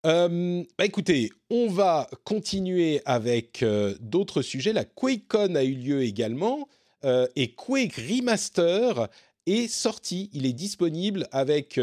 Euh, 0.07 0.63
bah 0.79 0.85
écoutez, 0.85 1.31
on 1.51 1.69
va 1.69 2.09
continuer 2.25 3.03
avec 3.05 3.63
euh, 3.63 3.97
d'autres 4.01 4.43
sujets. 4.43 4.73
La 4.73 4.85
QuakeCon 4.85 5.57
a 5.57 5.65
eu 5.65 5.75
lieu 5.75 6.03
également 6.03 6.69
euh, 7.05 7.27
et 7.35 7.55
Quake 7.55 7.97
Remaster 7.97 9.09
est 9.47 9.67
sorti. 9.67 10.31
Il 10.33 10.47
est 10.47 10.53
disponible 10.53 11.27
avec, 11.33 11.81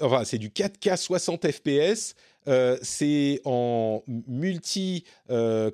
enfin 0.00 0.24
c'est 0.24 0.38
du 0.38 0.50
4K 0.50 0.96
60 0.96 1.50
FPS 1.50 2.14
euh, 2.48 2.76
c'est 2.82 3.40
en 3.44 4.02
multi 4.06 5.04
euh, 5.30 5.70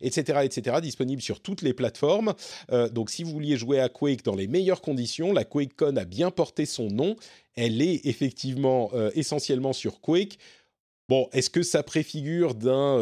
etc., 0.00 0.40
etc., 0.42 0.76
disponible 0.82 1.22
sur 1.22 1.40
toutes 1.40 1.62
les 1.62 1.72
plateformes. 1.72 2.34
Euh, 2.72 2.88
donc, 2.88 3.10
si 3.10 3.22
vous 3.22 3.32
vouliez 3.32 3.56
jouer 3.56 3.80
à 3.80 3.88
Quake 3.88 4.24
dans 4.24 4.34
les 4.34 4.48
meilleures 4.48 4.80
conditions, 4.80 5.32
la 5.32 5.44
QuakeCon 5.44 5.96
a 5.96 6.04
bien 6.04 6.30
porté 6.30 6.66
son 6.66 6.88
nom. 6.88 7.16
Elle 7.54 7.82
est 7.82 8.06
effectivement 8.06 8.90
essentiellement 9.14 9.74
sur 9.74 10.00
Quake. 10.00 10.38
Bon, 11.08 11.28
est-ce 11.32 11.50
que 11.50 11.62
ça 11.62 11.82
préfigure 11.82 12.54
d'un 12.54 12.96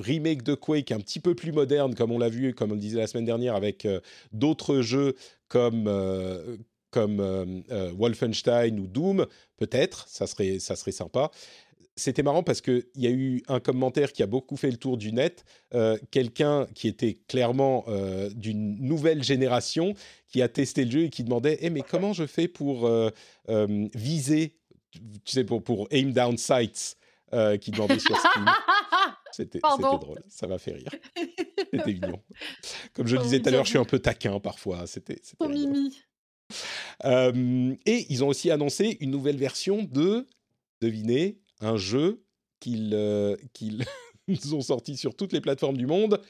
remake 0.00 0.42
de 0.42 0.54
Quake 0.54 0.90
un 0.90 0.98
petit 0.98 1.20
peu 1.20 1.36
plus 1.36 1.52
moderne, 1.52 1.94
comme 1.94 2.10
on 2.10 2.18
l'a 2.18 2.28
vu, 2.28 2.52
comme 2.52 2.72
on 2.72 2.74
le 2.74 2.80
disait 2.80 2.98
la 2.98 3.06
semaine 3.06 3.24
dernière, 3.24 3.54
avec 3.54 3.86
d'autres 4.32 4.80
jeux 4.80 5.14
comme, 5.46 5.88
comme 6.90 7.62
Wolfenstein 7.96 8.80
ou 8.80 8.88
Doom? 8.88 9.26
Peut-être, 9.56 10.08
ça 10.08 10.26
serait, 10.26 10.58
ça 10.58 10.74
serait 10.74 10.90
sympa 10.90 11.30
c'était 11.96 12.22
marrant 12.22 12.42
parce 12.42 12.60
qu'il 12.60 12.84
y 12.94 13.06
a 13.06 13.10
eu 13.10 13.42
un 13.48 13.60
commentaire 13.60 14.12
qui 14.12 14.22
a 14.22 14.26
beaucoup 14.26 14.56
fait 14.56 14.70
le 14.70 14.76
tour 14.76 14.96
du 14.96 15.12
net, 15.12 15.44
euh, 15.74 15.96
quelqu'un 16.10 16.66
qui 16.74 16.88
était 16.88 17.18
clairement 17.26 17.84
euh, 17.88 18.30
d'une 18.30 18.78
nouvelle 18.80 19.22
génération, 19.22 19.94
qui 20.28 20.42
a 20.42 20.48
testé 20.48 20.84
le 20.84 20.90
jeu 20.90 21.02
et 21.04 21.10
qui 21.10 21.24
demandait 21.24 21.58
eh, 21.60 21.70
mais 21.70 21.82
comment 21.82 22.12
je 22.12 22.26
fais 22.26 22.48
pour 22.48 22.86
euh, 22.86 23.10
viser, 23.94 24.56
tu 24.92 25.32
sais, 25.32 25.44
pour, 25.44 25.62
pour 25.62 25.88
aim 25.90 26.10
down 26.12 26.36
sights 26.36 26.96
qui 27.60 27.70
demandait 27.70 27.98
sur 27.98 28.16
Steam. 28.16 28.46
C'était 29.32 29.58
drôle, 29.58 30.22
ça 30.28 30.46
m'a 30.46 30.58
fait 30.58 30.72
rire. 30.72 30.90
C'était 31.58 31.84
mignon. 31.84 32.22
Comme 32.94 33.06
je 33.06 33.16
le 33.16 33.22
disais 33.22 33.40
tout 33.40 33.48
à 33.48 33.52
l'heure, 33.52 33.64
je 33.64 33.70
suis 33.70 33.78
un 33.78 33.84
peu 33.84 33.98
taquin 33.98 34.40
parfois. 34.40 34.86
C'était 34.86 35.20
mimi. 35.46 35.98
Euh, 37.04 37.74
et 37.84 38.06
ils 38.08 38.24
ont 38.24 38.28
aussi 38.28 38.50
annoncé 38.50 38.96
une 39.00 39.10
nouvelle 39.10 39.36
version 39.36 39.82
de, 39.82 40.26
devinez, 40.80 41.38
un 41.60 41.76
jeu 41.76 42.24
qu'ils 42.60 42.92
euh, 42.94 43.36
ont 44.52 44.60
sorti 44.60 44.96
sur 44.96 45.14
toutes 45.14 45.32
les 45.32 45.40
plateformes 45.40 45.76
du 45.76 45.86
monde. 45.86 46.20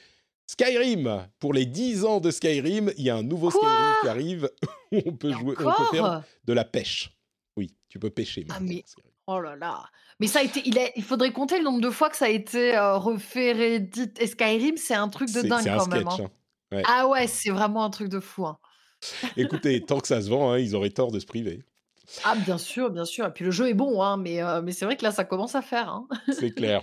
Skyrim 0.46 1.26
Pour 1.40 1.52
les 1.52 1.66
10 1.66 2.04
ans 2.04 2.20
de 2.20 2.30
Skyrim, 2.30 2.92
il 2.96 3.04
y 3.04 3.10
a 3.10 3.16
un 3.16 3.22
nouveau 3.22 3.50
Skyrim 3.50 3.94
qui 4.00 4.08
arrive 4.08 4.50
où 4.92 5.02
on 5.06 5.12
peut, 5.12 5.32
jouer, 5.32 5.56
on 5.58 5.72
peut 5.72 5.96
faire 5.96 6.22
de 6.44 6.52
la 6.52 6.64
pêche. 6.64 7.10
Oui, 7.56 7.74
tu 7.88 7.98
peux 7.98 8.10
pêcher. 8.10 8.46
Ah, 8.50 8.60
mais... 8.60 8.84
Oh 9.28 9.40
là 9.40 9.56
là 9.56 9.82
Mais 10.20 10.28
ça 10.28 10.38
a 10.38 10.42
été, 10.44 10.62
il, 10.64 10.78
il, 10.94 11.02
faudrait 11.02 11.32
compter 11.32 11.58
le 11.58 11.64
nombre 11.64 11.80
de 11.80 11.90
fois 11.90 12.10
que 12.10 12.16
ça 12.16 12.26
a 12.26 12.28
été 12.28 12.76
euh, 12.76 12.96
refait, 12.96 13.52
réédité. 13.52 14.22
Et 14.22 14.26
Skyrim, 14.28 14.76
c'est 14.76 14.94
un 14.94 15.08
truc 15.08 15.32
de 15.32 15.42
dingue 15.42 15.66
quand 15.66 15.88
même. 15.88 16.06
Hein. 16.06 16.30
Hein. 16.72 16.82
Ah 16.86 17.08
ouais, 17.08 17.26
c'est 17.26 17.50
vraiment 17.50 17.84
un 17.84 17.90
truc 17.90 18.08
de 18.08 18.20
fou. 18.20 18.46
Hein. 18.46 18.58
Écoutez, 19.36 19.80
tant 19.80 19.98
que 19.98 20.06
ça 20.06 20.22
se 20.22 20.28
vend, 20.28 20.54
ils 20.54 20.76
auraient 20.76 20.90
tort 20.90 21.10
de 21.10 21.18
se 21.18 21.26
priver. 21.26 21.64
Ah 22.24 22.34
bien 22.36 22.58
sûr, 22.58 22.90
bien 22.90 23.04
sûr. 23.04 23.26
Et 23.26 23.30
puis 23.30 23.44
le 23.44 23.50
jeu 23.50 23.68
est 23.68 23.74
bon, 23.74 24.16
mais, 24.16 24.42
euh, 24.42 24.62
mais 24.62 24.72
c'est 24.72 24.84
vrai 24.84 24.96
que 24.96 25.04
là, 25.04 25.10
ça 25.10 25.24
commence 25.24 25.54
à 25.54 25.62
faire. 25.62 26.02
c'est 26.32 26.50
clair. 26.54 26.82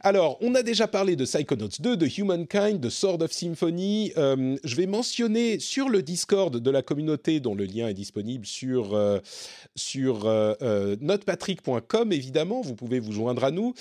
Alors, 0.00 0.38
on 0.40 0.54
a 0.54 0.62
déjà 0.62 0.88
parlé 0.88 1.16
de 1.16 1.24
Psychonauts 1.24 1.68
2, 1.78 1.96
de 1.96 2.06
Humankind, 2.06 2.80
de 2.80 2.88
Sword 2.88 3.22
of 3.22 3.32
Symphony. 3.32 4.12
Euh, 4.16 4.56
je 4.64 4.76
vais 4.76 4.86
mentionner 4.86 5.58
sur 5.58 5.88
le 5.88 6.02
Discord 6.02 6.56
de 6.56 6.70
la 6.70 6.82
communauté, 6.82 7.40
dont 7.40 7.54
le 7.54 7.64
lien 7.64 7.88
est 7.88 7.94
disponible 7.94 8.46
sur, 8.46 8.94
euh, 8.94 9.18
sur 9.74 10.26
euh, 10.26 10.96
notepatrick.com, 11.00 12.12
évidemment, 12.12 12.60
vous 12.60 12.74
pouvez 12.74 13.00
vous 13.00 13.12
joindre 13.12 13.44
à 13.44 13.50
nous. 13.50 13.74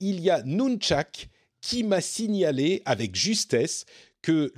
il 0.00 0.20
y 0.20 0.30
a 0.30 0.42
Nunchak 0.42 1.28
qui 1.60 1.82
m'a 1.82 2.00
signalé 2.00 2.82
avec 2.84 3.14
justesse 3.16 3.86
que 4.24 4.54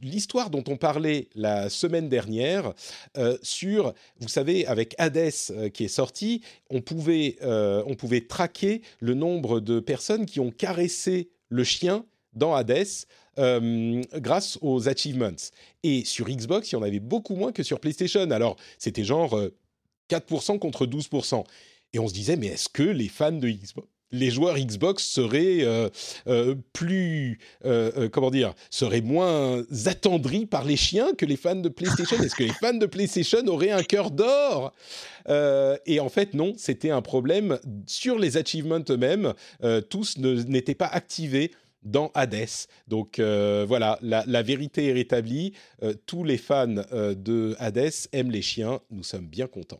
l'histoire 0.00 0.50
dont 0.50 0.62
on 0.68 0.76
parlait 0.76 1.30
la 1.34 1.68
semaine 1.68 2.08
dernière 2.08 2.72
euh, 3.18 3.36
sur, 3.42 3.92
vous 4.20 4.28
savez, 4.28 4.66
avec 4.66 4.94
Hades 4.98 5.32
euh, 5.50 5.68
qui 5.68 5.82
est 5.82 5.88
sorti, 5.88 6.42
on 6.70 6.80
pouvait, 6.80 7.36
euh, 7.42 7.82
on 7.88 7.96
pouvait 7.96 8.20
traquer 8.20 8.82
le 9.00 9.14
nombre 9.14 9.58
de 9.58 9.80
personnes 9.80 10.26
qui 10.26 10.38
ont 10.38 10.52
caressé 10.52 11.28
le 11.48 11.64
chien 11.64 12.06
dans 12.34 12.54
Hades 12.54 12.86
grâce 13.36 14.58
aux 14.60 14.88
achievements. 14.88 15.50
Et 15.82 16.04
sur 16.04 16.28
Xbox, 16.28 16.70
il 16.70 16.74
y 16.76 16.78
en 16.78 16.82
avait 16.82 17.00
beaucoup 17.00 17.34
moins 17.34 17.50
que 17.50 17.64
sur 17.64 17.80
PlayStation. 17.80 18.30
Alors, 18.30 18.56
c'était 18.78 19.02
genre 19.02 19.40
4% 20.08 20.58
contre 20.60 20.86
12%. 20.86 21.42
Et 21.94 21.98
on 21.98 22.06
se 22.06 22.14
disait, 22.14 22.36
mais 22.36 22.48
est-ce 22.48 22.68
que 22.68 22.82
les 22.84 23.08
fans 23.08 23.32
de 23.32 23.48
Xbox 23.48 23.88
les 24.12 24.30
joueurs 24.30 24.58
Xbox 24.58 25.04
seraient 25.04 25.62
euh, 25.62 25.88
euh, 26.26 26.54
plus, 26.72 27.38
euh, 27.64 28.08
comment 28.08 28.30
dire, 28.30 28.54
seraient 28.70 29.00
moins 29.00 29.62
attendris 29.86 30.46
par 30.46 30.64
les 30.64 30.76
chiens 30.76 31.14
que 31.14 31.24
les 31.24 31.36
fans 31.36 31.56
de 31.56 31.68
PlayStation. 31.68 32.16
Est-ce 32.18 32.34
que 32.34 32.44
les 32.44 32.52
fans 32.52 32.74
de 32.74 32.86
PlayStation 32.86 33.46
auraient 33.46 33.70
un 33.70 33.82
cœur 33.82 34.10
d'or? 34.10 34.72
Et 35.86 36.00
en 36.00 36.08
fait, 36.08 36.34
non, 36.34 36.54
c'était 36.56 36.90
un 36.90 37.02
problème 37.02 37.58
sur 37.86 38.18
les 38.18 38.36
achievements 38.36 38.82
eux-mêmes. 38.88 39.34
tous 39.88 40.18
n'étaient 40.18 40.74
pas 40.74 40.86
activés 40.86 41.52
dans 41.82 42.10
Hades. 42.14 42.48
Donc 42.88 43.20
voilà, 43.20 43.98
la, 44.02 44.24
la, 44.26 44.42
vérité 44.42 44.88
est 44.88 44.92
rétablie. 44.92 45.52
tous 46.06 46.24
les 46.24 46.38
fans 46.38 46.66
de 46.92 47.54
Hades 47.60 47.92
aiment 48.12 48.32
les 48.32 48.42
chiens. 48.42 48.80
Nous 48.90 49.04
sommes 49.04 49.26
bien 49.26 49.46
contents. 49.46 49.78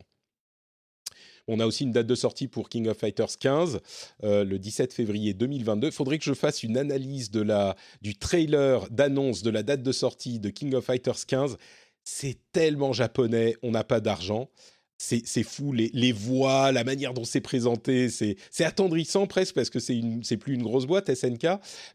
On 1.53 1.59
a 1.59 1.65
aussi 1.65 1.83
une 1.83 1.91
date 1.91 2.07
de 2.07 2.15
sortie 2.15 2.47
pour 2.47 2.69
King 2.69 2.87
of 2.87 2.97
Fighters 2.97 3.37
15, 3.37 3.81
euh, 4.23 4.45
le 4.45 4.57
17 4.57 4.93
février 4.93 5.33
2022. 5.33 5.87
Il 5.87 5.91
faudrait 5.91 6.17
que 6.17 6.23
je 6.23 6.33
fasse 6.33 6.63
une 6.63 6.77
analyse 6.77 7.29
de 7.29 7.41
la, 7.41 7.75
du 8.01 8.15
trailer 8.15 8.89
d'annonce 8.89 9.43
de 9.43 9.49
la 9.49 9.61
date 9.61 9.83
de 9.83 9.91
sortie 9.91 10.39
de 10.39 10.49
King 10.49 10.73
of 10.75 10.85
Fighters 10.85 11.25
15. 11.27 11.57
C'est 12.05 12.37
tellement 12.53 12.93
japonais, 12.93 13.57
on 13.63 13.71
n'a 13.71 13.83
pas 13.83 13.99
d'argent. 13.99 14.49
C'est 14.97 15.43
fou, 15.43 15.73
les, 15.73 15.89
les, 15.93 16.13
voix, 16.13 16.71
la 16.71 16.85
manière 16.85 17.13
dont 17.13 17.25
c'est 17.25 17.41
présenté, 17.41 18.07
c'est 18.09 18.37
attendrissant 18.63 19.25
presque 19.27 19.55
parce 19.55 19.71
que 19.71 19.79
c'est 19.79 20.37
plus 20.37 20.53
une 20.53 20.61
grosse 20.61 20.85
boîte 20.85 21.13
SNK, 21.13 21.47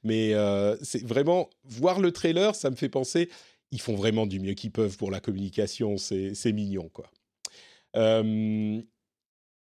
mais 0.02 0.34
euh, 0.34 0.76
c'est 0.82 1.06
vraiment 1.06 1.48
voir 1.64 2.00
le 2.00 2.10
trailer, 2.10 2.56
ça 2.56 2.68
me 2.68 2.74
fait 2.74 2.88
penser, 2.88 3.30
ils 3.70 3.80
font 3.80 3.94
vraiment 3.94 4.26
du 4.26 4.40
mieux 4.40 4.54
qu'ils 4.54 4.72
peuvent 4.72 4.96
pour 4.96 5.12
la 5.12 5.20
communication, 5.20 5.96
c'est 5.98 6.52
mignon 6.52 6.90
quoi. 6.92 7.08
Euh, 7.94 8.82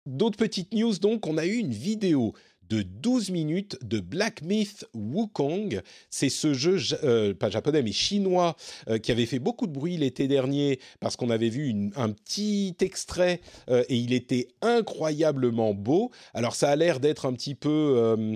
D'autres 0.06 0.38
petites 0.38 0.72
news, 0.72 0.98
donc, 0.98 1.26
on 1.26 1.36
a 1.36 1.46
eu 1.46 1.56
une 1.56 1.72
vidéo 1.72 2.34
de 2.70 2.82
12 2.82 3.30
minutes 3.30 3.76
de 3.82 4.00
Black 4.00 4.42
Myth 4.42 4.86
Wukong. 4.94 5.82
C'est 6.08 6.28
ce 6.28 6.54
jeu, 6.54 6.78
euh, 7.02 7.34
pas 7.34 7.50
japonais, 7.50 7.82
mais 7.82 7.92
chinois, 7.92 8.56
euh, 8.88 8.98
qui 8.98 9.12
avait 9.12 9.26
fait 9.26 9.40
beaucoup 9.40 9.66
de 9.66 9.72
bruit 9.72 9.96
l'été 9.96 10.28
dernier 10.28 10.78
parce 11.00 11.16
qu'on 11.16 11.30
avait 11.30 11.48
vu 11.48 11.90
un 11.96 12.10
petit 12.10 12.76
extrait 12.80 13.40
euh, 13.68 13.82
et 13.88 13.96
il 13.96 14.12
était 14.12 14.48
incroyablement 14.62 15.74
beau. 15.74 16.12
Alors 16.32 16.54
ça 16.54 16.70
a 16.70 16.76
l'air 16.76 17.00
d'être 17.00 17.26
un 17.26 17.32
petit 17.32 17.54
peu... 17.54 18.28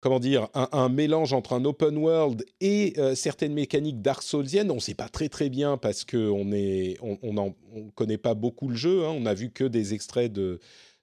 Comment 0.00 0.20
dire, 0.20 0.48
un, 0.52 0.90
mélange 0.90 1.32
entre 1.32 1.54
un 1.54 1.64
open 1.64 1.96
world 1.96 2.44
et 2.60 2.92
certaines 3.14 3.54
mécaniques 3.54 4.02
Dark 4.02 4.22
Soulsiennes. 4.22 4.70
On 4.70 4.74
ne 4.74 4.80
sait 4.80 4.92
pas 4.92 5.08
très 5.08 5.30
très 5.30 5.48
bien 5.48 5.78
parce 5.78 6.04
qu'on 6.04 6.44
ne 6.44 6.92
on, 7.00 7.18
on, 7.22 7.90
connaît 7.94 8.18
pas 8.18 8.34
beaucoup 8.34 8.68
le 8.68 8.76
jeu. 8.76 9.06
Hein. 9.06 9.14
On 9.16 9.24
a 9.24 9.32
vu 9.32 9.50
que 9.50 9.64
des 9.64 9.94
extraits 9.94 10.30
de, 10.30 10.60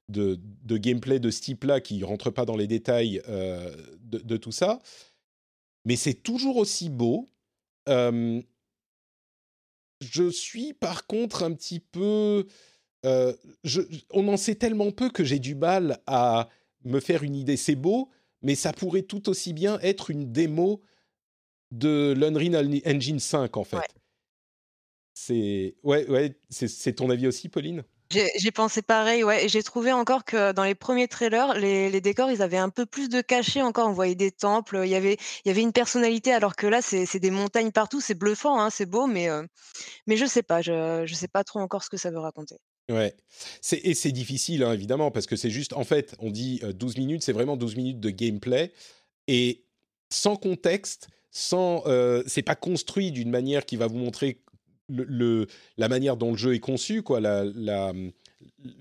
de, 0.10 0.40
gameplay 0.78 1.20
de 1.20 1.30
ce 1.30 1.42
type-là 1.42 1.82
qui 1.82 1.98
ne 1.98 2.06
rentre 2.06 2.30
pas 2.30 2.46
dans 2.46 2.56
les 2.56 2.68
détails 2.68 3.22
euh, 3.28 3.74
de, 4.02 4.38
tout 4.38 4.52
ça. 4.52 4.80
Mais 5.86 5.96
c'est 5.96 6.14
toujours 6.14 6.58
aussi 6.58 6.90
beau. 6.90 7.30
Euh, 7.90 8.42
je 10.02 10.30
suis 10.30 10.74
par 10.74 11.08
contre 11.08 11.44
un 11.44 11.54
petit 11.54 11.80
peu... 11.80 12.48
Euh, 13.06 13.34
on 14.12 14.28
en 14.28 14.38
sait 14.38 14.56
tellement 14.56 14.92
peu 14.92 15.10
que 15.10 15.24
j'ai 15.24 15.40
du 15.40 15.56
mal 15.56 16.00
à 16.06 16.50
me 16.84 17.00
faire 17.00 17.24
une 17.24 17.36
idée. 17.36 17.58
C'est 17.58 17.76
beau, 17.76 18.10
mais 18.42 18.56
ça 18.56 18.74
pourrait 18.74 19.02
tout 19.04 19.30
aussi 19.30 19.54
bien 19.54 19.80
être 19.80 20.12
une 20.12 20.32
démo 20.32 20.82
de 21.72 22.14
l'Unreal 22.16 22.82
Engine 22.86 23.20
5 23.20 23.58
en 23.58 23.64
fait. 23.64 23.78
C'est 25.14 25.76
ouais, 25.84 26.08
ouais, 26.10 26.36
c'est 26.50 26.94
ton 26.94 27.10
avis 27.10 27.28
aussi, 27.28 27.50
Pauline? 27.50 27.84
J'ai 28.12 28.52
pensé 28.52 28.82
pareil, 28.82 29.24
ouais, 29.24 29.46
et 29.46 29.50
j'ai 29.50 29.64
trouvé 29.64 29.92
encore 29.92 30.24
que 30.26 30.52
dans 30.52 30.64
les 30.64 30.76
premiers 30.76 31.08
trailers, 31.08 31.54
les, 31.58 32.02
décors, 32.02 32.32
ils 32.32 32.42
avaient 32.42 32.58
un 32.58 32.70
peu 32.70 32.86
plus 32.86 33.10
de 33.10 33.22
cachet 33.22 33.62
encore. 33.62 33.88
On 33.88 33.94
voyait 33.94 34.16
des 34.16 34.32
temples, 34.32 34.82
il 34.84 34.90
y 34.90 34.96
avait, 34.96 35.18
une 35.46 35.72
personnalité, 35.72 36.32
alors 36.34 36.56
que 36.56 36.68
là, 36.68 36.82
c'est 36.82 37.20
des 37.20 37.32
montagnes 37.32 37.72
partout, 37.72 38.02
c'est 38.02 38.16
bluffant, 38.16 38.60
hein, 38.60 38.70
c'est 38.70 38.86
beau, 38.86 39.08
mais, 39.08 39.30
euh, 39.30 39.44
mais 40.08 40.18
je 40.18 40.26
sais 40.26 40.44
pas, 40.44 40.62
je, 40.62 41.04
je 41.06 41.14
sais 41.14 41.28
pas 41.28 41.44
trop 41.44 41.60
encore 41.60 41.84
ce 41.84 41.90
que 41.90 41.98
ça 41.98 42.12
veut 42.12 42.20
raconter. 42.20 42.58
Ouais, 42.90 43.16
et 43.72 43.94
c'est 43.94 44.12
difficile, 44.12 44.64
hein, 44.64 44.74
évidemment, 44.74 45.12
parce 45.12 45.26
que 45.26 45.36
c'est 45.36 45.50
juste, 45.50 45.74
en 45.74 45.84
fait, 45.84 46.16
on 46.20 46.30
dit 46.30 46.62
12 46.76 46.96
euh, 46.96 47.00
minutes, 47.00 47.24
c'est 47.24 47.32
vraiment 47.32 47.56
12 47.56 47.76
minutes 47.76 48.00
de 48.00 48.10
gameplay, 48.10 48.74
et 49.28 49.64
sans 50.10 50.36
contexte, 50.36 51.08
sans, 51.32 51.84
euh, 51.88 52.24
c'est 52.28 52.42
pas 52.42 52.56
construit 52.56 53.12
d'une 53.12 53.30
manière 53.30 53.66
qui 53.66 53.78
va 53.78 53.88
vous 53.88 53.98
montrer 53.98 54.42
la 55.78 55.90
manière 55.90 56.18
dont 56.18 56.32
le 56.32 56.38
jeu 56.38 56.54
est 56.54 56.60
conçu, 56.60 57.02
quoi, 57.02 57.20
la, 57.20 57.46
la 57.46 57.94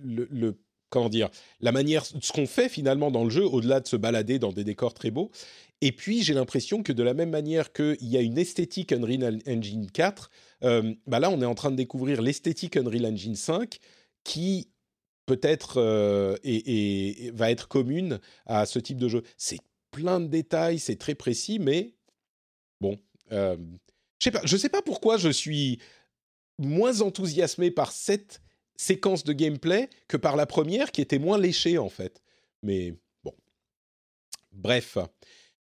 le, 0.02 0.58
comment 0.90 1.08
dire, 1.08 1.30
la 1.61 1.72
manière, 1.72 2.04
ce 2.04 2.32
qu'on 2.32 2.46
fait 2.46 2.68
finalement 2.68 3.11
dans 3.11 3.24
le 3.24 3.30
jeu, 3.30 3.44
au-delà 3.44 3.80
de 3.80 3.88
se 3.88 3.96
balader 3.96 4.38
dans 4.38 4.52
des 4.52 4.64
décors 4.64 4.94
très 4.94 5.11
beaux. 5.11 5.30
Et 5.80 5.92
puis, 5.92 6.22
j'ai 6.22 6.34
l'impression 6.34 6.82
que 6.82 6.92
de 6.92 7.02
la 7.02 7.14
même 7.14 7.30
manière 7.30 7.72
qu'il 7.72 7.96
y 8.02 8.16
a 8.16 8.20
une 8.20 8.36
esthétique 8.36 8.92
Unreal 8.92 9.38
Engine 9.46 9.90
4, 9.90 10.30
euh, 10.64 10.94
bah 11.06 11.20
là, 11.20 11.30
on 11.30 11.40
est 11.40 11.46
en 11.46 11.54
train 11.54 11.70
de 11.70 11.76
découvrir 11.76 12.20
l'esthétique 12.20 12.76
Unreal 12.76 13.06
Engine 13.06 13.36
5 13.36 13.78
qui 14.24 14.68
peut-être 15.24 15.78
euh, 15.78 16.36
et, 16.42 17.30
va 17.32 17.50
être 17.50 17.68
commune 17.68 18.18
à 18.46 18.66
ce 18.66 18.78
type 18.78 18.98
de 18.98 19.08
jeu. 19.08 19.22
C'est 19.38 19.61
plein 19.90 20.20
de 20.20 20.26
détails, 20.26 20.78
c'est 20.78 20.96
très 20.96 21.14
précis, 21.14 21.58
mais 21.58 21.94
bon, 22.80 22.98
euh, 23.32 23.56
je 24.18 24.24
sais 24.24 24.30
pas, 24.30 24.40
je 24.44 24.56
sais 24.56 24.68
pas 24.68 24.82
pourquoi 24.82 25.16
je 25.16 25.30
suis 25.30 25.78
moins 26.61 27.00
enthousiasmé 27.00 27.70
par 27.70 27.92
cette 27.92 28.40
séquence 28.76 29.24
de 29.24 29.32
gameplay 29.32 29.90
que 30.08 30.16
par 30.16 30.36
la 30.36 30.46
première 30.46 30.92
qui 30.92 31.00
était 31.00 31.18
moins 31.18 31.38
léchée 31.38 31.78
en 31.78 31.88
fait. 31.88 32.22
Mais 32.62 32.94
bon. 33.24 33.34
Bref. 34.52 34.98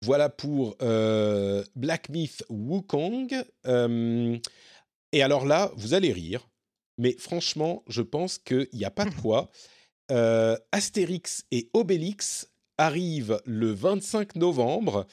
Voilà 0.04 0.30
pour 0.30 0.76
euh, 0.82 1.64
Black 1.76 2.10
Myth 2.10 2.44
Wukong. 2.50 3.36
Euh, 3.68 4.38
et 5.12 5.22
alors 5.22 5.46
là, 5.46 5.72
vous 5.76 5.94
allez 5.94 6.12
rire, 6.12 6.50
mais 6.98 7.16
franchement, 7.20 7.84
je 7.88 8.02
pense 8.02 8.40
qu'il 8.40 8.68
n'y 8.74 8.86
a 8.86 8.92
pas 8.92 9.06
de 9.06 9.16
quoi. 9.16 9.50
Euh, 10.10 10.58
Astérix 10.74 11.46
et 11.52 11.70
Obélix 11.74 12.52
arrivent 12.78 13.42
le 13.46 13.72
25 13.72 14.36
novembre 14.36 15.08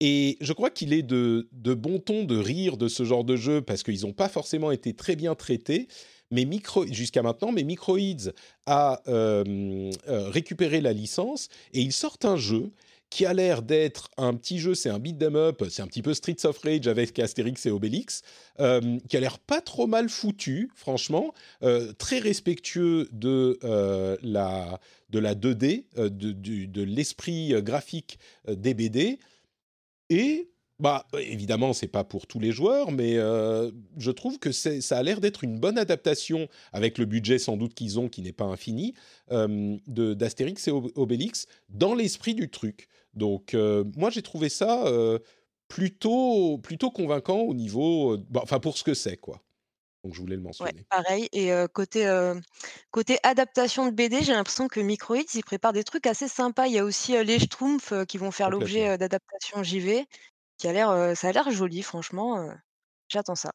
et 0.00 0.38
je 0.40 0.52
crois 0.52 0.70
qu'il 0.70 0.92
est 0.92 1.02
de, 1.02 1.46
bon 1.52 1.98
ton 1.98 2.24
de 2.24 2.36
rire 2.36 2.76
de 2.76 2.88
ce 2.88 3.04
genre 3.04 3.24
de 3.24 3.36
jeu 3.36 3.60
parce 3.60 3.82
qu'ils 3.82 4.02
n'ont 4.02 4.12
pas 4.12 4.28
forcément 4.28 4.70
été 4.70 4.94
très 4.94 5.16
bien 5.16 5.34
traités. 5.34 5.88
mais 6.30 6.48
jusqu'à 6.90 7.22
maintenant, 7.22 7.52
mais 7.52 7.64
Microids 7.64 8.32
a 8.66 9.02
récupéré 10.06 10.80
la 10.80 10.92
licence 10.92 11.48
et 11.72 11.80
ils 11.80 11.92
sortent 11.92 12.24
un 12.24 12.36
jeu 12.36 12.70
qui 13.10 13.26
a 13.26 13.34
l'air 13.34 13.62
d'être 13.62 14.08
un 14.16 14.34
petit 14.34 14.60
jeu, 14.60 14.74
c'est 14.74 14.88
un 14.88 15.00
beat 15.00 15.20
up, 15.22 15.64
c'est 15.68 15.82
un 15.82 15.88
petit 15.88 16.00
peu 16.00 16.14
Streets 16.14 16.44
of 16.46 16.58
Rage 16.58 16.86
avec 16.86 17.18
Astérix 17.18 17.66
et 17.66 17.70
Obélix, 17.70 18.22
euh, 18.60 18.98
qui 19.08 19.16
a 19.16 19.20
l'air 19.20 19.40
pas 19.40 19.60
trop 19.60 19.88
mal 19.88 20.08
foutu, 20.08 20.70
franchement, 20.76 21.34
euh, 21.64 21.92
très 21.98 22.20
respectueux 22.20 23.08
de 23.12 23.58
euh, 23.64 24.16
la 24.22 24.80
de 25.10 25.18
la 25.18 25.34
2D, 25.34 25.86
de, 25.96 26.32
de 26.32 26.82
l'esprit 26.84 27.52
graphique 27.64 28.20
des 28.46 28.74
BD, 28.74 29.18
et 30.10 30.50
bah, 30.78 31.06
évidemment, 31.18 31.72
c'est 31.72 31.88
pas 31.88 32.04
pour 32.04 32.26
tous 32.26 32.38
les 32.38 32.52
joueurs, 32.52 32.90
mais 32.90 33.16
je 33.16 34.10
trouve 34.10 34.38
que 34.38 34.50
ça 34.50 34.96
a 34.96 35.02
l'air 35.02 35.20
d'être 35.20 35.44
une 35.44 35.58
bonne 35.58 35.76
adaptation, 35.76 36.48
avec 36.72 36.96
le 36.96 37.04
budget 37.04 37.38
sans 37.38 37.56
doute 37.56 37.74
qu'ils 37.74 37.98
ont, 37.98 38.08
qui 38.08 38.22
n'est 38.22 38.32
pas 38.32 38.46
infini, 38.46 38.94
d'Astérix 39.28 40.68
et 40.68 40.70
Obélix, 40.70 41.46
dans 41.68 41.94
l'esprit 41.94 42.34
du 42.34 42.48
truc. 42.48 42.88
Donc, 43.14 43.54
euh, 43.54 43.84
moi, 43.96 44.10
j'ai 44.10 44.22
trouvé 44.22 44.48
ça 44.48 44.86
euh, 44.86 45.18
plutôt, 45.68 46.58
plutôt 46.58 46.90
convaincant 46.90 47.40
au 47.40 47.54
niveau, 47.54 48.14
euh, 48.14 48.26
bah, 48.30 48.40
enfin, 48.42 48.60
pour 48.60 48.78
ce 48.78 48.84
que 48.84 48.94
c'est, 48.94 49.16
quoi. 49.16 49.42
Donc, 50.04 50.14
je 50.14 50.20
voulais 50.20 50.36
le 50.36 50.42
mentionner. 50.42 50.84
pareil. 50.88 51.28
Et 51.32 51.50
côté, 51.74 52.10
côté 52.90 53.18
adaptation 53.22 53.86
de 53.86 53.90
BD, 53.90 54.22
j'ai 54.22 54.32
l'impression 54.32 54.68
que 54.68 54.80
Microids, 54.80 55.18
ils 55.34 55.44
préparent 55.44 55.72
des 55.72 55.84
trucs 55.84 56.06
assez 56.06 56.28
sympas. 56.28 56.66
Il 56.66 56.72
y 56.72 56.78
a 56.78 56.84
aussi 56.84 57.12
les 57.24 57.38
Schtroumpfs 57.38 57.92
qui 58.06 58.18
vont 58.18 58.30
faire 58.30 58.50
l'objet 58.50 58.96
d'adaptation 58.96 59.62
JV, 59.62 60.06
qui 60.58 60.68
a 60.68 60.72
l'air, 60.72 61.16
ça 61.16 61.28
a 61.28 61.32
l'air 61.32 61.50
joli, 61.50 61.82
franchement. 61.82 62.50
J'attends 63.08 63.34
ça. 63.34 63.50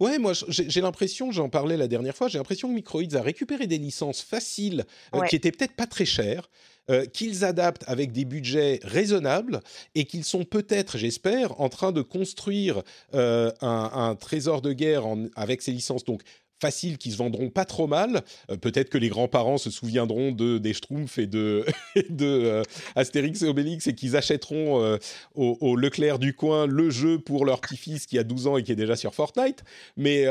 Ouais, 0.00 0.18
moi 0.18 0.32
j'ai 0.48 0.80
l'impression, 0.82 1.32
j'en 1.32 1.48
parlais 1.48 1.78
la 1.78 1.88
dernière 1.88 2.14
fois, 2.14 2.28
j'ai 2.28 2.36
l'impression 2.36 2.68
que 2.68 2.74
Microids 2.74 3.14
a 3.14 3.22
récupéré 3.22 3.66
des 3.66 3.78
licences 3.78 4.20
faciles 4.20 4.84
qui 5.28 5.36
étaient 5.36 5.50
peut-être 5.50 5.74
pas 5.74 5.86
très 5.86 6.04
chères, 6.04 6.50
euh, 6.90 7.06
qu'ils 7.06 7.44
adaptent 7.44 7.84
avec 7.86 8.10
des 8.10 8.24
budgets 8.24 8.80
raisonnables 8.82 9.60
et 9.94 10.04
qu'ils 10.04 10.24
sont 10.24 10.44
peut-être, 10.44 10.98
j'espère, 10.98 11.60
en 11.60 11.68
train 11.68 11.92
de 11.92 12.02
construire 12.02 12.82
euh, 13.14 13.52
un, 13.60 14.16
trésor 14.16 14.62
de 14.62 14.72
guerre 14.72 15.04
avec 15.36 15.62
ces 15.62 15.70
licences. 15.70 16.04
Donc 16.04 16.22
faciles 16.62 16.96
qui 16.96 17.10
se 17.10 17.16
vendront 17.16 17.50
pas 17.50 17.64
trop 17.64 17.88
mal. 17.88 18.22
Euh, 18.50 18.56
peut-être 18.56 18.88
que 18.88 18.96
les 18.96 19.08
grands-parents 19.08 19.58
se 19.58 19.70
souviendront 19.70 20.30
de 20.30 20.58
des 20.58 20.72
Schtroumpfs 20.72 21.18
et 21.18 21.26
de, 21.26 21.66
de 22.08 22.26
euh, 22.26 22.62
Astérix 22.94 23.42
et 23.42 23.48
Obélix 23.48 23.88
et 23.88 23.94
qu'ils 23.94 24.16
achèteront 24.16 24.80
euh, 24.80 24.96
au, 25.34 25.76
Leclerc 25.76 26.20
du 26.20 26.34
coin 26.34 26.66
le 26.66 26.88
jeu 26.90 27.18
pour 27.18 27.44
leur 27.44 27.60
petit-fils 27.60 28.06
qui 28.06 28.18
a 28.18 28.22
12 28.22 28.46
ans 28.46 28.56
et 28.56 28.62
qui 28.62 28.70
est 28.70 28.76
déjà 28.76 28.94
sur 28.94 29.14
Fortnite. 29.14 29.64
Mais 29.96 30.26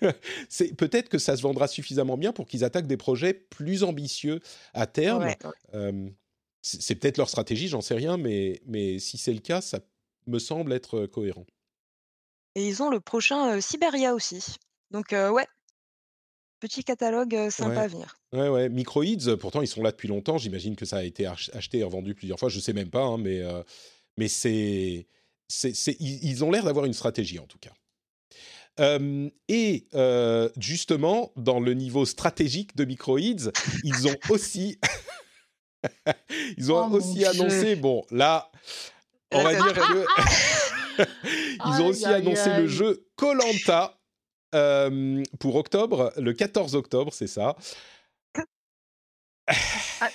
c'est 0.48 0.74
peut-être 0.74 1.08
que 1.08 1.18
ça 1.18 1.36
se 1.36 1.42
vendra 1.42 1.68
suffisamment 1.68 2.16
bien 2.16 2.32
pour 2.32 2.46
qu'ils 2.46 2.64
attaquent 2.64 2.88
des 2.88 2.96
projets 2.96 3.32
plus 3.32 3.84
ambitieux 3.84 4.40
à 4.74 4.86
terme. 4.86 5.28
c'est 6.62 6.94
peut-être 6.96 7.18
leur 7.18 7.28
stratégie, 7.28 7.68
j'en 7.68 7.80
sais 7.80 7.94
rien, 7.94 8.16
mais, 8.16 8.60
mais 8.66 8.98
si 8.98 9.18
c'est 9.18 9.32
le 9.32 9.40
cas, 9.40 9.60
ça 9.60 9.78
me 10.26 10.38
semble 10.38 10.72
être 10.72 11.06
cohérent. 11.06 11.46
Et 12.56 12.66
ils 12.66 12.82
ont 12.82 12.90
le 12.90 13.00
prochain 13.00 13.60
Siberia 13.60 14.14
aussi. 14.14 14.56
Donc 14.90 15.12
ouais, 15.12 15.46
Petit 16.60 16.84
catalogue 16.84 17.48
sympa 17.50 17.82
à 17.82 17.86
venir. 17.86 18.18
Ouais, 18.32 18.48
ouais. 18.48 18.68
Microids, 18.68 19.36
pourtant, 19.38 19.62
ils 19.62 19.66
sont 19.66 19.82
là 19.82 19.90
depuis 19.90 20.08
longtemps. 20.08 20.38
J'imagine 20.38 20.76
que 20.76 20.84
ça 20.84 20.98
a 20.98 21.02
été 21.02 21.26
acheté 21.26 21.78
et 21.78 21.82
revendu 21.82 22.14
plusieurs 22.14 22.38
fois. 22.38 22.48
Je 22.48 22.56
ne 22.56 22.60
sais 22.60 22.72
même 22.72 22.90
pas, 22.90 23.02
hein, 23.02 23.18
mais, 23.18 23.42
mais 24.18 24.28
c'est, 24.28 25.06
c'est, 25.48 25.96
ils 26.00 26.44
ont 26.44 26.50
l'air 26.50 26.64
d'avoir 26.64 26.84
une 26.84 26.92
stratégie, 26.92 27.38
en 27.38 27.46
tout 27.46 27.58
cas. 27.58 27.72
et 29.48 29.86
justement, 30.58 31.32
dans 31.36 31.60
le 31.60 31.72
niveau 31.72 32.04
stratégique 32.04 32.76
de 32.76 32.84
Microids, 32.84 33.20
ils 33.82 34.06
ont 34.06 34.16
aussi, 34.28 34.78
ils 36.58 36.70
ont 36.70 36.90
oh 36.92 36.96
aussi 36.96 37.24
annoncé, 37.24 37.74
bon, 37.74 38.04
là, 38.10 38.50
on 39.32 39.42
va 39.42 39.54
dire 39.54 39.72
que... 39.72 40.04
ils 41.66 41.82
ont 41.82 41.86
aussi 41.86 42.06
annoncé 42.06 42.50
le 42.56 42.66
jeu 42.66 43.06
Colanta 43.16 43.99
euh, 44.54 45.22
pour 45.38 45.56
octobre, 45.56 46.12
le 46.16 46.32
14 46.32 46.74
octobre, 46.74 47.12
c'est 47.12 47.26
ça. 47.26 47.56
Ah, 50.00 50.08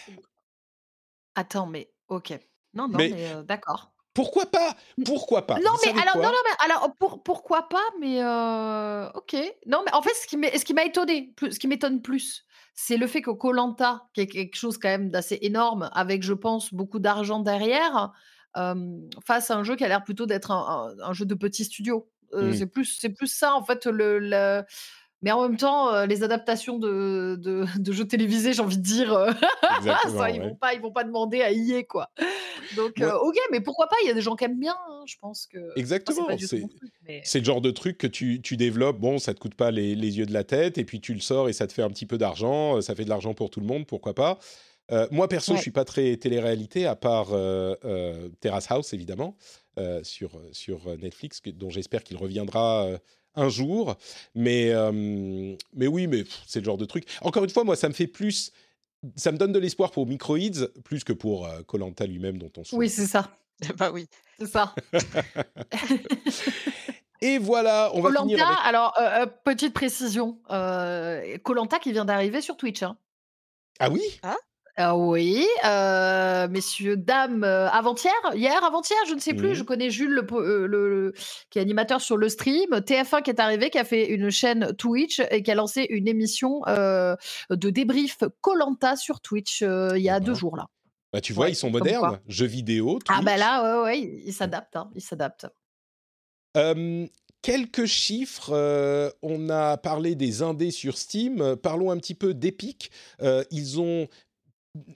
attends, 1.35 1.67
mais 1.67 1.91
ok. 2.07 2.31
Non, 2.73 2.87
non, 2.87 2.97
mais, 2.97 3.13
euh, 3.13 3.43
d'accord. 3.43 3.91
Pourquoi 4.13 4.45
pas? 4.45 4.75
Pourquoi 5.05 5.45
pas? 5.45 5.55
Non, 5.55 5.71
mais 5.83 5.91
alors, 6.01 6.17
non, 6.17 6.23
non, 6.23 6.41
mais 6.45 6.65
alors, 6.65 6.93
pour, 6.97 7.21
pourquoi 7.21 7.67
pas 7.67 7.83
Mais 7.99 8.23
euh, 8.23 9.09
ok. 9.13 9.35
Non, 9.67 9.83
mais 9.85 9.93
en 9.93 10.01
fait, 10.01 10.13
ce 10.13 10.27
qui 10.27 10.73
m'a 10.73 10.83
étonné, 10.85 11.33
ce 11.41 11.59
qui 11.59 11.67
m'étonne 11.67 12.01
plus, 12.01 12.45
c'est 12.73 12.97
le 12.97 13.07
fait 13.07 13.21
que 13.21 13.31
Colanta, 13.31 14.07
qui 14.13 14.21
est 14.21 14.27
quelque 14.27 14.55
chose 14.55 14.77
quand 14.77 14.89
même 14.89 15.09
d'assez 15.09 15.39
énorme, 15.41 15.89
avec, 15.93 16.23
je 16.23 16.33
pense, 16.33 16.73
beaucoup 16.73 16.99
d'argent 16.99 17.39
derrière, 17.39 18.13
fasse 19.25 19.51
un 19.51 19.63
jeu 19.63 19.75
qui 19.75 19.83
a 19.83 19.89
l'air 19.89 20.03
plutôt 20.03 20.25
d'être 20.25 20.51
un, 20.51 20.93
un, 21.01 21.13
jeu 21.13 21.25
de 21.25 21.35
petit 21.35 21.65
studio. 21.65 22.09
Mmh. 22.33 22.53
C'est 22.53 22.65
plus, 22.67 22.85
c'est 22.99 23.09
plus 23.09 23.27
ça 23.27 23.55
en 23.55 23.63
fait. 23.63 23.85
Le, 23.85 24.63
Mais 25.21 25.31
en 25.31 25.47
même 25.47 25.57
temps, 25.57 26.05
les 26.05 26.23
adaptations 26.23 26.77
de, 26.77 27.35
de, 27.79 27.91
jeux 27.91 28.07
télévisés, 28.07 28.53
j'ai 28.53 28.61
envie 28.61 28.77
de 28.77 28.83
dire, 28.83 29.35
ça, 29.83 30.29
ils 30.29 30.41
vont 30.41 30.55
pas, 30.55 30.73
ils 30.73 30.81
vont 30.81 30.91
pas 30.91 31.03
demander 31.03 31.41
à 31.41 31.51
y 31.51 31.73
est 31.73 31.85
quoi. 31.85 32.09
Donc 32.75 32.99
ok, 32.99 33.37
mais 33.51 33.61
pourquoi 33.61 33.87
pas 33.87 33.95
Il 34.03 34.07
y 34.07 34.11
a 34.11 34.13
des 34.13 34.21
gens 34.21 34.35
qui 34.35 34.45
aiment 34.45 34.59
bien. 34.59 34.75
Hein, 34.89 35.03
je 35.05 35.15
pense 35.21 35.47
que 35.47 35.59
exactement. 35.75 36.27
c'est 37.23 37.39
le 37.39 37.45
genre 37.45 37.61
de 37.61 37.71
truc 37.71 37.97
que 37.97 38.07
tu, 38.07 38.41
tu, 38.41 38.57
développes. 38.57 38.99
Bon, 38.99 39.19
ça 39.19 39.33
te 39.33 39.39
coûte 39.39 39.55
pas 39.55 39.71
les, 39.71 39.95
les, 39.95 40.17
yeux 40.17 40.25
de 40.25 40.33
la 40.33 40.43
tête, 40.43 40.77
et 40.77 40.85
puis 40.85 40.99
tu 40.99 41.13
le 41.13 41.21
sors 41.21 41.49
et 41.49 41.53
ça 41.53 41.67
te 41.67 41.73
fait 41.73 41.83
un 41.83 41.89
petit 41.89 42.05
peu 42.05 42.17
d'argent. 42.17 42.81
Ça 42.81 42.95
fait 42.95 43.05
de 43.05 43.09
l'argent 43.09 43.33
pour 43.33 43.49
tout 43.49 43.59
le 43.59 43.67
monde. 43.67 43.85
Pourquoi 43.85 44.13
pas 44.13 44.39
moi, 45.11 45.27
perso, 45.27 45.55
je 45.55 45.61
suis 45.61 45.71
pas 45.71 45.85
très 45.85 46.15
télé-réalité, 46.17 46.85
à 46.85 46.95
part 46.95 47.29
Terrace 48.39 48.69
House, 48.69 48.93
évidemment. 48.93 49.35
Euh, 49.77 50.01
sur, 50.03 50.41
sur 50.53 50.97
Netflix, 50.97 51.41
dont 51.47 51.69
j'espère 51.69 52.01
qu'il 52.01 52.15
reviendra 52.15 52.85
euh, 52.85 52.97
un 53.35 53.49
jour. 53.49 53.97
Mais, 54.33 54.71
euh, 54.71 55.53
mais 55.73 55.87
oui, 55.87 56.07
mais 56.07 56.23
c'est 56.47 56.59
le 56.59 56.65
genre 56.65 56.77
de 56.77 56.85
truc. 56.85 57.05
Encore 57.19 57.43
une 57.43 57.49
fois, 57.49 57.65
moi, 57.65 57.75
ça 57.75 57.89
me 57.89 57.93
fait 57.93 58.07
plus. 58.07 58.53
Ça 59.17 59.33
me 59.33 59.37
donne 59.37 59.51
de 59.51 59.59
l'espoir 59.59 59.91
pour 59.91 60.07
Microids 60.07 60.69
plus 60.85 61.03
que 61.03 61.11
pour 61.11 61.49
Colanta 61.67 62.05
lui-même, 62.05 62.37
dont 62.37 62.51
on 62.55 62.63
se 62.63 62.73
Oui, 62.73 62.89
c'est 62.89 63.05
ça. 63.05 63.37
bah 63.77 63.91
oui, 63.91 64.07
c'est 64.39 64.47
ça. 64.47 64.73
Et 67.21 67.37
voilà, 67.37 67.91
on 67.93 68.01
va 68.01 68.11
finir 68.21 68.47
avec... 68.47 68.59
alors, 68.63 68.93
petite 69.43 69.73
précision, 69.73 70.39
Colanta 71.43 71.79
qui 71.79 71.91
vient 71.91 72.05
d'arriver 72.05 72.39
sur 72.39 72.55
Twitch. 72.55 72.81
Hein. 72.81 72.97
Ah 73.79 73.89
oui? 73.89 74.01
Ah 74.23 74.37
ah 74.77 74.97
oui, 74.97 75.47
euh, 75.63 76.49
messieurs, 76.49 76.97
dames, 76.97 77.45
euh, 77.45 77.69
avant-hier, 77.69 78.13
hier, 78.33 78.61
avant-hier, 78.61 78.97
je 79.07 79.13
ne 79.13 79.21
sais 79.21 79.33
plus. 79.33 79.55
Je 79.55 79.63
connais 79.63 79.89
Jules, 79.89 80.27
euh, 80.33 80.67
le, 80.67 81.13
qui 81.49 81.59
est 81.59 81.61
animateur 81.61 82.01
sur 82.01 82.17
le 82.17 82.27
stream. 82.27 82.69
TF1 82.71 83.21
qui 83.21 83.29
est 83.29 83.39
arrivé, 83.39 83.69
qui 83.69 83.77
a 83.77 83.85
fait 83.85 84.09
une 84.09 84.29
chaîne 84.29 84.73
Twitch 84.77 85.21
et 85.31 85.43
qui 85.43 85.51
a 85.51 85.55
lancé 85.55 85.87
une 85.89 86.09
émission 86.09 86.61
de 86.67 87.69
débrief 87.69 88.19
Colanta 88.41 88.97
sur 88.97 89.21
Twitch 89.21 89.61
il 89.61 90.01
y 90.01 90.09
a 90.09 90.19
deux 90.19 90.33
jours 90.33 90.57
là. 90.57 90.65
Bah, 91.13 91.21
tu 91.21 91.31
vois, 91.31 91.47
ils 91.47 91.55
sont 91.55 91.69
modernes, 91.69 92.19
jeux 92.27 92.45
vidéo. 92.45 92.99
Ah 93.07 93.21
bah 93.23 93.37
là, 93.37 93.83
ouais, 93.83 93.83
ouais, 93.85 94.21
ils 94.25 94.33
s'adaptent, 94.33 94.75
hein, 94.75 94.91
ils 94.93 95.01
s'adaptent. 95.01 95.47
Quelques 97.41 97.85
chiffres, 97.85 99.13
on 99.21 99.49
a 99.49 99.77
parlé 99.77 100.15
des 100.15 100.41
indés 100.41 100.71
sur 100.71 100.97
Steam, 100.97 101.55
parlons 101.55 101.91
un 101.91 101.97
petit 101.97 102.15
peu 102.15 102.33
d'Epic. 102.33 102.91
ils 103.51 103.79
ont 103.79 104.09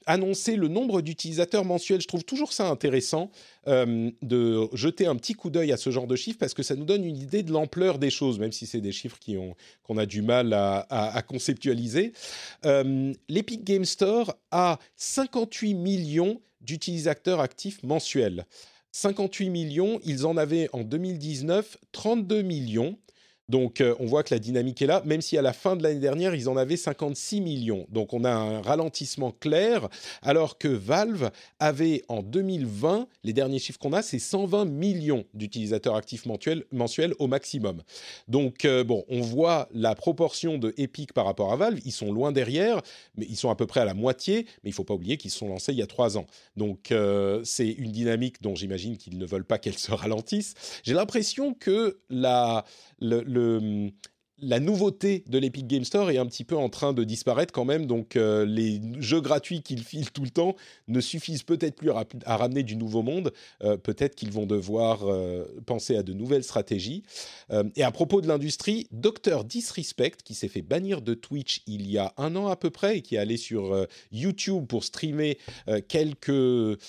annoncer 0.06 0.56
le 0.56 0.68
nombre 0.68 1.01
d'utilisateurs 1.01 1.65
mensuels. 1.65 2.01
Je 2.01 2.07
trouve 2.07 2.23
toujours 2.23 2.53
ça 2.53 2.69
intéressant 2.69 3.31
euh, 3.68 4.11
de 4.22 4.68
jeter 4.73 5.06
un 5.06 5.15
petit 5.15 5.34
coup 5.34 5.49
d'œil 5.49 5.72
à 5.72 5.77
ce 5.77 5.89
genre 5.89 6.07
de 6.07 6.15
chiffres 6.15 6.39
parce 6.39 6.53
que 6.53 6.64
ça 6.64 6.76
nous 6.76 6.85
donne 6.85 7.03
une 7.03 7.18
idée 7.18 7.43
de 7.43 7.51
l'ampleur 7.51 7.99
des 7.99 8.10
choses, 8.10 8.39
même 8.39 8.51
si 8.51 8.65
c'est 8.65 8.81
des 8.81 8.91
chiffres 8.91 9.19
qu'on 9.84 9.97
a 9.97 10.06
du 10.06 10.22
mal 10.22 10.53
à, 10.53 11.23
conceptualiser. 11.27 12.14
Euh, 12.65 13.14
L'Epic 13.27 13.64
Game 13.64 13.85
Store 13.85 14.35
a 14.51 14.80
58 14.95 15.73
millions 15.73 16.41
d'utilisateurs 16.61 17.39
actifs 17.39 17.84
mensuels. 17.84 18.45
58 18.91 19.49
millions, 19.49 19.99
ils 20.03 20.26
en 20.26 20.35
avaient 20.38 20.69
en 20.73 20.84
2019 20.84 21.77
32 21.91 22.41
millions. 22.41 22.97
Donc 23.50 23.82
euh, 23.82 23.96
on 24.00 24.06
voit 24.06 24.24
que 24.24 24.34
la 24.34 24.40
dynamique 24.40 24.82
est 24.82 24.86
là, 24.86 25.02
même 25.06 25.22
si 25.22 25.38
à 25.38 25.42
la 25.42 25.54
fin 25.54 25.76
de 25.76 25.84
l'année 25.84 26.00
dernière, 26.00 26.36
ils 26.36 26.48
en 26.48 26.56
avaient 26.56 26.78
56 26.78 27.42
millions. 27.42 27.86
Donc 27.90 28.14
on 28.14 28.24
a 28.24 28.32
un 28.32 28.62
ralentissement 28.62 29.32
clair, 29.32 29.90
alors 30.22 30.58
que 30.58 30.68
Valve 30.68 31.32
avait 31.60 32.04
en 32.08 32.22
2020, 32.22 33.08
les 33.24 33.34
derniers 33.34 33.60
chiffres 33.60 33.80
qu'on 33.80 33.94
a, 33.94 34.02
c'est 34.02 34.20
120 34.20 34.66
millions 34.66 35.26
d'utilisateurs 35.34 35.96
actifs 35.96 36.26
mensuels, 36.26 37.14
au 37.20 37.28
maximum. 37.28 37.82
Donc 38.28 38.66
euh, 38.66 38.84
bon, 38.84 39.04
on 39.10 39.22
voit 39.22 39.68
la 39.74 39.96
proportion 39.96 40.58
de 40.58 40.74
Epic 40.78 41.14
par 41.14 41.26
rapport 41.26 41.52
à 41.52 41.56
Valve, 41.56 41.80
ils 41.86 41.92
sont 41.92 42.14
loin 42.14 42.32
derrière, 42.32 42.82
mais 43.16 43.26
ils 43.28 43.36
sont 43.36 43.50
à 43.50 43.56
peu 43.56 43.66
près 43.66 43.80
à 43.80 43.86
la 43.86 43.94
moitié, 43.96 44.46
mais 44.64 44.70
il 44.70 44.74
ne 44.74 44.76
faut 44.76 44.84
pas 44.84 44.94
oublier 44.94 45.18
qu'ils 45.18 45.32
se 45.32 45.40
sont 45.40 45.48
lancés 45.48 45.72
il 45.72 45.80
y 45.80 45.82
a 45.82 45.88
trois 45.88 46.18
ans. 46.18 46.28
Donc 46.56 46.92
euh, 46.92 47.42
c'est 47.44 47.70
une 47.70 47.92
dynamique 47.92 48.42
dont 48.42 48.56
j'imagine 48.56 48.98
qu'ils 48.98 49.18
ne 49.18 49.26
veulent 49.26 49.46
pas 49.46 49.58
qu'elle 49.58 49.78
se 49.78 49.92
ralentisse. 49.92 50.54
J'ai 50.84 50.94
l'impression 50.94 51.54
que 51.54 52.00
la 52.10 52.66
le, 53.02 53.92
la 54.42 54.60
nouveauté 54.60 55.24
de 55.28 55.38
l'Epic 55.38 55.68
Game 55.68 55.84
Store 55.84 56.10
est 56.12 56.18
un 56.18 56.26
petit 56.26 56.44
peu 56.44 56.56
en 56.56 56.70
train 56.70 56.94
de 56.94 57.04
disparaître 57.04 57.54
quand 57.54 57.66
même, 57.66 57.86
donc 57.86 58.16
euh, 58.16 58.46
les 58.46 58.82
jeux 59.00 59.22
gratuits 59.22 59.62
qu'ils 59.62 59.84
filent 59.84 60.12
tout 60.12 60.24
le 60.24 60.30
temps 60.30 60.56
ne 60.88 61.02
suffisent 61.02 61.44
peut-être 61.44 61.76
plus 61.76 61.92
à, 61.92 62.38
ramener 62.38 62.64
du 62.64 62.76
nouveau 62.76 63.02
monde. 63.02 63.34
Euh, 63.64 63.78
peut-être 63.78 64.16
qu'ils 64.16 64.32
vont 64.32 64.46
devoir 64.46 65.04
euh, 65.04 65.46
penser 65.66 65.96
à 65.96 66.04
de 66.04 66.14
nouvelles 66.14 66.44
stratégies. 66.44 67.04
et 67.76 67.84
à 67.84 67.92
propos 67.92 68.22
de 68.22 68.28
l'industrie, 68.28 68.88
Dr 68.92 69.44
Disrespect, 69.44 70.18
qui 70.24 70.34
s'est 70.34 70.48
fait 70.48 70.62
bannir 70.62 71.02
de 71.02 71.14
Twitch 71.14 71.62
il 71.68 71.90
y 71.90 71.98
a 71.98 72.14
un 72.18 72.36
an 72.36 72.48
à 72.48 72.56
peu 72.56 72.70
près 72.70 72.98
et 72.98 73.02
qui 73.02 73.16
est 73.16 73.18
allé 73.18 73.38
sur 73.38 73.88
YouTube 74.12 74.66
pour 74.68 74.84
streamer 74.84 75.38
quelques 75.88 76.80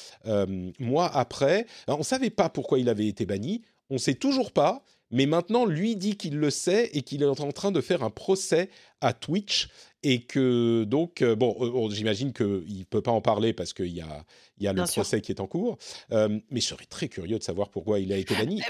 mois 0.78 1.08
après, 1.16 1.66
on 1.88 1.98
ne 1.98 2.02
savait 2.02 2.30
pas 2.30 2.48
pourquoi 2.48 2.78
il 2.78 2.88
avait 2.88 3.06
été 3.06 3.26
banni. 3.26 3.62
On 3.90 3.94
ne 3.94 3.98
sait 3.98 4.14
toujours 4.14 4.52
pas 4.52 4.84
mais 5.10 5.26
maintenant 5.26 5.64
lui 5.64 5.96
dit 5.96 6.16
qu'il 6.16 6.36
le 6.36 6.50
sait 6.50 6.90
et 6.92 7.02
qu'il 7.02 7.22
est 7.22 7.26
en 7.26 7.52
train 7.52 7.72
de 7.72 7.80
faire 7.80 8.02
un 8.02 8.10
procès 8.10 8.70
à 9.00 9.12
Twitch 9.12 9.68
et 10.02 10.22
que 10.22 10.84
donc 10.84 11.22
euh, 11.22 11.36
bon, 11.36 11.90
j'imagine 11.90 12.32
qu'il 12.32 12.46
ne 12.78 12.84
peut 12.84 13.02
pas 13.02 13.10
en 13.10 13.20
parler 13.20 13.52
parce 13.52 13.72
qu'il 13.72 13.94
y 13.94 14.00
a, 14.00 14.24
il 14.58 14.64
y 14.64 14.68
a 14.68 14.72
le 14.72 14.84
procès 14.84 15.20
qui 15.20 15.32
est 15.32 15.40
en 15.40 15.46
cours, 15.46 15.78
euh, 16.12 16.40
mais 16.50 16.60
je 16.60 16.66
serais 16.66 16.86
très 16.86 17.08
curieux 17.08 17.38
de 17.38 17.42
savoir 17.42 17.70
pourquoi 17.70 17.98
il 17.98 18.12
a 18.12 18.16
été 18.16 18.34
banni. 18.34 18.62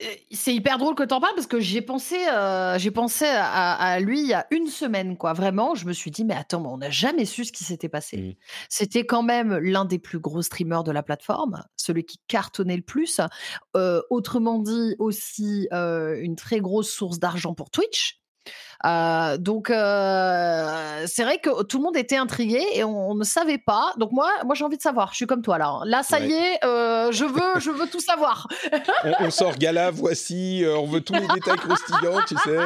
Eh, 0.00 0.26
c'est 0.32 0.52
hyper 0.52 0.78
drôle 0.78 0.96
que 0.96 1.04
tu 1.04 1.14
en 1.14 1.20
parles 1.20 1.34
parce 1.36 1.46
que 1.46 1.60
j'ai 1.60 1.80
pensé, 1.80 2.16
euh, 2.28 2.76
j'ai 2.78 2.90
pensé 2.90 3.26
à, 3.26 4.00
lui 4.00 4.20
il 4.20 4.26
y 4.26 4.34
a 4.34 4.46
une 4.50 4.66
semaine, 4.66 5.16
quoi. 5.16 5.32
Vraiment, 5.32 5.76
je 5.76 5.86
me 5.86 5.92
suis 5.92 6.10
dit, 6.10 6.24
mais 6.24 6.34
attends, 6.34 6.64
on 6.66 6.78
n'a 6.78 6.90
jamais 6.90 7.24
su 7.24 7.44
ce 7.44 7.52
qui 7.52 7.62
s'était 7.62 7.88
passé. 7.88 8.16
Mmh. 8.16 8.34
C'était 8.68 9.06
quand 9.06 9.22
même 9.22 9.56
l'un 9.58 9.84
des 9.84 10.00
plus 10.00 10.18
gros 10.18 10.42
streamers 10.42 10.82
de 10.82 10.90
la 10.90 11.04
plateforme, 11.04 11.62
celui 11.76 12.04
qui 12.04 12.18
cartonnait 12.26 12.76
le 12.76 12.82
plus. 12.82 13.20
Euh, 13.76 14.02
autrement 14.10 14.58
dit, 14.58 14.96
aussi 14.98 15.68
euh, 15.72 16.18
une 16.20 16.34
très 16.34 16.60
grosse 16.60 16.90
source 16.90 17.20
d'argent 17.20 17.54
pour 17.54 17.70
Twitch. 17.70 18.23
Euh, 18.84 19.38
donc 19.38 19.70
euh, 19.70 21.04
c'est 21.06 21.22
vrai 21.22 21.38
que 21.38 21.62
tout 21.62 21.78
le 21.78 21.84
monde 21.84 21.96
était 21.96 22.16
intrigué 22.16 22.62
et 22.74 22.84
on, 22.84 23.14
ne 23.14 23.24
savait 23.24 23.58
pas. 23.58 23.94
Donc 23.98 24.12
moi, 24.12 24.30
moi 24.44 24.54
j'ai 24.54 24.64
envie 24.64 24.76
de 24.76 24.82
savoir. 24.82 25.10
Je 25.12 25.16
suis 25.16 25.26
comme 25.26 25.42
toi 25.42 25.58
là. 25.58 25.80
Là, 25.84 26.02
ça 26.02 26.20
y 26.20 26.32
est, 26.32 26.64
euh, 26.64 27.10
je 27.12 27.24
veux, 27.24 27.60
je 27.60 27.70
veux 27.70 27.86
tout 27.86 28.00
savoir. 28.00 28.46
on, 29.20 29.30
sort 29.30 29.56
gala, 29.56 29.90
voici. 29.90 30.64
on 30.66 30.86
veut 30.86 31.00
tous 31.00 31.14
les 31.14 31.26
détails 31.34 31.56
croustillants, 31.56 32.20
tu 32.26 32.36
sais. 32.36 32.58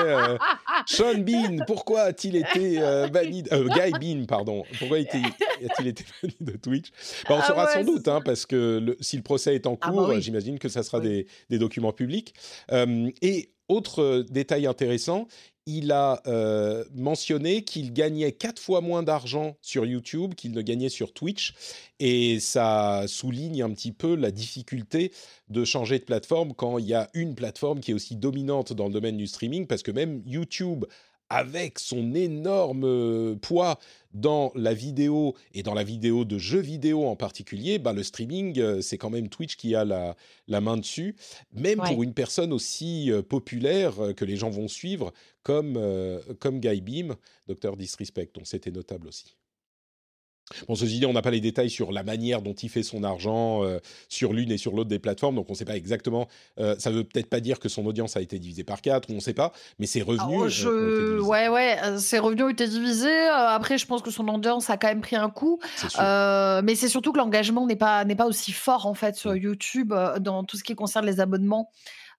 Sean 0.87 1.19
Bean, 1.19 1.65
pourquoi 1.67 2.03
a-t-il 2.03 2.37
été 2.37 2.81
banni 3.13 3.43
Guy 3.43 3.93
Bean, 4.01 4.27
pardon. 4.27 4.65
Pourquoi 4.79 4.99
a-t-il 4.99 5.87
été 5.87 6.05
banni 6.23 6.37
de 6.41 6.57
Twitch? 6.57 6.91
Bah, 7.29 7.37
On 7.37 7.41
ah 7.41 7.47
saura 7.47 7.69
sans 7.69 7.85
doute, 7.85 8.09
hein, 8.09 8.21
parce 8.25 8.47
que 8.47 8.81
le, 8.83 8.97
si 9.01 9.17
le 9.17 9.23
procès 9.23 9.55
est 9.55 9.67
en 9.67 9.79
ah 9.81 9.89
bah 9.89 9.93
cours, 9.93 10.21
j'imagine 10.21 10.59
que 10.59 10.69
ça 10.69 10.83
sera 10.83 11.01
des, 11.01 11.27
des, 11.51 11.59
documents 11.59 11.93
publics. 11.93 12.35
et 12.71 13.53
autre 13.69 14.25
détail 14.31 14.67
intéressant, 14.67 15.29
il 15.69 15.93
a 15.93 16.23
euh, 16.27 16.83
mentionné 16.95 17.63
qu'il 17.63 17.93
gagnait 17.93 18.33
quatre 18.33 18.59
fois 18.61 18.81
moins 18.81 19.03
d'argent 19.03 19.59
sur 19.61 19.85
YouTube 19.85 20.35
qu'il 20.35 20.53
ne 20.53 20.63
gagnait 20.63 20.89
sur 20.89 21.13
Twitch. 21.13 21.55
Et 22.01 22.41
ça 22.41 23.05
souligne 23.07 23.63
un 23.63 23.71
petit 23.71 23.93
peu 23.93 24.15
la 24.15 24.31
difficulté 24.31 25.13
de 25.51 25.65
changer 25.67 25.99
de 25.99 26.05
plateforme 26.05 26.55
quand 26.55 26.79
il 26.79 26.87
y 26.87 26.95
a 26.95 27.11
une 27.13 27.35
plateforme 27.35 27.81
qui 27.81 27.91
est 27.91 27.95
aussi 27.95 28.17
dominante 28.17 28.73
dans 28.73 28.87
le 28.87 28.93
domaine 28.93 29.19
du 29.19 29.27
streaming, 29.27 29.67
parce 29.67 29.83
que 29.83 29.91
même 29.91 30.23
YouTube 30.25 30.87
avec 31.31 31.79
son 31.79 32.15
énorme 32.15 32.85
euh, 32.85 33.35
poids 33.37 33.79
dans 34.15 34.51
la 34.55 34.73
vidéo 34.73 35.35
et 35.53 35.63
dans 35.63 35.75
la 35.75 35.85
vidéo 35.85 36.25
de 36.25 36.39
jeux 36.39 36.61
vidéo 36.61 37.07
en 37.07 37.17
particulier, 37.17 37.79
ben 37.79 37.93
le 37.93 38.03
streaming, 38.03 38.59
euh, 38.59 38.81
c'est 38.81 38.99
quand 38.99 39.11
même 39.11 39.29
Twitch 39.29 39.57
qui 39.57 39.75
a 39.75 39.85
la, 39.85 40.17
la 40.47 40.61
main 40.61 40.77
dessus, 40.77 41.15
même 41.53 41.81
pour 41.81 42.03
une 42.03 42.15
personne 42.15 42.53
aussi 42.53 43.13
euh, 43.13 43.23
populaire 43.23 43.95
que 44.17 44.25
les 44.25 44.37
gens 44.37 44.51
vont 44.51 44.69
suivre 44.69 45.13
comme, 45.43 45.81
comme 46.41 46.61
Guy 46.61 46.83
Beam, 46.83 47.17
Docteur 47.47 47.77
Disrespect, 47.77 48.33
donc 48.35 48.47
c'était 48.47 48.71
notable 48.71 49.09
aussi. 49.09 49.38
Bon, 50.67 50.75
ceci 50.75 50.99
dit, 50.99 51.07
on 51.07 51.13
n'a 51.13 51.23
pas 51.23 51.31
les 51.31 51.41
détails 51.41 51.71
sur 51.71 51.93
la 51.93 52.03
manière 52.03 52.43
dont 52.43 52.55
il 52.55 52.69
fait 52.69 52.83
son 52.83 53.05
argent 53.05 53.63
euh, 53.65 53.79
sur 54.09 54.33
l'une 54.33 54.51
et 54.51 54.59
sur 54.59 54.75
l'autre 54.75 54.89
des 54.89 54.99
plateformes, 54.99 55.37
donc 55.37 55.47
on 55.49 55.53
ne 55.53 55.57
sait 55.57 55.65
pas 55.65 55.77
exactement. 55.77 56.29
Euh, 56.59 56.75
ça 56.79 56.91
veut 56.91 57.05
peut-être 57.05 57.29
pas 57.29 57.41
dire 57.41 57.59
que 57.59 57.69
son 57.69 57.85
audience 57.87 58.17
a 58.17 58.21
été 58.21 58.39
divisée 58.39 58.65
par 58.65 58.81
quatre, 58.81 59.11
on 59.11 59.15
ne 59.15 59.21
sait 59.21 59.35
pas, 59.35 59.53
mais 59.79 59.87
ses 59.87 60.03
revenus. 60.03 60.65
Euh, 60.65 61.17
ont 61.17 61.19
été 61.19 61.27
ouais, 61.27 61.49
ouais, 61.49 61.79
ses 61.99 62.19
revenus 62.19 62.45
ont 62.45 62.49
été 62.49 62.67
divisés. 62.67 63.27
après, 63.29 63.79
je 63.79 63.87
pense 63.87 64.03
que 64.03 64.11
son 64.11 64.27
audience 64.29 64.71
a 64.71 64.77
quand 64.77 64.89
même 64.89 65.01
pris 65.01 65.17
un 65.17 65.31
coup, 65.31 65.59
mais 65.99 66.75
c'est 66.75 66.89
surtout 66.89 67.13
que 67.13 67.19
l'engagement 67.19 67.67
n'est 67.67 67.77
pas 67.77 68.05
n'est 68.05 68.17
pas 68.17 68.27
aussi 68.27 68.53
fort 68.53 68.87
en 68.87 68.95
fait 68.95 69.17
sur 69.17 69.33
mm. 69.33 69.37
YouTube 69.37 69.95
dans 70.21 70.45
tout 70.45 70.57
ce 70.57 70.65
qui 70.65 70.75
concerne 70.75 71.07
les 71.07 71.21
abonnements. 71.21 71.71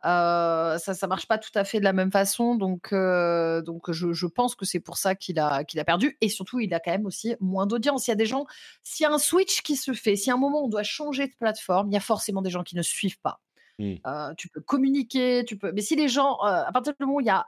Euh, 0.06 0.78
ça 0.78 0.94
ça 0.94 1.08
marche 1.08 1.28
pas 1.28 1.38
tout 1.38 1.52
à 1.56 1.66
fait 1.66 1.80
de 1.80 1.84
la 1.84 1.92
même 1.92 2.10
façon 2.10 2.56
donc 2.56 2.94
euh, 2.94 3.62
donc 3.62 3.92
je, 3.92 4.14
je, 4.14 4.28
pense 4.28 4.56
que 4.56 4.64
c'est 4.64 4.80
pour 4.80 4.96
ça 4.96 5.14
qu'il 5.14 5.38
a 5.40 5.66
qu'il 5.66 5.78
a 5.78 5.84
perdu 5.84 6.18
et 6.22 6.30
surtout 6.30 6.62
il 6.62 6.74
a 6.74 6.80
quand 6.80 6.92
même 6.92 7.06
aussi 7.06 7.36
moins 7.42 7.68
d'audience 7.68 8.08
il 8.08 8.12
y 8.12 8.14
a 8.14 8.16
des 8.16 8.26
gens 8.26 8.46
s'il 8.82 9.04
y 9.04 9.08
a 9.08 9.12
un 9.12 9.18
switch 9.18 9.62
qui 9.62 9.76
se 9.76 9.92
fait 9.92 10.16
si 10.16 10.32
à 10.32 10.36
un 10.36 10.38
moment 10.38 10.64
on 10.64 10.70
doit 10.70 10.84
changer 10.84 11.28
de 11.28 11.34
plateforme 11.38 11.90
il 11.90 11.96
y 11.96 11.98
a 11.98 12.00
forcément 12.00 12.42
des 12.42 12.50
gens 12.50 12.64
qui 12.64 12.78
ne 12.78 12.82
suivent 12.82 13.20
pas 13.20 13.42
mmh. 13.80 13.96
euh, 14.08 14.34
tu 14.38 14.48
peux 14.48 14.62
communiquer 14.62 15.44
tu 15.46 15.58
peux 15.58 15.74
mais 15.74 15.82
si 15.82 15.98
les 15.98 16.08
gens 16.08 16.38
à 16.38 16.72
partir 16.72 16.94
du 16.94 17.06
moment 17.06 17.18
où 17.18 17.20
il 17.20 17.28
y 17.28 17.30
a 17.30 17.46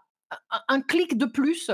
un, 0.68 0.82
clic 0.82 1.18
de 1.18 1.26
plus 1.28 1.72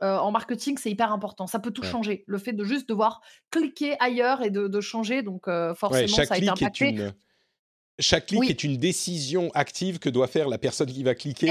en 0.00 0.30
marketing, 0.30 0.76
c'est 0.76 0.90
hyper 0.90 1.10
important. 1.12 1.46
Ça 1.46 1.58
peut 1.58 1.70
tout 1.70 1.82
changer. 1.82 2.24
Le 2.26 2.36
fait 2.36 2.52
de 2.52 2.62
juste 2.62 2.86
devoir 2.86 3.22
cliquer 3.50 3.96
ailleurs 4.00 4.42
et 4.42 4.50
de, 4.50 4.68
de 4.68 4.80
changer, 4.82 5.22
donc 5.22 5.46
forcément, 5.74 6.08
ça 6.08 6.34
a 6.34 6.36
été 6.36 6.48
impacté 6.48 7.12
chaque 7.98 8.26
clic 8.26 8.50
est 8.50 8.64
une 8.64 8.76
décision 8.76 9.50
active 9.54 9.98
que 9.98 10.08
doit 10.08 10.26
faire 10.26 10.48
la 10.48 10.58
personne 10.58 10.90
qui 10.90 11.02
va 11.02 11.14
cliquer. 11.14 11.48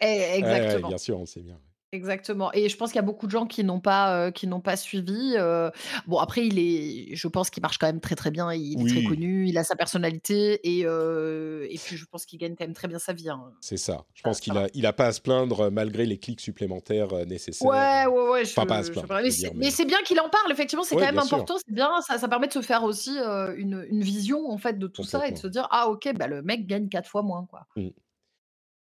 exactement. 0.00 0.88
bien 0.88 0.98
sûr, 0.98 1.18
on 1.18 1.26
sait 1.26 1.40
bien. 1.40 1.58
Exactement. 1.94 2.50
Et 2.52 2.68
je 2.68 2.76
pense 2.76 2.90
qu'il 2.90 2.96
y 2.96 2.98
a 2.98 3.02
beaucoup 3.02 3.26
de 3.26 3.30
gens 3.30 3.46
qui 3.46 3.62
n'ont 3.62 3.78
pas, 3.78 4.16
euh, 4.16 4.30
qui 4.32 4.48
n'ont 4.48 4.60
pas 4.60 4.76
suivi. 4.76 5.34
Euh. 5.36 5.70
Bon, 6.08 6.18
après, 6.18 6.44
il 6.44 6.58
est, 6.58 7.14
je 7.14 7.28
pense 7.28 7.50
qu'il 7.50 7.62
marche 7.62 7.78
quand 7.78 7.86
même 7.86 8.00
très 8.00 8.16
très 8.16 8.32
bien. 8.32 8.52
Il 8.52 8.84
est 8.84 8.90
très 8.90 9.04
connu, 9.04 9.46
il 9.46 9.56
a 9.56 9.64
sa 9.64 9.76
personnalité 9.76 10.60
et, 10.64 10.82
euh, 10.84 11.68
et 11.70 11.78
puis 11.78 11.96
je 11.96 12.04
pense 12.04 12.26
qu'il 12.26 12.40
gagne 12.40 12.56
quand 12.56 12.64
même 12.64 12.74
très 12.74 12.88
bien 12.88 12.98
sa 12.98 13.12
vie. 13.12 13.30
Hein. 13.30 13.40
C'est 13.60 13.76
ça. 13.76 14.04
Je 14.12 14.22
pense 14.22 14.40
qu'il 14.40 14.58
a, 14.58 14.66
il 14.74 14.86
a 14.86 14.92
pas 14.92 15.06
à 15.06 15.12
se 15.12 15.20
plaindre 15.20 15.70
malgré 15.70 16.04
les 16.04 16.18
clics 16.18 16.40
supplémentaires 16.40 17.26
nécessaires. 17.26 17.70
Ouais, 17.70 18.06
ouais, 18.06 18.30
ouais. 18.30 18.42
enfin, 18.42 18.66
pas 18.66 18.78
à 18.78 18.82
se 18.82 18.90
plaindre. 18.90 19.20
mais, 19.54 19.70
c'est 19.70 19.84
bien 19.84 20.02
qu'il 20.02 20.18
en 20.18 20.28
parle. 20.28 20.50
Effectivement, 20.50 20.82
c'est 20.82 20.96
quand 20.96 21.02
même 21.02 21.18
important. 21.18 21.54
C'est 21.64 21.72
bien. 21.72 21.90
Ça, 22.06 22.18
ça, 22.18 22.28
permet 22.28 22.48
de 22.48 22.52
se 22.52 22.62
faire 22.62 22.82
aussi 22.82 23.16
une, 23.56 23.86
une, 23.88 24.02
vision 24.02 24.50
en 24.50 24.58
fait 24.58 24.78
de 24.78 24.88
tout 24.88 25.04
ça 25.04 25.28
et 25.28 25.32
de 25.32 25.38
se 25.38 25.46
dire 25.46 25.68
ah 25.70 25.88
ok, 25.88 26.12
bah 26.16 26.26
le 26.26 26.42
mec 26.42 26.66
gagne 26.66 26.88
quatre 26.88 27.08
fois 27.08 27.22
moins 27.22 27.46
quoi. 27.48 27.66
Mmh. 27.76 27.88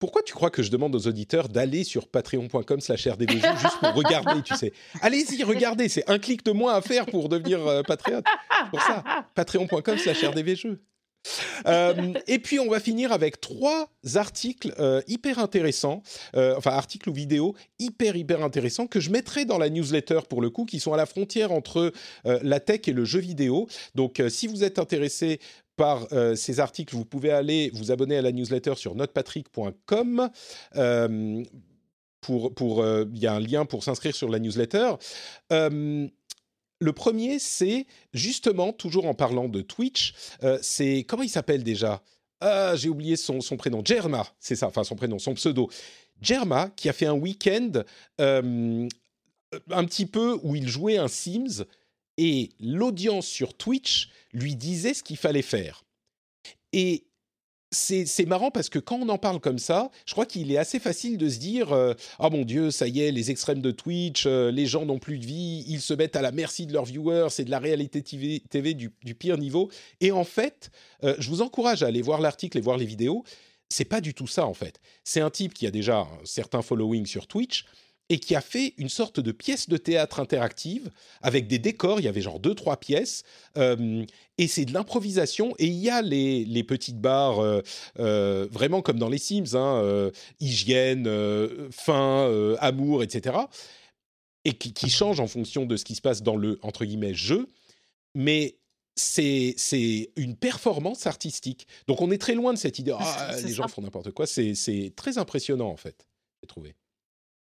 Pourquoi 0.01 0.23
tu 0.23 0.33
crois 0.33 0.49
que 0.49 0.63
je 0.63 0.71
demande 0.71 0.95
aux 0.95 1.07
auditeurs 1.07 1.47
d'aller 1.47 1.83
sur 1.83 2.07
patreon.com 2.07 2.81
slash 2.81 3.03
juste 3.21 3.79
pour 3.79 3.93
regarder, 3.93 4.41
tu 4.41 4.55
sais? 4.55 4.73
Allez-y, 4.99 5.43
regardez, 5.43 5.89
c'est 5.89 6.09
un 6.09 6.17
clic 6.17 6.43
de 6.43 6.51
moins 6.51 6.73
à 6.73 6.81
faire 6.81 7.05
pour 7.05 7.29
devenir 7.29 7.65
euh, 7.67 7.83
patriote. 7.83 8.25
Pour 8.71 8.81
ça, 8.81 9.03
patreon.com 9.35 9.99
slash 9.99 10.23
rdvjeux. 10.23 10.81
Euh, 11.67 12.13
et 12.25 12.39
puis 12.39 12.59
on 12.59 12.67
va 12.67 12.79
finir 12.79 13.11
avec 13.11 13.39
trois 13.39 13.91
articles 14.15 14.73
euh, 14.79 15.03
hyper 15.07 15.37
intéressants, 15.37 16.01
enfin 16.33 16.71
articles 16.71 17.07
ou 17.07 17.13
vidéos 17.13 17.53
hyper 17.77 18.15
hyper 18.15 18.43
intéressants 18.43 18.87
que 18.87 18.99
je 18.99 19.11
mettrai 19.11 19.45
dans 19.45 19.59
la 19.59 19.69
newsletter 19.69 20.21
pour 20.27 20.41
le 20.41 20.49
coup, 20.49 20.65
qui 20.65 20.79
sont 20.79 20.93
à 20.93 20.97
la 20.97 21.05
frontière 21.05 21.51
entre 21.51 21.93
la 22.25 22.59
tech 22.59 22.87
et 22.87 22.91
le 22.91 23.05
jeu 23.05 23.19
vidéo. 23.19 23.67
Donc 23.93 24.19
si 24.29 24.47
vous 24.47 24.63
êtes 24.63 24.79
intéressé 24.79 25.39
par 25.81 26.05
euh, 26.11 26.35
ces 26.35 26.59
articles, 26.59 26.95
vous 26.95 27.05
pouvez 27.05 27.31
aller 27.31 27.71
vous 27.73 27.91
abonner 27.91 28.15
à 28.15 28.21
la 28.21 28.31
newsletter 28.31 28.75
sur 28.75 28.93
notepatrick.com. 28.93 30.29
Euh, 30.75 31.43
pour, 32.19 32.53
pour, 32.53 32.83
euh, 32.83 33.05
il 33.11 33.19
y 33.19 33.25
a 33.25 33.33
un 33.33 33.39
lien 33.39 33.65
pour 33.65 33.83
s'inscrire 33.83 34.15
sur 34.15 34.29
la 34.29 34.37
newsletter. 34.37 34.91
le 35.49 36.93
premier, 36.93 37.39
c'est 37.39 37.87
justement, 38.13 38.73
toujours 38.73 39.07
en 39.07 39.15
parlant 39.15 39.49
de 39.49 39.61
Twitch, 39.61 40.13
c'est, 40.61 41.03
comment 41.07 41.23
il 41.23 41.29
s'appelle 41.29 41.63
déjà? 41.63 42.03
Ah, 42.41 42.75
J'ai 42.75 42.89
oublié 42.89 43.15
son, 43.15 43.41
son 43.41 43.57
prénom, 43.57 43.81
Germa, 43.83 44.27
c'est 44.39 44.55
ça, 44.55 44.67
enfin 44.67 44.83
son 44.83 44.95
prénom, 44.95 45.17
son 45.17 45.33
pseudo. 45.33 45.67
Germa, 46.21 46.69
qui 46.75 46.89
a 46.89 46.93
fait 46.93 47.07
un 47.07 47.13
week-end 47.15 47.71
un 48.19 49.85
petit 49.85 50.05
peu 50.05 50.39
où 50.43 50.55
il 50.55 50.67
jouait 50.67 50.97
un 50.97 51.07
Sims 51.07 51.65
et 52.23 52.51
l'audience 52.59 53.25
sur 53.25 53.55
Twitch 53.55 54.09
lui 54.31 54.55
disait 54.55 54.93
ce 54.93 55.01
qu'il 55.01 55.17
fallait 55.17 55.41
faire. 55.41 55.83
Et 56.71 57.07
c'est 57.71 58.27
marrant 58.27 58.51
parce 58.51 58.69
que 58.69 58.77
quand 58.77 58.97
on 58.97 59.09
en 59.09 59.17
parle 59.17 59.39
comme 59.39 59.57
ça, 59.57 59.89
je 60.05 60.11
crois 60.11 60.27
qu'il 60.27 60.51
est 60.51 60.57
assez 60.57 60.77
facile 60.77 61.17
de 61.17 61.27
se 61.29 61.39
dire 61.39 61.71
euh, 61.71 61.95
Ah 62.19 62.29
mon 62.29 62.43
Dieu, 62.43 62.69
ça 62.69 62.87
y 62.87 62.99
est, 62.99 63.11
les 63.11 63.31
extrêmes 63.31 63.61
de 63.61 63.71
Twitch, 63.71 64.25
euh, 64.27 64.51
les 64.51 64.67
gens 64.67 64.85
n'ont 64.85 64.99
plus 64.99 65.17
de 65.17 65.25
vie, 65.25 65.65
ils 65.67 65.81
se 65.81 65.95
mettent 65.95 66.15
à 66.15 66.21
la 66.21 66.31
merci 66.31 66.67
de 66.67 66.73
leurs 66.73 66.85
viewers, 66.85 67.29
c'est 67.31 67.45
de 67.45 67.49
la 67.49 67.59
réalité 67.59 68.03
TV, 68.03 68.73
du, 68.75 69.15
pire 69.15 69.39
niveau. 69.39 69.71
Et 69.99 70.11
en 70.11 70.25
fait, 70.25 70.69
euh, 71.03 71.15
je 71.17 71.27
vous 71.29 71.41
encourage 71.41 71.81
à 71.81 71.87
aller 71.87 72.03
voir 72.03 72.21
l'article 72.21 72.59
et 72.59 72.61
voir 72.61 72.77
les 72.77 72.85
vidéos. 72.85 73.23
C'est 73.69 73.85
pas 73.85 74.01
du 74.01 74.13
tout 74.13 74.27
ça 74.27 74.45
en 74.45 74.53
fait. 74.53 74.79
C'est 75.03 75.21
un 75.21 75.31
type 75.31 75.55
qui 75.55 75.65
a 75.65 75.71
déjà 75.71 76.01
un 76.01 76.25
certain 76.25 76.61
following 76.61 77.07
sur 77.07 77.25
Twitch 77.25 77.65
et 78.11 78.19
qui 78.19 78.35
a 78.35 78.41
fait 78.41 78.73
une 78.77 78.89
sorte 78.89 79.21
de 79.21 79.31
pièce 79.31 79.69
de 79.69 79.77
théâtre 79.77 80.19
interactive 80.19 80.91
avec 81.21 81.47
des 81.47 81.59
décors. 81.59 82.01
Il 82.01 82.03
y 82.03 82.09
avait 82.09 82.19
genre 82.19 82.41
deux, 82.41 82.53
trois 82.53 82.75
pièces. 82.75 83.23
Euh, 83.57 84.05
et 84.37 84.47
c'est 84.47 84.65
de 84.65 84.73
l'improvisation. 84.73 85.55
Et 85.59 85.67
il 85.67 85.77
y 85.77 85.89
a 85.89 86.01
les, 86.01 86.43
les 86.43 86.63
petites 86.65 86.99
barres, 86.99 87.39
euh, 87.39 87.61
euh, 87.99 88.49
vraiment 88.51 88.81
comme 88.81 88.99
dans 88.99 89.07
les 89.07 89.17
Sims, 89.17 89.55
hein, 89.55 90.11
hygiène, 90.41 91.09
faim, 91.71 92.57
amour, 92.59 93.01
etc. 93.01 93.37
Et 94.43 94.51
qui, 94.51 94.73
qui 94.73 94.89
changent 94.89 95.21
en 95.21 95.27
fonction 95.27 95.65
de 95.65 95.77
ce 95.77 95.85
qui 95.85 95.95
se 95.95 96.01
passe 96.01 96.21
dans 96.21 96.35
le, 96.35 96.59
entre 96.63 96.83
guillemets, 96.83 97.13
jeu. 97.13 97.47
Mais 98.13 98.57
c'est 98.97 99.55
une 100.17 100.35
performance 100.35 101.07
artistique. 101.07 101.65
Donc 101.87 102.01
on 102.01 102.11
est 102.11 102.17
très 102.17 102.35
loin 102.35 102.51
de 102.51 102.57
cette 102.57 102.77
idée, 102.77 102.93
ah, 102.99 103.37
les 103.41 103.53
gens 103.53 103.69
font 103.69 103.81
n'importe 103.81 104.11
quoi. 104.11 104.27
C'est 104.27 104.91
très 104.97 105.17
impressionnant 105.17 105.69
en 105.69 105.77
fait, 105.77 106.09
j'ai 106.41 106.47
trouvé. 106.47 106.75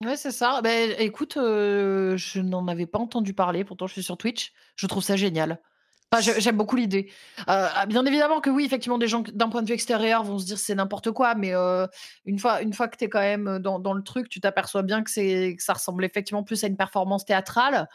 Ouais, 0.04 0.16
c'est 0.16 0.32
ça. 0.32 0.62
Ben, 0.62 0.96
écoute, 0.98 1.34
je 1.36 2.40
n'en 2.40 2.68
avais 2.70 2.86
pas 2.86 3.00
entendu 3.00 3.34
parler, 3.34 3.66
pourtant 3.66 3.86
je 3.86 3.94
suis 3.94 4.04
sur 4.04 4.18
Twitch. 4.18 4.54
Je 4.78 4.88
trouve 4.88 5.04
ça 5.04 5.18
génial. 5.18 5.60
j'aime 6.22 6.56
beaucoup 6.56 6.78
l'idée. 6.78 7.12
Ah, 7.48 7.86
bien 7.86 8.06
évidemment 8.06 8.40
que 8.40 8.50
oui, 8.50 8.64
effectivement, 8.64 8.98
des 8.98 9.08
gens 9.10 9.24
d'un 9.34 9.50
point 9.50 9.62
de 9.62 9.68
vue 9.68 9.74
extérieur 9.74 10.24
vont 10.24 10.40
se 10.40 10.46
dire 10.46 10.58
c'est 10.58 10.74
n'importe 10.74 11.12
quoi, 11.12 11.36
mais 11.36 11.54
une 12.26 12.40
fois, 12.40 12.62
une 12.62 12.72
fois 12.72 12.88
que 12.88 12.96
tu 12.96 13.06
es 13.06 13.10
quand 13.10 13.20
même 13.20 13.60
dans, 13.60 13.78
dans 13.80 13.94
le 13.94 14.02
truc, 14.02 14.30
tu 14.30 14.40
t'aperçois 14.40 14.84
bien 14.84 15.04
que, 15.04 15.54
que 15.54 15.62
ça 15.62 15.74
ressemble 15.74 16.06
effectivement 16.06 16.44
plus 16.44 16.64
à 16.64 16.68
une 16.68 16.78
performance 16.78 17.26
théâtrale. 17.26 17.90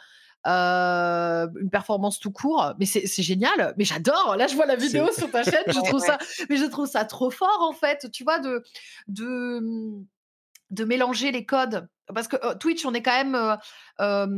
une 0.45 1.69
performance 1.71 2.19
tout 2.19 2.31
court, 2.31 2.75
mais 2.79 2.85
c'est 2.85 3.23
génial, 3.23 3.73
mais 3.79 3.83
j'adore. 3.83 4.35
Là, 4.37 4.45
je 4.45 4.55
vois 4.55 4.67
la 4.67 4.75
vidéo 4.75 5.07
sur 5.11 5.31
ta 5.31 5.43
chaîne, 5.43 5.63
je 5.67 5.79
trouve 5.83 6.01
ça, 6.01 6.19
mais 6.51 6.57
je 6.57 6.65
trouve 6.65 6.85
ça 6.85 7.03
trop 7.03 7.31
fort 7.31 7.67
en 7.67 7.73
fait, 7.73 8.11
tu 8.11 8.23
vois, 8.23 8.37
de 8.37 8.63
de 9.07 9.59
mmh, 9.59 10.05
de 10.75 10.83
mélanger 10.85 11.31
les 11.31 11.45
codes 11.45 11.87
parce 12.13 12.27
que 12.27 12.53
Twitch, 12.57 12.85
on 12.85 12.93
est 12.93 13.01
quand 13.01 13.17
même, 13.17 13.57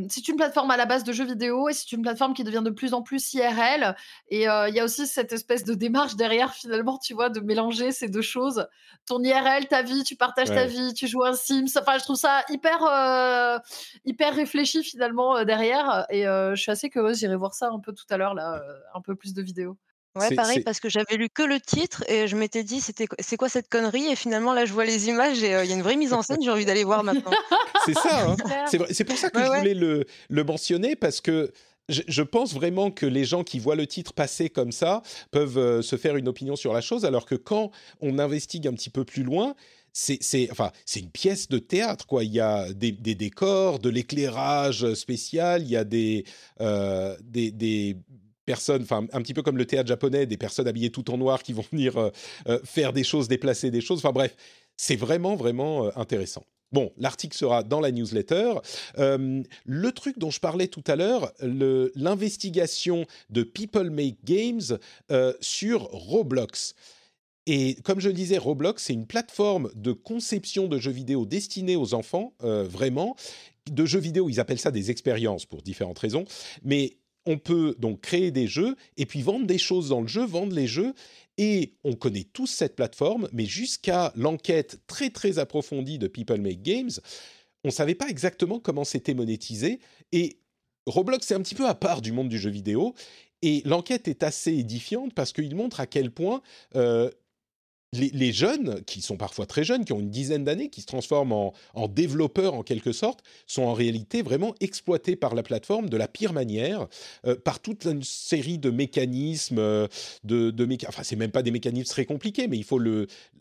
c'est 0.10 0.28
une 0.30 0.38
plateforme 0.38 0.72
à 0.72 0.78
la 0.78 0.86
base 0.86 1.04
de 1.04 1.12
jeux 1.12 1.26
vidéo 1.26 1.68
et 1.68 1.74
c'est 1.74 1.92
une 1.92 2.02
plateforme 2.02 2.34
qui 2.34 2.46
devient 2.46 2.62
de 2.64 2.70
plus 2.70 2.94
en 2.94 3.02
plus 3.02 3.34
IRL. 3.34 3.94
Et 4.30 4.44
il 4.44 4.74
y 4.74 4.80
a 4.80 4.84
aussi 4.86 5.06
cette 5.06 5.34
espèce 5.34 5.66
de 5.66 5.74
démarche 5.74 6.16
derrière, 6.16 6.54
finalement, 6.54 6.98
tu 6.98 7.14
vois, 7.14 7.30
de 7.30 7.42
mélanger 7.42 7.92
ces 7.92 8.08
deux 8.08 8.22
choses. 8.22 8.66
Ton 9.06 9.22
IRL, 9.22 9.68
ta 9.68 9.82
vie, 9.82 10.04
tu 10.04 10.16
partages 10.16 10.48
ta 10.48 10.66
vie, 10.66 10.94
tu 10.94 11.08
joues 11.08 11.26
un 11.26 11.34
Sims. 11.34 11.78
Enfin, 11.78 11.98
je 11.98 12.04
trouve 12.04 12.16
ça 12.16 12.44
hyper, 12.50 13.62
hyper 14.06 14.34
réfléchi 14.34 14.82
finalement 14.84 15.44
derrière. 15.44 16.06
Et 16.10 16.24
je 16.24 16.56
suis 16.56 16.72
assez 16.72 16.90
curieuse, 16.90 17.20
j'irai 17.20 17.36
voir 17.36 17.54
ça 17.54 17.70
un 17.70 17.80
peu 17.80 17.92
tout 17.92 18.06
à 18.10 18.16
l'heure, 18.16 18.34
là, 18.34 18.62
un 18.94 19.02
peu 19.02 19.16
plus 19.16 19.34
de 19.34 19.42
vidéos. 19.42 19.78
Ouais, 20.18 20.36
pareil, 20.36 20.62
parce 20.62 20.80
que 20.80 20.90
j'avais 20.90 21.16
lu 21.16 21.30
que 21.30 21.44
le 21.44 21.60
titre 21.60 22.04
et 22.10 22.28
je 22.28 22.36
m'étais 22.36 22.64
dit, 22.64 22.82
c'était 22.82 23.08
c'est 23.20 23.38
quoi 23.38 23.50
cette 23.50 23.70
connerie? 23.70 24.08
Et 24.08 24.16
finalement, 24.16 24.54
là, 24.54 24.66
je 24.66 24.74
vois 24.74 24.86
les 24.86 25.08
images 25.08 25.44
et 25.44 25.48
il 25.64 25.70
y 25.70 25.74
a 25.74 25.76
une 25.76 25.82
vraie 25.82 25.96
mise 25.96 26.14
en 26.14 26.22
scène, 26.22 26.38
j'ai 26.42 26.50
envie 26.50 26.66
d'aller 26.66 26.84
voir 26.84 27.04
maintenant. 27.04 27.32
c'est 27.86 27.94
ça, 27.94 28.30
hein. 28.30 28.36
c'est 28.92 29.04
pour 29.04 29.18
ça 29.18 29.30
que 29.30 29.40
je 29.40 29.60
voulais 29.60 29.74
le, 29.74 30.06
le, 30.30 30.44
mentionner, 30.44 30.96
parce 30.96 31.22
que 31.22 31.52
je, 31.90 32.22
pense 32.22 32.54
vraiment 32.54 32.92
que 32.92 33.06
les 33.06 33.24
gens 33.24 33.44
qui 33.44 33.60
voient 33.60 33.76
le 33.76 33.88
titre 33.88 34.14
passer 34.14 34.50
comme 34.50 34.72
ça 34.72 35.02
peuvent 35.32 35.82
se 35.82 35.96
faire 35.96 36.16
une 36.16 36.28
opinion 36.28 36.56
sur 36.56 36.74
la 36.74 36.82
chose, 36.82 37.06
alors 37.06 37.26
que 37.26 37.36
quand 37.36 37.72
on 38.02 38.20
investigue 38.20 38.68
un 38.68 38.74
petit 38.74 38.90
peu 38.90 39.06
plus 39.06 39.24
loin, 39.24 39.56
c'est 39.94 40.48
enfin, 40.52 40.72
une 40.96 41.10
pièce 41.10 41.50
de 41.50 41.58
théâtre, 41.58 42.06
quoi. 42.06 42.24
Il 42.24 42.32
y 42.32 42.40
a 42.40 42.72
des, 42.72 42.92
des 42.92 43.16
décors, 43.16 43.80
de 43.80 43.90
l'éclairage 43.90 44.94
spécial, 44.94 45.64
il 45.64 45.70
y 45.70 45.76
a 45.76 45.84
des, 45.84 46.26
des, 46.60 47.52
des 47.52 47.98
personnes, 48.48 48.82
enfin 48.82 49.06
un 49.12 49.22
petit 49.22 49.36
peu 49.36 49.44
comme 49.44 49.58
le 49.58 49.66
théâtre 49.66 49.90
japonais, 49.90 50.26
des 50.26 50.38
personnes 50.38 50.68
habillées 50.68 50.90
tout 50.90 51.12
en 51.12 51.18
noir 51.18 51.44
qui 51.44 51.54
vont 51.54 51.66
venir 51.72 51.98
euh, 51.98 52.10
euh, 52.48 52.60
faire 52.64 52.94
des 52.94 53.04
choses, 53.04 53.28
déplacer 53.28 53.70
des 53.70 53.82
choses. 53.82 54.00
Enfin 54.00 54.14
bref, 54.14 54.36
c'est 54.78 54.96
vraiment 54.96 55.36
vraiment 55.36 55.86
euh, 55.86 55.90
intéressant. 55.96 56.44
Bon, 56.72 56.92
l'article 56.98 57.38
sera 57.38 57.64
dans 57.64 57.80
la 57.80 57.92
newsletter. 57.92 58.56
le 58.98 59.92
truc 59.92 60.20
dont 60.20 60.32
je 60.32 60.42
parlais 60.42 60.68
tout 60.68 60.84
à 60.88 60.98
l'heure, 60.98 61.32
l'investigation 61.40 63.06
de 63.30 63.44
People 63.44 63.90
Make 63.90 64.18
Games 64.26 64.78
sur 65.40 65.84
Roblox. 65.84 66.76
Et 67.46 67.76
comme 67.86 68.02
je 68.02 68.10
le 68.10 68.14
disais, 68.14 68.38
Roblox, 68.38 68.84
c'est 68.84 68.92
une 68.92 69.08
plateforme 69.08 69.72
de 69.76 69.94
conception 69.94 70.68
de 70.68 70.78
jeux 70.78 70.92
vidéo 70.92 71.26
destinée 71.26 71.78
aux 71.78 71.94
enfants, 71.94 72.34
vraiment. 72.42 73.16
De 73.72 73.86
jeux 73.86 74.02
vidéo, 74.02 74.28
ils 74.28 74.42
appellent 74.42 74.60
ça 74.60 74.72
des 74.72 74.92
expériences 74.92 75.46
pour 75.46 75.62
différentes 75.62 76.00
raisons. 76.00 76.26
Mais 76.64 76.98
on 77.28 77.38
peut 77.38 77.76
donc 77.78 78.02
créer 78.02 78.32
des 78.32 78.48
jeux 78.48 78.76
et 78.96 79.06
puis 79.06 79.22
vendre 79.22 79.46
des 79.46 79.58
choses 79.60 79.90
dans 79.90 80.02
le 80.02 80.08
jeu, 80.08 80.26
vendre 80.26 80.56
les 80.56 80.66
jeux. 80.66 80.94
Et 81.38 81.76
on 81.84 81.94
connaît 81.94 82.24
tous 82.24 82.48
cette 82.48 82.76
plateforme, 82.76 83.30
mais 83.32 83.46
jusqu'à 83.46 84.12
l'enquête 84.16 84.80
très 84.88 85.12
très 85.12 85.38
approfondie 85.38 86.00
de 86.00 86.08
People 86.08 86.42
Make 86.42 86.64
Games, 86.64 86.90
on 87.64 87.68
ne 87.68 87.74
savait 87.74 87.94
pas 87.94 88.08
exactement 88.08 88.60
comment 88.60 88.86
c'était 88.86 89.14
monétisé. 89.14 89.80
Et 90.12 90.40
Roblox 90.88 91.30
est 91.30 91.36
un 91.36 91.42
petit 91.42 91.54
peu 91.54 91.68
à 91.68 91.76
part 91.76 92.02
du 92.02 92.12
monde 92.12 92.30
du 92.30 92.40
jeu 92.40 92.50
vidéo. 92.50 92.96
Et 93.44 93.62
l'enquête 93.66 94.08
est 94.08 94.24
assez 94.24 94.54
édifiante 94.54 95.14
parce 95.14 95.32
qu'il 95.32 95.56
montre 95.56 95.80
à 95.80 95.86
quel 95.86 96.10
point 96.10 96.42
euh, 96.76 97.12
les, 97.98 98.32
jeunes, 98.32 98.84
qui 98.86 99.02
sont 99.02 99.18
parfois 99.18 99.46
très 99.46 99.64
jeunes, 99.64 99.86
qui 99.86 99.94
ont 99.94 100.00
une 100.00 100.10
dizaine 100.10 100.44
d'années, 100.44 100.70
qui 100.70 100.82
se 100.82 100.86
transforment 100.86 101.52
en, 101.74 101.88
développeurs 101.88 102.54
en 102.54 102.64
quelque 102.64 102.92
sorte, 102.92 103.22
sont 103.46 103.64
en 103.64 103.74
réalité 103.74 104.22
vraiment 104.22 104.54
exploités 104.60 105.16
par 105.16 105.36
la 105.36 105.44
plateforme 105.44 105.90
de 105.90 105.98
la 105.98 106.08
pire 106.08 106.34
manière, 106.34 106.88
euh, 107.26 107.36
par 107.36 107.60
toute 107.60 107.86
une 107.86 108.04
série 108.04 108.58
de 108.58 108.70
mécanismes, 108.70 109.60
euh, 109.60 109.88
de, 110.24 110.52
de 110.52 110.68
enfin 110.88 111.04
c'est 111.04 111.16
même 111.16 111.32
pas 111.32 111.44
des 111.44 111.52
mécanismes 111.52 111.90
très 111.90 112.06
compliqués, 112.06 112.48
mais 112.48 112.58
il 112.58 112.64
faut 112.64 112.82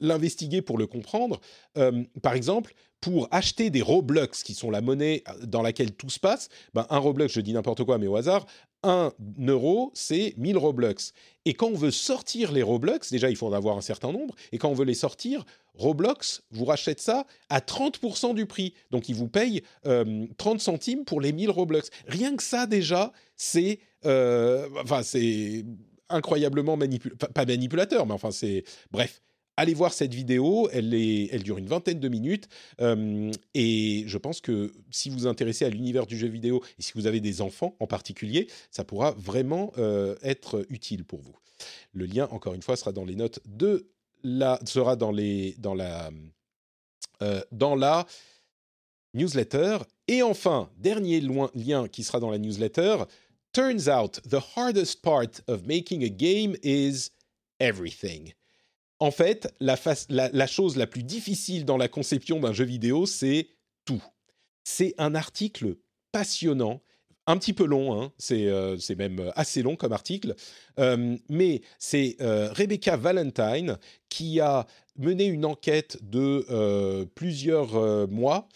l'investiguer 0.01 0.63
pour 0.63 0.79
le 0.79 0.87
comprendre. 0.87 1.41
Euh, 1.77 2.05
par 2.23 2.35
exemple, 2.35 2.75
pour 3.01 3.29
acheter 3.31 3.71
des 3.71 3.83
Roblox, 3.83 4.43
qui 4.43 4.55
sont 4.55 4.71
la 4.71 4.81
monnaie 4.81 5.23
dans 5.43 5.63
laquelle 5.63 5.93
tout 5.93 6.11
se 6.11 6.19
passe, 6.19 6.49
ben 6.75 6.87
un 6.91 6.99
Roblox, 6.99 7.33
je 7.33 7.41
dis 7.41 7.53
n'importe 7.53 7.85
quoi, 7.85 7.99
mais 7.99 8.07
au 8.07 8.17
hasard, 8.17 8.47
1 8.83 9.13
euro, 9.49 9.91
c'est 9.95 10.35
1000 10.37 10.57
Roblox. 10.57 11.13
Et 11.45 11.55
quand 11.55 11.69
on 11.69 11.75
veut 11.75 11.91
sortir 11.91 12.53
les 12.53 12.63
Roblox, 12.63 13.11
déjà 13.11 13.31
il 13.31 13.37
faut 13.37 13.47
en 13.47 13.53
avoir 13.53 13.77
un 13.77 13.83
certain 13.83 14.13
nombre, 14.13 14.35
et 14.53 14.59
quand 14.59 14.69
on 14.69 14.75
veut 14.75 14.85
les 14.85 14.95
sortir, 14.95 15.45
Roblox 15.75 16.43
vous 16.51 16.65
rachète 16.65 17.01
ça 17.01 17.27
à 17.49 17.61
30% 17.61 18.35
du 18.35 18.47
prix. 18.47 18.75
Donc 18.91 19.09
il 19.09 19.15
vous 19.15 19.29
paye 19.29 19.63
30 19.83 19.87
euh, 19.87 20.59
centimes 20.59 21.05
pour 21.05 21.21
les 21.21 21.33
1000 21.33 21.51
Roblox. 21.51 21.91
Rien 22.07 22.37
que 22.37 22.43
ça 22.43 22.67
déjà, 22.67 23.13
c'est... 23.37 23.81
Euh, 24.05 24.69
c'est 25.03 25.65
incroyablement 26.09 26.77
manipulateur, 26.77 27.29
pas 27.33 27.45
manipulateur, 27.45 28.07
mais 28.07 28.13
enfin 28.13 28.31
c'est... 28.31 28.65
Bref, 28.93 29.23
allez 29.57 29.75
voir 29.75 29.93
cette 29.93 30.15
vidéo, 30.15 30.69
elle, 30.73 30.91
dure 31.43 31.59
une 31.59 31.67
vingtaine 31.67 32.01
de 32.01 32.09
minutes, 32.09 32.49
euh, 32.81 33.31
et 33.55 34.05
je 34.07 34.19
pense 34.19 34.41
que 34.41 34.73
si 34.91 35.11
vous 35.11 35.19
vous 35.19 35.27
intéressez 35.27 35.65
à 35.65 35.71
l'univers 35.71 36.07
du 36.07 36.17
jeu 36.17 36.29
vidéo, 36.29 36.63
et 36.79 36.83
si 36.83 36.93
vous 36.95 37.07
avez 37.07 37.21
des 37.21 37.41
enfants 37.41 37.77
en 37.81 37.87
particulier, 37.87 38.49
ça 38.71 38.85
pourra 38.85 39.13
vraiment 39.13 39.73
euh, 39.79 40.17
être 40.23 40.67
utile 40.69 41.05
pour 41.05 41.21
vous. 41.21 41.37
Le 41.93 42.07
lien, 42.07 42.29
encore 42.31 42.55
une 42.55 42.63
fois, 42.63 42.77
sera 42.77 42.93
dans 42.93 43.05
les 43.05 43.17
notes 43.17 43.41
de 43.47 43.89
la... 44.23 44.59
sera 44.67 44.97
dans, 44.97 45.15
euh, 45.17 47.41
dans 47.51 47.75
la 47.75 48.07
newsletter. 49.15 49.79
Et 50.09 50.23
enfin, 50.23 50.71
dernier 50.77 51.23
lien 51.55 51.89
qui 51.89 52.05
sera 52.05 52.21
dans 52.21 52.31
la 52.31 52.39
newsletter, 52.39 53.05
Turns 53.57 53.89
out 53.89 54.19
the 54.23 54.41
hardest 54.55 55.03
part 55.03 55.41
of 55.49 55.67
making 55.67 56.03
a 56.03 56.11
game 56.11 56.57
is 56.63 57.11
everything 57.59 58.35
en 58.99 59.11
fait, 59.11 59.55
la, 59.61 60.47
chose 60.47 60.77
la 60.77 60.87
plus 60.87 61.03
difficile 61.03 61.65
dans 61.65 61.77
la 61.77 61.89
conception 61.89 62.41
d'un 62.41 62.53
jeu 62.53 62.65
vidéo, 62.65 63.07
c'est 63.07 63.49
tout. 63.85 64.03
C'est 64.65 64.95
un 64.99 65.15
article 65.15 65.77
passionnant, 66.13 66.81
un 67.27 67.37
petit 67.37 67.53
peu 67.53 67.65
long, 67.65 68.01
hein, 68.01 68.13
euh, 68.31 68.77
c'est 68.79 68.95
même 68.95 69.33
assez 69.35 69.63
long 69.63 69.77
comme 69.77 69.93
article, 69.93 70.35
euh, 70.79 71.17
mais 71.29 71.61
c'est 71.79 72.17
euh, 72.21 72.51
Rebecca 72.53 72.97
Valentine 72.97 73.79
qui 74.09 74.41
a 74.41 74.67
mené 74.97 75.27
une 75.27 75.45
enquête 75.45 75.99
de 76.03 77.05
plusieurs 77.15 78.09
mois 78.09 78.49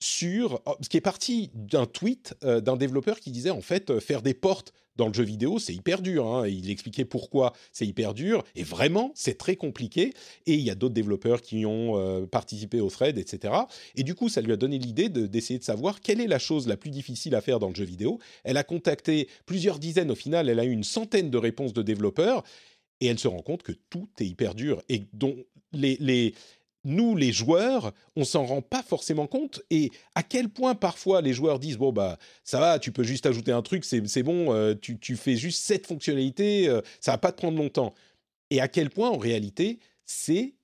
sur 0.00 0.60
oh, 0.66 0.76
ce 0.80 0.88
qui 0.88 0.96
est 0.96 1.02
parti 1.02 1.50
d'un 1.54 1.86
tweet 1.86 2.34
d'un 2.42 2.76
développeur 2.76 3.20
qui 3.20 3.30
disait 3.30 3.50
en 3.50 3.60
fait 3.60 4.00
faire 4.00 4.20
des 4.20 4.34
portes 4.34 4.72
dans 4.96 5.08
le 5.08 5.14
jeu 5.14 5.24
vidéo, 5.24 5.58
c'est 5.58 5.74
hyper 5.74 6.02
dur. 6.02 6.26
Hein. 6.26 6.48
Il 6.48 6.70
expliquait 6.70 7.04
pourquoi 7.04 7.52
c'est 7.72 7.86
hyper 7.86 8.14
dur. 8.14 8.44
Et 8.54 8.62
vraiment, 8.62 9.12
c'est 9.14 9.38
très 9.38 9.56
compliqué. 9.56 10.12
Et 10.46 10.54
il 10.54 10.60
y 10.60 10.70
a 10.70 10.74
d'autres 10.74 10.94
développeurs 10.94 11.42
qui 11.42 11.66
ont 11.66 11.98
euh, 11.98 12.26
participé 12.26 12.80
au 12.80 12.90
thread, 12.90 13.18
etc. 13.18 13.54
Et 13.94 14.02
du 14.02 14.14
coup, 14.14 14.28
ça 14.28 14.40
lui 14.40 14.52
a 14.52 14.56
donné 14.56 14.78
l'idée 14.78 15.08
d'essayer 15.08 15.58
de, 15.58 15.64
savoir 15.64 16.00
quelle 16.00 16.20
est 16.20 16.26
la 16.26 16.38
chose 16.38 16.66
la 16.66 16.76
plus 16.76 16.90
difficile 16.90 17.34
à 17.34 17.40
faire 17.40 17.58
dans 17.58 17.68
le 17.68 17.74
jeu 17.74 17.84
vidéo. 17.84 18.18
Elle 18.44 18.56
a 18.56 18.64
contacté 18.64 19.28
plusieurs 19.44 19.78
dizaines. 19.78 20.10
Au 20.10 20.16
final, 20.16 20.48
elle 20.48 20.60
a 20.60 20.64
eu 20.64 20.70
une 20.70 20.84
centaine 20.84 21.30
de 21.30 21.38
réponses 21.38 21.72
de 21.72 21.82
développeurs. 21.82 22.42
Et 23.00 23.06
elle 23.06 23.18
se 23.18 23.28
rend 23.28 23.42
compte 23.42 23.62
que 23.62 23.72
tout 23.90 24.08
est 24.20 24.26
hyper 24.26 24.54
dur 24.54 24.82
et 24.88 25.02
dont 25.12 25.36
les, 25.72 25.96
les, 26.00 26.34
nous, 26.86 27.16
les 27.16 27.32
joueurs, 27.32 27.92
on 28.14 28.24
s'en 28.24 28.46
rend 28.46 28.62
pas 28.62 28.82
forcément 28.82 29.26
compte 29.26 29.60
et 29.70 29.90
à 30.14 30.22
quel 30.22 30.48
point 30.48 30.76
parfois 30.76 31.20
les 31.20 31.32
joueurs 31.32 31.58
disent 31.58 31.78
bon 31.78 31.92
bah 31.92 32.16
ça 32.44 32.60
va, 32.60 32.78
tu 32.78 32.92
peux 32.92 33.02
juste 33.02 33.26
ajouter 33.26 33.50
un 33.50 33.62
truc, 33.62 33.84
c'est 33.84 34.22
bon, 34.22 34.54
euh, 34.54 34.74
tu, 34.74 35.16
fais 35.16 35.34
juste 35.34 35.64
cette 35.64 35.86
fonctionnalité, 35.86 36.68
euh, 36.68 36.80
ça 37.00 37.10
va 37.10 37.18
pas 37.18 37.32
te 37.32 37.38
prendre 37.38 37.58
longtemps. 37.58 37.92
Et 38.50 38.60
à 38.60 38.68
quel 38.68 38.90
point 38.90 39.10
en 39.10 39.18
réalité 39.18 39.80
c'est 40.04 40.54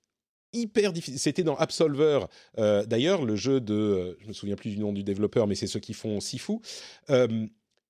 hyper 0.52 0.92
difficile. 0.92 1.18
C'était 1.18 1.42
dans 1.42 1.56
Absolver, 1.56 2.20
euh, 2.58 2.86
d'ailleurs, 2.86 3.24
le 3.24 3.34
jeu 3.34 3.60
de, 3.60 3.74
euh, 3.74 4.18
je 4.20 4.28
me 4.28 4.32
souviens 4.32 4.54
plus 4.54 4.70
du 4.70 4.78
nom 4.78 4.92
du 4.92 5.02
développeur, 5.02 5.46
mais 5.46 5.54
c'est 5.56 5.66
ceux 5.66 5.80
qui 5.80 5.94
font 5.94 6.20
Sifu. 6.20 6.58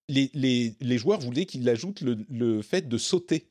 Les, 0.09 0.31
les, 0.35 0.75
les, 0.81 0.99
joueurs 0.99 1.21
voulaient 1.21 1.47
qu'il 1.47 1.67
ajoute 1.69 2.01
le, 2.01 2.19
le, 2.29 2.61
fait 2.61 2.89
de 2.89 2.99
sauter. 2.99 3.47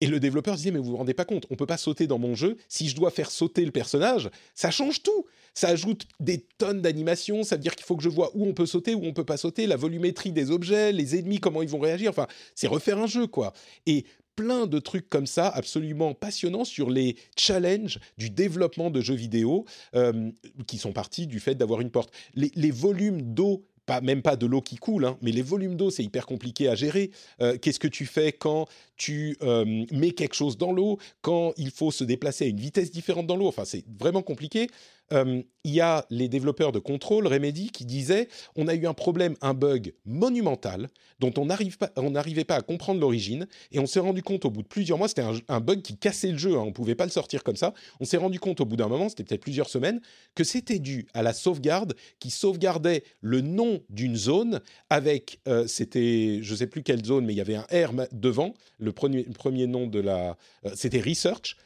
Et 0.00 0.06
le 0.06 0.20
développeur 0.20 0.56
disait, 0.56 0.70
mais 0.70 0.78
vous 0.78 0.90
vous 0.90 0.96
rendez 0.96 1.14
pas 1.14 1.24
compte, 1.24 1.46
on 1.50 1.56
peut 1.56 1.66
pas 1.66 1.78
sauter 1.78 2.06
dans 2.06 2.18
mon 2.18 2.34
jeu. 2.34 2.56
Si 2.68 2.88
je 2.88 2.96
dois 2.96 3.10
faire 3.10 3.30
sauter 3.30 3.64
le 3.64 3.70
personnage, 3.70 4.30
ça 4.54 4.70
change 4.70 5.02
tout. 5.02 5.26
Ça 5.54 5.68
ajoute 5.68 6.06
des 6.20 6.44
tonnes 6.58 6.82
d'animations, 6.82 7.42
ça 7.42 7.56
veut 7.56 7.62
dire 7.62 7.74
qu'il 7.74 7.86
faut 7.86 7.96
que 7.96 8.02
je 8.02 8.10
vois 8.10 8.30
où 8.34 8.46
on 8.46 8.52
peut 8.52 8.66
sauter, 8.66 8.94
où 8.94 9.04
on 9.04 9.14
peut 9.14 9.24
pas 9.24 9.38
sauter, 9.38 9.66
la 9.66 9.76
volumétrie 9.76 10.32
des 10.32 10.50
objets, 10.50 10.92
les 10.92 11.18
ennemis, 11.18 11.40
comment 11.40 11.62
ils 11.62 11.68
vont 11.68 11.78
réagir. 11.78 12.10
Enfin, 12.10 12.26
c'est 12.54 12.66
refaire 12.66 12.98
un 12.98 13.06
jeu, 13.06 13.26
quoi. 13.26 13.54
Et 13.86 14.04
plein 14.36 14.66
de 14.66 14.78
trucs 14.78 15.08
comme 15.08 15.26
ça, 15.26 15.48
absolument 15.48 16.12
passionnants 16.12 16.66
sur 16.66 16.90
les 16.90 17.16
challenges 17.38 17.98
du 18.18 18.28
développement 18.28 18.90
de 18.90 19.00
jeux 19.00 19.14
vidéo 19.14 19.64
euh, 19.94 20.30
qui 20.66 20.76
sont 20.76 20.92
partis 20.92 21.26
du 21.26 21.40
fait 21.40 21.54
d'avoir 21.54 21.80
une 21.80 21.90
porte. 21.90 22.12
Les, 22.34 22.52
les 22.54 22.70
volumes 22.70 23.22
d'eau 23.22 23.64
pas, 23.86 24.00
même 24.00 24.22
pas 24.22 24.36
de 24.36 24.46
l'eau 24.46 24.60
qui 24.60 24.76
coule, 24.76 25.04
hein, 25.04 25.16
mais 25.22 25.32
les 25.32 25.42
volumes 25.42 25.76
d'eau, 25.76 25.90
c'est 25.90 26.04
hyper 26.04 26.26
compliqué 26.26 26.68
à 26.68 26.74
gérer. 26.74 27.10
Euh, 27.40 27.56
Qu'est-ce 27.56 27.78
que 27.78 27.88
tu 27.88 28.04
fais 28.04 28.32
quand 28.32 28.66
tu 28.96 29.36
euh, 29.42 29.84
mets 29.92 30.10
quelque 30.10 30.34
chose 30.34 30.58
dans 30.58 30.72
l'eau, 30.72 30.98
quand 31.22 31.52
il 31.56 31.70
faut 31.70 31.90
se 31.90 32.04
déplacer 32.04 32.44
à 32.44 32.48
une 32.48 32.60
vitesse 32.60 32.90
différente 32.90 33.26
dans 33.26 33.36
l'eau? 33.36 33.46
Enfin, 33.46 33.64
c'est 33.64 33.84
vraiment 33.98 34.22
compliqué. 34.22 34.68
Il 35.10 35.72
y 35.74 35.80
a 35.80 36.06
les 36.10 36.28
développeurs 36.28 36.70
de 36.70 36.78
contrôle, 36.78 37.26
Remedy, 37.26 37.70
qui 37.70 37.84
disaient 37.84 38.28
on 38.54 38.68
a 38.68 38.74
eu 38.74 38.86
un 38.86 38.94
problème, 38.94 39.34
un 39.40 39.52
bug 39.52 39.94
monumental 40.04 40.88
dont 41.18 41.32
on 41.38 41.46
n'arrivait 41.46 42.44
pas, 42.44 42.54
à 42.54 42.62
comprendre 42.62 43.00
l'origine 43.00 43.48
et 43.72 43.80
on 43.80 43.86
s'est 43.86 44.00
rendu 44.00 44.22
compte 44.22 44.44
au 44.44 44.50
bout 44.50 44.62
de 44.62 44.68
plusieurs 44.68 44.96
mois, 44.96 45.08
c'était 45.08 45.24
un, 45.48 45.60
bug 45.60 45.82
qui 45.82 45.96
cassait 45.96 46.30
le 46.30 46.38
jeu, 46.38 46.54
hein, 46.54 46.60
on 46.60 46.66
ne 46.66 46.70
pouvait 46.70 46.94
pas 46.94 47.04
le 47.04 47.10
sortir 47.10 47.42
comme 47.42 47.56
ça. 47.56 47.74
On 47.98 48.04
s'est 48.04 48.16
rendu 48.16 48.38
compte 48.38 48.60
au 48.60 48.64
bout 48.64 48.76
d'un 48.76 48.88
moment, 48.88 49.08
c'était 49.08 49.24
peut-être 49.24 49.40
plusieurs 49.40 49.68
semaines, 49.68 50.00
que 50.36 50.44
c'était 50.44 50.78
dû 50.78 51.08
à 51.14 51.22
la 51.22 51.32
sauvegarde 51.32 51.94
qui 52.20 52.30
sauvegardait 52.30 53.02
le 53.20 53.40
nom 53.40 53.80
d'une 53.90 54.16
zone 54.16 54.60
avec, 54.88 55.40
euh, 55.48 55.66
c'était, 55.66 56.40
je 56.42 56.52
ne 56.52 56.56
sais 56.56 56.66
plus 56.68 56.82
quelle 56.84 57.04
zone, 57.04 57.24
mais 57.24 57.32
il 57.32 57.36
y 57.36 57.40
avait 57.40 57.56
un 57.56 57.66
R 57.72 57.92
devant, 58.12 58.54
le 58.78 58.92
premier, 58.92 59.24
le 59.24 59.32
premier 59.32 59.66
nom 59.66 59.86
de 59.86 59.98
la, 59.98 60.36
euh, 60.64 60.70
c'était 60.74 61.00
Research 61.00 61.56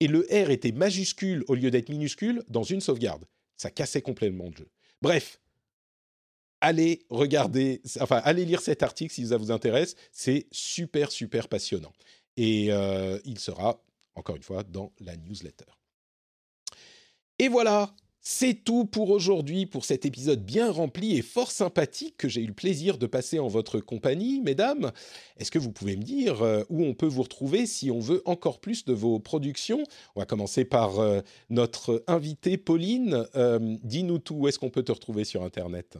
et 0.00 0.08
le 0.08 0.20
R 0.30 0.50
était 0.50 0.72
majuscule 0.72 1.44
au 1.48 1.54
lieu 1.54 1.70
d'être 1.70 1.88
minuscule 1.90 2.42
dans 2.48 2.62
une 2.62 2.80
sauvegarde. 2.80 3.26
Ça 3.56 3.70
cassait 3.70 4.02
complètement 4.02 4.48
le 4.48 4.56
jeu. 4.56 4.68
Bref, 5.02 5.40
allez 6.60 7.04
regarder, 7.10 7.82
enfin, 8.00 8.20
allez 8.24 8.44
lire 8.44 8.60
cet 8.60 8.82
article 8.82 9.12
si 9.12 9.28
ça 9.28 9.36
vous 9.36 9.50
intéresse. 9.50 9.94
C'est 10.12 10.46
super, 10.50 11.10
super 11.10 11.48
passionnant. 11.48 11.92
Et 12.36 12.72
euh, 12.72 13.18
il 13.24 13.38
sera, 13.38 13.82
encore 14.14 14.36
une 14.36 14.42
fois, 14.42 14.62
dans 14.62 14.92
la 15.00 15.16
newsletter. 15.16 15.66
Et 17.38 17.48
voilà, 17.48 17.94
c'est 18.20 18.54
tout 18.54 18.84
pour 18.84 19.10
aujourd'hui, 19.10 19.66
pour 19.66 19.84
cet 19.84 20.04
épisode 20.04 20.44
bien 20.44 20.70
rempli 20.70 21.16
et 21.16 21.22
fort 21.22 21.50
sympathique 21.50 22.16
que 22.18 22.28
j'ai 22.28 22.42
eu 22.42 22.46
le 22.46 22.52
plaisir 22.52 22.98
de 22.98 23.06
passer 23.06 23.38
en 23.38 23.48
votre 23.48 23.80
compagnie, 23.80 24.40
mesdames. 24.40 24.92
Est-ce 25.38 25.50
que 25.50 25.58
vous 25.58 25.72
pouvez 25.72 25.96
me 25.96 26.02
dire 26.02 26.42
euh, 26.42 26.62
où 26.68 26.84
on 26.84 26.94
peut 26.94 27.06
vous 27.06 27.22
retrouver 27.22 27.66
si 27.66 27.90
on 27.90 27.98
veut 27.98 28.22
encore 28.26 28.60
plus 28.60 28.84
de 28.84 28.92
vos 28.92 29.18
productions? 29.18 29.82
On 30.14 30.20
va 30.20 30.26
commencer 30.26 30.64
par 30.64 31.00
euh, 31.00 31.20
notre 31.48 32.04
invitée 32.06 32.58
Pauline. 32.58 33.26
Euh, 33.34 33.76
Dis-nous 33.82 34.18
tout, 34.18 34.34
où 34.34 34.48
est-ce 34.48 34.58
qu'on 34.58 34.70
peut 34.70 34.82
te 34.82 34.92
retrouver 34.92 35.24
sur 35.24 35.42
Internet? 35.42 35.96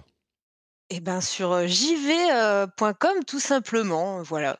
Eh 0.90 1.00
bien 1.00 1.20
sur 1.20 1.66
jv.com 1.66 3.24
tout 3.26 3.40
simplement, 3.40 4.22
voilà. 4.22 4.58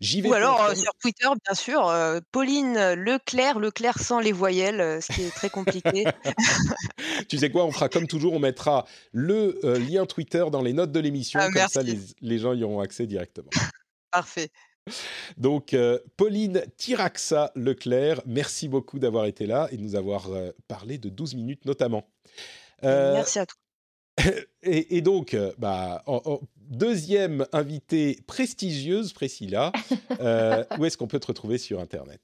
J'y 0.00 0.20
vais 0.20 0.28
Ou 0.28 0.34
alors 0.34 0.62
euh, 0.62 0.74
sur 0.74 0.92
Twitter, 1.00 1.26
bien 1.44 1.54
sûr, 1.54 1.88
euh, 1.88 2.20
Pauline 2.32 2.94
Leclerc, 2.94 3.58
Leclerc 3.58 3.98
sans 3.98 4.20
les 4.20 4.32
voyelles, 4.32 4.80
euh, 4.80 5.00
ce 5.00 5.12
qui 5.12 5.22
est 5.22 5.30
très 5.30 5.50
compliqué. 5.50 6.04
tu 7.28 7.38
sais 7.38 7.50
quoi, 7.50 7.64
on 7.64 7.72
fera 7.72 7.88
comme 7.88 8.06
toujours, 8.06 8.32
on 8.32 8.38
mettra 8.38 8.86
le 9.12 9.58
lien 9.78 10.06
Twitter 10.06 10.44
dans 10.50 10.62
les 10.62 10.72
notes 10.72 10.92
de 10.92 11.00
l'émission, 11.00 11.40
Ah, 11.42 11.46
comme 11.46 11.54
merci. 11.54 11.74
ça 11.74 11.82
les, 11.82 11.98
les 12.20 12.38
gens 12.38 12.52
y 12.54 12.62
auront 12.64 12.80
accès 12.80 13.06
directement. 13.06 13.50
Parfait. 14.12 14.50
Donc, 15.36 15.76
Pauline 16.16 16.62
Tiraxa 16.76 17.50
Leclerc, 17.56 18.22
merci 18.24 18.68
beaucoup 18.68 18.98
d'avoir 19.00 19.26
été 19.26 19.46
là 19.46 19.68
et 19.72 19.76
de 19.76 19.82
nous 19.82 19.96
avoir 19.96 20.28
parlé 20.68 20.96
de 20.98 21.08
12 21.08 21.34
minutes 21.34 21.64
notamment. 21.64 22.08
Merci 22.82 23.40
à 23.40 23.46
toi. 23.46 23.58
et, 24.62 24.96
et 24.96 25.00
donc, 25.02 25.36
bah, 25.58 26.02
en- 26.06 26.22
en- 26.24 26.40
deuxième 26.68 27.46
invitée 27.52 28.20
prestigieuse, 28.26 29.12
Priscilla, 29.12 29.72
euh, 30.20 30.64
où 30.78 30.84
est-ce 30.84 30.96
qu'on 30.96 31.06
peut 31.06 31.20
te 31.20 31.26
retrouver 31.28 31.58
sur 31.58 31.80
Internet? 31.80 32.20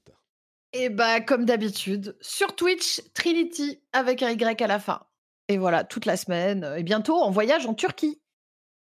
Et 0.73 0.89
bah, 0.89 1.21
comme 1.21 1.45
d'habitude, 1.45 2.15
sur 2.21 2.55
Twitch, 2.55 3.01
Trinity 3.13 3.79
avec 3.91 4.23
un 4.23 4.31
Y 4.31 4.61
à 4.61 4.67
la 4.67 4.79
fin. 4.79 5.01
Et 5.47 5.57
voilà, 5.57 5.83
toute 5.83 6.05
la 6.05 6.17
semaine. 6.17 6.67
Et 6.77 6.83
bientôt 6.83 7.15
en 7.15 7.29
voyage 7.29 7.65
en 7.65 7.73
Turquie. 7.73 8.19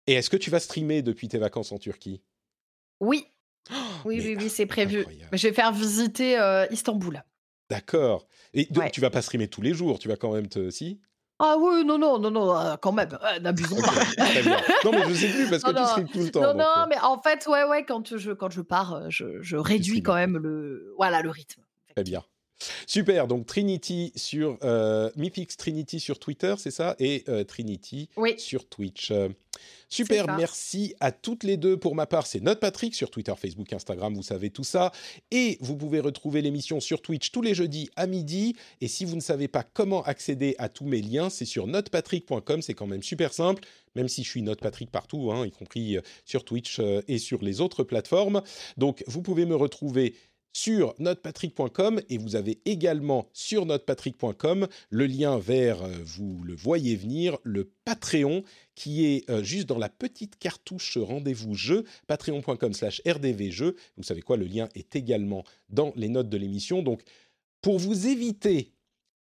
Et 0.08 0.14
est-ce 0.14 0.30
que 0.30 0.38
tu 0.38 0.50
vas 0.50 0.60
streamer 0.60 1.02
depuis 1.02 1.28
tes 1.28 1.38
vacances 1.38 1.72
en 1.72 1.78
Turquie? 1.78 2.22
Oui. 3.00 3.26
Oui, 4.06 4.18
mais 4.18 4.24
oui, 4.24 4.38
oui, 4.44 4.50
c'est 4.50 4.66
prévu. 4.68 5.00
incroyable. 5.00 5.38
Je 5.38 5.48
vais 5.48 5.54
faire 5.54 5.72
visiter 5.72 6.40
euh, 6.40 6.66
Istanbul. 6.72 7.24
D'accord. 7.70 8.28
Et 8.54 8.66
donc, 8.66 8.84
Ouais. 8.86 8.92
tu 8.92 9.02
vas 9.02 9.10
pas 9.10 9.22
streamer 9.24 9.48
tous 9.48 9.62
les 9.62 9.74
jours, 9.74 9.98
tu 10.00 10.08
vas 10.08 10.16
quand 10.16 10.34
même 10.34 10.48
te... 10.48 10.70
Si? 10.70 11.02
Ah 11.40 11.58
oui, 11.60 11.84
non, 11.84 11.98
non, 11.98 12.18
non, 12.18 12.32
non, 12.32 12.58
euh, 12.58 12.76
quand 12.82 12.94
même, 12.94 13.10
euh, 13.12 13.40
n'abusons 13.40 13.76
pas. 13.82 13.92
très 14.26 14.42
bien. 14.42 14.58
Non, 14.86 14.92
mais 14.92 15.04
je 15.10 15.14
sais 15.14 15.28
plus, 15.28 15.50
parce 15.50 15.64
que 15.64 15.72
Non, 15.72 15.82
tu 15.82 15.88
streames 15.90 16.08
tout 16.10 16.20
le 16.20 16.32
temps. 16.32 16.42
Non, 16.42 16.48
donc, 16.50 16.58
non, 16.58 16.84
euh, 16.84 16.86
mais 16.90 16.98
en 17.00 17.22
fait, 17.22 17.46
ouais, 17.48 17.66
ouais, 17.66 17.84
quand 17.86 18.16
je, 18.16 18.32
quand 18.32 18.50
je 18.50 18.62
pars, 18.62 19.10
je, 19.10 19.42
je 19.42 19.58
réduis 19.58 20.02
quand 20.02 20.16
même 20.16 20.38
le, 20.38 20.94
voilà, 20.98 21.22
le 21.22 21.30
rythme. 21.30 21.62
Très 21.94 22.04
bien. 22.04 22.24
Super, 22.88 23.28
donc 23.28 23.46
Trinity 23.46 24.12
sur 24.16 24.58
euh, 24.64 25.10
Mythix 25.16 25.58
Trinity 25.58 26.00
sur 26.00 26.20
Twitter, 26.20 26.56
c'est 26.58 26.72
ça 26.72 26.96
Et 27.00 27.24
euh, 27.28 27.44
Trinity 27.44 28.10
Oui. 28.18 28.36
sur 28.38 28.68
Twitch. 28.68 29.12
Super, 29.88 30.36
merci 30.36 30.96
à 31.00 31.12
toutes 31.12 31.44
les 31.44 31.58
deux. 31.58 31.78
Pour 31.78 31.96
ma 31.96 32.06
part, 32.06 32.28
c'est 32.28 32.42
Note 32.42 32.60
Patrick 32.60 32.96
sur 32.96 33.10
Twitter, 33.12 33.34
Facebook, 33.38 33.72
Instagram, 33.72 34.14
vous 34.14 34.24
savez 34.24 34.50
tout 34.50 34.64
ça. 34.64 34.92
Et 35.32 35.58
vous 35.62 35.76
pouvez 35.78 36.00
retrouver 36.00 36.42
l'émission 36.42 36.80
sur 36.80 37.02
Twitch 37.02 37.32
tous 37.32 37.42
les 37.42 37.54
jeudis 37.54 37.90
à 37.96 38.08
midi. 38.08 38.56
Et 38.82 38.88
si 38.88 39.06
vous 39.06 39.16
ne 39.16 39.22
savez 39.22 39.48
pas 39.48 39.64
comment 39.64 40.04
accéder 40.04 40.56
à 40.58 40.70
tous 40.70 40.86
mes 40.86 41.02
liens, 41.02 41.30
c'est 41.30 41.46
sur 41.46 41.68
notepatrick.com, 41.68 42.62
c'est 42.62 42.74
quand 42.74 42.88
même 42.88 43.04
super 43.04 43.34
simple. 43.34 43.64
Même 43.96 44.10
si 44.10 44.24
je 44.24 44.30
suis 44.30 44.42
Note 44.42 44.60
Patrick 44.60 44.92
partout, 44.92 45.32
hein, 45.32 45.46
y 45.46 45.52
compris 45.52 45.98
euh, 45.98 46.02
sur 46.26 46.44
Twitch 46.44 46.80
euh, 46.80 47.02
et 47.08 47.18
sur 47.18 47.42
les 47.42 47.62
autres 47.62 47.84
plateformes. 47.84 48.42
Donc, 48.78 49.04
vous 49.08 49.22
pouvez 49.22 49.46
me 49.46 49.56
retrouver 49.56 50.16
sur 50.56 50.96
notepatrick.com 51.00 52.00
et 52.08 52.18
vous 52.18 52.38
avez 52.38 52.62
également 52.64 53.28
sur 53.34 53.66
notepatrick.com 53.66 54.68
le 54.90 55.06
lien 55.06 55.38
vers, 55.38 55.84
euh, 55.84 55.92
vous 56.06 56.42
le 56.46 56.56
voyez 56.56 56.96
venir, 56.96 57.38
le 57.44 57.70
Patreon 57.84 58.42
qui 58.74 59.06
est 59.06 59.30
euh, 59.30 59.44
juste 59.44 59.68
dans 59.68 59.78
la 59.78 59.90
petite 59.90 60.40
cartouche 60.40 60.98
rendez-vous 60.98 61.56
jeu, 61.56 61.84
patreon.com 62.08 62.72
slash 62.72 63.02
rdvjeu. 63.06 63.76
Vous 63.98 64.04
savez 64.04 64.22
quoi, 64.22 64.38
le 64.38 64.46
lien 64.46 64.70
est 64.76 64.96
également 64.96 65.44
dans 65.68 65.92
les 65.98 66.08
notes 66.08 66.30
de 66.30 66.38
l'émission. 66.38 66.82
Donc, 66.82 67.02
pour 67.62 67.78
vous 67.78 68.08
éviter 68.08 68.72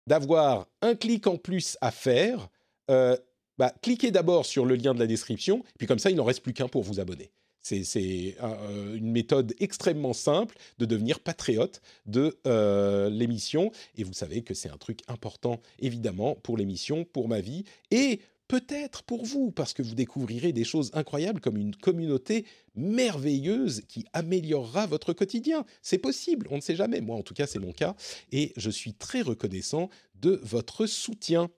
d'avoir 0.07 0.67
un 0.81 0.95
clic 0.95 1.27
en 1.27 1.37
plus 1.37 1.77
à 1.79 1.91
faire, 1.91 2.49
euh, 2.89 3.15
bah, 3.59 3.71
cliquez 3.83 4.09
d'abord 4.09 4.47
sur 4.47 4.65
le 4.65 4.73
lien 4.75 4.95
de 4.95 4.99
la 4.99 5.05
description, 5.05 5.63
puis 5.77 5.85
comme 5.85 5.99
ça, 5.99 6.09
il 6.09 6.15
n'en 6.15 6.23
reste 6.23 6.41
plus 6.41 6.53
qu'un 6.53 6.67
pour 6.67 6.81
vous 6.81 6.99
abonner. 6.99 7.29
C'est 7.61 8.35
euh, 8.41 8.95
une 8.95 9.11
méthode 9.11 9.53
extrêmement 9.59 10.13
simple 10.13 10.57
de 10.77 10.85
devenir 10.85 11.19
patriote 11.19 11.81
de 12.05 12.37
euh, 12.47 13.09
l'émission. 13.09 13.71
Et 13.95 14.03
vous 14.03 14.13
savez 14.13 14.41
que 14.41 14.53
c'est 14.53 14.69
un 14.69 14.77
truc 14.77 15.01
important, 15.07 15.61
évidemment, 15.79 16.35
pour 16.35 16.57
l'émission, 16.57 17.05
pour 17.05 17.27
ma 17.27 17.41
vie, 17.41 17.65
et 17.91 18.21
peut-être 18.49 19.03
pour 19.03 19.23
vous, 19.25 19.51
parce 19.51 19.73
que 19.73 19.81
vous 19.81 19.95
découvrirez 19.95 20.51
des 20.51 20.65
choses 20.65 20.89
incroyables 20.93 21.39
comme 21.39 21.55
une 21.55 21.75
communauté 21.75 22.45
merveilleuse 22.75 23.83
qui 23.87 24.05
améliorera 24.11 24.87
votre 24.87 25.13
quotidien. 25.13 25.65
C'est 25.81 25.99
possible, 25.99 26.47
on 26.49 26.57
ne 26.57 26.61
sait 26.61 26.75
jamais. 26.75 26.99
Moi, 26.99 27.15
en 27.15 27.21
tout 27.21 27.35
cas, 27.35 27.47
c'est 27.47 27.59
mon 27.59 27.71
cas. 27.71 27.95
Et 28.31 28.51
je 28.57 28.69
suis 28.69 28.93
très 28.93 29.21
reconnaissant 29.21 29.89
de 30.15 30.41
votre 30.43 30.87
soutien. 30.87 31.49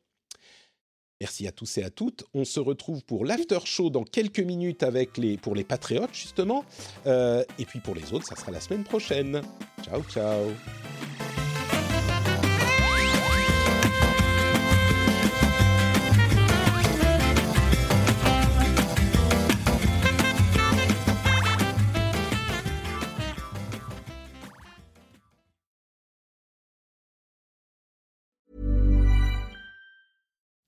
Merci 1.22 1.48
à 1.48 1.52
tous 1.52 1.78
et 1.78 1.84
à 1.84 1.92
toutes. 1.92 2.24
On 2.34 2.46
se 2.46 2.60
retrouve 2.60 3.04
pour 3.04 3.26
l'after 3.26 3.60
show 3.66 3.92
dans 3.92 4.04
quelques 4.04 4.40
minutes 4.40 4.82
avec 4.82 5.20
les, 5.20 5.38
pour 5.38 5.54
les 5.54 5.64
patriotes, 5.64 6.16
justement. 6.16 6.66
Euh, 7.06 7.44
et 7.60 7.66
puis 7.66 7.80
pour 7.80 7.94
les 7.94 8.12
autres, 8.12 8.26
ça 8.26 8.36
sera 8.36 8.50
la 8.50 8.60
semaine 8.60 8.84
prochaine. 8.84 9.44
Ciao, 9.84 10.02
ciao. 10.02 10.48